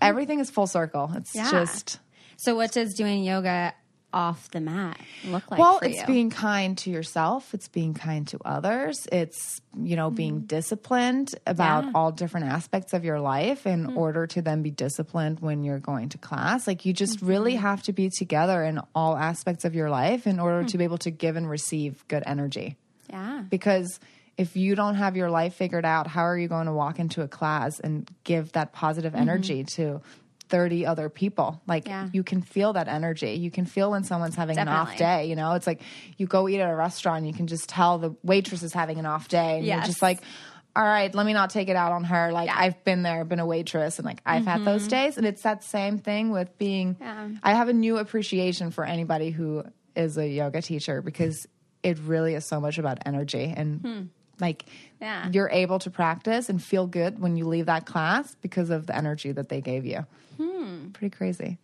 everything 0.00 0.40
is 0.40 0.50
full 0.50 0.66
circle. 0.66 1.10
It's 1.14 1.34
Yeah. 1.34 1.50
just 1.50 1.98
So, 2.36 2.56
what 2.56 2.72
does 2.72 2.94
doing 2.94 3.22
yoga 3.24 3.74
off 4.14 4.50
the 4.52 4.60
mat 4.60 4.98
look 5.26 5.50
like? 5.50 5.58
well, 5.58 5.80
it's 5.82 6.00
you? 6.00 6.06
being 6.06 6.30
kind 6.30 6.78
to 6.78 6.90
yourself. 6.90 7.52
It's 7.52 7.68
being 7.68 7.92
kind 7.92 8.26
to 8.28 8.38
others. 8.44 9.06
It's 9.12 9.60
you 9.76 9.96
know 9.96 10.10
being 10.10 10.36
mm-hmm. 10.36 10.46
disciplined 10.46 11.34
about 11.46 11.84
Yeah. 11.84 11.90
all 11.94 12.12
different 12.12 12.46
aspects 12.46 12.94
of 12.94 13.04
your 13.04 13.20
life 13.20 13.66
in 13.66 13.88
mm-hmm. 13.88 13.98
order 13.98 14.26
to 14.28 14.40
then 14.40 14.62
be 14.62 14.70
disciplined 14.70 15.40
when 15.40 15.64
you're 15.64 15.80
going 15.80 16.10
to 16.10 16.18
class. 16.18 16.66
Like 16.66 16.86
you 16.86 16.92
just 16.92 17.20
really 17.20 17.54
mm-hmm. 17.54 17.62
have 17.62 17.82
to 17.82 17.92
be 17.92 18.08
together 18.08 18.64
in 18.64 18.80
all 18.94 19.16
aspects 19.16 19.64
of 19.64 19.74
your 19.74 19.90
life 19.90 20.26
in 20.26 20.38
order 20.38 20.64
to 20.64 20.78
be 20.78 20.84
able 20.84 20.98
to 20.98 21.10
give 21.10 21.36
and 21.36 21.50
receive 21.50 22.06
good 22.08 22.22
energy. 22.24 22.76
yeah. 23.10 23.42
Because 23.50 23.98
if 24.36 24.56
you 24.56 24.74
don't 24.74 24.96
have 24.96 25.16
your 25.16 25.30
life 25.30 25.54
figured 25.54 25.84
out, 25.84 26.06
how 26.06 26.22
are 26.22 26.36
you 26.36 26.48
going 26.48 26.66
to 26.66 26.72
walk 26.72 26.98
into 26.98 27.22
a 27.22 27.28
class 27.28 27.78
and 27.80 28.10
give 28.24 28.52
that 28.52 28.72
positive 28.72 29.14
energy 29.14 29.64
to 29.76 30.00
30 30.48 30.86
other 30.86 31.08
people? 31.08 31.60
Like 31.66 31.86
Yeah. 31.88 32.08
you 32.12 32.22
can 32.22 32.42
feel 32.42 32.72
that 32.74 32.88
energy. 32.88 33.32
You 33.32 33.50
can 33.50 33.64
feel 33.66 33.90
when 33.90 34.04
someone's 34.04 34.34
having 34.36 34.58
an 34.58 34.68
off 34.68 34.96
day, 34.96 35.26
you 35.26 35.36
know? 35.36 35.52
It's 35.54 35.66
like 35.66 35.80
you 36.16 36.26
go 36.26 36.48
eat 36.48 36.60
at 36.60 36.70
a 36.70 36.74
restaurant, 36.76 37.26
you 37.26 37.32
can 37.32 37.46
just 37.46 37.68
tell 37.68 37.98
the 37.98 38.14
waitress 38.22 38.62
is 38.62 38.72
having 38.72 38.98
an 38.98 39.06
off 39.06 39.28
day 39.28 39.56
and 39.58 39.66
Yes. 39.66 39.76
you're 39.76 39.86
just 39.86 40.02
like 40.02 40.20
all 40.76 40.82
right, 40.82 41.14
let 41.14 41.24
me 41.24 41.32
not 41.32 41.50
take 41.50 41.68
it 41.68 41.76
out 41.76 41.92
on 41.92 42.02
her. 42.02 42.32
Like 42.32 42.46
Yeah. 42.46 42.54
Mm-hmm. 42.54 42.62
I've 42.64 42.84
been 42.84 43.02
there, 43.04 43.24
been 43.24 43.38
a 43.38 43.46
waitress, 43.46 44.00
and 44.00 44.04
like 44.06 44.20
I've 44.26 44.44
had 44.44 44.64
those 44.64 44.88
days, 44.88 45.16
and 45.16 45.24
it's 45.24 45.42
that 45.42 45.62
same 45.62 45.98
thing 45.98 46.30
with 46.32 46.58
being. 46.58 46.96
Yeah. 47.00 47.28
I 47.44 47.54
have 47.54 47.68
a 47.68 47.72
new 47.72 47.98
appreciation 47.98 48.72
for 48.72 48.84
anybody 48.84 49.30
who 49.30 49.62
is 49.94 50.18
a 50.18 50.26
yoga 50.28 50.60
teacher 50.62 51.00
because 51.00 51.46
it 51.84 51.98
really 52.00 52.34
is 52.34 52.44
so 52.44 52.58
much 52.60 52.78
about 52.78 52.98
energy 53.06 53.54
and 53.56 54.10
like 54.40 54.64
Hmm. 54.64 54.68
Yeah. 55.04 55.28
you're 55.30 55.50
able 55.50 55.78
to 55.80 55.90
practice 55.90 56.48
and 56.48 56.62
feel 56.62 56.86
good 56.86 57.18
when 57.20 57.36
you 57.36 57.46
leave 57.46 57.66
that 57.66 57.84
class 57.84 58.34
because 58.40 58.70
of 58.70 58.86
the 58.86 58.96
energy 58.96 59.32
that 59.32 59.50
they 59.50 59.60
gave 59.60 59.84
you. 59.84 60.06
Hmm. 60.38 60.90
Pretty 60.92 61.14
crazy. 61.14 61.58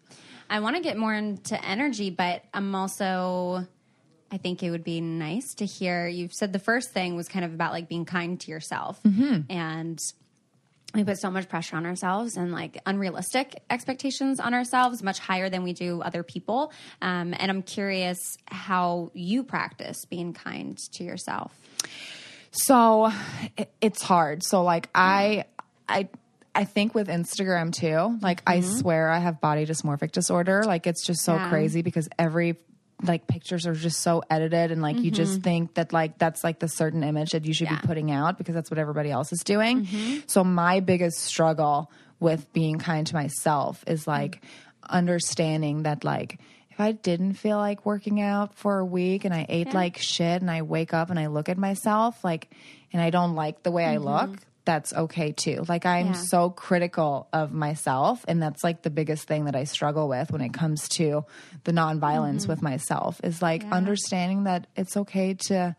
I 0.50 0.60
want 0.60 0.76
to 0.76 0.82
get 0.82 0.98
more 0.98 1.14
into 1.14 1.62
energy, 1.64 2.10
but 2.10 2.44
I'm 2.52 2.74
also. 2.74 3.66
I 4.32 4.36
think 4.36 4.62
it 4.62 4.70
would 4.70 4.84
be 4.84 5.00
nice 5.00 5.54
to 5.54 5.66
hear. 5.66 6.06
You've 6.06 6.34
said 6.34 6.52
the 6.52 6.60
first 6.60 6.90
thing 6.92 7.16
was 7.16 7.28
kind 7.28 7.44
of 7.44 7.52
about 7.52 7.72
like 7.72 7.88
being 7.88 8.04
kind 8.04 8.38
to 8.40 8.50
yourself, 8.50 9.00
and 9.48 9.98
we 10.94 11.04
put 11.04 11.18
so 11.18 11.30
much 11.30 11.48
pressure 11.48 11.76
on 11.76 11.86
ourselves 11.86 12.36
and 12.36 12.52
like 12.52 12.80
unrealistic 12.84 13.62
expectations 13.70 14.38
on 14.38 14.54
ourselves, 14.54 15.02
much 15.02 15.18
higher 15.18 15.48
than 15.48 15.62
we 15.62 15.72
do 15.72 16.02
other 16.02 16.22
people. 16.22 16.72
Um, 17.00 17.34
and 17.38 17.50
I'm 17.50 17.62
curious 17.62 18.36
how 18.46 19.10
you 19.14 19.44
practice 19.44 20.04
being 20.04 20.32
kind 20.32 20.76
to 20.92 21.04
yourself. 21.04 21.52
So 22.50 23.10
it, 23.56 23.70
it's 23.80 24.02
hard. 24.02 24.42
So 24.42 24.62
like 24.62 24.88
I 24.94 25.44
I 25.88 26.08
I 26.54 26.64
think 26.64 26.94
with 26.94 27.08
Instagram 27.08 27.72
too, 27.72 28.18
like 28.20 28.42
I 28.46 28.58
mm-hmm. 28.58 28.78
swear 28.78 29.10
I 29.10 29.18
have 29.18 29.40
body 29.40 29.66
dysmorphic 29.66 30.12
disorder. 30.12 30.64
Like 30.64 30.86
it's 30.86 31.04
just 31.04 31.22
so 31.22 31.34
Yeah. 31.34 31.48
crazy 31.48 31.82
because 31.82 32.08
every 32.18 32.56
like 33.02 33.26
pictures 33.26 33.66
are 33.66 33.74
just 33.74 34.00
so 34.00 34.22
edited 34.28 34.70
and 34.72 34.82
like 34.82 34.98
you 34.98 35.10
just 35.10 35.34
mm-hmm. 35.34 35.42
think 35.42 35.74
that 35.74 35.92
like 35.92 36.18
that's 36.18 36.44
like 36.44 36.58
the 36.58 36.68
certain 36.68 37.02
image 37.02 37.30
that 37.30 37.46
you 37.46 37.54
should 37.54 37.68
Yeah. 37.68 37.80
be 37.80 37.86
putting 37.86 38.10
out 38.10 38.36
because 38.36 38.54
that's 38.54 38.70
what 38.70 38.78
everybody 38.78 39.10
else 39.10 39.32
is 39.32 39.40
doing. 39.42 39.86
Mm-hmm. 39.86 40.18
So 40.26 40.44
my 40.44 40.80
biggest 40.80 41.18
struggle 41.18 41.90
with 42.18 42.52
being 42.52 42.78
kind 42.78 43.06
to 43.06 43.14
myself 43.14 43.82
is 43.86 44.06
like 44.06 44.42
understanding 44.88 45.84
that 45.84 46.04
like 46.04 46.40
if 46.80 46.86
I 46.86 46.92
didn't 46.92 47.34
feel 47.34 47.58
like 47.58 47.84
working 47.84 48.20
out 48.20 48.54
for 48.54 48.78
a 48.78 48.84
week 48.84 49.24
and 49.26 49.34
I 49.34 49.44
ate 49.48 49.74
like 49.74 49.98
shit 49.98 50.40
and 50.40 50.50
I 50.50 50.62
wake 50.62 50.94
up 50.94 51.10
and 51.10 51.18
I 51.18 51.26
look 51.26 51.48
at 51.48 51.58
myself 51.58 52.24
like 52.24 52.48
and 52.92 53.02
I 53.02 53.10
don't 53.10 53.34
like 53.34 53.62
the 53.62 53.70
way 53.70 53.84
I 53.84 53.96
mm-hmm. 53.96 54.30
look, 54.30 54.40
that's 54.64 54.92
okay 54.94 55.32
too. 55.32 55.64
Like 55.68 55.84
I'm 55.84 56.08
Yeah. 56.08 56.12
so 56.12 56.48
critical 56.48 57.28
of 57.34 57.52
myself 57.52 58.24
and 58.26 58.42
that's 58.42 58.64
like 58.64 58.80
the 58.82 58.90
biggest 58.90 59.28
thing 59.28 59.44
that 59.44 59.54
I 59.54 59.64
struggle 59.64 60.08
with 60.08 60.32
when 60.32 60.40
it 60.40 60.54
comes 60.54 60.88
to 60.96 61.24
the 61.64 61.72
nonviolence 61.72 62.42
mm-hmm. 62.42 62.50
with 62.50 62.62
myself 62.62 63.20
is 63.22 63.42
like 63.42 63.62
understanding 63.70 64.44
that 64.44 64.66
it's 64.74 64.96
okay 64.96 65.34
to 65.48 65.76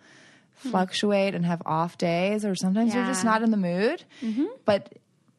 hmm. 0.61 0.69
fluctuate 0.69 1.33
and 1.33 1.45
have 1.45 1.63
off 1.65 1.97
days 1.97 2.45
or 2.45 2.53
sometimes 2.53 2.93
you're 2.93 3.05
just 3.05 3.25
not 3.25 3.41
in 3.41 3.49
the 3.49 3.57
mood. 3.57 4.03
Mm-hmm. 4.21 4.45
But 4.65 4.93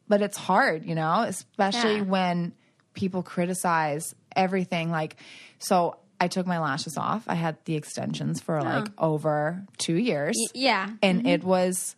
but 0.09 0.21
it's 0.21 0.37
hard, 0.37 0.83
you 0.83 0.95
know, 0.95 1.21
especially 1.21 1.97
Yeah. 1.97 2.01
when 2.01 2.53
people 2.93 3.23
criticize 3.23 4.13
everything 4.35 4.91
like 4.91 5.15
so 5.59 5.97
I 6.23 6.29
took 6.29 6.47
my 6.47 6.59
lashes 6.59 6.95
off. 6.97 7.25
I 7.27 7.35
had 7.35 7.57
the 7.65 7.75
extensions 7.75 8.39
for 8.39 8.57
oh. 8.57 8.63
like 8.63 8.87
over 8.97 9.61
2 9.79 9.95
years. 9.95 10.37
yeah. 10.53 10.89
And 11.01 11.19
mm-hmm. 11.19 11.27
it 11.27 11.43
was, 11.43 11.97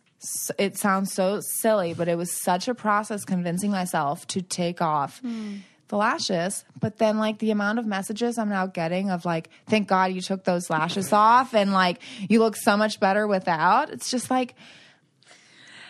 it 0.58 0.76
sounds 0.76 1.12
so 1.12 1.40
silly, 1.60 1.94
but 1.94 2.08
it 2.08 2.16
was 2.16 2.32
such 2.42 2.66
a 2.66 2.74
process 2.74 3.24
convincing 3.24 3.70
myself 3.70 4.26
to 4.28 4.42
take 4.42 4.82
off 4.82 5.22
mm. 5.22 5.60
the 5.86 5.96
lashes. 5.96 6.64
But 6.80 6.98
then, 6.98 7.18
like, 7.18 7.38
the 7.38 7.52
amount 7.52 7.78
of 7.78 7.86
messages 7.86 8.36
I'm 8.36 8.48
now 8.48 8.66
getting 8.66 9.10
of, 9.10 9.24
like, 9.24 9.48
thank 9.68 9.86
God 9.86 10.12
you 10.12 10.20
took 10.20 10.42
those 10.42 10.68
lashes 10.70 11.12
off 11.12 11.54
and, 11.54 11.72
like, 11.72 12.00
you 12.28 12.40
look 12.40 12.56
so 12.56 12.76
much 12.76 12.98
better 12.98 13.28
without. 13.28 13.90
It's 13.90 14.10
just 14.10 14.28
like, 14.28 14.56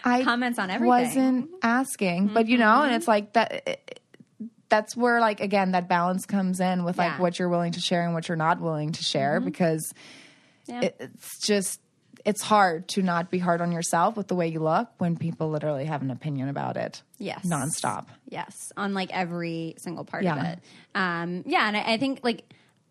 I 0.04 0.22
Comments 0.22 0.58
on 0.58 0.70
everything. 0.70 0.88
wasn't 0.88 1.50
asking, 1.62 2.28
but 2.28 2.46
you 2.46 2.58
know, 2.58 2.82
and 2.82 2.86
mm-hmm. 2.86 2.94
it's 2.94 3.08
like 3.08 3.32
that. 3.32 3.80
That's 4.68 4.96
where, 4.96 5.20
like, 5.20 5.40
again, 5.40 5.72
that 5.72 5.88
balance 5.88 6.26
comes 6.26 6.58
in 6.60 6.84
with 6.84 6.98
like 6.98 7.12
Yeah. 7.12 7.20
what 7.20 7.38
you're 7.38 7.48
willing 7.48 7.72
to 7.72 7.80
share 7.80 8.02
and 8.04 8.14
what 8.14 8.28
you're 8.28 8.36
not 8.36 8.60
willing 8.60 8.92
to 8.92 9.02
share 9.02 9.40
because 9.40 9.92
Yeah. 10.66 10.80
it, 10.82 10.96
it's 10.98 11.46
just 11.46 11.80
it's 12.24 12.42
hard 12.42 12.88
to 12.88 13.02
not 13.02 13.30
be 13.30 13.38
hard 13.38 13.60
on 13.60 13.70
yourself 13.70 14.16
with 14.16 14.26
the 14.26 14.34
way 14.34 14.48
you 14.48 14.58
look 14.58 14.88
when 14.98 15.16
people 15.16 15.48
literally 15.50 15.84
have 15.84 16.02
an 16.02 16.10
opinion 16.10 16.48
about 16.48 16.76
it. 16.76 17.02
Yes. 17.18 17.46
nonstop. 17.46 18.06
Yes, 18.28 18.72
on 18.76 18.94
like 18.94 19.10
every 19.12 19.76
single 19.78 20.04
part 20.04 20.24
of 20.26 20.36
it. 20.38 20.58
Um, 20.96 21.44
yeah, 21.46 21.68
and 21.68 21.76
I, 21.76 21.92
I 21.92 21.96
think 21.98 22.20
like 22.24 22.42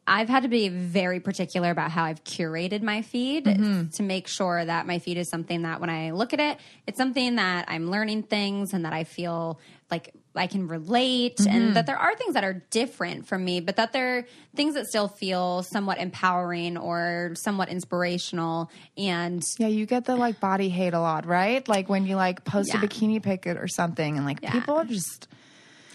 I've 0.07 0.29
had 0.29 0.43
to 0.43 0.49
be 0.49 0.69
very 0.69 1.19
particular 1.19 1.69
about 1.71 1.91
how 1.91 2.05
I've 2.05 2.23
curated 2.23 2.81
my 2.81 3.01
feed 3.01 3.43
Mm-hmm. 3.45 3.89
to 3.89 4.03
make 4.03 4.27
sure 4.29 4.63
that 4.63 4.87
my 4.87 4.99
feed 4.99 5.17
is 5.17 5.27
something 5.29 5.63
that 5.63 5.81
when 5.81 5.89
I 5.89 6.11
look 6.11 6.31
at 6.31 6.39
it, 6.39 6.57
it's 6.87 6.97
something 6.97 7.35
that 7.35 7.65
I'm 7.67 7.89
learning 7.91 8.23
things 8.23 8.71
and 8.73 8.85
that 8.85 8.93
I 8.93 9.03
feel 9.03 9.59
like 9.91 10.13
I 10.37 10.47
can 10.47 10.67
relate 10.67 11.37
Mm-hmm. 11.37 11.55
and 11.55 11.75
that 11.75 11.85
there 11.85 11.97
are 11.97 12.15
things 12.15 12.33
that 12.33 12.43
are 12.43 12.63
different 12.69 13.27
from 13.27 13.43
me, 13.43 13.59
but 13.59 13.75
that 13.77 13.93
they're 13.93 14.25
things 14.55 14.73
that 14.75 14.85
still 14.87 15.07
feel 15.07 15.63
somewhat 15.63 15.97
empowering 15.97 16.77
or 16.77 17.31
somewhat 17.35 17.69
inspirational. 17.69 18.69
And 18.97 19.43
Yeah, 19.57 19.67
you 19.67 19.85
get 19.85 20.05
the 20.05 20.15
like 20.15 20.39
body 20.39 20.69
hate 20.69 20.93
a 20.93 20.99
lot, 20.99 21.25
right? 21.25 21.67
Like 21.67 21.89
when 21.89 22.05
you 22.05 22.15
like 22.15 22.43
post 22.45 22.69
Yeah. 22.73 22.81
a 22.81 22.87
bikini 22.87 23.21
pic 23.21 23.47
or 23.47 23.67
something, 23.67 24.17
and 24.17 24.25
like 24.25 24.41
Yeah. 24.41 24.51
people 24.51 24.75
are 24.77 24.85
just 24.85 25.27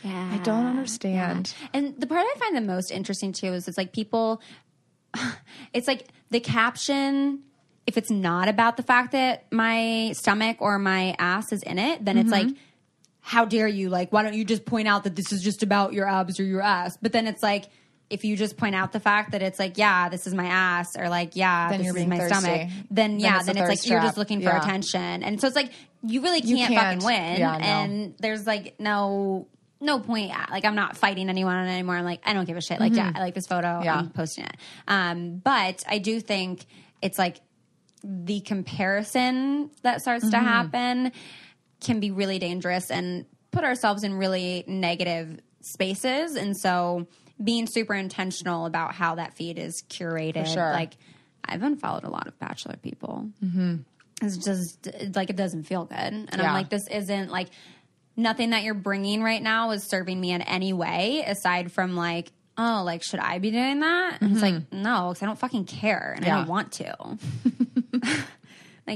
yeah, 0.03 0.31
I 0.33 0.39
don't 0.39 0.67
understand. 0.67 1.53
And 1.75 1.95
the 2.01 2.07
part 2.07 2.25
I 2.25 2.39
find 2.39 2.57
the 2.57 2.61
most 2.63 2.91
interesting 2.91 3.33
too 3.33 3.53
is 3.53 3.69
it's 3.69 3.77
like 3.77 3.93
people, 3.93 4.41
it's 5.73 5.87
like 5.89 6.09
the 6.31 6.41
caption. 6.41 7.41
If 7.87 7.97
it's 7.97 8.11
not 8.11 8.49
about 8.49 8.77
the 8.77 8.83
fact 8.85 9.13
that 9.13 9.51
my 9.53 10.13
stomach 10.17 10.59
or 10.61 10.79
my 10.79 11.17
ass 11.19 11.53
is 11.53 11.63
in 11.65 11.79
it, 11.79 12.05
then 12.05 12.17
it's 12.19 12.31
like, 12.31 12.49
how 13.31 13.45
dare 13.45 13.69
you? 13.69 13.89
Like, 13.91 14.13
why 14.13 14.25
don't 14.25 14.35
you 14.35 14.45
just 14.45 14.65
point 14.65 14.89
out 14.89 15.05
that 15.05 15.15
this 15.15 15.31
is 15.33 15.41
just 15.41 15.63
about 15.63 15.93
your 15.93 16.09
abs 16.09 16.41
or 16.41 16.43
your 16.43 16.63
ass? 16.63 16.99
But 17.01 17.13
then 17.13 17.29
it's 17.29 17.45
like, 17.45 17.67
if 18.11 18.25
you 18.25 18.37
just 18.37 18.57
point 18.57 18.75
out 18.75 18.91
the 18.91 18.99
fact 18.99 19.31
that 19.33 19.41
it's 19.41 19.61
like, 19.61 19.79
yeah, 19.79 20.09
this 20.09 20.27
is 20.27 20.35
my 20.35 20.47
ass, 20.47 20.97
or 20.99 21.09
like, 21.09 21.37
yeah, 21.37 21.69
Then 21.71 21.79
this 21.85 21.95
is 21.95 22.07
my 22.07 22.19
thirsty. 22.19 22.35
stomach, 22.35 22.69
then 22.91 23.13
Then 23.13 23.21
yeah, 23.21 23.37
it's 23.37 23.47
then 23.47 23.57
it's 23.57 23.69
like 23.69 23.79
thirst 23.79 23.87
you're 23.89 24.01
just 24.01 24.17
looking 24.17 24.41
for 24.41 24.49
Yeah. 24.49 24.61
attention, 24.61 25.23
and 25.23 25.41
so 25.41 25.47
it's 25.47 25.55
like 25.55 25.71
you 26.03 26.23
really 26.23 26.41
can't, 26.41 26.73
can't. 26.75 27.03
fucking 27.03 27.07
win, 27.07 27.39
Yeah, 27.39 27.57
no. 27.57 27.65
and 27.65 28.15
there's 28.19 28.49
like 28.49 28.75
no 28.81 29.47
no 29.81 30.01
point 30.01 30.33
like 30.51 30.65
I'm 30.65 30.75
not 30.75 30.97
fighting 30.97 31.29
anyone 31.29 31.55
anymore. 31.69 31.95
I'm 31.95 32.05
like 32.05 32.23
I 32.27 32.33
don't 32.33 32.47
give 32.47 32.57
a 32.57 32.61
shit. 32.61 32.81
Like 32.81 32.95
yeah, 32.97 33.13
I 33.15 33.21
like 33.21 33.35
this 33.35 33.47
photo. 33.47 33.69
Mm-hmm. 33.69 33.85
Yeah. 33.85 33.99
I'm 33.99 34.11
posting 34.11 34.45
it. 34.47 34.57
Um, 34.89 35.37
but 35.37 35.85
I 35.89 35.99
do 35.99 36.19
think 36.21 36.67
it's 37.01 37.17
like 37.19 37.37
the 38.03 38.41
comparison 38.41 39.71
that 39.83 40.01
starts 40.01 40.25
Mm-hmm. 40.25 40.31
to 40.33 40.39
happen 40.39 41.13
can 41.81 42.01
be 42.01 42.11
really 42.11 42.39
dangerous 42.39 42.91
and 42.91 43.27
put 43.51 43.65
ourselves 43.65 44.05
in 44.05 44.15
really 44.15 44.65
negative 44.67 45.41
spaces. 45.61 46.37
And 46.37 46.57
so 46.57 47.07
being 47.43 47.67
super 47.67 47.95
intentional 47.95 48.67
about 48.67 48.95
how 48.95 49.17
that 49.17 49.35
feed 49.35 49.59
is 49.59 49.83
curated. 49.89 50.47
sure. 50.47 50.73
Like 50.73 50.93
I've 51.45 51.63
unfollowed 51.63 52.05
a 52.05 52.11
lot 52.11 52.27
of 52.27 52.39
bachelor 52.39 52.77
people. 52.77 53.29
Mm-hmm. 53.43 53.77
It's 54.23 54.37
just 54.37 54.87
it's 54.87 55.17
like 55.17 55.31
it 55.31 55.37
doesn't 55.37 55.65
feel 55.65 55.87
good, 55.87 55.97
and 55.97 56.29
I'm 56.31 56.53
like, 56.53 56.69
this 56.69 56.87
isn't 56.89 57.31
like 57.31 57.49
nothing 58.17 58.51
that 58.51 58.65
you're 58.65 58.75
bringing 58.75 59.23
right 59.23 59.43
now 59.43 59.71
is 59.71 59.85
serving 59.85 60.21
me 60.21 60.33
in 60.33 60.43
any 60.43 60.73
way 60.73 61.25
aside 61.27 61.73
from 61.73 61.97
like. 61.97 62.31
Oh, 62.59 62.83
like 62.85 63.03
should 63.03 63.21
I 63.21 63.39
be 63.39 63.51
doing 63.51 63.81
that? 63.81 64.19
And 64.21 64.33
it's 64.33 64.43
like 64.43 64.71
no, 64.71 65.09
because 65.09 65.23
I 65.23 65.27
don't 65.27 65.39
fucking 65.39 65.65
care 65.65 66.13
and 66.15 66.27
I 66.27 66.29
don't 66.29 66.49
want 66.49 66.73
to. 66.73 67.19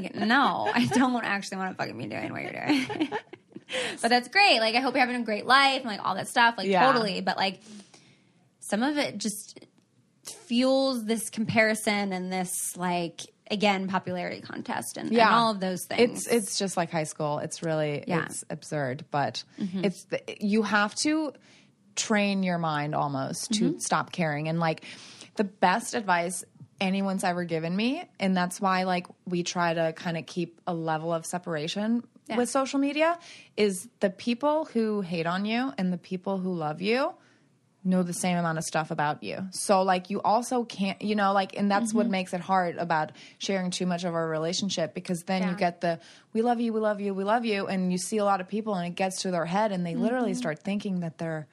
like 0.03 0.15
no, 0.15 0.71
I 0.73 0.87
don't 0.87 1.25
actually 1.25 1.59
want 1.59 1.73
to 1.73 1.77
fucking 1.77 1.97
be 1.97 2.07
doing 2.07 2.33
what 2.33 2.43
you're 2.43 2.67
doing. 2.67 3.09
but 4.03 4.09
that's 4.09 4.29
great. 4.29 4.61
Like 4.61 4.75
I 4.75 4.81
hope 4.81 4.95
you're 4.95 5.05
having 5.05 5.21
a 5.21 5.25
great 5.25 5.47
life 5.47 5.81
and 5.81 5.87
like 5.87 6.05
all 6.05 6.15
that 6.15 6.29
stuff. 6.29 6.57
Like 6.59 6.67
Yeah. 6.67 6.85
totally. 6.87 7.21
But 7.21 7.37
like 7.37 7.61
some 8.61 8.83
of 8.83 8.97
it 8.97 9.19
just 9.19 9.61
fuels 10.25 11.05
this 11.05 11.31
comparison 11.31 12.13
and 12.13 12.33
this 12.33 12.77
like 12.77 13.23
again 13.51 13.89
popularity 13.89 14.41
contest 14.41 14.97
and, 14.97 15.11
and 15.11 15.21
all 15.21 15.51
of 15.51 15.61
those 15.61 15.85
things. 15.85 16.27
It's 16.27 16.35
it's 16.35 16.59
just 16.59 16.77
like 16.77 16.91
high 16.91 17.05
school. 17.05 17.39
It's 17.39 17.63
really 17.63 18.05
Yeah. 18.07 18.27
it's 18.27 18.45
absurd, 18.51 19.05
but 19.11 19.45
mm-hmm. 19.61 19.85
it's 19.85 20.07
you 20.41 20.63
have 20.63 20.95
to 20.97 21.33
train 21.97 22.43
your 22.43 22.59
mind 22.59 22.95
almost 22.95 23.53
to 23.53 23.71
mm-hmm. 23.71 23.79
stop 23.79 24.13
caring. 24.13 24.49
And 24.49 24.59
like 24.61 24.85
the 25.37 25.45
best 25.45 25.95
advice 25.95 26.45
anyone's 26.81 27.25
ever 27.25 27.45
given 27.45 27.75
me, 27.75 28.05
and 28.21 28.37
that's 28.37 28.61
why 28.61 28.85
like 28.85 29.07
we 29.27 29.43
try 29.43 29.75
to 29.75 29.93
kind 29.95 30.17
of 30.17 30.27
keep 30.27 30.61
a 30.67 30.75
level 30.75 31.13
of 31.13 31.25
separation 31.27 32.05
Yeah. 32.29 32.39
with 32.39 32.49
social 32.49 32.79
media 32.79 33.19
is 33.57 33.89
the 34.01 34.11
people 34.11 34.65
who 34.67 35.01
hate 35.03 35.27
on 35.27 35.45
you 35.45 35.73
and 35.77 35.93
the 35.93 35.99
people 35.99 36.39
who 36.39 36.55
love 36.55 36.81
you 36.81 37.13
know 37.87 38.03
the 38.03 38.15
same 38.15 38.39
amount 38.39 38.57
of 38.57 38.65
stuff 38.65 38.91
about 38.91 39.23
you. 39.23 39.47
So 39.51 39.83
like 39.83 40.09
you 40.09 40.23
also 40.23 40.65
can't, 40.65 41.03
you 41.03 41.15
know, 41.15 41.35
like 41.35 41.55
and 41.55 41.71
that's 41.71 41.91
Mm-hmm. 41.91 41.99
what 41.99 42.09
makes 42.09 42.33
it 42.33 42.41
hard 42.41 42.77
about 42.79 43.13
sharing 43.37 43.71
too 43.71 43.85
much 43.85 44.05
of 44.05 44.15
our 44.15 44.27
relationship 44.27 44.95
because 44.95 45.25
then 45.25 45.47
you 45.51 45.55
get 45.55 45.83
the 45.83 46.01
we 46.33 46.41
love 46.41 46.61
you, 46.61 46.73
we 46.73 46.81
love 46.81 47.03
you, 47.03 47.13
we 47.13 47.25
love 47.25 47.45
you 47.45 47.67
and 47.67 47.93
you 47.93 47.99
see 47.99 48.17
a 48.17 48.25
lot 48.25 48.41
of 48.41 48.49
people 48.49 48.75
and 48.75 48.87
it 48.87 48.95
gets 48.97 49.21
to 49.23 49.31
their 49.31 49.45
head 49.45 49.71
and 49.71 49.85
they 49.85 49.97
literally 49.97 50.31
Mm-hmm. 50.31 50.39
start 50.39 50.61
thinking 50.63 51.01
that 51.01 51.19
they're 51.19 51.47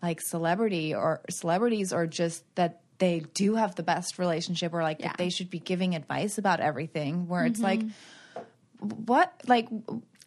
like 0.00 0.20
celebrity 0.20 0.94
or 0.94 1.20
celebrities 1.30 1.92
or 1.92 2.06
just 2.06 2.44
that 2.54 2.80
they 3.02 3.20
do 3.34 3.56
have 3.56 3.74
the 3.74 3.82
best 3.82 4.18
relationship 4.18 4.72
or 4.72 4.82
like 4.82 5.00
Yeah. 5.00 5.08
that 5.08 5.18
they 5.18 5.28
should 5.30 5.50
be 5.50 5.58
giving 5.58 5.94
advice 5.96 6.38
about 6.38 6.60
everything 6.60 7.26
where 7.28 7.44
it's 7.44 7.60
like 7.60 7.80
Mm-hmm. 7.80 8.88
what 9.06 9.32
like 9.46 9.68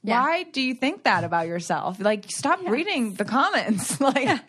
Yeah. 0.03 0.21
why 0.21 0.43
do 0.43 0.61
you 0.61 0.73
think 0.76 1.03
that 1.03 1.23
about 1.23 1.47
yourself? 1.47 1.99
Like 1.99 2.26
stop 2.30 2.59
reading 2.67 3.13
the 3.15 3.26
comments. 3.26 3.99
like 4.11 4.41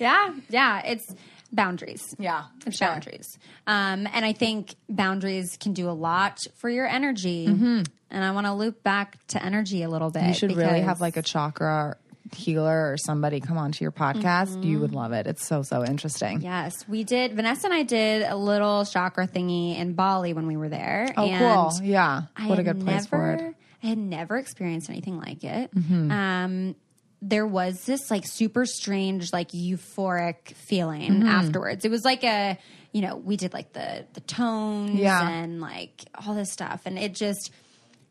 yeah, 0.00 0.34
yeah. 0.48 0.80
It's 0.84 1.14
boundaries. 1.52 2.16
Yeah, 2.18 2.44
It's 2.66 2.78
sure. 2.78 2.88
boundaries. 2.88 3.38
Um, 3.66 4.08
and 4.12 4.24
I 4.24 4.32
think 4.32 4.74
boundaries 4.88 5.56
can 5.60 5.72
do 5.72 5.88
a 5.88 5.92
lot 5.92 6.40
for 6.56 6.68
your 6.70 6.86
energy. 6.86 7.46
And 7.46 8.22
I 8.24 8.30
want 8.30 8.46
to 8.46 8.54
loop 8.54 8.82
back 8.82 9.18
to 9.28 9.44
energy 9.44 9.82
a 9.82 9.88
little 9.88 10.10
bit. 10.10 10.20
Mm-hmm. 10.20 10.28
You 10.28 10.34
should 10.34 10.56
really 10.56 10.80
have 10.80 11.00
like 11.00 11.16
a 11.16 11.22
chakra 11.22 11.96
healer 12.34 12.92
or 12.92 12.96
somebody 12.96 13.40
come 13.40 13.56
onto 13.58 13.84
your 13.84 13.92
podcast. 13.92 14.62
You 14.64 14.80
would 14.80 14.92
love 14.92 15.12
it. 15.12 15.26
It's 15.26 15.46
so 15.46 15.62
so 15.62 15.84
interesting. 15.84 16.40
Yes, 16.42 16.86
we 16.88 17.04
did. 17.04 17.34
Vanessa 17.34 17.66
and 17.66 17.74
I 17.74 17.82
did 17.82 18.22
a 18.22 18.36
little 18.36 18.84
chakra 18.84 19.26
thingy 19.26 19.78
in 19.78 19.94
Bali 19.94 20.32
when 20.34 20.46
we 20.46 20.56
were 20.56 20.68
there. 20.68 21.08
Oh, 21.16 21.28
cool. 21.38 21.86
Yeah. 21.86 22.22
I 22.36 22.48
what 22.48 22.58
a 22.58 22.62
good 22.62 22.80
place 22.80 23.06
for 23.06 23.32
it. 23.32 23.40
Mm-hmm. 23.40 23.50
I 23.82 23.86
had 23.88 23.98
never 23.98 24.36
experienced 24.36 24.88
anything 24.90 25.18
like 25.18 25.44
it. 25.44 25.70
Um, 25.76 26.74
there 27.20 27.46
was 27.46 27.84
this 27.84 28.10
like 28.10 28.26
super 28.26 28.66
strange, 28.66 29.32
like 29.32 29.50
euphoric 29.52 30.54
feeling 30.54 31.12
Mm-hmm. 31.12 31.26
afterwards. 31.28 31.84
It 31.84 31.90
was 31.90 32.04
like 32.04 32.24
a, 32.24 32.58
you 32.92 33.02
know, 33.02 33.16
we 33.16 33.36
did 33.36 33.52
like 33.52 33.72
the 33.72 34.06
the 34.14 34.20
tones 34.20 34.98
Yeah. 34.98 35.26
and 35.28 35.60
like 35.60 36.04
all 36.26 36.34
this 36.34 36.52
stuff, 36.52 36.82
and 36.86 36.98
it 36.98 37.14
just 37.14 37.50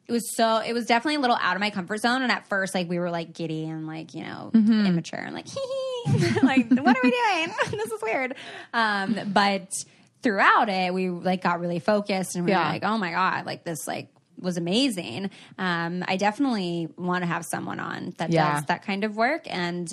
it 0.08 0.12
was 0.12 0.36
so 0.36 0.58
it 0.58 0.74
was 0.74 0.86
definitely 0.86 1.16
a 1.16 1.20
little 1.20 1.38
out 1.42 1.56
of 1.56 1.60
my 1.62 1.70
comfort 1.70 1.98
zone 2.00 2.22
and 2.24 2.32
at 2.32 2.48
first 2.50 2.76
like 2.76 2.90
we 2.90 3.00
were 3.00 3.10
like 3.10 3.34
giddy 3.34 3.66
and 3.66 3.88
like 3.88 4.14
you 4.14 4.24
know 4.24 4.52
immature 4.54 5.20
and 5.20 5.34
like 5.34 5.48
hee 5.48 6.04
hee 6.18 6.40
like 6.44 6.70
what 6.72 6.96
are 6.98 7.02
we 7.04 7.12
doing 7.12 7.48
this 7.72 7.92
is 7.92 8.02
weird 8.02 8.36
um 8.74 9.18
but 9.28 9.72
throughout 10.22 10.70
it 10.70 10.94
we 10.94 11.10
like 11.10 11.42
got 11.42 11.60
really 11.60 11.80
focused 11.80 12.36
and 12.36 12.46
we 12.46 12.52
Yeah. 12.52 12.60
were 12.66 12.70
like 12.74 12.84
oh 12.84 12.98
my 12.98 13.12
god 13.12 13.46
like 13.46 13.64
this 13.64 13.88
like 13.88 14.10
was 14.40 14.58
amazing 14.58 15.30
um 15.58 16.04
i 16.08 16.18
definitely 16.18 16.90
want 16.98 17.22
to 17.24 17.28
have 17.28 17.46
someone 17.46 17.80
on 17.80 18.14
that 18.18 18.30
Yeah. 18.30 18.56
does 18.56 18.66
that 18.66 18.84
kind 18.84 19.04
of 19.06 19.16
work 19.16 19.44
and 19.46 19.88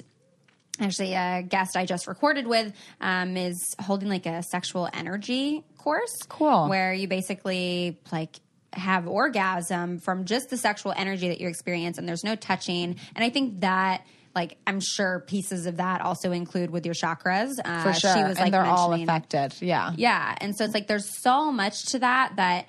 actually 0.80 1.12
a 1.12 1.42
guest 1.46 1.76
I 1.76 1.84
just 1.84 2.06
recorded 2.06 2.46
with 2.46 2.72
um, 3.02 3.36
is 3.36 3.74
holding 3.78 4.08
like 4.08 4.24
a 4.24 4.42
sexual 4.42 4.88
energy 4.94 5.62
course. 5.76 6.16
Cool. 6.26 6.68
Where 6.70 6.94
you 6.94 7.06
basically 7.06 7.98
like 8.10 8.40
have 8.72 9.08
orgasm 9.08 9.98
from 9.98 10.24
just 10.24 10.50
the 10.50 10.56
sexual 10.56 10.92
energy 10.96 11.28
that 11.28 11.40
you 11.40 11.48
experience 11.48 11.98
and 11.98 12.08
there's 12.08 12.24
no 12.24 12.36
touching. 12.36 12.96
And 13.14 13.24
I 13.24 13.30
think 13.30 13.60
that 13.60 14.06
like 14.34 14.58
I'm 14.66 14.80
sure 14.80 15.24
pieces 15.26 15.66
of 15.66 15.78
that 15.78 16.00
also 16.00 16.32
include 16.32 16.70
with 16.70 16.84
your 16.86 16.94
chakras. 16.94 17.58
Uh, 17.64 17.82
For 17.82 17.92
sure. 17.92 18.14
She 18.14 18.22
was 18.22 18.36
like 18.36 18.46
and 18.46 18.54
they're 18.54 18.64
all 18.64 18.92
affected. 18.92 19.54
Yeah. 19.60 19.92
yeah. 19.96 20.36
And 20.40 20.56
so 20.56 20.64
it's 20.64 20.74
like 20.74 20.86
there's 20.86 21.20
so 21.22 21.50
much 21.50 21.82
to 21.86 21.98
that 21.98 22.36
that 22.36 22.66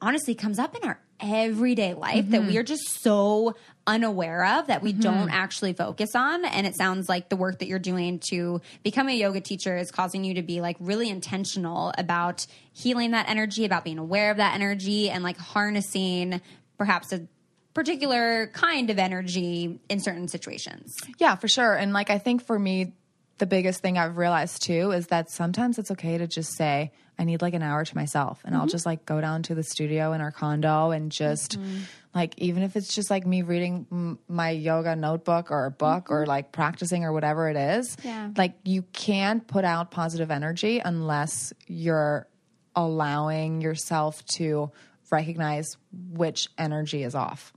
honestly 0.00 0.34
comes 0.34 0.58
up 0.58 0.74
in 0.76 0.82
our 0.84 1.00
everyday 1.20 1.94
life 1.94 2.28
that 2.30 2.44
we 2.44 2.58
are 2.58 2.62
just 2.62 3.00
so 3.00 3.54
unaware 3.86 4.44
of 4.58 4.66
that 4.68 4.82
we 4.82 4.92
mm-hmm. 4.92 5.02
don't 5.02 5.30
actually 5.30 5.72
focus 5.72 6.14
on. 6.14 6.44
And 6.44 6.66
it 6.66 6.74
sounds 6.74 7.08
like 7.08 7.28
the 7.28 7.36
work 7.36 7.58
that 7.58 7.66
you're 7.66 7.78
doing 7.78 8.18
to 8.30 8.60
become 8.82 9.08
a 9.08 9.12
yoga 9.12 9.40
teacher 9.40 9.76
is 9.76 9.90
causing 9.90 10.24
you 10.24 10.34
to 10.34 10.42
be 10.42 10.60
like 10.60 10.76
really 10.80 11.08
intentional 11.08 11.92
about 11.98 12.46
healing 12.72 13.12
that 13.12 13.28
energy, 13.28 13.64
about 13.64 13.84
being 13.84 13.98
aware 13.98 14.30
of 14.30 14.38
that 14.38 14.54
energy, 14.54 15.10
and 15.10 15.22
like 15.22 15.36
harnessing 15.36 16.40
perhaps 16.78 17.12
a 17.12 17.26
particular 17.74 18.46
kind 18.48 18.88
of 18.88 18.98
energy 18.98 19.80
in 19.88 20.00
certain 20.00 20.28
situations. 20.28 20.96
Yeah, 21.18 21.34
for 21.34 21.48
sure. 21.48 21.74
And 21.74 21.92
like 21.92 22.10
I 22.10 22.18
think 22.18 22.44
for 22.44 22.58
me, 22.58 22.92
the 23.38 23.46
biggest 23.46 23.80
thing 23.80 23.98
I've 23.98 24.16
realized 24.16 24.62
too 24.62 24.92
is 24.92 25.08
that 25.08 25.28
sometimes 25.28 25.78
it's 25.78 25.90
okay 25.90 26.18
to 26.18 26.26
just 26.26 26.56
say, 26.56 26.92
I 27.18 27.24
need 27.24 27.42
like 27.42 27.54
an 27.54 27.62
hour 27.62 27.84
to 27.84 27.96
myself. 27.96 28.40
And 28.44 28.54
I'll 28.54 28.62
mm-hmm. 28.62 28.70
just 28.70 28.86
like 28.86 29.06
go 29.06 29.20
down 29.20 29.42
to 29.44 29.54
the 29.54 29.62
studio 29.62 30.12
in 30.12 30.20
our 30.20 30.30
condo 30.30 30.90
and 30.90 31.10
just 31.10 31.58
mm-hmm. 31.58 31.82
Like, 32.14 32.34
even 32.38 32.62
if 32.62 32.76
it's 32.76 32.94
just 32.94 33.10
like 33.10 33.26
me 33.26 33.42
reading 33.42 33.86
m- 33.90 34.18
my 34.28 34.50
yoga 34.50 34.94
notebook 34.96 35.50
or 35.50 35.66
a 35.66 35.70
book 35.70 36.10
or 36.10 36.26
like 36.26 36.52
practicing 36.52 37.04
or 37.04 37.12
whatever 37.12 37.48
it 37.48 37.56
is, 37.56 37.96
Yeah. 38.04 38.30
like 38.36 38.54
you 38.64 38.82
can't 38.92 39.46
put 39.46 39.64
out 39.64 39.90
positive 39.90 40.30
energy 40.30 40.78
unless 40.78 41.52
you're 41.66 42.28
allowing 42.76 43.60
yourself 43.60 44.24
to 44.36 44.70
recognize 45.10 45.76
which 46.12 46.48
energy 46.58 47.02
is 47.04 47.14
off. 47.14 47.52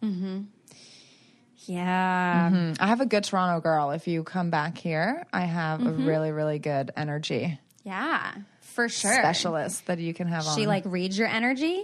Yeah. 1.65 2.49
Mm, 2.51 2.77
I 2.79 2.87
have 2.87 3.01
a 3.01 3.05
good 3.05 3.23
Toronto 3.23 3.59
girl. 3.61 3.91
If 3.91 4.07
you 4.07 4.23
come 4.23 4.49
back 4.49 4.77
here, 4.77 5.25
I 5.33 5.41
have 5.41 5.85
a 5.85 5.91
really, 5.91 6.31
really 6.31 6.59
good 6.59 6.91
energy 6.95 7.59
Yeah. 7.83 8.33
For 8.61 8.87
sure. 8.89 9.11
specialist 9.13 9.85
that 9.87 9.99
you 9.99 10.13
can 10.13 10.27
have 10.27 10.45
on. 10.47 10.55
She 10.57 10.65
like 10.67 10.83
reads 10.85 11.17
your 11.17 11.27
energy. 11.27 11.83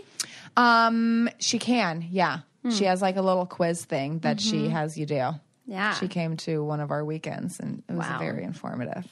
um, 0.56 1.28
she 1.40 1.58
can, 1.60 2.06
yeah. 2.12 2.40
She 2.70 2.80
hmm. 2.80 2.86
has 2.86 3.02
like 3.02 3.18
a 3.18 3.22
little 3.22 3.46
quiz 3.46 3.84
thing 3.86 4.20
that 4.20 4.40
she 4.40 4.64
mm-hmm. 4.64 4.72
has 4.72 4.98
you 4.98 5.06
do. 5.06 5.32
Yeah. 5.66 5.94
She 5.94 6.08
came 6.08 6.38
to 6.38 6.64
one 6.64 6.80
of 6.80 6.92
our 6.92 7.04
weekends 7.04 7.60
and 7.60 7.84
it 7.88 7.94
was 7.94 8.08
Wow. 8.08 8.20
very 8.20 8.44
informative. 8.44 9.06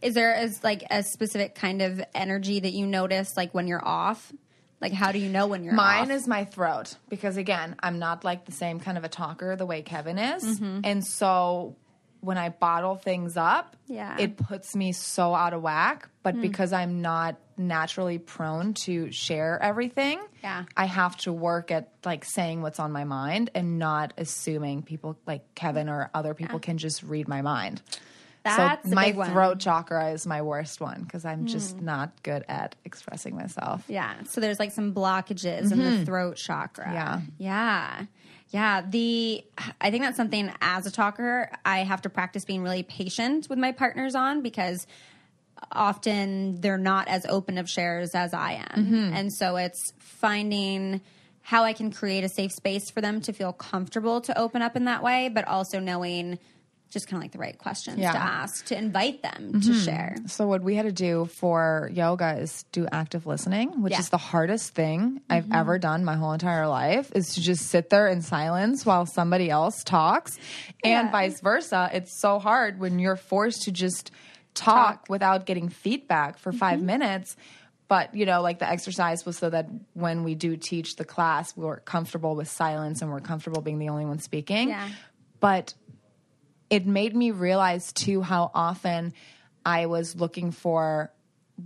Is 0.00 0.14
there 0.14 0.40
is 0.40 0.62
like 0.62 0.84
a 0.90 1.02
specific 1.02 1.54
kind 1.54 1.82
of 1.82 2.02
energy 2.14 2.60
that 2.60 2.72
you 2.72 2.86
notice 2.86 3.36
like 3.36 3.52
when 3.54 3.66
you're 3.66 3.84
off? 3.84 4.32
Like 4.80 4.92
how 4.92 5.12
do 5.12 5.18
you 5.18 5.28
know 5.28 5.46
when 5.46 5.64
you're 5.64 5.74
Mine 5.74 6.04
off? 6.04 6.10
is 6.10 6.26
my 6.26 6.44
throat 6.44 6.96
because 7.08 7.36
again, 7.36 7.76
I'm 7.80 7.98
not 7.98 8.24
like 8.24 8.44
the 8.44 8.52
same 8.52 8.80
kind 8.80 8.98
of 8.98 9.04
a 9.04 9.08
talker 9.08 9.54
the 9.56 9.66
way 9.66 9.82
Kevin 9.82 10.18
is. 10.18 10.44
Mm-hmm. 10.44 10.80
And 10.84 11.04
so 11.04 11.76
when 12.20 12.38
I 12.38 12.50
bottle 12.50 12.96
things 12.96 13.36
up, 13.36 13.76
Yeah. 13.86 14.16
it 14.18 14.36
puts 14.36 14.76
me 14.76 14.92
so 14.92 15.34
out 15.34 15.52
of 15.52 15.62
whack. 15.62 16.08
But 16.22 16.34
hmm. 16.36 16.40
because 16.40 16.72
I'm 16.72 17.02
not 17.02 17.36
naturally 17.68 18.18
prone 18.18 18.74
to 18.74 19.10
share 19.12 19.58
everything, 19.62 20.20
Yeah. 20.42 20.64
I 20.76 20.86
have 20.86 21.16
to 21.18 21.32
work 21.32 21.70
at 21.70 21.88
like 22.04 22.24
saying 22.24 22.62
what's 22.62 22.78
on 22.78 22.92
my 22.92 23.04
mind 23.04 23.50
and 23.54 23.78
not 23.78 24.12
assuming 24.18 24.82
people 24.82 25.16
like 25.26 25.54
Kevin 25.54 25.88
or 25.88 26.10
other 26.14 26.34
people 26.34 26.58
can 26.58 26.78
just 26.78 27.02
read 27.02 27.28
my 27.28 27.42
mind. 27.42 27.82
That's 28.44 28.88
so 28.88 28.94
my. 28.94 29.12
Hmm. 29.12 29.32
throat 29.32 29.60
chakra 29.60 30.10
is 30.10 30.26
my 30.26 30.42
worst 30.42 30.80
one 30.80 31.02
because 31.02 31.24
I'm 31.24 31.46
just 31.46 31.80
not 31.80 32.22
good 32.22 32.44
at 32.48 32.74
expressing 32.84 33.36
myself. 33.36 33.84
Yeah. 33.88 34.14
So 34.24 34.40
there's 34.40 34.58
like 34.58 34.72
some 34.72 34.92
blockages 34.92 35.70
in 35.70 35.78
the 35.78 36.04
throat 36.04 36.36
chakra. 36.36 36.86
Mm-hmm. 36.86 36.94
Yeah. 36.94 37.20
Yeah. 37.38 38.06
Yeah. 38.48 38.82
The 38.88 39.44
I 39.80 39.90
think 39.90 40.02
that's 40.02 40.16
something 40.16 40.52
as 40.60 40.86
a 40.86 40.90
talker 40.90 41.50
I 41.64 41.78
have 41.84 42.02
to 42.02 42.10
practice 42.10 42.44
being 42.44 42.62
really 42.62 42.82
patient 42.82 43.48
with 43.48 43.58
my 43.58 43.72
partners 43.72 44.14
on 44.14 44.42
because 44.42 44.86
often 45.70 46.60
they're 46.60 46.78
not 46.78 47.08
as 47.08 47.24
open 47.26 47.58
of 47.58 47.68
shares 47.68 48.10
as 48.14 48.34
I 48.34 48.64
am. 48.70 48.84
Mm-hmm. 48.84 49.12
And 49.14 49.32
so 49.32 49.56
it's 49.56 49.92
finding 49.98 51.00
how 51.42 51.64
I 51.64 51.72
can 51.72 51.90
create 51.90 52.24
a 52.24 52.28
safe 52.28 52.52
space 52.52 52.90
for 52.90 53.00
them 53.00 53.20
to 53.22 53.32
feel 53.32 53.52
comfortable 53.52 54.20
to 54.22 54.38
open 54.38 54.62
up 54.62 54.76
in 54.76 54.84
that 54.86 55.02
way, 55.02 55.28
but 55.28 55.46
also 55.46 55.80
knowing 55.80 56.38
just 56.90 57.08
kind 57.08 57.16
of 57.20 57.24
like 57.24 57.32
the 57.32 57.38
right 57.38 57.56
questions 57.56 57.96
Yeah. 57.98 58.10
Mm-hmm. 58.12 58.18
to 58.18 58.24
ask 58.24 58.64
to 58.66 58.76
invite 58.76 59.22
them 59.22 59.62
to 59.62 59.72
share. 59.72 60.14
So 60.26 60.46
what 60.46 60.62
we 60.62 60.74
had 60.74 60.84
to 60.84 60.92
do 60.92 61.24
for 61.24 61.90
yoga 61.90 62.36
is 62.38 62.64
do 62.70 62.86
active 62.92 63.24
listening, 63.26 63.80
which 63.80 63.92
Yeah. 63.92 64.00
is 64.00 64.10
the 64.10 64.18
hardest 64.18 64.74
thing 64.74 65.22
I've 65.30 65.50
ever 65.50 65.78
done 65.78 66.04
my 66.04 66.16
whole 66.16 66.32
entire 66.34 66.68
life 66.68 67.10
is 67.14 67.34
to 67.34 67.40
just 67.40 67.68
sit 67.68 67.88
there 67.88 68.08
in 68.08 68.20
silence 68.20 68.84
while 68.84 69.06
somebody 69.06 69.48
else 69.48 69.82
talks 69.82 70.36
and 70.84 71.06
Yeah. 71.06 71.10
vice 71.10 71.40
versa. 71.40 71.88
It's 71.94 72.20
so 72.20 72.38
hard 72.38 72.78
when 72.78 72.98
you're 72.98 73.16
forced 73.16 73.62
to 73.62 73.72
just 73.72 74.10
talk, 74.54 75.06
without 75.08 75.46
getting 75.46 75.68
feedback 75.68 76.38
for 76.38 76.52
5 76.52 76.82
minutes. 76.82 77.36
But, 77.88 78.14
you 78.14 78.24
know, 78.24 78.40
like 78.40 78.58
the 78.58 78.68
exercise 78.68 79.26
was 79.26 79.36
so 79.36 79.50
that 79.50 79.68
when 79.92 80.24
we 80.24 80.34
do 80.34 80.56
teach 80.56 80.96
the 80.96 81.04
class, 81.04 81.54
we're 81.56 81.80
comfortable 81.80 82.34
with 82.34 82.48
silence 82.48 83.02
and 83.02 83.10
we're 83.10 83.20
comfortable 83.20 83.60
being 83.60 83.78
the 83.78 83.90
only 83.90 84.06
one 84.06 84.18
speaking. 84.18 84.70
Yeah. 84.70 84.88
But 85.40 85.74
it 86.70 86.86
made 86.86 87.14
me 87.14 87.32
realize 87.32 87.92
too 87.92 88.22
how 88.22 88.50
often 88.54 89.12
I 89.66 89.86
was 89.86 90.16
looking 90.16 90.52
for 90.52 91.12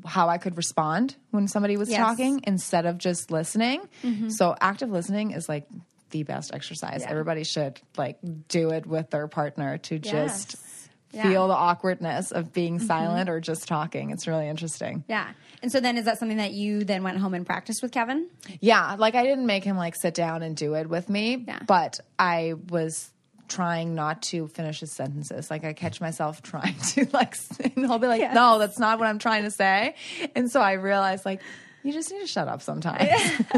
how 0.04 0.28
I 0.28 0.38
could 0.38 0.56
respond 0.56 1.14
when 1.30 1.46
somebody 1.46 1.76
was 1.76 1.88
Yes. 1.88 2.00
Mm-hmm. 2.00 2.08
talking 2.08 2.40
instead 2.44 2.86
of 2.86 2.98
just 2.98 3.30
listening. 3.30 3.88
So 4.28 4.56
active 4.60 4.90
listening 4.90 5.30
is 5.30 5.48
like 5.48 5.68
the 6.10 6.24
best 6.24 6.52
exercise. 6.52 7.02
Yeah. 7.02 7.10
Everybody 7.10 7.44
should 7.44 7.80
like 7.96 8.18
do 8.48 8.70
it 8.70 8.84
with 8.84 9.10
their 9.10 9.28
partner 9.28 9.78
to 9.78 9.98
just 10.00 10.54
Yes. 10.54 10.75
Yeah. 11.12 11.22
Mm-hmm. 11.22 11.30
feel 11.30 11.48
the 11.48 11.54
awkwardness 11.54 12.30
of 12.32 12.52
being 12.52 12.78
silent 12.78 13.30
or 13.30 13.40
just 13.40 13.66
talking. 13.68 14.10
It's 14.10 14.26
really 14.26 14.48
interesting. 14.48 15.04
Yeah. 15.08 15.28
And 15.62 15.72
so 15.72 15.80
then 15.80 15.96
is 15.96 16.04
that 16.04 16.18
something 16.18 16.36
that 16.38 16.52
you 16.52 16.84
then 16.84 17.02
went 17.02 17.16
home 17.18 17.32
and 17.32 17.46
practiced 17.46 17.80
with 17.82 17.90
Kevin? 17.92 18.28
Yeah, 18.60 18.96
like 18.98 19.14
I 19.14 19.22
didn't 19.22 19.46
make 19.46 19.64
him 19.64 19.76
like 19.78 19.94
sit 19.96 20.12
down 20.14 20.42
and 20.42 20.54
do 20.56 20.74
it 20.74 20.88
with 20.90 21.08
me, 21.08 21.44
Yeah. 21.48 21.60
but 21.66 22.00
I 22.18 22.54
was 22.68 23.10
trying 23.48 23.94
not 23.94 24.22
to 24.22 24.48
finish 24.48 24.80
his 24.80 24.92
sentences. 24.92 25.50
Like 25.50 25.64
I 25.64 25.72
catch 25.72 26.00
myself 26.00 26.42
trying 26.42 26.74
to 26.94 27.06
like, 27.12 27.34
and 27.62 27.72
he'll 27.86 27.98
be 27.98 28.08
like, 28.08 28.20
Yes. 28.20 28.34
"No, 28.34 28.58
that's 28.58 28.78
not 28.78 28.98
what 28.98 29.06
I'm 29.08 29.18
trying 29.20 29.44
to 29.44 29.50
say," 29.52 29.94
and 30.34 30.50
so 30.50 30.60
I 30.60 30.72
realized 30.72 31.24
like, 31.24 31.40
you 31.84 31.92
just 31.92 32.10
need 32.10 32.20
to 32.20 32.26
shut 32.26 32.48
up 32.48 32.60
sometimes. 32.60 33.08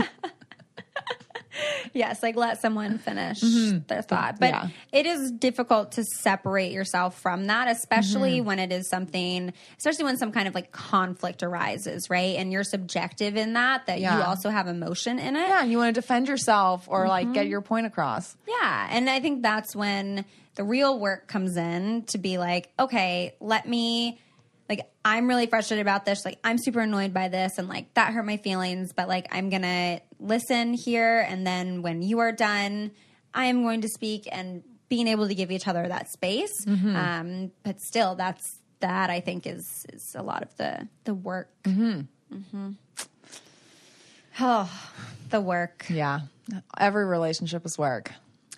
Yes, 1.92 2.22
like 2.22 2.36
let 2.36 2.60
someone 2.60 2.98
finish 2.98 3.40
mm-hmm. 3.40 3.78
their 3.86 4.02
thought. 4.02 4.38
But 4.38 4.50
yeah. 4.50 4.68
it 4.92 5.06
is 5.06 5.30
difficult 5.30 5.92
to 5.92 6.04
separate 6.04 6.72
yourself 6.72 7.18
from 7.18 7.46
that, 7.46 7.68
especially 7.68 8.38
mm-hmm. 8.38 8.46
when 8.46 8.58
it 8.58 8.72
is 8.72 8.88
something, 8.88 9.52
especially 9.76 10.04
when 10.04 10.16
some 10.16 10.32
kind 10.32 10.48
of 10.48 10.54
like 10.54 10.70
conflict 10.70 11.42
arises, 11.42 12.10
right? 12.10 12.36
And 12.36 12.52
you're 12.52 12.64
subjective 12.64 13.36
in 13.36 13.54
that, 13.54 13.86
that 13.86 14.00
you 14.00 14.08
also 14.08 14.50
have 14.50 14.66
emotion 14.68 15.18
in 15.18 15.36
it. 15.36 15.48
yeah, 15.48 15.62
and 15.62 15.70
you 15.70 15.78
want 15.78 15.94
to 15.94 16.00
defend 16.00 16.28
yourself 16.28 16.86
or 16.88 17.08
like 17.08 17.26
mm-hmm. 17.26 17.34
get 17.34 17.46
your 17.48 17.60
point 17.60 17.86
across. 17.86 18.36
Yeah. 18.46 18.88
And 18.90 19.08
I 19.08 19.20
think 19.20 19.42
that's 19.42 19.74
when 19.74 20.24
the 20.54 20.64
real 20.64 20.98
work 20.98 21.28
comes 21.28 21.56
in 21.56 22.02
to 22.06 22.18
be 22.18 22.38
like, 22.38 22.70
okay, 22.78 23.34
let 23.40 23.68
me 23.68 24.20
like 24.68 24.90
I'm 25.04 25.28
really 25.28 25.46
frustrated 25.46 25.82
about 25.82 26.04
this. 26.04 26.24
Like 26.24 26.38
I'm 26.44 26.58
super 26.58 26.80
annoyed 26.80 27.14
by 27.14 27.28
this 27.28 27.58
and 27.58 27.68
like 27.68 27.94
that 27.94 28.12
hurt 28.12 28.24
my 28.24 28.36
feelings, 28.36 28.92
but 28.92 29.08
like 29.08 29.26
I'm 29.32 29.48
going 29.50 29.62
to 29.62 30.00
listen 30.20 30.74
here 30.74 31.24
and 31.28 31.46
then 31.46 31.82
when 31.82 32.02
you 32.02 32.18
are 32.18 32.32
done, 32.32 32.90
I 33.32 33.46
am 33.46 33.62
going 33.62 33.82
to 33.82 33.88
speak 33.88 34.28
and 34.30 34.62
being 34.88 35.06
able 35.06 35.28
to 35.28 35.34
give 35.34 35.50
each 35.50 35.68
other 35.68 35.86
that 35.86 36.10
space. 36.10 36.66
Um, 36.96 37.52
but 37.62 37.80
still 37.80 38.14
that's 38.14 38.58
that 38.80 39.10
I 39.10 39.20
think 39.20 39.46
is 39.46 39.86
is 39.92 40.14
a 40.14 40.22
lot 40.22 40.42
of 40.42 40.56
the 40.56 40.88
the 41.04 41.14
work. 41.14 41.50
Mm-hmm. 41.64 42.70
Oh, 44.40 44.90
the 45.30 45.40
work. 45.40 45.86
Yeah, 45.88 46.20
every 46.78 47.04
relationship 47.04 47.64
is 47.66 47.78
work. 47.78 48.12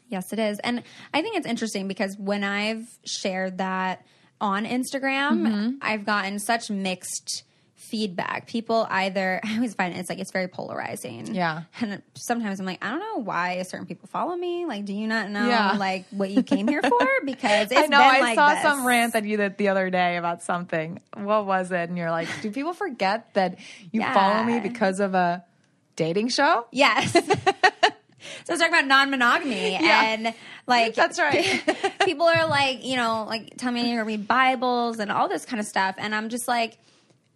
Yes, 0.09 0.33
it 0.33 0.41
is. 0.41 0.59
And 0.61 0.83
I 1.15 1.23
think 1.23 1.37
it's 1.37 1.47
interesting 1.47 1.87
because 1.87 2.17
when 2.19 2.43
I've 2.43 2.87
shared 3.05 3.59
that 3.59 4.05
on 4.41 4.65
Instagram, 4.67 5.41
Mm-hmm. 5.43 5.71
I've 5.83 6.05
gotten 6.07 6.39
such 6.39 6.71
mixed 6.71 7.45
feedback. 7.75 8.47
People 8.47 8.87
either 8.89 9.41
I 9.45 9.55
always 9.57 9.75
find 9.75 9.97
it's 9.97 10.09
like 10.09 10.19
it's 10.21 10.31
very 10.31 10.47
polarizing. 10.49 11.35
Yeah. 11.35 11.63
And 11.81 12.03
sometimes 12.15 12.61
I'm 12.61 12.67
like, 12.67 12.85
I 12.85 12.91
don't 12.91 13.01
know 13.01 13.23
why 13.23 13.63
certain 13.63 13.87
people 13.87 14.07
follow 14.09 14.37
me. 14.37 14.65
Like, 14.67 14.85
do 14.85 14.93
you 14.95 15.09
not 15.09 15.29
know 15.31 15.49
Yeah. 15.49 15.73
like 15.73 16.05
what 16.11 16.31
you 16.31 16.43
came 16.43 16.69
here 16.69 16.83
for? 16.83 16.99
Because 17.25 17.71
it's 17.71 17.81
I 17.81 17.87
know. 17.87 17.99
I 18.01 18.21
like 18.21 18.35
saw 18.35 18.55
this. 18.55 18.63
some 18.63 18.87
rant 18.87 19.13
that 19.15 19.25
you 19.25 19.37
did 19.37 19.57
the 19.59 19.69
other 19.69 19.91
day 19.91 20.17
about 20.17 20.43
something. 20.43 21.01
What 21.17 21.47
was 21.47 21.71
it? 21.73 21.89
And 21.89 21.99
you're 21.99 22.11
like, 22.11 22.29
do 22.43 22.51
people 22.51 22.73
forget 22.73 23.35
that 23.35 23.59
you 23.93 24.01
Yeah. 24.01 24.15
follow 24.15 24.43
me 24.45 24.61
because 24.61 25.01
of 25.01 25.15
a 25.15 25.45
dating 25.97 26.29
show? 26.29 26.67
Yes. 26.73 27.15
so 28.45 28.53
I 28.53 28.53
was 28.53 28.61
talking 28.61 28.75
about 28.75 28.87
non-monogamy 28.87 29.73
Yeah. 29.81 30.03
and 30.15 30.35
like 30.67 30.95
That's 30.95 31.19
right. 31.19 31.63
people 32.05 32.27
are 32.27 32.47
like, 32.47 32.85
you 32.85 32.97
know, 32.97 33.25
like 33.29 33.57
tell 33.57 33.73
me 33.73 33.95
to 33.95 34.01
read 34.03 34.27
Bibles 34.29 34.99
and 34.99 35.11
all 35.11 35.29
this 35.29 35.45
kind 35.45 35.61
of 35.61 35.67
stuff. 35.67 35.97
And 35.99 36.15
I'm 36.15 36.29
just 36.29 36.47
like, 36.49 36.79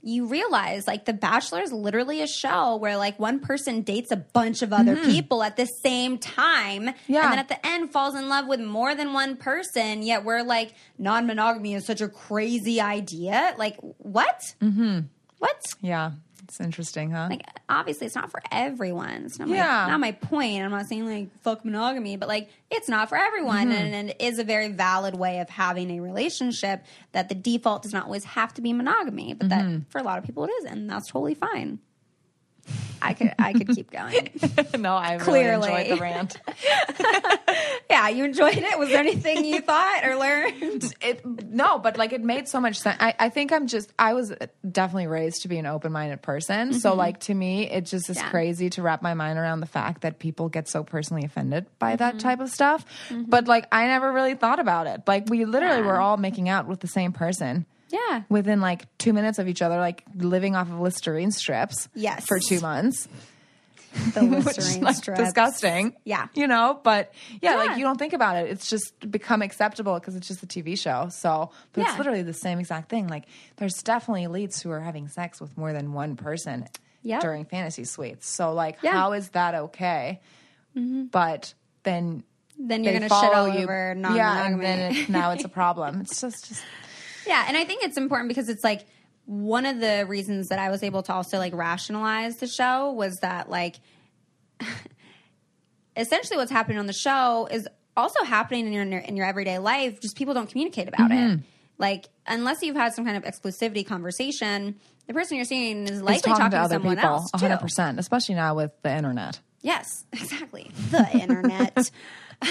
you 0.07 0.27
realize 0.27 0.87
like 0.87 1.07
The 1.07 1.15
Bachelor 1.15 1.63
is 1.63 1.73
literally 1.73 2.21
a 2.21 2.27
show 2.27 2.77
where 2.77 2.99
like 2.99 3.19
one 3.19 3.41
person 3.41 3.81
dates 3.81 4.11
a 4.13 4.17
bunch 4.17 4.61
of 4.61 4.71
other 4.71 4.97
people 4.97 5.43
at 5.43 5.57
the 5.57 5.65
same 5.65 6.19
time. 6.19 6.83
Mm-hmm. 6.89 7.13
Yeah. 7.13 7.23
And 7.23 7.33
then 7.33 7.39
at 7.39 7.49
the 7.49 7.67
end 7.67 7.91
falls 7.91 8.15
in 8.15 8.29
love 8.29 8.47
with 8.47 8.61
more 8.61 8.95
than 8.95 9.15
one 9.15 9.37
person. 9.37 10.03
Yet 10.03 10.23
we're 10.25 10.43
like, 10.43 10.75
non 10.99 11.27
monogamy 11.27 11.73
is 11.75 11.87
such 11.87 12.03
a 12.03 12.09
crazy 12.09 12.83
idea. 12.83 13.55
Like, 13.57 13.79
what? 13.97 14.55
Mm-hmm. 14.61 15.01
What? 15.39 15.63
Yeah. 15.81 16.13
It's 16.45 16.61
interesting, 16.61 17.11
huh? 17.11 17.27
like 17.31 17.43
obviously 17.69 18.07
it's 18.07 18.15
not 18.15 18.31
for 18.31 18.41
everyone. 18.53 19.25
It's 19.25 19.39
not 19.39 19.49
my, 19.49 19.57
Yeah. 19.57 19.87
not 19.89 19.99
my 20.01 20.13
point. 20.13 20.63
I'm 20.63 20.71
not 20.71 20.87
saying 20.87 21.07
like 21.07 21.29
fuck 21.43 21.65
monogamy, 21.65 22.17
but 22.17 22.29
like 22.29 22.49
it's 22.71 22.89
not 22.89 23.09
for 23.09 23.17
everyone, 23.17 23.69
Mm-hmm. 23.69 23.73
and, 23.73 23.95
and 23.95 24.11
it 24.11 24.17
is 24.21 24.39
a 24.39 24.45
very 24.45 24.69
valid 24.69 25.15
way 25.15 25.41
of 25.41 25.49
having 25.49 25.91
a 25.91 26.01
relationship. 26.01 26.85
That 27.13 27.29
the 27.29 27.35
default 27.35 27.83
does 27.83 27.93
not 27.93 28.05
always 28.05 28.25
have 28.25 28.53
to 28.55 28.63
be 28.63 28.73
monogamy, 28.73 29.35
but 29.35 29.49
Mm-hmm. 29.49 29.73
that 29.73 29.91
for 29.91 29.99
a 29.99 30.03
lot 30.03 30.19
of 30.19 30.25
people 30.25 30.45
it 30.45 30.51
is, 30.51 30.65
and 30.67 30.89
that's 30.91 31.11
totally 31.11 31.35
fine. 31.35 31.79
I 33.03 33.15
could 33.15 33.35
I 33.39 33.53
could 33.53 33.69
keep 33.69 33.91
going. 33.91 34.31
no, 34.79 34.95
I 34.97 35.19
Clearly. 35.19 35.69
really 35.69 35.83
enjoyed 35.85 35.99
the 35.99 36.03
rant. 36.03 36.37
yeah, 37.91 38.09
you 38.09 38.25
enjoyed 38.25 38.57
it. 38.57 38.79
Was 38.79 38.89
there 38.89 38.99
anything 39.01 39.45
you 39.45 39.61
thought 39.61 40.03
or 40.05 40.17
learned? 40.17 40.85
it 41.03 41.25
no, 41.25 41.79
but 41.79 41.97
like 41.99 42.13
it 42.13 42.23
made 42.23 42.49
so 42.49 42.61
much 42.61 42.79
sense. 42.79 42.97
I, 43.01 43.15
I 43.19 43.29
think 43.29 43.53
I'm 43.53 43.67
just 43.67 43.93
I 43.99 44.15
was 44.15 44.33
definitely 44.69 45.07
raised 45.07 45.43
to 45.43 45.49
be 45.49 45.59
an 45.59 45.67
open 45.67 45.93
minded 45.93 46.23
person. 46.23 46.73
So 46.75 46.95
like 46.95 47.21
to 47.21 47.35
me, 47.35 47.71
it 47.71 47.83
just 47.87 48.09
is 48.11 48.15
Mm-hmm. 48.17 48.25
Yeah. 48.27 48.31
crazy 48.31 48.71
to 48.71 48.83
wrap 48.83 49.03
my 49.03 49.15
mind 49.15 49.39
around 49.39 49.59
the 49.61 49.67
fact 49.67 50.03
that 50.03 50.19
people 50.21 50.49
get 50.49 50.69
so 50.69 50.85
personally 50.85 51.25
offended 51.25 51.67
by 51.79 51.93
Mm-hmm. 51.95 51.99
that 51.99 52.19
type 52.21 52.41
of 52.41 52.49
stuff. 52.51 52.85
But 53.11 53.47
like 53.49 53.67
I 53.73 53.87
never 53.87 54.13
really 54.13 54.35
thought 54.35 54.59
about 54.61 54.87
it. 54.87 55.03
Like 55.07 55.29
we 55.29 55.45
literally 55.45 55.83
were 55.83 55.99
all 56.01 56.17
making 56.17 56.49
out 56.49 56.67
with 56.67 56.81
the 56.81 56.87
same 56.89 57.13
person. 57.13 57.67
Yeah. 57.91 58.23
Within 58.29 58.61
like 58.61 58.87
two 58.99 59.13
minutes 59.13 59.39
of 59.39 59.49
each 59.49 59.63
other, 59.63 59.77
like 59.79 60.03
living 60.17 60.57
off 60.57 60.69
of 60.69 60.81
Listerine 60.81 61.31
strips. 61.31 61.89
Yes. 61.95 62.25
For 62.27 62.39
two 62.41 62.61
months. 62.61 63.09
The 64.15 64.25
which 64.45 64.59
is 64.59 64.79
Listerine 64.79 64.83
like 64.85 64.97
strips. 64.97 65.21
disgusting. 65.21 65.95
Yeah. 66.05 66.27
You 66.35 66.49
know, 66.49 66.81
but 66.83 67.13
yeah, 67.41 67.53
Yeah. 67.53 67.57
like 67.59 67.79
you 67.79 67.85
don't 67.85 67.99
think 67.99 68.13
about 68.13 68.37
it. 68.37 68.51
It's 68.51 68.69
just 68.69 68.93
become 69.09 69.41
acceptable 69.43 69.95
because 69.95 70.17
it's 70.17 70.27
just 70.27 70.43
a 70.43 70.47
TV 70.47 70.77
show. 70.77 71.09
So, 71.11 71.51
but 71.73 71.83
Yeah. 71.83 71.91
it's 71.91 71.99
literally 71.99 72.23
the 72.23 72.33
same 72.33 72.59
exact 72.59 72.89
thing. 72.91 73.07
Like 73.07 73.27
there's 73.57 73.75
definitely 73.83 74.25
elites 74.25 74.61
who 74.63 74.71
are 74.71 74.81
having 74.81 75.07
sex 75.07 75.41
with 75.41 75.57
more 75.57 75.73
than 75.73 75.93
one 75.93 76.17
person 76.17 76.67
Yep. 77.03 77.21
during 77.21 77.45
fantasy 77.45 77.85
suites. 77.85 78.29
So 78.29 78.53
like 78.53 78.79
Yeah. 78.83 78.91
Mm-hmm. 78.91 78.99
how 78.99 79.13
is 79.13 79.29
that 79.31 79.55
okay? 79.55 80.21
But 80.75 81.55
then 81.85 82.25
Then 82.59 82.83
you're 82.83 82.95
going 82.99 83.09
to 83.09 83.15
shit 83.15 83.33
all 83.35 83.49
you. 83.49 83.63
over 83.63 83.95
Yeah, 83.97 84.47
and 84.47 84.61
then 84.61 84.93
it, 84.97 85.09
now 85.09 85.31
it's 85.33 85.45
a 85.45 85.49
problem. 85.61 86.01
It's 86.01 86.21
just 86.21 86.49
just 86.49 86.63
Yeah, 87.27 87.45
and 87.49 87.57
I 87.57 87.65
think 87.65 87.83
it's 87.83 87.97
important 87.97 88.29
because 88.29 88.49
it's 88.49 88.65
like 88.65 88.85
one 89.27 89.65
of 89.67 89.81
the 89.81 90.05
reasons 90.09 90.49
that 90.49 90.59
I 90.59 90.71
was 90.71 90.83
able 90.83 91.03
to 91.05 91.13
also 91.15 91.39
like 91.39 91.55
rationalize 91.55 92.37
the 92.37 92.47
show 92.47 92.93
was 92.93 93.17
that 93.21 93.49
like 93.49 93.77
essentially 95.97 96.37
what's 96.37 96.51
happening 96.51 96.79
on 96.79 96.87
the 96.87 96.93
show 96.93 97.49
is 97.51 97.69
also 97.97 98.25
happening 98.25 98.67
in 98.67 98.73
your 98.73 99.01
in 99.01 99.17
your 99.17 99.27
everyday 99.27 99.59
life. 99.59 100.01
Just 100.01 100.17
people 100.17 100.35
don't 100.35 100.49
communicate 100.51 100.89
about 100.89 101.11
Mm-hmm. 101.11 101.35
it. 101.35 101.41
Like 101.77 102.09
unless 102.27 102.63
you've 102.63 102.77
had 102.77 102.93
some 102.95 103.05
kind 103.05 103.17
of 103.17 103.25
exclusivity 103.25 103.87
conversation, 103.87 104.77
the 105.07 105.15
person 105.15 105.37
you're 105.37 105.45
seeing 105.45 105.89
is 105.89 106.03
likely 106.03 106.31
talking 106.31 106.37
talking, 106.37 106.51
to 106.53 106.59
other 106.59 106.75
someone 106.77 106.97
people 106.97 107.11
else 107.11 107.31
100%, 107.33 107.99
especially 107.99 108.37
now 108.37 108.55
with 108.55 108.71
the 108.83 108.95
internet. 108.97 109.41
Yes, 109.63 110.05
exactly. 110.13 110.71
The 110.91 111.09
internet. 111.19 111.91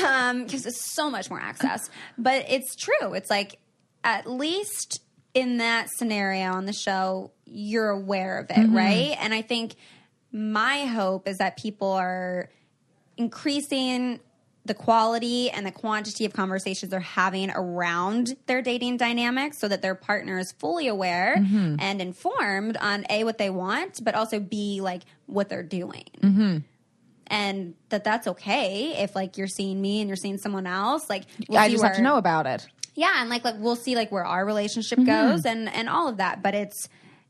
Um, 0.03 0.47
gives 0.47 0.65
us 0.65 0.79
so 0.79 1.11
much 1.11 1.29
more 1.29 1.39
access. 1.39 1.89
But 2.17 2.45
it's 2.49 2.73
true. 2.75 3.13
It's 3.13 3.29
like, 3.29 3.59
at 4.03 4.29
least 4.29 5.01
in 5.33 5.57
that 5.57 5.89
scenario 5.89 6.51
on 6.51 6.65
the 6.65 6.73
show, 6.73 7.31
you're 7.45 7.89
aware 7.89 8.39
of 8.39 8.49
it, 8.49 8.57
mm-hmm. 8.57 8.75
right? 8.75 9.17
And 9.19 9.33
I 9.33 9.41
think 9.41 9.75
my 10.31 10.85
hope 10.85 11.27
is 11.27 11.37
that 11.39 11.57
people 11.57 11.91
are 11.91 12.49
increasing 13.17 14.19
the 14.65 14.73
quality 14.73 15.49
and 15.49 15.65
the 15.65 15.71
quantity 15.71 16.25
of 16.25 16.33
conversations 16.33 16.89
they're 16.89 16.99
having 16.99 17.51
around 17.51 18.35
their 18.45 18.61
dating 18.61 18.95
dynamics 18.95 19.57
so 19.57 19.67
that 19.67 19.81
their 19.81 19.95
partner 19.95 20.39
is 20.39 20.53
fully 20.53 20.87
aware 20.87 21.35
mm-hmm. 21.37 21.75
and 21.79 22.01
informed 22.01 22.77
on 22.77 23.05
A, 23.09 23.25
what 23.25 23.37
they 23.37 23.49
want, 23.49 24.03
but 24.03 24.15
also 24.15 24.39
B, 24.39 24.79
like 24.81 25.01
what 25.25 25.49
they're 25.49 25.63
doing 25.63 26.05
mm-hmm. 26.21 26.57
and 27.27 27.73
that 27.89 28.05
that's 28.05 28.27
okay 28.27 29.01
if 29.03 29.15
like 29.15 29.37
you're 29.37 29.47
seeing 29.47 29.81
me 29.81 29.99
and 29.99 30.07
you're 30.07 30.15
seeing 30.15 30.37
someone 30.37 30.65
else 30.67 31.09
like 31.09 31.23
I 31.55 31.69
just 31.69 31.83
have 31.83 31.95
to 31.95 32.01
know 32.01 32.17
about 32.17 32.45
it. 32.45 32.65
Yeah 32.95 33.13
and 33.21 33.29
like 33.29 33.43
like 33.43 33.55
we'll 33.59 33.75
see 33.75 33.95
like 33.95 34.11
where 34.11 34.25
our 34.25 34.45
relationship 34.45 34.99
Mm-hmm. 34.99 35.31
goes 35.31 35.45
and 35.45 35.67
and 35.73 35.89
all 35.89 36.07
of 36.07 36.17
that 36.17 36.41
but 36.43 36.53
it's 36.55 36.87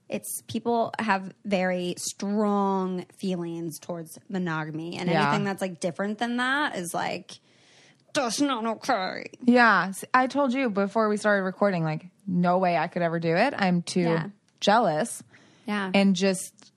it's 0.10 0.42
people 0.48 0.94
have 1.00 1.34
very 1.46 1.96
strong 1.98 3.06
feelings 3.18 3.80
towards 3.80 4.20
monogamy 4.30 4.98
and 4.98 5.10
Yeah. 5.10 5.24
anything 5.28 5.44
that's 5.46 5.62
like 5.62 5.80
different 5.80 6.18
than 6.20 6.38
that 6.38 6.76
is 6.78 6.94
like 6.94 7.32
that's 8.14 8.40
not 8.42 8.66
okay 8.66 9.26
Yeah, 9.44 9.92
i 10.14 10.28
told 10.28 10.54
you 10.54 10.70
before 10.70 11.10
we 11.10 11.18
started 11.18 11.44
recording, 11.44 11.84
like, 11.84 12.06
no 12.28 12.60
way 12.60 12.78
I 12.78 12.88
could 12.88 13.02
ever 13.02 13.20
do 13.20 13.36
it. 13.36 13.56
I'm 13.58 13.82
too 13.82 14.02
Yeah. 14.02 14.28
jealous 14.60 15.24
yeah 15.66 15.90
and 15.94 16.16
just, 16.16 16.72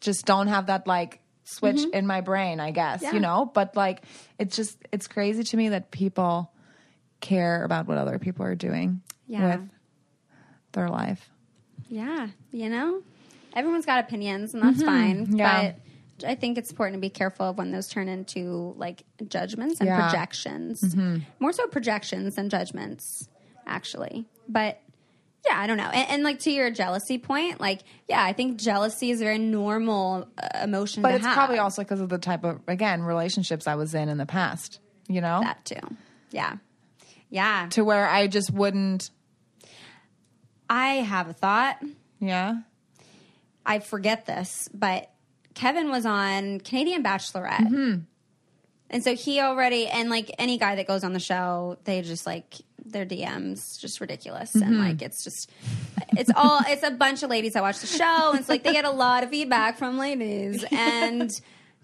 just 0.00 0.26
don't 0.26 0.48
have 0.48 0.66
that 0.66 0.86
like 0.86 1.20
switch 1.44 1.80
in 1.92 2.06
my 2.06 2.20
brain. 2.20 2.60
I 2.60 2.70
guess 2.70 2.98
Mm-hmm. 3.02 3.04
Yeah. 3.06 3.12
you 3.14 3.20
know, 3.20 3.50
but 3.54 3.76
like, 3.76 4.02
it's 4.38 4.56
just 4.56 4.76
it's 4.92 5.06
crazy 5.08 5.42
to 5.44 5.56
me 5.56 5.70
that 5.70 5.90
people 5.90 6.52
care 7.20 7.64
about 7.64 7.86
what 7.86 7.98
other 7.98 8.18
people 8.18 8.44
are 8.44 8.54
doing 8.54 9.02
Yeah. 9.26 9.56
with 9.56 9.68
their 10.72 10.88
life. 10.88 11.28
Yeah, 11.88 12.28
you 12.52 12.68
know, 12.68 13.02
everyone's 13.54 13.86
got 13.86 13.98
opinions, 14.04 14.54
and 14.54 14.62
that's 14.62 14.82
fine. 14.82 15.26
Mm-hmm. 15.26 15.36
Yeah. 15.36 15.72
But 16.18 16.28
I 16.28 16.34
think 16.34 16.58
it's 16.58 16.70
important 16.70 16.96
to 16.96 17.00
be 17.00 17.10
careful 17.10 17.50
of 17.50 17.58
when 17.58 17.72
those 17.72 17.88
turn 17.88 18.08
into 18.08 18.74
like 18.76 19.02
judgments 19.28 19.80
and 19.80 19.86
Yeah. 19.88 19.98
Mm-hmm. 19.98 20.08
projections. 20.10 20.96
More 21.40 21.52
so 21.52 21.66
projections 21.66 22.36
than 22.36 22.48
judgments, 22.50 23.28
actually. 23.66 24.26
But 24.48 24.80
yeah, 25.46 25.58
I 25.58 25.66
don't 25.66 25.78
know. 25.78 25.84
And, 25.84 26.10
and 26.10 26.22
like 26.22 26.38
to 26.40 26.50
your 26.50 26.70
jealousy 26.70 27.16
point, 27.18 27.58
like 27.60 27.80
yeah, 28.08 28.22
I 28.22 28.34
think 28.34 28.58
jealousy 28.60 29.10
is 29.10 29.20
a 29.20 29.24
very 29.24 29.38
normal 29.38 30.28
uh, 30.40 30.58
emotion. 30.62 31.02
But 31.02 31.14
it's 31.14 31.24
have. 31.24 31.34
probably 31.34 31.58
also 31.58 31.82
because 31.82 32.00
of 32.00 32.08
the 32.10 32.18
type 32.18 32.44
of 32.44 32.60
again 32.68 33.02
relationships 33.02 33.66
I 33.66 33.74
was 33.76 33.94
in 33.94 34.08
in 34.10 34.18
the 34.18 34.26
past. 34.26 34.78
You 35.08 35.22
know, 35.22 35.40
that 35.42 35.64
too. 35.64 35.80
Yeah, 36.30 36.56
yeah. 37.30 37.68
to 37.70 37.84
where 37.84 38.08
I 38.08 38.26
just 38.26 38.52
wouldn't. 38.52 39.10
I 40.68 40.94
have 40.96 41.28
a 41.28 41.32
thought. 41.32 41.78
Yeah. 42.20 42.60
I 43.64 43.78
forget 43.78 44.26
this, 44.26 44.68
but 44.72 45.10
Kevin 45.54 45.90
was 45.90 46.06
on 46.06 46.60
Canadian 46.60 47.02
Bachelorette. 47.02 47.58
Mm-hmm. 47.58 48.00
And 48.92 49.04
so 49.04 49.14
he 49.14 49.40
already, 49.40 49.86
and 49.86 50.10
like 50.10 50.32
any 50.38 50.58
guy 50.58 50.74
that 50.76 50.86
goes 50.86 51.04
on 51.04 51.12
the 51.12 51.20
show, 51.20 51.78
they 51.84 52.02
just 52.02 52.26
like 52.26 52.54
their 52.84 53.06
DMs 53.06 53.78
just 53.78 54.00
ridiculous. 54.00 54.54
And 54.54 54.64
Mm-hmm. 54.64 54.80
like 54.80 55.02
it's 55.02 55.22
just, 55.22 55.50
it's 56.16 56.30
all, 56.34 56.60
it's 56.66 56.82
a 56.82 56.90
bunch 56.90 57.22
of 57.22 57.30
ladies 57.30 57.52
that 57.52 57.62
watch 57.62 57.78
the 57.78 57.86
show. 57.86 58.30
And 58.30 58.40
it's 58.40 58.48
like 58.48 58.64
they 58.64 58.72
get 58.72 58.84
a 58.84 58.90
lot 58.90 59.22
of 59.22 59.30
feedback 59.30 59.78
from 59.78 59.96
ladies. 59.98 60.64
And 60.72 61.40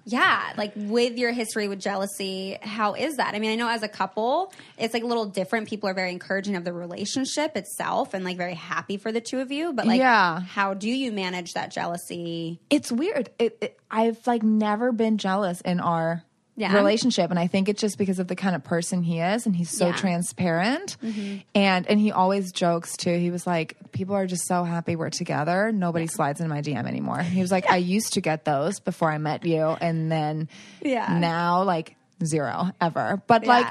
yeah, 0.09 0.53
like 0.57 0.73
with 0.77 1.19
your 1.19 1.33
history 1.33 1.67
with 1.67 1.81
jealousy, 1.81 2.57
how 2.63 2.95
is 2.95 3.17
that? 3.17 3.35
I 3.35 3.41
mean, 3.41 3.51
I 3.51 3.57
know 3.57 3.69
as 3.69 3.83
a 3.83 3.89
couple, 3.89 4.53
it's 4.79 4.95
like 4.95 5.03
a 5.03 5.07
little 5.07 5.27
different. 5.27 5.69
People 5.69 5.89
are 5.89 5.95
very 5.95 6.13
encouraging 6.13 6.55
of 6.55 6.65
the 6.65 6.73
relationship 6.73 7.57
itself 7.57 8.15
and 8.15 8.25
like 8.25 8.37
very 8.37 8.55
happy 8.55 8.99
for 8.99 9.11
the 9.11 9.21
two 9.21 9.41
of 9.41 9.51
you. 9.51 9.73
But 9.73 9.87
like, 9.87 9.99
Yeah. 9.99 10.41
how 10.41 10.75
do 10.75 10.89
you 10.89 11.11
manage 11.11 11.55
that 11.55 11.73
jealousy? 11.73 12.61
it's 12.71 12.93
weird. 12.93 13.31
It, 13.41 13.59
it, 13.61 13.81
I've 13.91 14.25
like 14.29 14.43
never 14.45 14.93
been 14.93 15.19
jealous 15.19 15.61
in 15.61 15.81
our 15.81 16.23
Yeah. 16.59 16.75
relationship, 16.75 17.31
and 17.31 17.39
I 17.39 17.47
think 17.49 17.69
it's 17.69 17.81
just 17.81 17.99
because 17.99 18.19
of 18.19 18.29
the 18.29 18.35
kind 18.37 18.57
of 18.57 18.65
person 18.65 19.03
he 19.03 19.21
is, 19.21 19.45
and 19.47 19.55
he's 19.55 19.71
so 19.71 19.87
Yeah. 19.87 19.93
Mm-hmm. 19.93 20.01
transparent, 20.01 20.97
and 21.55 21.87
and 21.87 22.01
he 22.01 22.13
always 22.13 22.51
jokes 22.53 22.97
too. 22.97 23.17
He 23.19 23.31
was 23.31 23.47
like, 23.47 23.77
"People 23.93 24.15
are 24.15 24.27
just 24.27 24.47
so 24.47 24.65
happy 24.65 24.97
we're 24.97 25.11
together. 25.11 25.71
Nobody 25.73 26.07
slides 26.07 26.41
in 26.41 26.49
my 26.49 26.63
DM 26.63 26.87
anymore." 26.87 27.21
He 27.21 27.41
was 27.43 27.53
like, 27.53 27.71
"I 27.71 27.77
used 27.77 28.15
to 28.15 28.21
get 28.21 28.45
those 28.45 28.81
before 28.81 29.11
I 29.13 29.19
met 29.19 29.45
you, 29.45 29.77
and 29.81 30.11
then 30.11 30.49
Yeah. 30.83 31.19
now 31.19 31.63
like." 31.63 31.95
zero 32.25 32.71
ever. 32.81 33.23
But 33.27 33.43
Yeah. 33.45 33.49
like, 33.51 33.67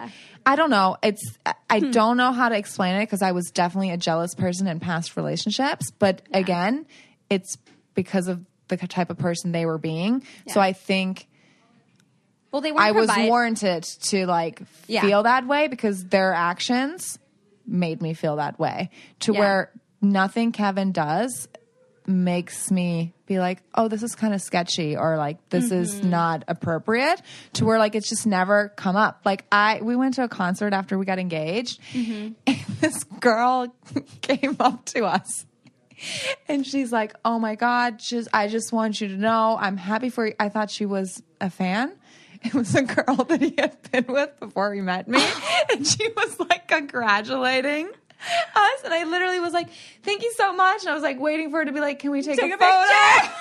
I 0.45 0.55
don't 0.55 0.69
know. 0.69 0.97
It's 1.01 1.23
I- 1.47 1.55
I 1.67 1.79
don't 1.79 2.15
know 2.15 2.31
how 2.31 2.47
to 2.49 2.55
explain 2.55 2.95
it 2.97 2.99
because 2.99 3.23
I 3.23 3.31
was 3.31 3.49
definitely 3.49 3.89
a 3.89 3.97
jealous 3.97 4.35
person 4.35 4.67
in 4.67 4.79
past 4.79 5.17
relationships. 5.17 5.89
But 5.97 6.21
again, 6.31 6.85
it's 7.27 7.57
because 7.95 8.27
of 8.27 8.45
the 8.67 8.77
type 8.77 9.09
of 9.09 9.17
person 9.17 9.51
they 9.51 9.65
were 9.65 9.79
being. 9.79 10.21
So 10.47 10.61
I 10.61 10.73
think 10.73 11.27
Well, 12.55 12.61
they 12.61 12.71
weren't 12.71 12.85
I 12.87 12.91
was 12.93 13.09
warranted 13.27 13.83
to 14.03 14.25
like 14.27 14.61
Yeah. 14.87 15.01
feel 15.01 15.23
that 15.23 15.45
way 15.45 15.67
because 15.67 16.05
their 16.05 16.31
actions 16.33 17.19
made 17.67 18.01
me 18.01 18.13
feel 18.13 18.37
that 18.37 18.57
way. 18.57 18.91
To 19.21 19.33
Yeah. 19.33 19.39
where 19.39 19.71
nothing 20.01 20.53
Kevin 20.53 20.93
does 20.93 21.49
makes 22.07 22.71
me 22.71 23.13
be 23.25 23.39
like, 23.39 23.61
oh, 23.73 23.89
this 23.89 24.03
is 24.03 24.15
kind 24.15 24.33
of 24.33 24.41
sketchy 24.41 24.95
or 24.95 25.17
like 25.17 25.49
this 25.49 25.69
is 25.71 25.95
Mm-hmm. 25.95 26.09
not 26.11 26.43
appropriate. 26.47 27.21
To 27.53 27.65
where 27.65 27.77
like 27.77 27.93
it's 27.95 28.07
just 28.07 28.25
never 28.25 28.69
come 28.77 28.95
up. 28.95 29.21
Like 29.25 29.43
I, 29.51 29.81
we 29.81 29.97
went 29.97 30.13
to 30.13 30.23
a 30.23 30.29
concert 30.29 30.71
after 30.71 30.97
we 30.97 31.05
got 31.05 31.19
engaged, 31.19 31.81
Mm-hmm. 31.93 32.33
and 32.47 32.57
this 32.79 33.03
girl 33.03 33.75
came 34.21 34.55
up 34.61 34.85
to 34.85 35.03
us. 35.03 35.45
And 36.49 36.67
she's 36.67 36.91
like, 36.91 37.15
"Oh 37.23 37.39
my 37.39 37.55
god, 37.55 37.99
just 37.99 38.27
I 38.33 38.49
just 38.49 38.73
want 38.73 38.99
you 38.99 39.07
to 39.07 39.15
know 39.17 39.57
I'm 39.59 39.77
happy 39.77 40.09
for 40.09 40.27
you." 40.27 40.33
I 40.39 40.49
thought 40.49 40.69
she 40.69 40.85
was 40.85 41.23
a 41.39 41.49
fan. 41.49 41.93
It 42.43 42.53
was 42.53 42.73
a 42.75 42.83
girl 42.83 43.15
that 43.15 43.41
he 43.41 43.55
had 43.57 43.77
been 43.91 44.05
with 44.07 44.39
before 44.39 44.73
he 44.73 44.81
met 44.81 45.07
me, 45.07 45.23
and 45.71 45.85
she 45.85 46.07
was 46.15 46.39
like 46.39 46.67
congratulating 46.67 47.87
us, 47.87 48.79
and 48.83 48.93
I 48.93 49.03
literally 49.03 49.39
was 49.39 49.53
like, 49.53 49.69
"Thank 50.03 50.21
you 50.23 50.33
so 50.37 50.53
much." 50.53 50.81
And 50.81 50.89
I 50.89 50.93
was 50.93 51.03
like 51.03 51.19
waiting 51.19 51.51
for 51.51 51.57
her 51.59 51.65
to 51.65 51.71
be 51.71 51.79
like, 51.79 51.99
"Can 51.99 52.11
we 52.11 52.21
take, 52.21 52.39
Take 52.39 52.51
a, 52.51 52.55
a 52.55 52.57
photo?" 52.57 53.21
picture. 53.21 53.33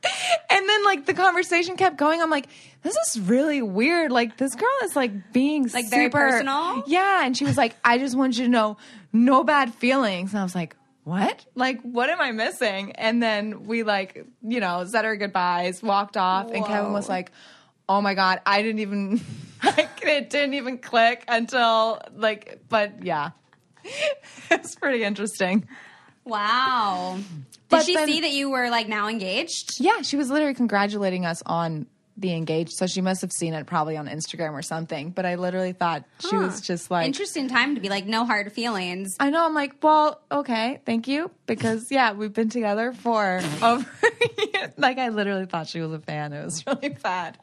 and 0.50 0.68
then 0.68 0.84
like 0.84 1.06
the 1.06 1.14
conversation 1.14 1.76
kept 1.76 1.96
going. 1.96 2.22
I'm 2.22 2.30
like, 2.30 2.48
this 2.82 2.96
is 3.08 3.20
really 3.20 3.62
weird. 3.62 4.12
Like 4.12 4.36
this 4.36 4.54
girl 4.54 4.68
is 4.84 4.94
like 4.94 5.32
being 5.32 5.64
Like, 5.68 5.90
very 5.90 6.06
super- 6.06 6.18
personal? 6.18 6.84
Yeah, 6.86 7.24
and 7.24 7.36
she 7.36 7.44
was 7.44 7.56
like, 7.56 7.74
I 7.84 7.98
just 7.98 8.16
want 8.16 8.38
you 8.38 8.44
to 8.44 8.50
know, 8.50 8.76
no 9.12 9.42
bad 9.44 9.74
feelings. 9.74 10.32
And 10.32 10.40
I 10.40 10.42
was 10.44 10.54
like, 10.54 10.76
what? 11.04 11.44
Like, 11.54 11.80
what 11.82 12.10
am 12.10 12.20
I 12.20 12.32
missing? 12.32 12.92
And 12.92 13.22
then 13.22 13.64
we 13.66 13.82
like, 13.82 14.24
you 14.42 14.60
know, 14.60 14.84
said 14.84 15.04
our 15.04 15.16
goodbyes, 15.16 15.82
walked 15.82 16.16
off, 16.16 16.50
and 16.50 16.64
Kevin 16.64 16.92
was 16.92 17.08
like, 17.08 17.32
oh 17.88 18.00
my 18.00 18.14
god, 18.14 18.40
I 18.46 18.62
didn't 18.62 18.80
even 18.80 19.20
like 19.64 20.02
it 20.04 20.30
didn't 20.30 20.54
even 20.54 20.78
click 20.78 21.24
until 21.28 22.00
like, 22.14 22.60
but 22.68 23.04
yeah, 23.04 23.30
it's 24.50 24.74
pretty 24.74 25.04
interesting. 25.04 25.66
Wow. 26.24 27.16
Did 27.18 27.46
But 27.68 27.84
she 27.84 27.94
then- 27.94 28.06
see 28.06 28.20
that 28.20 28.30
you 28.32 28.50
were 28.50 28.70
like 28.70 28.88
now 28.88 29.08
engaged? 29.08 29.80
Yeah, 29.80 30.02
she 30.02 30.16
was 30.16 30.30
literally 30.30 30.54
congratulating 30.54 31.24
us 31.24 31.42
on 31.46 31.86
the 32.16 32.34
engaged. 32.34 32.72
So 32.72 32.86
she 32.88 33.00
must 33.00 33.20
have 33.22 33.30
seen 33.32 33.54
it 33.54 33.66
probably 33.66 33.96
on 33.96 34.08
Instagram 34.08 34.52
or 34.52 34.60
something. 34.62 35.10
But 35.10 35.24
I 35.24 35.36
literally 35.36 35.72
thought 35.72 36.04
she 36.28 36.34
was 36.36 36.60
just 36.60 36.90
like, 36.90 37.06
Interesting 37.06 37.48
time 37.48 37.76
to 37.76 37.80
be 37.80 37.88
like 37.88 38.06
no 38.06 38.24
hard 38.26 38.52
feelings. 38.52 39.16
I 39.20 39.30
know. 39.30 39.44
I'm 39.46 39.54
like, 39.54 39.74
well, 39.82 40.20
okay, 40.30 40.80
thank 40.84 41.06
you, 41.08 41.30
because 41.46 41.90
yeah, 41.92 42.12
we've 42.12 42.32
been 42.32 42.48
together 42.50 42.92
for 42.92 43.40
over. 43.62 43.86
like 44.76 44.98
I 44.98 45.08
literally 45.10 45.46
thought 45.46 45.68
she 45.68 45.80
was 45.80 45.92
a 45.92 46.00
fan. 46.00 46.32
It 46.32 46.44
was 46.44 46.66
really 46.66 46.88
bad. 46.90 47.38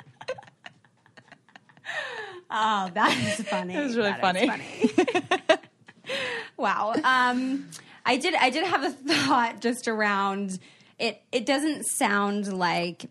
Oh, 2.51 2.89
that 2.93 3.17
is 3.17 3.47
funny. 3.47 3.73
It 3.77 3.83
was 3.83 3.97
really 3.97 4.11
That 4.11 4.35
is 4.35 4.49
funny. 4.49 5.59
wow. 6.57 6.93
Um, 7.03 7.67
I 8.05 8.17
did. 8.17 8.35
I 8.35 8.49
did 8.49 8.65
have 8.65 8.83
a 8.83 8.91
thought 8.91 9.61
just 9.61 9.87
around 9.87 10.59
it. 10.99 11.21
It 11.31 11.45
doesn't 11.45 11.85
sound 11.85 12.51
like 12.53 13.07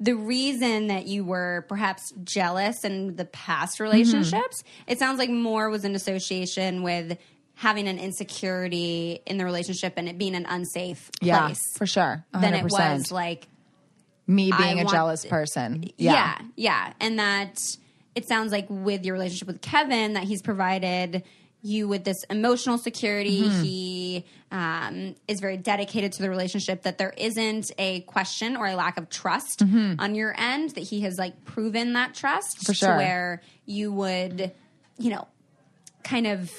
the 0.00 0.14
reason 0.14 0.88
that 0.88 1.06
you 1.06 1.24
were 1.24 1.64
perhaps 1.68 2.12
jealous 2.24 2.84
in 2.84 3.14
the 3.16 3.24
past 3.24 3.74
Mm-hmm. 3.74 3.84
relationships. 3.84 4.64
It 4.88 4.98
sounds 4.98 5.18
like 5.18 5.30
more 5.30 5.70
was 5.70 5.84
an 5.84 5.94
association 5.94 6.82
with 6.82 7.16
having 7.54 7.86
an 7.86 7.98
insecurity 8.00 9.20
in 9.26 9.36
the 9.38 9.44
relationship 9.44 9.92
and 9.96 10.08
it 10.08 10.18
being 10.18 10.34
an 10.34 10.46
unsafe 10.48 11.08
Yeah, 11.20 11.46
place 11.46 11.60
for 11.76 11.86
sure. 11.86 12.24
100%. 12.34 12.40
than 12.40 12.54
it 12.54 12.64
was 12.64 13.12
like 13.12 13.46
me 14.26 14.50
being 14.50 14.60
I 14.60 14.72
a 14.72 14.76
want- 14.84 14.90
jealous 14.90 15.24
person. 15.24 15.84
yeah. 15.98 16.12
Yeah. 16.12 16.38
yeah, 16.56 16.92
And 16.98 17.18
that 17.20 17.60
it 18.14 18.28
sounds 18.28 18.52
like 18.52 18.66
with 18.68 19.04
your 19.04 19.14
relationship 19.14 19.48
with 19.48 19.60
Kevin, 19.60 20.14
that 20.14 20.24
he's 20.24 20.42
provided 20.42 21.22
you 21.64 21.86
with 21.86 22.02
this 22.02 22.24
emotional 22.28 22.76
security. 22.76 23.44
Mm-hmm. 23.44 23.62
He 23.62 24.24
um, 24.50 25.14
is 25.28 25.38
very 25.40 25.56
dedicated 25.56 26.12
to 26.14 26.22
the 26.22 26.28
relationship, 26.28 26.82
that 26.82 26.98
there 26.98 27.14
isn't 27.16 27.70
a 27.78 28.00
question 28.00 28.56
or 28.56 28.66
a 28.66 28.74
lack 28.74 28.98
of 28.98 29.08
trust 29.08 29.62
on 29.62 30.14
your 30.14 30.34
end, 30.36 30.70
that 30.70 30.82
he 30.82 31.02
has 31.02 31.18
like 31.18 31.44
proven 31.44 31.92
that 31.92 32.14
trust 32.14 32.58
Mm-hmm. 32.58 32.66
For 32.66 32.74
sure. 32.74 32.88
to 32.90 32.96
where 32.96 33.42
you 33.64 33.92
would, 33.92 34.50
you 34.98 35.10
know, 35.10 35.28
kind 36.02 36.26
of 36.26 36.52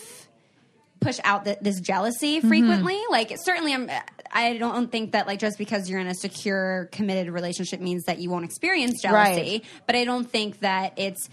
push 1.02 1.20
out 1.26 1.44
th- 1.44 1.60
this 1.62 1.82
jealousy 1.82 2.40
Mm-hmm. 2.40 2.48
frequently. 2.48 3.00
Like 3.12 3.34
certainly, 3.44 3.74
I'm. 3.74 3.92
I 4.36 4.58
don't 4.58 4.92
think 4.92 5.12
that 5.12 5.28
like 5.28 5.38
just 5.38 5.60
because 5.60 5.88
you're 5.88 6.00
in 6.00 6.08
a 6.08 6.16
secure, 6.16 6.90
committed 6.92 7.32
relationship 7.32 7.80
means 7.80 8.06
that 8.06 8.18
you 8.18 8.32
won't 8.32 8.46
experience 8.46 9.00
jealousy. 9.00 9.42
Right. 9.42 9.66
But 9.86 9.96
I 9.96 10.06
don't 10.06 10.28
think 10.28 10.62
that 10.62 10.94
it's 10.98 11.30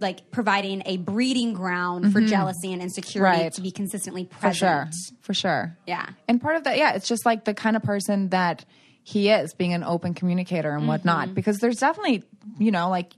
like 0.00 0.30
providing 0.30 0.82
a 0.86 0.98
breeding 0.98 1.54
ground 1.54 2.12
for 2.12 2.20
jealousy 2.20 2.72
and 2.72 2.82
insecurity 2.82 3.34
Mm-hmm. 3.36 3.42
Right. 3.44 3.52
to 3.54 3.60
be 3.62 3.70
consistently 3.70 4.24
present. 4.26 4.54
For 4.54 4.58
sure. 4.58 4.88
For 5.22 5.34
sure. 5.34 5.76
Yeah. 5.86 6.06
And 6.28 6.40
part 6.40 6.56
of 6.56 6.64
that, 6.64 6.76
yeah, 6.76 6.92
it's 6.94 7.08
just 7.08 7.24
like 7.24 7.44
the 7.44 7.54
kind 7.54 7.76
of 7.76 7.82
person 7.82 8.28
that 8.30 8.64
he 9.02 9.30
is, 9.30 9.54
being 9.54 9.72
an 9.72 9.84
open 9.84 10.14
communicator 10.14 10.70
and 10.70 10.86
whatnot. 10.88 11.34
Because 11.34 11.58
there's 11.58 11.78
definitely, 11.78 12.24
you 12.58 12.70
know, 12.72 12.90
like 12.90 13.12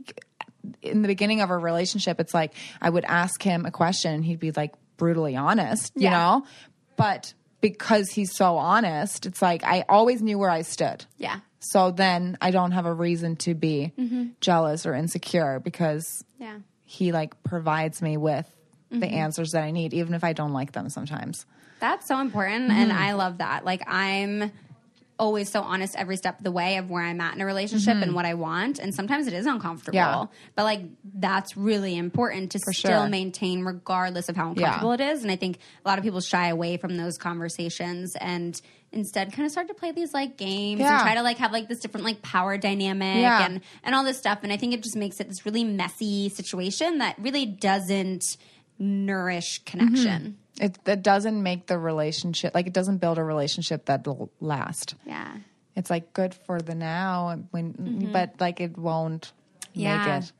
in 0.82 1.02
the 1.02 1.08
beginning 1.08 1.40
of 1.40 1.50
a 1.50 1.56
relationship, 1.56 2.20
it's 2.20 2.34
like 2.34 2.52
I 2.80 2.90
would 2.90 3.04
ask 3.06 3.42
him 3.42 3.64
a 3.66 3.70
question 3.70 4.12
and 4.14 4.24
he'd 4.24 4.38
be 4.38 4.52
like 4.52 4.74
brutally 4.98 5.34
honest, 5.34 5.92
you 5.96 6.02
Yeah. 6.04 6.10
know? 6.10 6.46
But 6.96 7.32
because 7.60 8.10
he's 8.10 8.36
so 8.36 8.56
honest, 8.56 9.26
it's 9.26 9.40
like 9.42 9.64
I 9.64 9.84
always 9.88 10.20
knew 10.22 10.38
where 10.38 10.50
I 10.50 10.62
stood. 10.62 11.04
Yeah. 11.16 11.40
So 11.60 11.90
then 11.90 12.38
I 12.40 12.50
don't 12.52 12.70
have 12.72 12.86
a 12.86 12.92
reason 12.92 13.34
to 13.36 13.54
be 13.54 13.92
jealous 14.40 14.86
or 14.86 14.94
insecure 14.94 15.58
because 15.58 16.22
Yeah. 16.38 16.58
he 16.84 17.12
like 17.12 17.42
provides 17.42 18.00
me 18.00 18.16
with 18.16 18.48
the 18.90 18.96
mm-hmm. 18.98 19.14
answers 19.14 19.52
that 19.52 19.62
I 19.62 19.70
need, 19.70 19.92
even 19.92 20.14
if 20.14 20.24
I 20.24 20.32
don't 20.32 20.52
like 20.52 20.72
them 20.72 20.88
sometimes. 20.88 21.44
That's 21.80 22.06
so 22.06 22.20
important, 22.20 22.70
and 22.70 22.90
mm-hmm. 22.90 23.02
I 23.02 23.12
love 23.12 23.38
that. 23.38 23.64
Like 23.64 23.82
I'm 23.86 24.50
always 25.18 25.50
so 25.50 25.62
honest 25.62 25.96
every 25.96 26.16
step 26.16 26.38
of 26.38 26.44
the 26.44 26.52
way 26.52 26.76
of 26.76 26.90
where 26.90 27.02
I'm 27.02 27.20
at 27.20 27.34
in 27.34 27.40
a 27.40 27.46
relationship 27.46 27.94
and 27.94 28.04
mm-hmm. 28.04 28.14
what 28.14 28.24
I 28.24 28.34
want, 28.34 28.78
and 28.78 28.94
sometimes 28.94 29.26
it 29.26 29.32
is 29.32 29.46
uncomfortable. 29.46 29.96
Yeah. 29.96 30.26
But 30.54 30.64
like 30.64 30.82
that's 31.14 31.56
really 31.56 31.96
important 31.96 32.52
to 32.52 32.58
still 32.58 32.72
sure. 32.72 33.08
maintain, 33.08 33.64
regardless 33.64 34.28
of 34.28 34.36
how 34.36 34.50
uncomfortable 34.50 34.92
it 34.92 35.00
is. 35.00 35.22
And 35.22 35.30
I 35.30 35.36
think 35.36 35.58
a 35.84 35.88
lot 35.88 35.98
of 35.98 36.04
people 36.04 36.20
shy 36.20 36.48
away 36.48 36.76
from 36.76 36.96
those 36.96 37.18
conversations 37.18 38.16
and 38.16 38.60
instead 38.90 39.32
kind 39.32 39.44
of 39.44 39.52
start 39.52 39.68
to 39.68 39.74
play 39.74 39.92
these 39.92 40.14
like 40.14 40.36
games 40.38 40.80
and 40.80 41.00
try 41.00 41.14
to 41.14 41.22
like 41.22 41.38
have 41.38 41.52
like 41.52 41.68
this 41.68 41.80
different 41.80 42.04
like 42.04 42.22
power 42.22 42.56
dynamic 42.56 43.20
Yeah. 43.20 43.44
and 43.44 43.60
and 43.82 43.94
all 43.94 44.04
this 44.04 44.18
stuff. 44.18 44.40
And 44.42 44.52
I 44.52 44.56
think 44.56 44.72
it 44.72 44.82
just 44.82 44.96
makes 44.96 45.20
it 45.20 45.28
this 45.28 45.44
really 45.44 45.64
messy 45.64 46.28
situation 46.28 46.98
that 46.98 47.16
really 47.18 47.46
doesn't 47.46 48.36
nourish 48.78 49.62
connection. 49.64 50.22
Mm-hmm. 50.22 50.32
It, 50.60 50.78
it 50.86 51.02
doesn't 51.02 51.42
make 51.42 51.66
the 51.66 51.78
relationship 51.78 52.54
like 52.54 52.66
it 52.66 52.72
doesn't 52.72 52.98
build 52.98 53.18
a 53.18 53.24
relationship 53.24 53.86
that'll 53.86 54.30
last. 54.40 54.94
Yeah. 55.06 55.36
It's 55.76 55.90
like 55.90 56.12
good 56.12 56.34
for 56.34 56.60
the 56.60 56.74
now, 56.74 57.38
when 57.52 57.74
mm-hmm. 57.74 58.12
but 58.12 58.34
like 58.40 58.60
it 58.60 58.76
won't 58.76 59.32
Yeah. 59.72 59.98
make 59.98 60.24
it. 60.24 60.32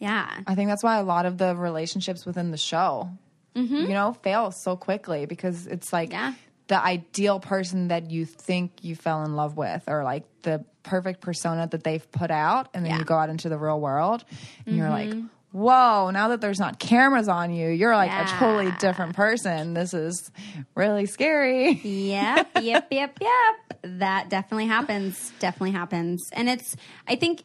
Yeah. 0.00 0.28
I 0.46 0.54
think 0.56 0.68
that's 0.68 0.82
why 0.82 0.98
a 0.98 1.04
lot 1.04 1.26
of 1.26 1.38
the 1.38 1.54
relationships 1.54 2.26
within 2.26 2.50
the 2.50 2.56
show, 2.56 3.08
mm-hmm. 3.54 3.74
you 3.76 3.88
know, 3.94 4.14
fail 4.22 4.50
so 4.50 4.76
quickly 4.76 5.26
because 5.26 5.68
it's 5.68 5.92
like 5.92 6.10
Yeah. 6.10 6.34
the 6.66 6.82
ideal 6.82 7.38
person 7.38 7.88
that 7.88 8.10
you 8.10 8.24
think 8.24 8.82
you 8.82 8.96
fell 8.96 9.24
in 9.24 9.36
love 9.36 9.56
with, 9.56 9.84
or 9.86 10.02
like 10.02 10.24
the 10.42 10.64
perfect 10.82 11.20
persona 11.20 11.68
that 11.68 11.84
they've 11.84 12.10
put 12.10 12.32
out, 12.32 12.68
and 12.74 12.84
then 12.84 12.90
Yeah. 12.92 12.98
you 12.98 13.04
go 13.04 13.14
out 13.14 13.30
into 13.30 13.48
the 13.48 13.58
real 13.58 13.80
world, 13.80 14.24
and 14.66 14.76
you're 14.76 14.90
like. 14.90 15.10
Mm-hmm. 15.10 15.26
Whoa, 15.52 16.10
now 16.10 16.28
that 16.28 16.40
there's 16.40 16.58
not 16.58 16.78
cameras 16.78 17.28
on 17.28 17.52
you, 17.52 17.68
you're 17.68 17.94
like 17.94 18.10
a 18.10 18.26
totally 18.38 18.72
different 18.80 19.14
person. 19.14 19.74
This 19.74 19.92
is 19.92 20.30
really 20.74 21.04
scary. 21.06 21.72
yep, 21.72 22.48
yep, 22.62 22.88
yep, 22.90 23.18
yep. 23.20 23.80
That 23.82 24.30
definitely 24.30 24.66
happens. 24.66 25.30
Definitely 25.40 25.72
happens. 25.72 26.22
And 26.32 26.48
it's, 26.48 26.74
I 27.06 27.16
think, 27.16 27.42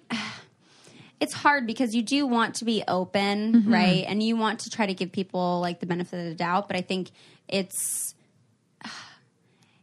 it's 1.20 1.34
hard 1.34 1.68
because 1.68 1.94
you 1.96 2.02
do 2.02 2.26
want 2.26 2.56
to 2.56 2.66
be 2.66 2.82
open, 2.88 3.54
Mm-hmm. 3.54 3.74
right? 3.74 4.06
And 4.08 4.24
you 4.24 4.38
want 4.38 4.62
to 4.62 4.70
try 4.70 4.86
to 4.86 4.94
give 4.94 5.12
people 5.12 5.60
like 5.60 5.80
the 5.82 5.86
benefit 5.86 6.18
of 6.20 6.26
the 6.26 6.36
doubt. 6.36 6.68
But 6.70 6.78
I 6.78 6.82
think 6.82 7.12
it's, 7.50 8.16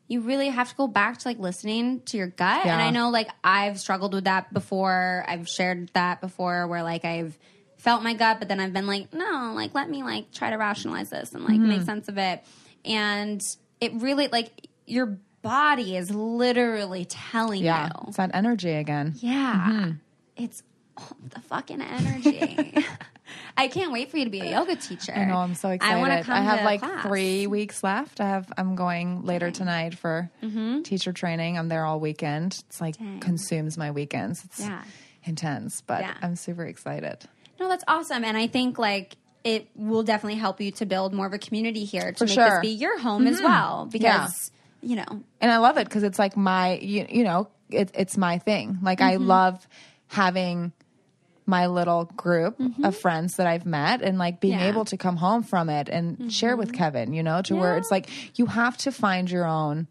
you 0.08 0.20
really 0.20 0.48
have 0.48 0.68
to 0.70 0.74
go 0.76 0.86
back 0.86 1.18
to 1.18 1.28
like 1.28 1.38
listening 1.38 2.00
to 2.06 2.16
your 2.16 2.28
gut. 2.28 2.64
And 2.66 2.80
I 2.80 2.90
know 2.90 3.10
like 3.10 3.28
I've 3.42 3.78
struggled 3.80 4.14
with 4.14 4.24
that 4.24 4.52
before. 4.52 5.24
I've 5.26 5.48
shared 5.48 5.90
that 5.94 6.20
before 6.20 6.66
where 6.68 6.82
like 6.82 7.04
I've 7.04 7.38
felt 7.84 8.02
my 8.02 8.14
gut, 8.14 8.38
but 8.38 8.48
then 8.48 8.60
I've 8.60 8.72
been 8.72 8.86
like, 8.86 9.12
no, 9.12 9.52
like 9.54 9.74
let 9.74 9.90
me 9.90 10.02
like 10.02 10.32
try 10.32 10.48
to 10.50 10.56
rationalize 10.56 11.10
this 11.10 11.32
and 11.34 11.44
like 11.44 11.54
Mm-hmm. 11.54 11.68
make 11.68 11.82
sense 11.82 12.08
of 12.08 12.16
it. 12.18 12.42
And 12.84 13.40
it 13.80 13.92
really 13.94 14.28
like 14.28 14.68
your 14.86 15.18
body 15.42 15.94
is 15.96 16.10
literally 16.10 17.04
telling 17.04 17.62
Yeah, 17.62 17.86
you. 18.00 18.04
it's 18.08 18.16
that 18.16 18.30
energy 18.32 18.72
again. 18.72 19.14
Yeah. 19.18 19.92
It's 20.36 20.62
oh, 20.96 21.08
the 21.28 21.40
fucking 21.40 21.82
energy. 21.82 22.74
I 23.56 23.68
can't 23.68 23.92
wait 23.92 24.10
for 24.10 24.16
you 24.18 24.24
to 24.24 24.30
be 24.30 24.40
a 24.40 24.50
yoga 24.50 24.76
teacher. 24.76 25.12
I 25.14 25.24
know. 25.26 25.36
I'm 25.36 25.54
so 25.54 25.68
excited. 25.70 25.96
I 25.96 26.00
want 26.00 26.12
to 26.18 26.24
come 26.24 26.42
have 26.44 26.58
to 26.60 26.64
like 26.64 26.80
class. 26.80 27.06
three 27.06 27.46
weeks 27.46 27.82
left. 27.82 28.20
I 28.20 28.28
have. 28.28 28.50
I'm 28.56 28.74
going 28.76 29.24
later 29.24 29.50
tonight 29.50 29.94
for 29.96 30.30
teacher 30.84 31.12
training. 31.12 31.58
I'm 31.58 31.68
there 31.68 31.84
all 31.84 32.00
weekend. 32.00 32.62
It's 32.68 32.80
like 32.80 32.96
Mm-hmm. 32.96 33.04
Dang. 33.12 33.20
consumes 33.20 33.76
my 33.78 33.90
weekends. 33.90 34.44
It's 34.44 34.60
Yeah. 34.60 34.82
intense, 35.24 35.82
but 35.86 36.00
Yeah. 36.02 36.14
I'm 36.22 36.36
super 36.36 36.64
excited. 36.64 37.18
No, 37.60 37.68
that's 37.68 37.84
awesome, 37.88 38.24
and 38.24 38.36
I 38.36 38.46
think 38.46 38.78
like 38.78 39.16
it 39.44 39.68
will 39.76 40.02
definitely 40.02 40.38
help 40.38 40.60
you 40.60 40.70
to 40.72 40.86
build 40.86 41.12
more 41.12 41.26
of 41.26 41.32
a 41.34 41.38
community 41.38 41.84
here 41.84 42.12
to 42.12 42.18
For 42.18 42.24
make 42.24 42.34
sure. 42.34 42.44
this 42.48 42.60
be 42.60 42.68
your 42.68 42.98
home 42.98 43.26
as 43.26 43.40
well. 43.42 43.86
Because 43.90 44.50
you 44.80 44.96
know, 44.96 45.22
and 45.40 45.50
I 45.52 45.58
love 45.58 45.76
it 45.78 45.84
because 45.84 46.02
it's 46.02 46.18
like 46.18 46.36
my 46.36 46.76
you, 46.78 47.06
you 47.08 47.24
know 47.24 47.48
it, 47.70 47.90
it's 47.94 48.16
my 48.16 48.38
thing. 48.38 48.78
Like 48.82 49.00
I 49.00 49.14
Mm-hmm. 49.16 49.26
love 49.26 49.66
having 50.08 50.72
my 51.46 51.66
little 51.66 52.06
group 52.16 52.58
of 52.82 52.96
friends 52.96 53.36
that 53.36 53.46
I've 53.46 53.66
met 53.66 54.00
and 54.00 54.16
like 54.18 54.40
being 54.40 54.54
Mm-hmm. 54.54 54.60
Yeah. 54.60 54.66
Mm-hmm. 54.68 54.76
able 54.76 54.84
to 54.86 54.96
come 54.96 55.16
home 55.16 55.42
from 55.42 55.68
it 55.68 55.88
and 55.90 56.32
share 56.32 56.56
with 56.56 56.72
Kevin. 56.72 57.12
You 57.12 57.22
know, 57.22 57.42
to 57.42 57.54
where 57.54 57.76
it's 57.76 57.90
like 57.90 58.08
you 58.38 58.46
have 58.46 58.76
to 58.78 58.90
find 58.92 59.30
your 59.30 59.44
own 59.46 59.86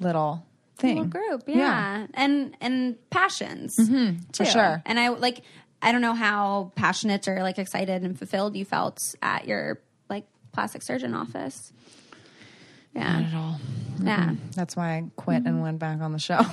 little 0.00 0.44
thing 0.76 0.96
little 0.96 1.10
group, 1.10 1.42
yeah, 1.46 2.06
and 2.14 2.56
and 2.60 2.96
passions 3.10 3.76
Mm-hmm. 3.78 4.16
for 4.34 4.44
sure. 4.44 4.82
And 4.84 4.98
I 4.98 5.08
like 5.08 5.42
I 5.82 5.90
don't 5.92 6.00
know 6.00 6.14
how 6.14 6.70
passionate 6.76 7.26
or 7.28 7.42
like 7.42 7.58
excited 7.58 8.02
and 8.04 8.16
fulfilled 8.16 8.56
you 8.56 8.64
felt 8.64 9.14
at 9.20 9.46
your 9.48 9.80
like 10.08 10.24
plastic 10.52 10.80
surgeon 10.82 11.12
office. 11.14 11.72
Yeah, 12.94 13.20
Not 13.20 13.28
at 13.28 13.34
all. 13.34 13.60
yeah. 14.02 14.34
That's 14.54 14.76
why 14.76 14.96
I 14.98 15.04
quit 15.16 15.38
Mm-hmm. 15.40 15.48
and 15.48 15.62
went 15.62 15.78
back 15.78 16.00
on 16.00 16.12
the 16.12 16.18
show. 16.18 16.40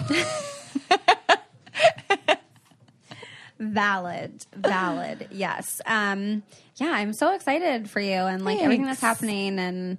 Valid, 3.62 4.46
valid. 4.56 5.28
yes. 5.32 5.82
Um, 5.86 6.44
yeah, 6.78 6.92
I'm 6.92 7.12
so 7.12 7.36
excited 7.36 7.90
for 7.90 8.00
you 8.00 8.14
and 8.14 8.46
like 8.46 8.60
everything 8.62 8.86
that's 8.86 9.02
happening 9.02 9.60
and 9.60 9.90
like 9.90 9.98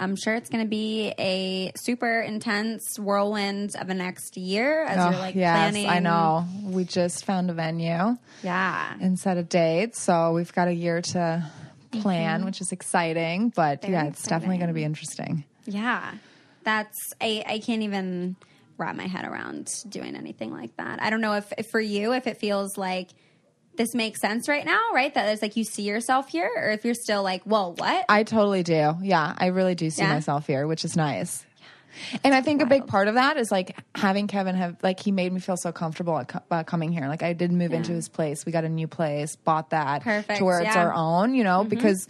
I'm 0.00 0.16
sure 0.16 0.34
it's 0.34 0.48
going 0.48 0.64
to 0.64 0.68
be 0.68 1.12
a 1.18 1.72
super 1.76 2.20
intense 2.20 2.98
whirlwind 2.98 3.76
of 3.76 3.90
a 3.90 3.94
next 3.94 4.36
year 4.36 4.84
as 4.84 4.98
Oh, 4.98 5.10
you're 5.10 5.18
like 5.20 5.34
yes, 5.34 5.56
planning. 5.56 5.86
I 5.88 5.98
know. 5.98 6.46
We 6.64 6.84
just 6.84 7.24
found 7.24 7.50
a 7.50 7.52
venue 7.52 8.16
Yeah. 8.42 8.94
and 9.00 9.18
set 9.18 9.36
a 9.36 9.42
date, 9.42 9.94
so 9.94 10.32
we've 10.32 10.52
got 10.52 10.68
a 10.68 10.72
year 10.74 11.02
to 11.02 11.44
plan, 11.92 12.38
mm-hmm. 12.38 12.46
which 12.46 12.60
is 12.60 12.72
exciting. 12.72 13.50
But 13.54 13.82
Very 13.82 13.92
yeah, 13.92 14.06
it's 14.06 14.26
definitely 14.26 14.56
going 14.56 14.68
to 14.68 14.74
be 14.74 14.84
interesting. 14.84 15.44
Yeah. 15.66 16.12
That's 16.64 16.96
I 17.20 17.44
I 17.46 17.58
can't 17.58 17.82
even 17.82 18.36
wrap 18.78 18.96
my 18.96 19.06
head 19.06 19.26
around 19.26 19.70
doing 19.88 20.16
anything 20.16 20.50
like 20.52 20.74
that. 20.78 21.02
I 21.02 21.10
don't 21.10 21.20
know 21.20 21.34
if, 21.34 21.52
if 21.58 21.66
for 21.70 21.80
you 21.80 22.14
if 22.14 22.26
it 22.26 22.38
feels 22.38 22.78
like 22.78 23.08
this 23.80 23.94
makes 23.94 24.20
sense 24.20 24.46
right 24.46 24.66
now, 24.66 24.90
right? 24.92 25.12
That 25.14 25.30
it's 25.30 25.40
like 25.40 25.56
you 25.56 25.64
see 25.64 25.84
yourself 25.84 26.28
here 26.28 26.50
or 26.54 26.68
if 26.70 26.84
you're 26.84 26.92
still 26.94 27.22
like, 27.22 27.42
"Whoa, 27.44 27.74
what?" 27.78 28.04
I 28.10 28.24
totally 28.24 28.62
do. 28.62 28.94
Yeah, 29.00 29.34
I 29.38 29.46
really 29.46 29.74
do 29.74 29.88
see 29.88 30.02
Yeah? 30.02 30.12
myself 30.12 30.46
here, 30.46 30.66
which 30.66 30.84
is 30.84 30.96
nice. 30.96 31.46
And 32.22 32.34
I 32.34 32.42
think 32.42 32.60
a 32.62 32.66
big 32.66 32.86
part 32.86 33.08
of 33.08 33.14
that 33.14 33.38
is 33.38 33.50
like 33.50 33.76
having 33.94 34.26
Kevin 34.26 34.54
have 34.54 34.76
like 34.82 35.00
he 35.00 35.12
made 35.12 35.32
me 35.32 35.40
feel 35.40 35.56
so 35.56 35.72
comfortable 35.72 36.22
co- 36.26 36.42
uh, 36.50 36.62
coming 36.62 36.92
here. 36.92 37.08
Like 37.08 37.22
I 37.22 37.32
did 37.32 37.52
move 37.52 37.72
into 37.72 37.92
his 37.92 38.08
place. 38.08 38.44
We 38.46 38.52
got 38.52 38.64
a 38.64 38.68
new 38.68 38.86
place, 38.86 39.34
bought 39.36 39.70
that 39.70 40.02
Perfect, 40.02 40.38
to 40.38 40.44
where 40.44 40.60
it's 40.60 40.66
yeah. 40.66 40.74
Mm-hmm. 40.84 40.98
our 40.98 41.22
own. 41.24 41.34
You 41.34 41.44
know, 41.44 41.64
because 41.64 42.06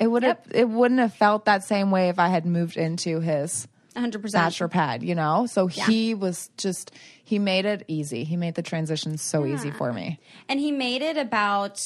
it 0.00 0.06
would 0.06 0.22
have 0.22 0.38
it 0.50 0.68
wouldn't 0.68 1.00
have 1.00 1.12
felt 1.14 1.44
that 1.44 1.64
same 1.64 1.90
way 1.90 2.08
if 2.08 2.18
I 2.18 2.28
had 2.28 2.46
moved 2.46 2.76
into 2.78 3.20
his 3.20 3.68
100%. 3.96 4.32
bachelor 4.32 4.68
pad. 4.68 5.02
You 5.02 5.14
know, 5.14 5.46
so 5.46 5.66
he 5.66 6.14
was 6.14 6.50
just 6.56 6.90
he 7.22 7.38
made 7.38 7.64
it 7.64 7.84
easy. 7.88 8.24
He 8.24 8.36
made 8.36 8.54
the 8.54 8.62
transition 8.62 9.16
so 9.18 9.46
easy 9.46 9.70
for 9.70 9.92
me. 9.92 10.18
And 10.48 10.58
he 10.60 10.72
made 10.72 11.02
it 11.02 11.16
about 11.16 11.80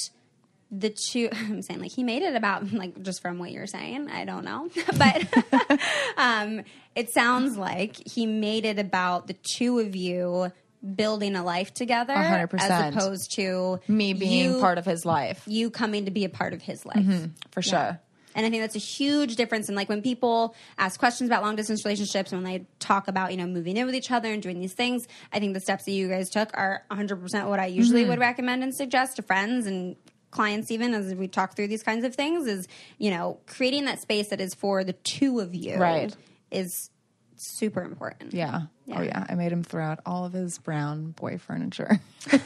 the 0.71 0.91
two 0.91 1.29
I'm 1.33 1.63
saying 1.63 1.81
like 1.81 1.93
he 1.93 2.03
made 2.03 2.23
it 2.23 2.35
about 2.35 2.73
like 2.73 3.01
just 3.03 3.23
from 3.23 3.39
what 3.39 3.51
you're 3.53 3.67
saying, 3.67 4.09
I 4.11 4.25
don't 4.25 4.45
know. 4.45 4.69
but 4.99 5.79
um 6.17 6.63
it 6.95 7.11
sounds 7.11 7.57
like 7.57 7.97
he 8.09 8.27
made 8.27 8.65
it 8.65 8.79
about 8.79 9.27
the 9.29 9.35
two 9.35 9.79
of 9.79 9.95
you 9.97 10.51
building 10.95 11.35
a 11.37 11.43
life 11.45 11.75
together 11.75 12.15
100%. 12.15 12.55
as 12.61 12.95
opposed 12.95 13.33
to 13.35 13.81
Me 13.89 14.13
being 14.13 14.53
you- 14.55 14.61
part 14.61 14.79
of 14.79 14.85
his 14.85 15.05
life 15.05 15.43
you 15.47 15.71
coming 15.71 16.05
to 16.05 16.11
be 16.13 16.25
a 16.25 16.29
part 16.29 16.53
of 16.53 16.63
his 16.63 16.87
life. 16.87 17.29
for 17.51 17.63
sure. 17.63 18.01
And 18.39 18.47
I 18.47 18.51
think 18.51 18.63
that's 18.63 18.77
a 18.77 18.79
huge 18.79 19.35
difference. 19.35 19.69
And 19.69 19.75
like 19.75 19.89
when 19.89 20.01
people 20.01 20.55
ask 20.79 20.99
questions 20.99 21.29
about 21.29 21.43
long 21.43 21.57
distance 21.57 21.85
relationships 21.85 22.31
and 22.33 22.41
when 22.43 22.53
they 22.53 22.67
talk 22.79 23.09
about, 23.09 23.33
you 23.33 23.37
know, 23.37 23.47
moving 23.47 23.77
in 23.77 23.85
with 23.85 23.97
each 23.97 24.13
other 24.13 24.33
and 24.33 24.41
doing 24.41 24.61
these 24.61 24.75
things, 24.75 25.09
I 25.33 25.41
think 25.41 25.55
the 25.55 25.61
steps 25.61 25.85
that 25.87 25.91
you 25.91 26.09
guys 26.09 26.31
took 26.31 26.57
are 26.57 26.85
100% 26.93 27.49
what 27.49 27.59
I 27.59 27.67
usually 27.67 28.03
Mm-hmm. 28.03 28.11
would 28.11 28.19
recommend 28.21 28.63
and 28.63 28.73
suggest 28.73 29.17
to 29.17 29.23
friends 29.23 29.67
and 29.67 29.97
clients 30.31 30.71
even 30.71 30.95
as 30.95 31.15
we 31.17 31.27
talk 31.27 31.57
through 31.57 31.67
these 31.67 31.83
kinds 31.83 32.05
of 32.05 32.15
things 32.15 32.47
is, 32.47 32.69
you 32.99 33.11
know, 33.11 33.41
creating 33.47 33.87
that 33.87 34.01
space 34.01 34.29
that 34.29 34.41
is 34.41 34.55
for 34.55 34.85
the 34.85 34.93
two 34.93 35.41
of 35.41 35.55
you 35.55 35.77
Right. 35.77 36.15
is 36.53 36.91
super 37.37 37.83
important. 37.83 38.35
Yeah. 38.35 38.63
Yeah. 38.87 38.99
Oh 38.99 39.03
yeah. 39.03 39.27
I 39.29 39.35
made 39.35 39.51
him 39.53 39.63
throw 39.65 39.85
out 39.85 39.99
all 40.07 40.25
of 40.25 40.33
his 40.33 40.59
brown 40.59 41.11
boy 41.11 41.39
furniture. 41.39 41.99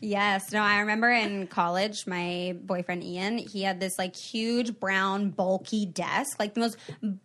Yes. 0.00 0.52
No, 0.52 0.60
I 0.62 0.80
remember 0.80 1.10
in 1.10 1.46
college, 1.46 2.06
my 2.06 2.56
boyfriend 2.62 3.02
Ian, 3.04 3.38
he 3.38 3.62
had 3.62 3.80
this 3.80 3.98
like 3.98 4.14
huge 4.16 4.78
brown 4.78 5.30
bulky 5.30 5.86
desk, 5.86 6.38
like 6.38 6.54
the 6.54 6.60
most 6.60 6.76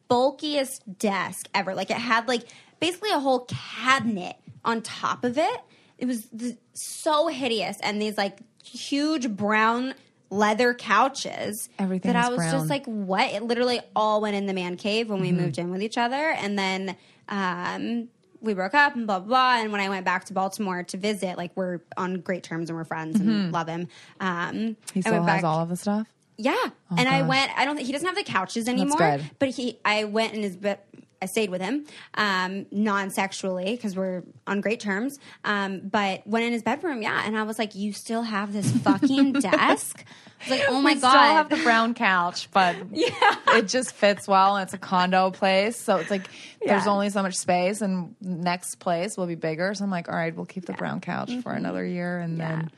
bulkiest 0.10 0.98
desk 0.98 1.48
ever. 1.54 1.76
Like 1.76 1.92
it 1.92 1.98
had 1.98 2.28
like 2.28 2.44
basically 2.80 3.12
a 3.12 3.20
whole 3.20 3.48
cabinet 3.48 4.38
on 4.66 4.82
top 4.82 5.24
of 5.24 5.38
it. 5.38 5.62
It 5.98 6.06
was 6.06 6.26
th- 6.38 6.58
so 6.74 7.28
hideous. 7.28 7.78
And 7.82 8.02
these 8.02 8.18
like 8.18 8.40
huge 8.64 9.30
brown 9.30 9.94
leather 10.30 10.74
couches 10.74 11.68
Everything 11.78 12.14
that 12.14 12.26
I 12.26 12.30
was 12.30 12.38
brown. 12.38 12.52
just 12.54 12.70
like, 12.70 12.86
what? 12.86 13.32
It 13.34 13.44
literally 13.44 13.82
all 13.96 14.22
went 14.22 14.36
in 14.36 14.46
the 14.46 14.54
man 14.54 14.78
cave 14.78 15.10
when 15.10 15.20
Mm-hmm. 15.22 15.36
we 15.38 15.44
moved 15.44 15.58
in 15.58 15.72
with 15.72 15.82
each 15.84 15.98
other. 15.98 16.16
And 16.16 16.58
then, 16.58 16.96
um, 17.28 18.08
we 18.42 18.54
broke 18.54 18.74
up 18.74 18.96
and 18.96 19.06
blah 19.08 19.20
blah 19.20 19.28
blah. 19.28 19.62
And 19.62 19.72
when 19.72 19.82
I 19.82 19.89
went 19.89 20.04
back 20.06 20.26
to 20.26 20.34
Baltimore 20.34 20.84
to 20.84 20.98
visit, 20.98 21.38
like 21.38 21.52
we're 21.56 21.80
on 21.98 22.20
great 22.22 22.44
terms 22.44 22.70
and 22.70 22.78
we're 22.78 22.86
friends 22.86 23.20
and 23.20 23.52
love 23.52 23.68
him. 23.68 23.88
Um, 24.20 24.28
Mm-hmm. 24.56 24.72
He 24.94 25.02
still 25.02 25.14
has 25.24 25.26
back- 25.26 25.44
all 25.44 25.60
of 25.60 25.70
the 25.70 25.76
stuff. 25.78 26.08
yeah, 26.38 26.56
and 26.98 27.08
I 27.08 27.22
went. 27.22 27.52
I 27.58 27.66
don't 27.66 27.76
think 27.76 27.86
he 27.88 27.94
doesn't 27.94 28.08
have 28.08 28.16
the 28.16 28.24
couches 28.24 28.68
anymore. 28.68 28.98
But 29.39 29.50
he, 29.50 29.78
I 29.86 30.06
went 30.06 30.34
in 30.34 30.42
his 30.42 30.56
bed. 30.56 30.80
I 31.22 31.28
stayed 31.28 31.52
with 31.52 31.62
him, 31.62 31.86
um, 32.16 32.66
non-sexually 32.72 33.76
because 33.76 33.96
we're 33.96 34.24
on 34.48 34.60
great 34.60 34.80
terms. 34.80 35.20
Um, 35.46 35.82
but 35.84 36.26
went 36.26 36.46
in 36.46 36.52
his 36.52 36.64
bedroom, 36.64 37.04
yeah, 37.04 37.22
and 37.26 37.38
I 37.38 37.44
was 37.44 37.60
like, 37.60 37.76
"You 37.76 37.94
still 37.94 38.24
have 38.24 38.52
this 38.54 38.72
fucking 38.72 39.34
desk?" 39.40 40.04
I 40.08 40.44
was 40.44 40.50
like, 40.60 40.62
"Oh 40.68 40.82
my 40.82 40.94
we 40.96 41.00
god!" 41.00 41.10
still 41.12 41.22
have 41.36 41.50
the 41.50 41.58
brown 41.58 41.94
couch, 41.94 42.50
but 42.52 42.76
it 42.92 43.68
just 43.68 43.94
fits 43.94 44.28
well, 44.28 44.56
and 44.56 44.64
it's 44.64 44.74
a 44.74 44.80
condo 44.80 45.30
place, 45.30 45.78
so 45.78 45.98
it's 45.98 46.10
like 46.10 46.28
there's 46.66 46.86
Yeah. 46.86 46.92
only 46.92 47.12
so 47.12 47.22
much 47.22 47.36
space, 47.36 47.82
and 47.82 48.16
next 48.20 48.76
place 48.80 49.16
will 49.16 49.28
be 49.28 49.36
bigger. 49.36 49.76
So 49.76 49.84
I'm 49.84 49.92
like, 49.92 50.10
all 50.10 50.16
right, 50.16 50.36
we'll 50.36 50.48
keep 50.48 50.66
the 50.66 50.74
brown 50.74 51.02
couch 51.02 51.30
Mm-hmm. 51.30 51.42
for 51.42 51.52
another 51.54 51.86
year, 51.86 52.20
and 52.20 52.40
then 52.40 52.72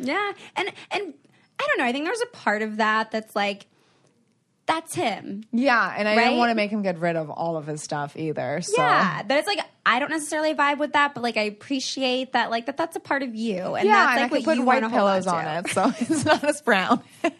Yeah, 0.00 0.32
and 0.56 0.68
and 0.90 1.14
I 1.60 1.66
don't 1.68 1.78
know. 1.78 1.84
I 1.84 1.92
think 1.92 2.06
there's 2.06 2.20
a 2.22 2.36
part 2.36 2.62
of 2.62 2.78
that 2.78 3.12
that's 3.12 3.36
like, 3.36 3.66
that's 4.70 4.94
him. 4.94 5.44
yeah, 5.52 5.94
and 5.98 6.06
I 6.08 6.16
Right? 6.16 6.24
didn't 6.24 6.38
want 6.38 6.50
to 6.50 6.54
make 6.54 6.70
him 6.70 6.82
get 6.82 6.98
rid 6.98 7.16
of 7.16 7.28
all 7.30 7.56
of 7.56 7.66
his 7.66 7.82
stuff 7.82 8.16
either. 8.16 8.60
So 8.62 8.80
Yeah, 8.80 9.22
that 9.22 9.38
it's 9.38 9.46
like 9.48 9.60
I 9.84 9.98
don't 9.98 10.10
necessarily 10.10 10.54
vibe 10.54 10.78
with 10.78 10.92
that, 10.92 11.14
but 11.14 11.22
like 11.22 11.36
I 11.36 11.42
appreciate 11.42 12.32
that, 12.32 12.50
like 12.50 12.66
that 12.66 12.76
that's 12.76 12.96
a 12.96 13.00
part 13.00 13.22
of 13.22 13.34
you, 13.34 13.74
and 13.74 13.86
yeah, 13.86 13.92
that's 13.94 14.10
and 14.12 14.16
like 14.22 14.32
I 14.32 14.34
what 14.36 14.44
put 14.44 14.56
you 14.58 14.64
white 14.64 14.88
pillows 14.90 15.26
on 15.26 15.46
it, 15.46 15.68
so 15.70 15.92
it's 16.00 16.24
not 16.24 16.42
as 16.44 16.62
brown. 16.62 17.02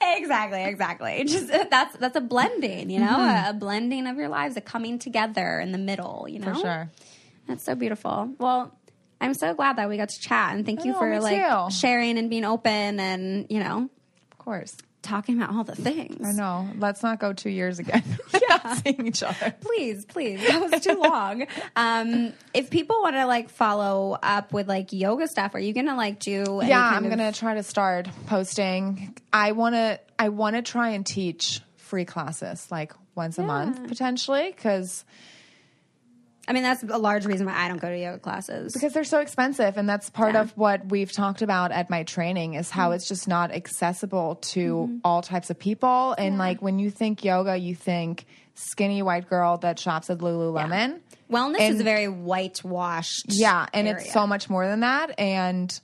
exactly, 0.00 0.64
exactly. 0.64 1.24
Just 1.28 1.48
that's 1.70 1.96
that's 1.96 2.16
a 2.16 2.20
blending, 2.20 2.90
you 2.90 3.00
know, 3.00 3.04
Mm-hmm. 3.18 3.46
a, 3.46 3.50
a 3.50 3.52
blending 3.52 4.06
of 4.06 4.16
your 4.16 4.28
lives, 4.28 4.56
a 4.56 4.60
coming 4.60 4.98
together 4.98 5.60
in 5.60 5.72
the 5.72 5.78
middle, 5.78 6.26
you 6.28 6.38
know. 6.40 6.54
For 6.54 6.60
sure. 6.60 6.90
That's 7.46 7.62
so 7.62 7.74
beautiful. 7.74 8.30
Well, 8.38 8.74
I'm 9.20 9.34
so 9.34 9.54
glad 9.54 9.76
that 9.76 9.88
we 9.88 9.96
got 9.96 10.08
to 10.08 10.20
chat, 10.20 10.54
and 10.54 10.64
thank 10.66 10.84
you 10.84 10.94
for 10.94 11.20
like 11.20 11.36
too. 11.46 11.70
sharing 11.74 12.18
and 12.18 12.30
being 12.30 12.44
open, 12.44 12.98
and 13.00 13.46
you 13.50 13.60
know, 13.60 13.88
Of 14.32 14.38
course. 14.38 14.76
Talking 15.04 15.40
about 15.40 15.54
all 15.54 15.62
the 15.64 15.76
things. 15.76 16.26
I 16.26 16.32
know. 16.32 16.68
Let's 16.78 17.02
not 17.02 17.20
go 17.20 17.32
two 17.32 17.50
years 17.50 17.78
again 17.78 18.02
yeah. 18.48 18.74
seeing 18.74 19.06
each 19.06 19.22
other. 19.22 19.54
Please, 19.60 20.04
please. 20.04 20.40
That 20.46 20.68
was 20.70 20.80
too 20.82 21.00
long. 21.00 21.46
Um, 21.76 22.32
if 22.52 22.70
people 22.70 23.00
want 23.02 23.14
to 23.16 23.26
like 23.26 23.50
follow 23.50 24.18
up 24.22 24.52
with 24.52 24.66
like 24.68 24.92
yoga 24.92 25.28
stuff, 25.28 25.54
are 25.54 25.60
you 25.60 25.72
gonna 25.72 25.96
like 25.96 26.18
do? 26.18 26.60
Any 26.60 26.70
yeah 26.70 26.90
i'm 26.90 27.04
of- 27.04 27.10
gonna 27.10 27.32
try 27.32 27.54
to 27.54 27.62
start 27.62 28.08
posting 28.26 29.14
i 29.32 29.52
want 29.52 29.74
to 29.74 30.00
i 30.18 30.28
want 30.30 30.56
to 30.56 30.62
try 30.62 30.90
and 30.90 31.04
teach 31.06 31.60
free 31.76 32.04
classes 32.04 32.66
like 32.70 32.92
once 33.14 33.38
a 33.38 33.42
month 33.42 33.86
potentially 33.88 34.50
because 34.54 35.04
I 36.46 36.52
mean, 36.52 36.62
that's 36.62 36.82
a 36.82 36.98
large 36.98 37.24
reason 37.24 37.46
why 37.46 37.54
I 37.54 37.68
don't 37.68 37.80
go 37.80 37.88
to 37.88 37.98
yoga 37.98 38.18
classes. 38.18 38.72
because 38.72 38.92
they're 38.92 39.04
so 39.04 39.20
expensive 39.20 39.76
and 39.76 39.88
that's 39.88 40.10
part 40.10 40.34
Yeah. 40.34 40.42
of 40.42 40.56
what 40.56 40.86
we've 40.86 41.10
talked 41.10 41.42
about 41.42 41.72
at 41.72 41.88
my 41.88 42.02
training 42.02 42.54
is 42.54 42.70
how 42.70 42.86
mm-hmm. 42.88 42.96
it's 42.96 43.08
just 43.08 43.26
not 43.28 43.50
accessible 43.50 44.36
to 44.36 44.74
mm-hmm. 44.74 44.96
all 45.04 45.22
types 45.22 45.50
of 45.50 45.58
people 45.58 46.14
and 46.18 46.36
like 46.38 46.60
when 46.60 46.78
you 46.78 46.90
think 46.90 47.24
yoga 47.24 47.56
you 47.56 47.74
think 47.74 48.26
skinny 48.54 49.02
white 49.02 49.28
girl 49.28 49.56
that 49.58 49.78
shops 49.78 50.10
at 50.10 50.18
lululemon 50.18 51.00
Wellness 51.30 51.60
And- 51.60 51.74
is 51.74 51.80
a 51.80 51.84
very 51.84 52.08
whitewashed. 52.08 53.26
yeah 53.28 53.66
and 53.72 53.88
area. 53.88 54.00
it's 54.00 54.12
so 54.12 54.26
much 54.26 54.50
more 54.50 54.66
than 54.66 54.80
that 54.80 55.18
and 55.18 55.80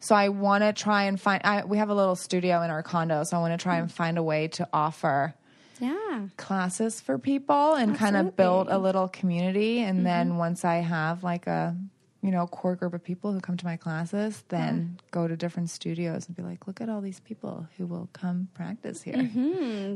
so 0.00 0.14
i 0.14 0.28
want 0.30 0.64
to 0.64 0.72
try 0.72 1.04
and 1.04 1.20
find 1.20 1.42
I, 1.44 1.64
we 1.64 1.78
have 1.78 1.90
a 1.90 1.94
little 1.94 2.16
studio 2.16 2.62
in 2.62 2.70
our 2.70 2.82
condo 2.82 3.24
so 3.24 3.36
i 3.36 3.40
want 3.40 3.58
to 3.58 3.62
try 3.62 3.78
and 3.78 3.92
find 3.92 4.16
a 4.18 4.22
way 4.22 4.48
to 4.48 4.68
offer 4.72 5.34
Yeah. 5.80 6.28
classes 6.36 7.00
for 7.00 7.18
people 7.18 7.74
and 7.74 7.96
kind 7.96 8.16
of 8.16 8.36
build 8.36 8.68
a 8.68 8.78
little 8.78 9.08
community. 9.08 9.80
And 9.80 10.04
then 10.06 10.36
once 10.36 10.64
i 10.64 10.76
have 10.76 11.22
like 11.24 11.46
a 11.46 11.76
you 12.20 12.32
know 12.32 12.48
core 12.48 12.74
group 12.74 12.94
of 12.94 13.02
people 13.04 13.32
who 13.32 13.40
come 13.40 13.56
to 13.56 13.64
my 13.64 13.76
classes 13.76 14.42
then 14.48 14.98
go 15.12 15.28
to 15.28 15.36
different 15.36 15.70
studios 15.70 16.26
and 16.26 16.34
be 16.36 16.42
like 16.42 16.66
look 16.66 16.80
at 16.80 16.88
all 16.88 17.00
these 17.00 17.20
people 17.20 17.68
who 17.76 17.86
will 17.86 18.08
come 18.12 18.48
practice 18.54 19.02
here. 19.02 19.30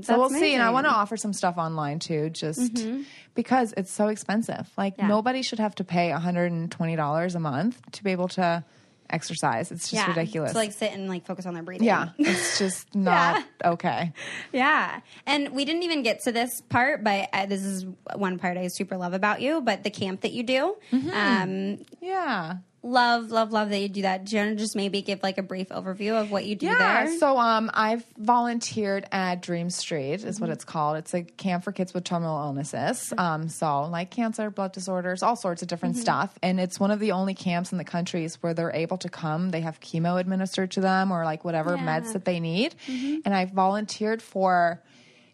So 0.02 0.18
we'll 0.18 0.30
see. 0.30 0.54
And 0.54 0.62
i 0.62 0.70
want 0.70 0.86
to 0.86 0.92
offer 0.92 1.16
some 1.16 1.32
stuff 1.32 1.56
online 1.58 1.98
too 1.98 2.30
just 2.30 2.86
because 3.34 3.74
it's 3.76 3.90
so 3.90 4.06
expensive. 4.08 4.70
Like 4.78 4.94
Yeah. 4.98 5.08
nobody 5.08 5.42
should 5.42 5.58
have 5.58 5.74
to 5.76 5.84
pay 5.84 6.10
$120 6.10 7.34
a 7.34 7.40
month 7.40 7.80
to 7.92 8.04
be 8.04 8.12
able 8.12 8.28
to 8.28 8.64
exercise 9.12 9.70
it's 9.70 9.90
just 9.90 9.94
yeah. 9.94 10.08
ridiculous 10.08 10.52
To 10.52 10.58
like 10.58 10.72
sit 10.72 10.92
and 10.92 11.08
like 11.08 11.26
focus 11.26 11.46
on 11.46 11.54
their 11.54 11.62
breathing. 11.62 11.86
yeah 11.86 12.08
it's 12.18 12.58
just 12.58 12.94
not 12.94 13.44
okay 13.64 14.12
Yeah. 14.52 15.00
And 15.26 15.50
we 15.50 15.64
didn't 15.64 15.82
even 15.84 16.02
get 16.02 16.20
to 16.24 16.32
this 16.32 16.60
part, 16.68 17.04
but 17.04 17.28
uh, 17.32 17.46
this 17.46 17.62
is 17.62 17.86
one 18.16 18.38
part 18.38 18.56
I 18.56 18.68
super 18.68 18.96
love 18.96 19.12
about 19.14 19.40
you. 19.40 19.60
But 19.60 19.84
the 19.84 19.90
camp 19.90 20.22
that 20.22 20.32
you 20.32 20.42
do, 20.42 20.76
Mm-hmm. 20.92 21.10
um, 21.10 21.78
yeah 22.00 22.56
love, 22.82 23.30
love, 23.30 23.52
love 23.52 23.70
that 23.70 23.78
you 23.78 23.88
do 23.88 24.02
that. 24.02 24.24
Do 24.24 24.36
you 24.36 24.42
want 24.42 24.56
to 24.58 24.62
just 24.64 24.74
maybe 24.74 25.02
give 25.02 25.22
like 25.22 25.38
a 25.38 25.42
brief 25.42 25.68
overview 25.68 26.20
of 26.20 26.30
what 26.30 26.44
you 26.44 26.56
do 26.56 26.66
Yeah, 26.66 27.04
there? 27.04 27.18
so 27.18 27.38
um, 27.38 27.70
I've 27.72 28.04
volunteered 28.18 29.06
at 29.12 29.40
Dream 29.40 29.70
Street, 29.70 30.14
is 30.24 30.40
what 30.40 30.46
Mm-hmm. 30.46 30.52
it's 30.54 30.64
called. 30.64 30.96
It's 30.96 31.14
a 31.14 31.22
camp 31.22 31.64
for 31.64 31.72
kids 31.72 31.94
with 31.94 32.04
terminal 32.04 32.38
illnesses. 32.42 33.12
Um, 33.16 33.48
so 33.48 33.82
like 33.84 34.10
cancer, 34.10 34.50
blood 34.50 34.72
disorders, 34.72 35.22
all 35.22 35.36
sorts 35.36 35.62
of 35.62 35.68
different 35.68 35.94
Mm-hmm. 35.94 36.02
stuff. 36.02 36.38
And 36.42 36.58
it's 36.58 36.80
one 36.80 36.90
of 36.90 36.98
the 36.98 37.12
only 37.12 37.34
camps 37.34 37.72
in 37.72 37.78
the 37.78 37.84
countries 37.84 38.36
where 38.42 38.52
they're 38.54 38.72
able 38.74 38.98
to 38.98 39.08
come. 39.08 39.50
They 39.50 39.60
have 39.60 39.78
chemo 39.80 40.18
administered 40.18 40.72
to 40.72 40.80
them 40.80 41.12
or 41.12 41.24
like 41.24 41.44
whatever 41.44 41.76
Yeah. 41.76 42.00
meds 42.00 42.12
that 42.14 42.24
they 42.24 42.40
need. 42.40 42.74
Mm-hmm. 42.88 43.20
And 43.24 43.34
I've 43.34 43.50
volunteered 43.52 44.20
for 44.22 44.82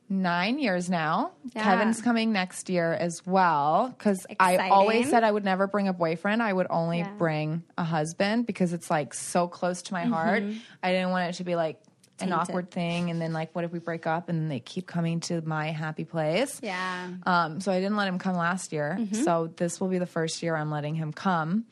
nine 0.08 0.58
years 0.58 0.88
now. 0.88 1.32
Yeah. 1.54 1.62
Kevin's 1.64 2.00
coming 2.02 2.32
next 2.32 2.70
year 2.70 2.92
as 2.92 3.26
well 3.26 3.94
because 3.96 4.26
I 4.40 4.68
always 4.70 5.10
said 5.10 5.24
I 5.24 5.30
would 5.30 5.44
never 5.44 5.66
bring 5.66 5.88
a 5.88 5.92
boyfriend. 5.92 6.42
I 6.42 6.52
would 6.52 6.66
only 6.70 6.98
Yeah. 7.00 7.12
bring 7.18 7.62
a 7.76 7.84
husband 7.84 8.46
because 8.46 8.72
it's 8.72 8.90
like 8.90 9.12
so 9.14 9.48
close 9.48 9.82
to 9.82 9.92
my 9.92 10.04
heart. 10.04 10.42
I 10.82 10.92
didn't 10.92 11.10
want 11.10 11.30
it 11.30 11.34
to 11.38 11.44
be 11.44 11.56
like 11.56 11.80
an 12.20 12.30
Mm-hmm. 12.30 12.40
Awkward 12.40 12.70
thing 12.72 13.10
and 13.10 13.22
then 13.22 13.32
like 13.32 13.54
what 13.54 13.64
if 13.64 13.70
we 13.70 13.78
break 13.78 14.04
up 14.04 14.28
and 14.28 14.50
they 14.50 14.58
keep 14.58 14.88
coming 14.88 15.20
to 15.20 15.40
my 15.42 15.70
happy 15.70 16.04
place. 16.04 16.58
Yeah. 16.64 17.10
Um, 17.24 17.60
so 17.60 17.70
I 17.70 17.76
didn't 17.78 17.96
let 17.96 18.08
him 18.08 18.18
come 18.18 18.34
last 18.36 18.72
year. 18.72 18.96
Mm-hmm. 18.98 19.22
So 19.22 19.52
this 19.56 19.80
will 19.80 19.86
be 19.86 19.98
the 19.98 20.06
first 20.06 20.42
year 20.42 20.56
I'm 20.56 20.68
letting 20.70 20.96
him 20.96 21.12
come. 21.12 21.66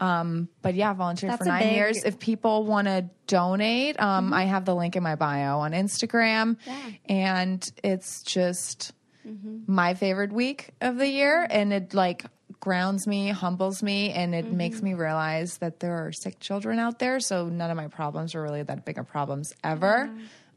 Um, 0.00 0.48
but 0.62 0.74
yeah, 0.74 0.92
volunteered 0.92 1.32
That's 1.32 1.38
for 1.40 1.44
nine 1.48 1.62
big- 1.64 1.72
years. 1.74 2.04
If 2.04 2.18
people 2.18 2.64
want 2.64 2.86
to 2.86 3.10
donate, 3.26 4.00
um, 4.00 4.32
I 4.32 4.44
have 4.44 4.64
the 4.64 4.74
link 4.74 4.94
in 4.96 5.02
my 5.02 5.16
bio 5.16 5.58
on 5.60 5.72
Instagram, 5.72 6.56
Yeah. 6.66 6.90
and 7.08 7.72
it's 7.82 8.22
just 8.22 8.92
my 9.66 9.94
favorite 9.94 10.32
week 10.32 10.70
of 10.80 10.96
the 10.98 11.08
year, 11.08 11.46
and 11.50 11.72
it 11.72 11.94
like 11.94 12.24
grounds 12.60 13.06
me, 13.06 13.28
humbles 13.28 13.82
me, 13.82 14.10
and 14.12 14.34
it 14.34 14.50
makes 14.52 14.80
me 14.82 14.94
realize 14.94 15.58
that 15.58 15.80
there 15.80 16.06
are 16.06 16.12
sick 16.12 16.40
children 16.40 16.78
out 16.78 16.98
there. 16.98 17.20
So 17.20 17.46
none 17.48 17.70
of 17.70 17.76
my 17.76 17.88
problems 17.88 18.34
are 18.34 18.42
really 18.42 18.62
that 18.62 18.84
big 18.84 18.98
of 18.98 19.06
problems 19.06 19.54
ever. 19.62 20.10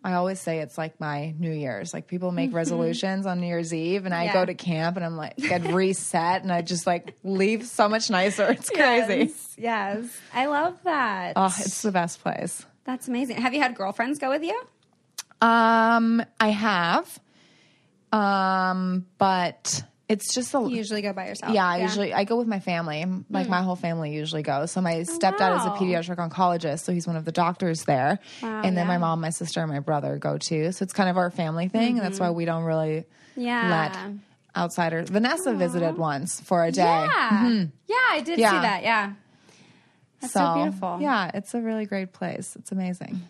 I 0.04 0.14
always 0.14 0.40
say 0.40 0.60
it's 0.60 0.78
like 0.80 1.00
my 1.00 1.36
New 1.38 1.52
Year's. 1.52 1.94
Like 1.94 2.08
people 2.08 2.32
make 2.32 2.54
resolutions 2.54 3.26
on 3.28 3.40
New 3.40 3.46
Year's 3.48 3.72
Eve, 3.74 4.06
and 4.06 4.14
I 4.16 4.24
Yeah. 4.26 4.34
go 4.34 4.46
to 4.46 4.54
camp 4.56 4.96
and 4.98 5.06
I'm 5.06 5.16
like 5.16 5.38
get 5.38 5.64
reset, 5.74 6.42
and 6.42 6.52
I 6.52 6.62
just 6.64 6.88
like 6.88 7.16
leave 7.24 7.66
so 7.68 7.88
much 7.88 8.10
nicer. 8.10 8.48
It's 8.52 8.70
crazy. 8.70 9.32
Yes. 9.32 9.56
yes. 9.58 10.20
I 10.34 10.48
love 10.48 10.78
that. 10.86 11.34
Oh, 11.36 11.46
it's 11.46 11.84
the 11.84 11.92
best 11.92 12.22
place. 12.22 12.66
That's 12.84 13.08
amazing. 13.08 13.38
Have 13.38 13.54
you 13.54 13.62
had 13.62 13.76
girlfriends 13.76 14.18
go 14.18 14.30
with 14.30 14.44
you? 14.44 14.60
Um, 15.40 16.24
I 16.40 16.50
have, 16.50 17.20
um, 18.12 19.06
but 19.18 19.84
it's 20.12 20.34
just 20.34 20.54
a 20.54 20.60
You 20.60 20.76
usually 20.76 21.02
go 21.02 21.14
by 21.14 21.28
yourself. 21.28 21.54
yeah. 21.54 21.66
I 21.66 21.78
usually 21.78 22.14
I 22.14 22.26
go 22.26 22.38
with 22.38 22.48
my 22.48 22.60
family. 22.60 23.06
Like 23.30 23.46
hmm. 23.46 23.52
my 23.52 23.62
whole 23.62 23.76
family 23.76 24.14
usually 24.14 24.44
goes. 24.44 24.72
So 24.72 24.82
my 24.82 24.98
oh, 24.98 25.04
stepdad 25.04 25.58
is 25.58 25.66
a 25.66 25.70
pediatric 25.70 26.18
oncologist, 26.18 26.82
so 26.82 26.92
he's 26.92 27.08
one 27.08 27.16
of 27.16 27.26
the 27.26 27.32
doctors 27.32 27.84
there. 27.86 28.20
Wow, 28.44 28.62
and 28.64 28.78
then 28.78 28.88
my 28.88 28.98
mom, 28.98 29.22
my 29.22 29.30
sister, 29.30 29.62
and 29.62 29.72
my 29.72 29.80
brother 29.80 30.18
go 30.18 30.38
too. 30.38 30.72
So 30.74 30.84
it's 30.84 30.94
kind 30.94 31.10
of 31.10 31.18
our 31.18 31.32
family 31.32 31.70
thing, 31.70 31.98
and 31.98 32.06
that's 32.06 32.16
mm-hmm. 32.16 32.26
why 32.26 32.32
we 32.32 32.46
don't 32.46 32.64
really 32.64 33.06
Yeah. 33.36 33.70
let 33.70 33.98
outsiders. 34.56 35.10
Vanessa 35.10 35.54
visited 35.54 35.98
once 35.98 36.42
for 36.42 36.64
a 36.64 36.72
day. 36.72 36.82
Yeah. 36.82 37.30
Mm-hmm. 37.30 37.66
Yeah, 37.88 37.96
I 38.10 38.22
did 38.22 38.36
see 38.36 38.42
that. 38.42 38.84
Yeah. 38.84 39.14
That's 40.20 40.34
so, 40.34 40.54
beautiful. 40.56 41.00
Yeah, 41.02 41.32
it's 41.34 41.54
a 41.54 41.62
really 41.62 41.86
great 41.86 42.14
place. 42.14 42.56
It's 42.56 42.72
amazing. 42.72 43.22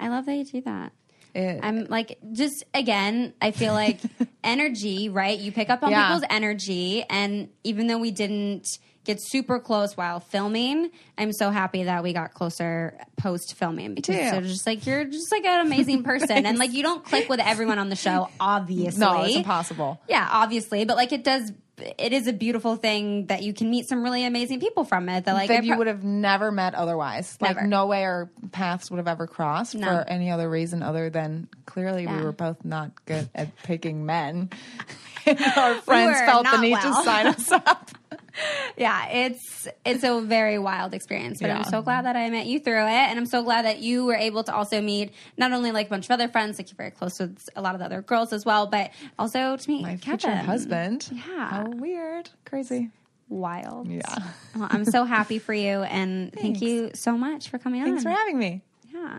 I 0.00 0.08
love 0.08 0.26
that 0.26 0.34
you 0.34 0.44
do 0.44 0.60
that. 0.62 0.92
It, 1.34 1.60
I'm 1.62 1.84
like, 1.86 2.18
just 2.32 2.64
again, 2.74 3.34
I 3.40 3.50
feel 3.50 3.72
like 3.74 4.00
energy, 4.44 5.08
right? 5.08 5.38
You 5.38 5.52
pick 5.52 5.70
up 5.70 5.82
on 5.82 5.90
Yeah. 5.90 6.06
people's 6.06 6.24
energy. 6.30 7.04
And 7.08 7.48
even 7.64 7.86
though 7.86 7.98
we 7.98 8.10
didn't 8.10 8.78
get 9.04 9.18
super 9.22 9.58
close 9.58 9.96
while 9.96 10.20
filming, 10.20 10.90
I'm 11.16 11.32
so 11.32 11.50
happy 11.50 11.84
that 11.84 12.02
we 12.02 12.12
got 12.12 12.34
closer 12.34 12.98
post 13.16 13.54
filming 13.54 13.94
because 13.94 14.16
too. 14.16 14.22
they're 14.22 14.40
just 14.42 14.66
like, 14.66 14.84
you're 14.86 15.04
just 15.04 15.30
like 15.32 15.44
an 15.44 15.64
amazing 15.66 16.02
person. 16.04 16.44
and 16.46 16.58
like, 16.58 16.72
you 16.72 16.82
don't 16.82 17.04
click 17.04 17.28
with 17.28 17.40
everyone 17.40 17.78
on 17.78 17.88
the 17.88 17.96
show, 17.96 18.28
obviously. 18.38 19.00
no, 19.00 19.22
it's 19.24 19.36
impossible. 19.36 20.00
Yeah, 20.08 20.26
obviously. 20.30 20.84
But 20.84 20.96
like, 20.96 21.12
it 21.12 21.24
does. 21.24 21.52
It 21.98 22.12
is 22.12 22.26
a 22.26 22.32
beautiful 22.32 22.76
thing 22.76 23.26
that 23.26 23.42
you 23.42 23.52
can 23.52 23.70
meet 23.70 23.88
some 23.88 24.02
really 24.02 24.24
amazing 24.24 24.60
people 24.60 24.84
from 24.84 25.08
it. 25.08 25.24
That 25.24 25.34
like 25.34 25.48
that 25.48 25.60
I 25.62 25.66
you 25.66 25.76
would 25.76 25.86
have 25.86 26.04
never 26.04 26.50
met 26.52 26.74
otherwise. 26.74 27.36
Like 27.40 27.62
no 27.64 27.86
way 27.86 28.04
our 28.04 28.30
paths 28.52 28.90
would 28.90 28.98
have 28.98 29.08
ever 29.08 29.26
crossed 29.26 29.74
No. 29.74 29.86
for 29.86 30.04
any 30.08 30.30
other 30.30 30.48
reason 30.48 30.82
other 30.82 31.10
than 31.10 31.48
clearly 31.66 32.04
Yeah. 32.04 32.16
we 32.16 32.22
were 32.24 32.32
both 32.32 32.64
not 32.64 33.04
good 33.06 33.28
at 33.34 33.56
picking 33.62 34.06
men. 34.06 34.50
our 35.56 35.74
friends 35.76 36.18
were 36.20 36.26
felt 36.26 36.46
the 36.50 36.58
need 36.60 36.72
well. 36.72 36.96
to 36.98 37.04
sign 37.04 37.26
us 37.26 37.52
up. 37.52 37.90
yeah, 38.76 39.08
it's 39.08 39.68
it's 39.84 40.04
a 40.04 40.20
very 40.20 40.58
wild 40.58 40.94
experience. 40.94 41.40
But 41.40 41.50
I'm 41.50 41.64
so 41.64 41.82
glad 41.82 42.04
that 42.04 42.16
I 42.16 42.28
met 42.30 42.46
you 42.46 42.60
through 42.60 42.84
it, 42.86 42.88
and 43.08 43.18
I'm 43.18 43.26
so 43.26 43.42
glad 43.42 43.64
that 43.64 43.78
you 43.80 44.04
were 44.04 44.14
able 44.14 44.44
to 44.44 44.54
also 44.54 44.80
meet 44.80 45.12
not 45.36 45.52
only 45.52 45.72
like 45.72 45.86
a 45.86 45.90
bunch 45.90 46.06
of 46.06 46.10
other 46.12 46.28
friends, 46.28 46.58
like 46.58 46.70
you're 46.70 46.76
very 46.76 46.90
close 46.90 47.18
with 47.18 47.48
a 47.56 47.62
lot 47.62 47.74
of 47.74 47.80
the 47.80 47.84
other 47.86 48.02
girls 48.02 48.32
as 48.32 48.44
well, 48.44 48.66
but 48.66 48.90
also 49.18 49.56
to 49.56 49.70
meet 49.70 49.82
My 49.82 49.96
Kevin. 49.96 50.18
future 50.18 50.36
husband. 50.36 51.08
Yeah. 51.12 51.48
How 51.48 51.64
weird. 51.68 52.30
Crazy. 52.44 52.90
Wild. 53.28 53.88
Yeah. 53.88 54.00
Well, 54.56 54.68
I'm 54.70 54.84
so 54.84 55.04
happy 55.04 55.38
for 55.38 55.54
you, 55.54 55.82
and 55.82 56.32
thank 56.32 56.60
you 56.60 56.90
so 56.94 57.16
much 57.16 57.48
for 57.50 57.58
coming 57.58 57.80
on. 57.82 57.86
Thanks 57.88 58.02
for 58.02 58.08
having 58.10 58.38
me. 58.38 58.62
Yeah. 58.92 59.18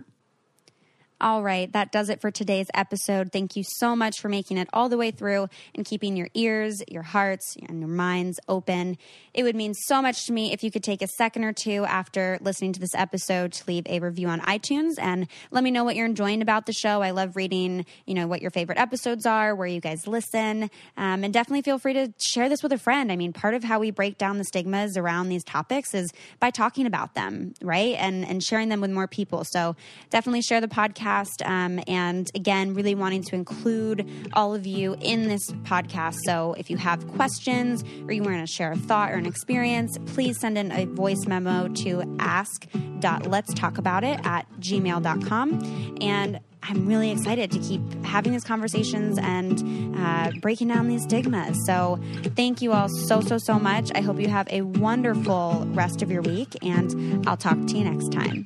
All 1.21 1.43
right, 1.43 1.69
that 1.73 1.91
does 1.91 2.07
it 2.07 2.21
for 2.21 2.31
today's 2.31 2.67
episode. 2.73 3.33
Thank 3.33 3.57
you 3.57 3.63
so 3.65 3.93
much 3.93 4.21
for 4.21 4.29
making 4.29 4.57
it 4.57 4.69
all 4.71 4.87
the 4.87 4.95
way 4.95 5.11
through 5.11 5.49
and 5.75 5.85
keeping 5.85 6.15
your 6.15 6.29
ears, 6.33 6.81
your 6.87 7.03
hearts, 7.03 7.57
and 7.67 7.81
your 7.81 7.89
minds 7.89 8.39
open. 8.47 8.97
It 9.33 9.43
would 9.43 9.55
mean 9.55 9.73
so 9.73 10.01
much 10.01 10.25
to 10.27 10.31
me 10.31 10.53
if 10.53 10.63
you 10.63 10.71
could 10.71 10.83
take 10.83 11.01
a 11.01 11.07
second 11.07 11.43
or 11.43 11.51
two 11.51 11.83
after 11.83 12.37
listening 12.39 12.71
to 12.71 12.79
this 12.79 12.95
episode 12.95 13.51
to 13.51 13.65
leave 13.67 13.85
a 13.87 13.99
review 13.99 14.29
on 14.29 14.39
iTunes 14.41 14.93
and 14.97 15.27
let 15.51 15.61
me 15.61 15.71
know 15.71 15.83
what 15.83 15.97
you're 15.97 16.05
enjoying 16.05 16.41
about 16.41 16.65
the 16.65 16.71
show. 16.71 17.01
I 17.01 17.11
love 17.11 17.35
reading, 17.35 17.85
you 18.05 18.13
know, 18.13 18.25
what 18.25 18.41
your 18.41 18.51
favorite 18.51 18.77
episodes 18.77 19.25
are, 19.25 19.53
where 19.53 19.67
you 19.67 19.81
guys 19.81 20.07
listen, 20.07 20.71
um, 20.95 21.25
and 21.25 21.33
definitely 21.33 21.63
feel 21.63 21.79
free 21.79 21.93
to 21.95 22.13
share 22.17 22.47
this 22.47 22.63
with 22.63 22.71
a 22.71 22.77
friend. 22.77 23.11
I 23.11 23.17
mean, 23.17 23.33
part 23.33 23.55
of 23.55 23.65
how 23.65 23.79
we 23.79 23.91
break 23.91 24.17
down 24.17 24.37
the 24.37 24.45
stigmas 24.45 24.95
around 24.95 25.27
these 25.27 25.43
topics 25.43 25.93
is 25.93 26.13
by 26.39 26.49
talking 26.49 26.85
about 26.85 27.13
them, 27.13 27.55
right, 27.61 27.95
and 27.99 28.25
and 28.25 28.41
sharing 28.41 28.69
them 28.69 28.79
with 28.79 28.91
more 28.91 29.07
people. 29.07 29.43
So 29.43 29.75
definitely 30.11 30.43
share 30.43 30.61
the 30.61 30.69
podcast. 31.09 31.45
Um, 31.47 31.79
and 31.87 32.29
again, 32.35 32.73
really 32.73 32.95
wanting 32.95 33.23
to 33.23 33.35
include 33.35 34.09
all 34.33 34.55
of 34.55 34.65
you 34.65 34.95
in 35.01 35.27
this 35.27 35.51
podcast. 35.63 36.15
So 36.25 36.55
if 36.57 36.69
you 36.69 36.77
have 36.77 37.05
questions 37.09 37.83
or 38.05 38.13
you 38.13 38.23
want 38.23 38.39
to 38.39 38.47
share 38.47 38.71
a 38.71 38.77
thought 38.77 39.11
or 39.11 39.15
an 39.15 39.25
experience, 39.25 39.97
please 40.07 40.39
send 40.39 40.57
in 40.57 40.71
a 40.71 40.85
voice 40.85 41.25
memo 41.27 41.67
to 41.69 42.15
ask.letstalkabout.it 42.19 44.25
at 44.25 44.49
gmail.com. 44.59 45.97
And 46.01 46.39
I'm 46.61 46.87
really 46.87 47.11
excited 47.11 47.51
to 47.51 47.59
keep 47.59 47.79
having 48.03 48.33
these 48.33 48.43
conversations 48.43 49.17
and 49.17 49.97
uh, 49.97 50.31
breaking 50.41 50.67
down 50.67 50.89
these 50.89 51.03
stigmas. 51.03 51.57
So, 51.65 52.01
thank 52.35 52.61
you 52.61 52.73
all 52.73 52.89
so, 52.89 53.21
so, 53.21 53.37
so 53.37 53.57
much. 53.57 53.91
I 53.95 54.01
hope 54.01 54.19
you 54.19 54.27
have 54.27 54.45
a 54.51 54.63
wonderful 54.63 55.65
rest 55.69 56.01
of 56.01 56.11
your 56.11 56.21
week, 56.21 56.57
and 56.61 57.25
I'll 57.27 57.37
talk 57.37 57.65
to 57.67 57.77
you 57.77 57.85
next 57.85 58.11
time. 58.11 58.45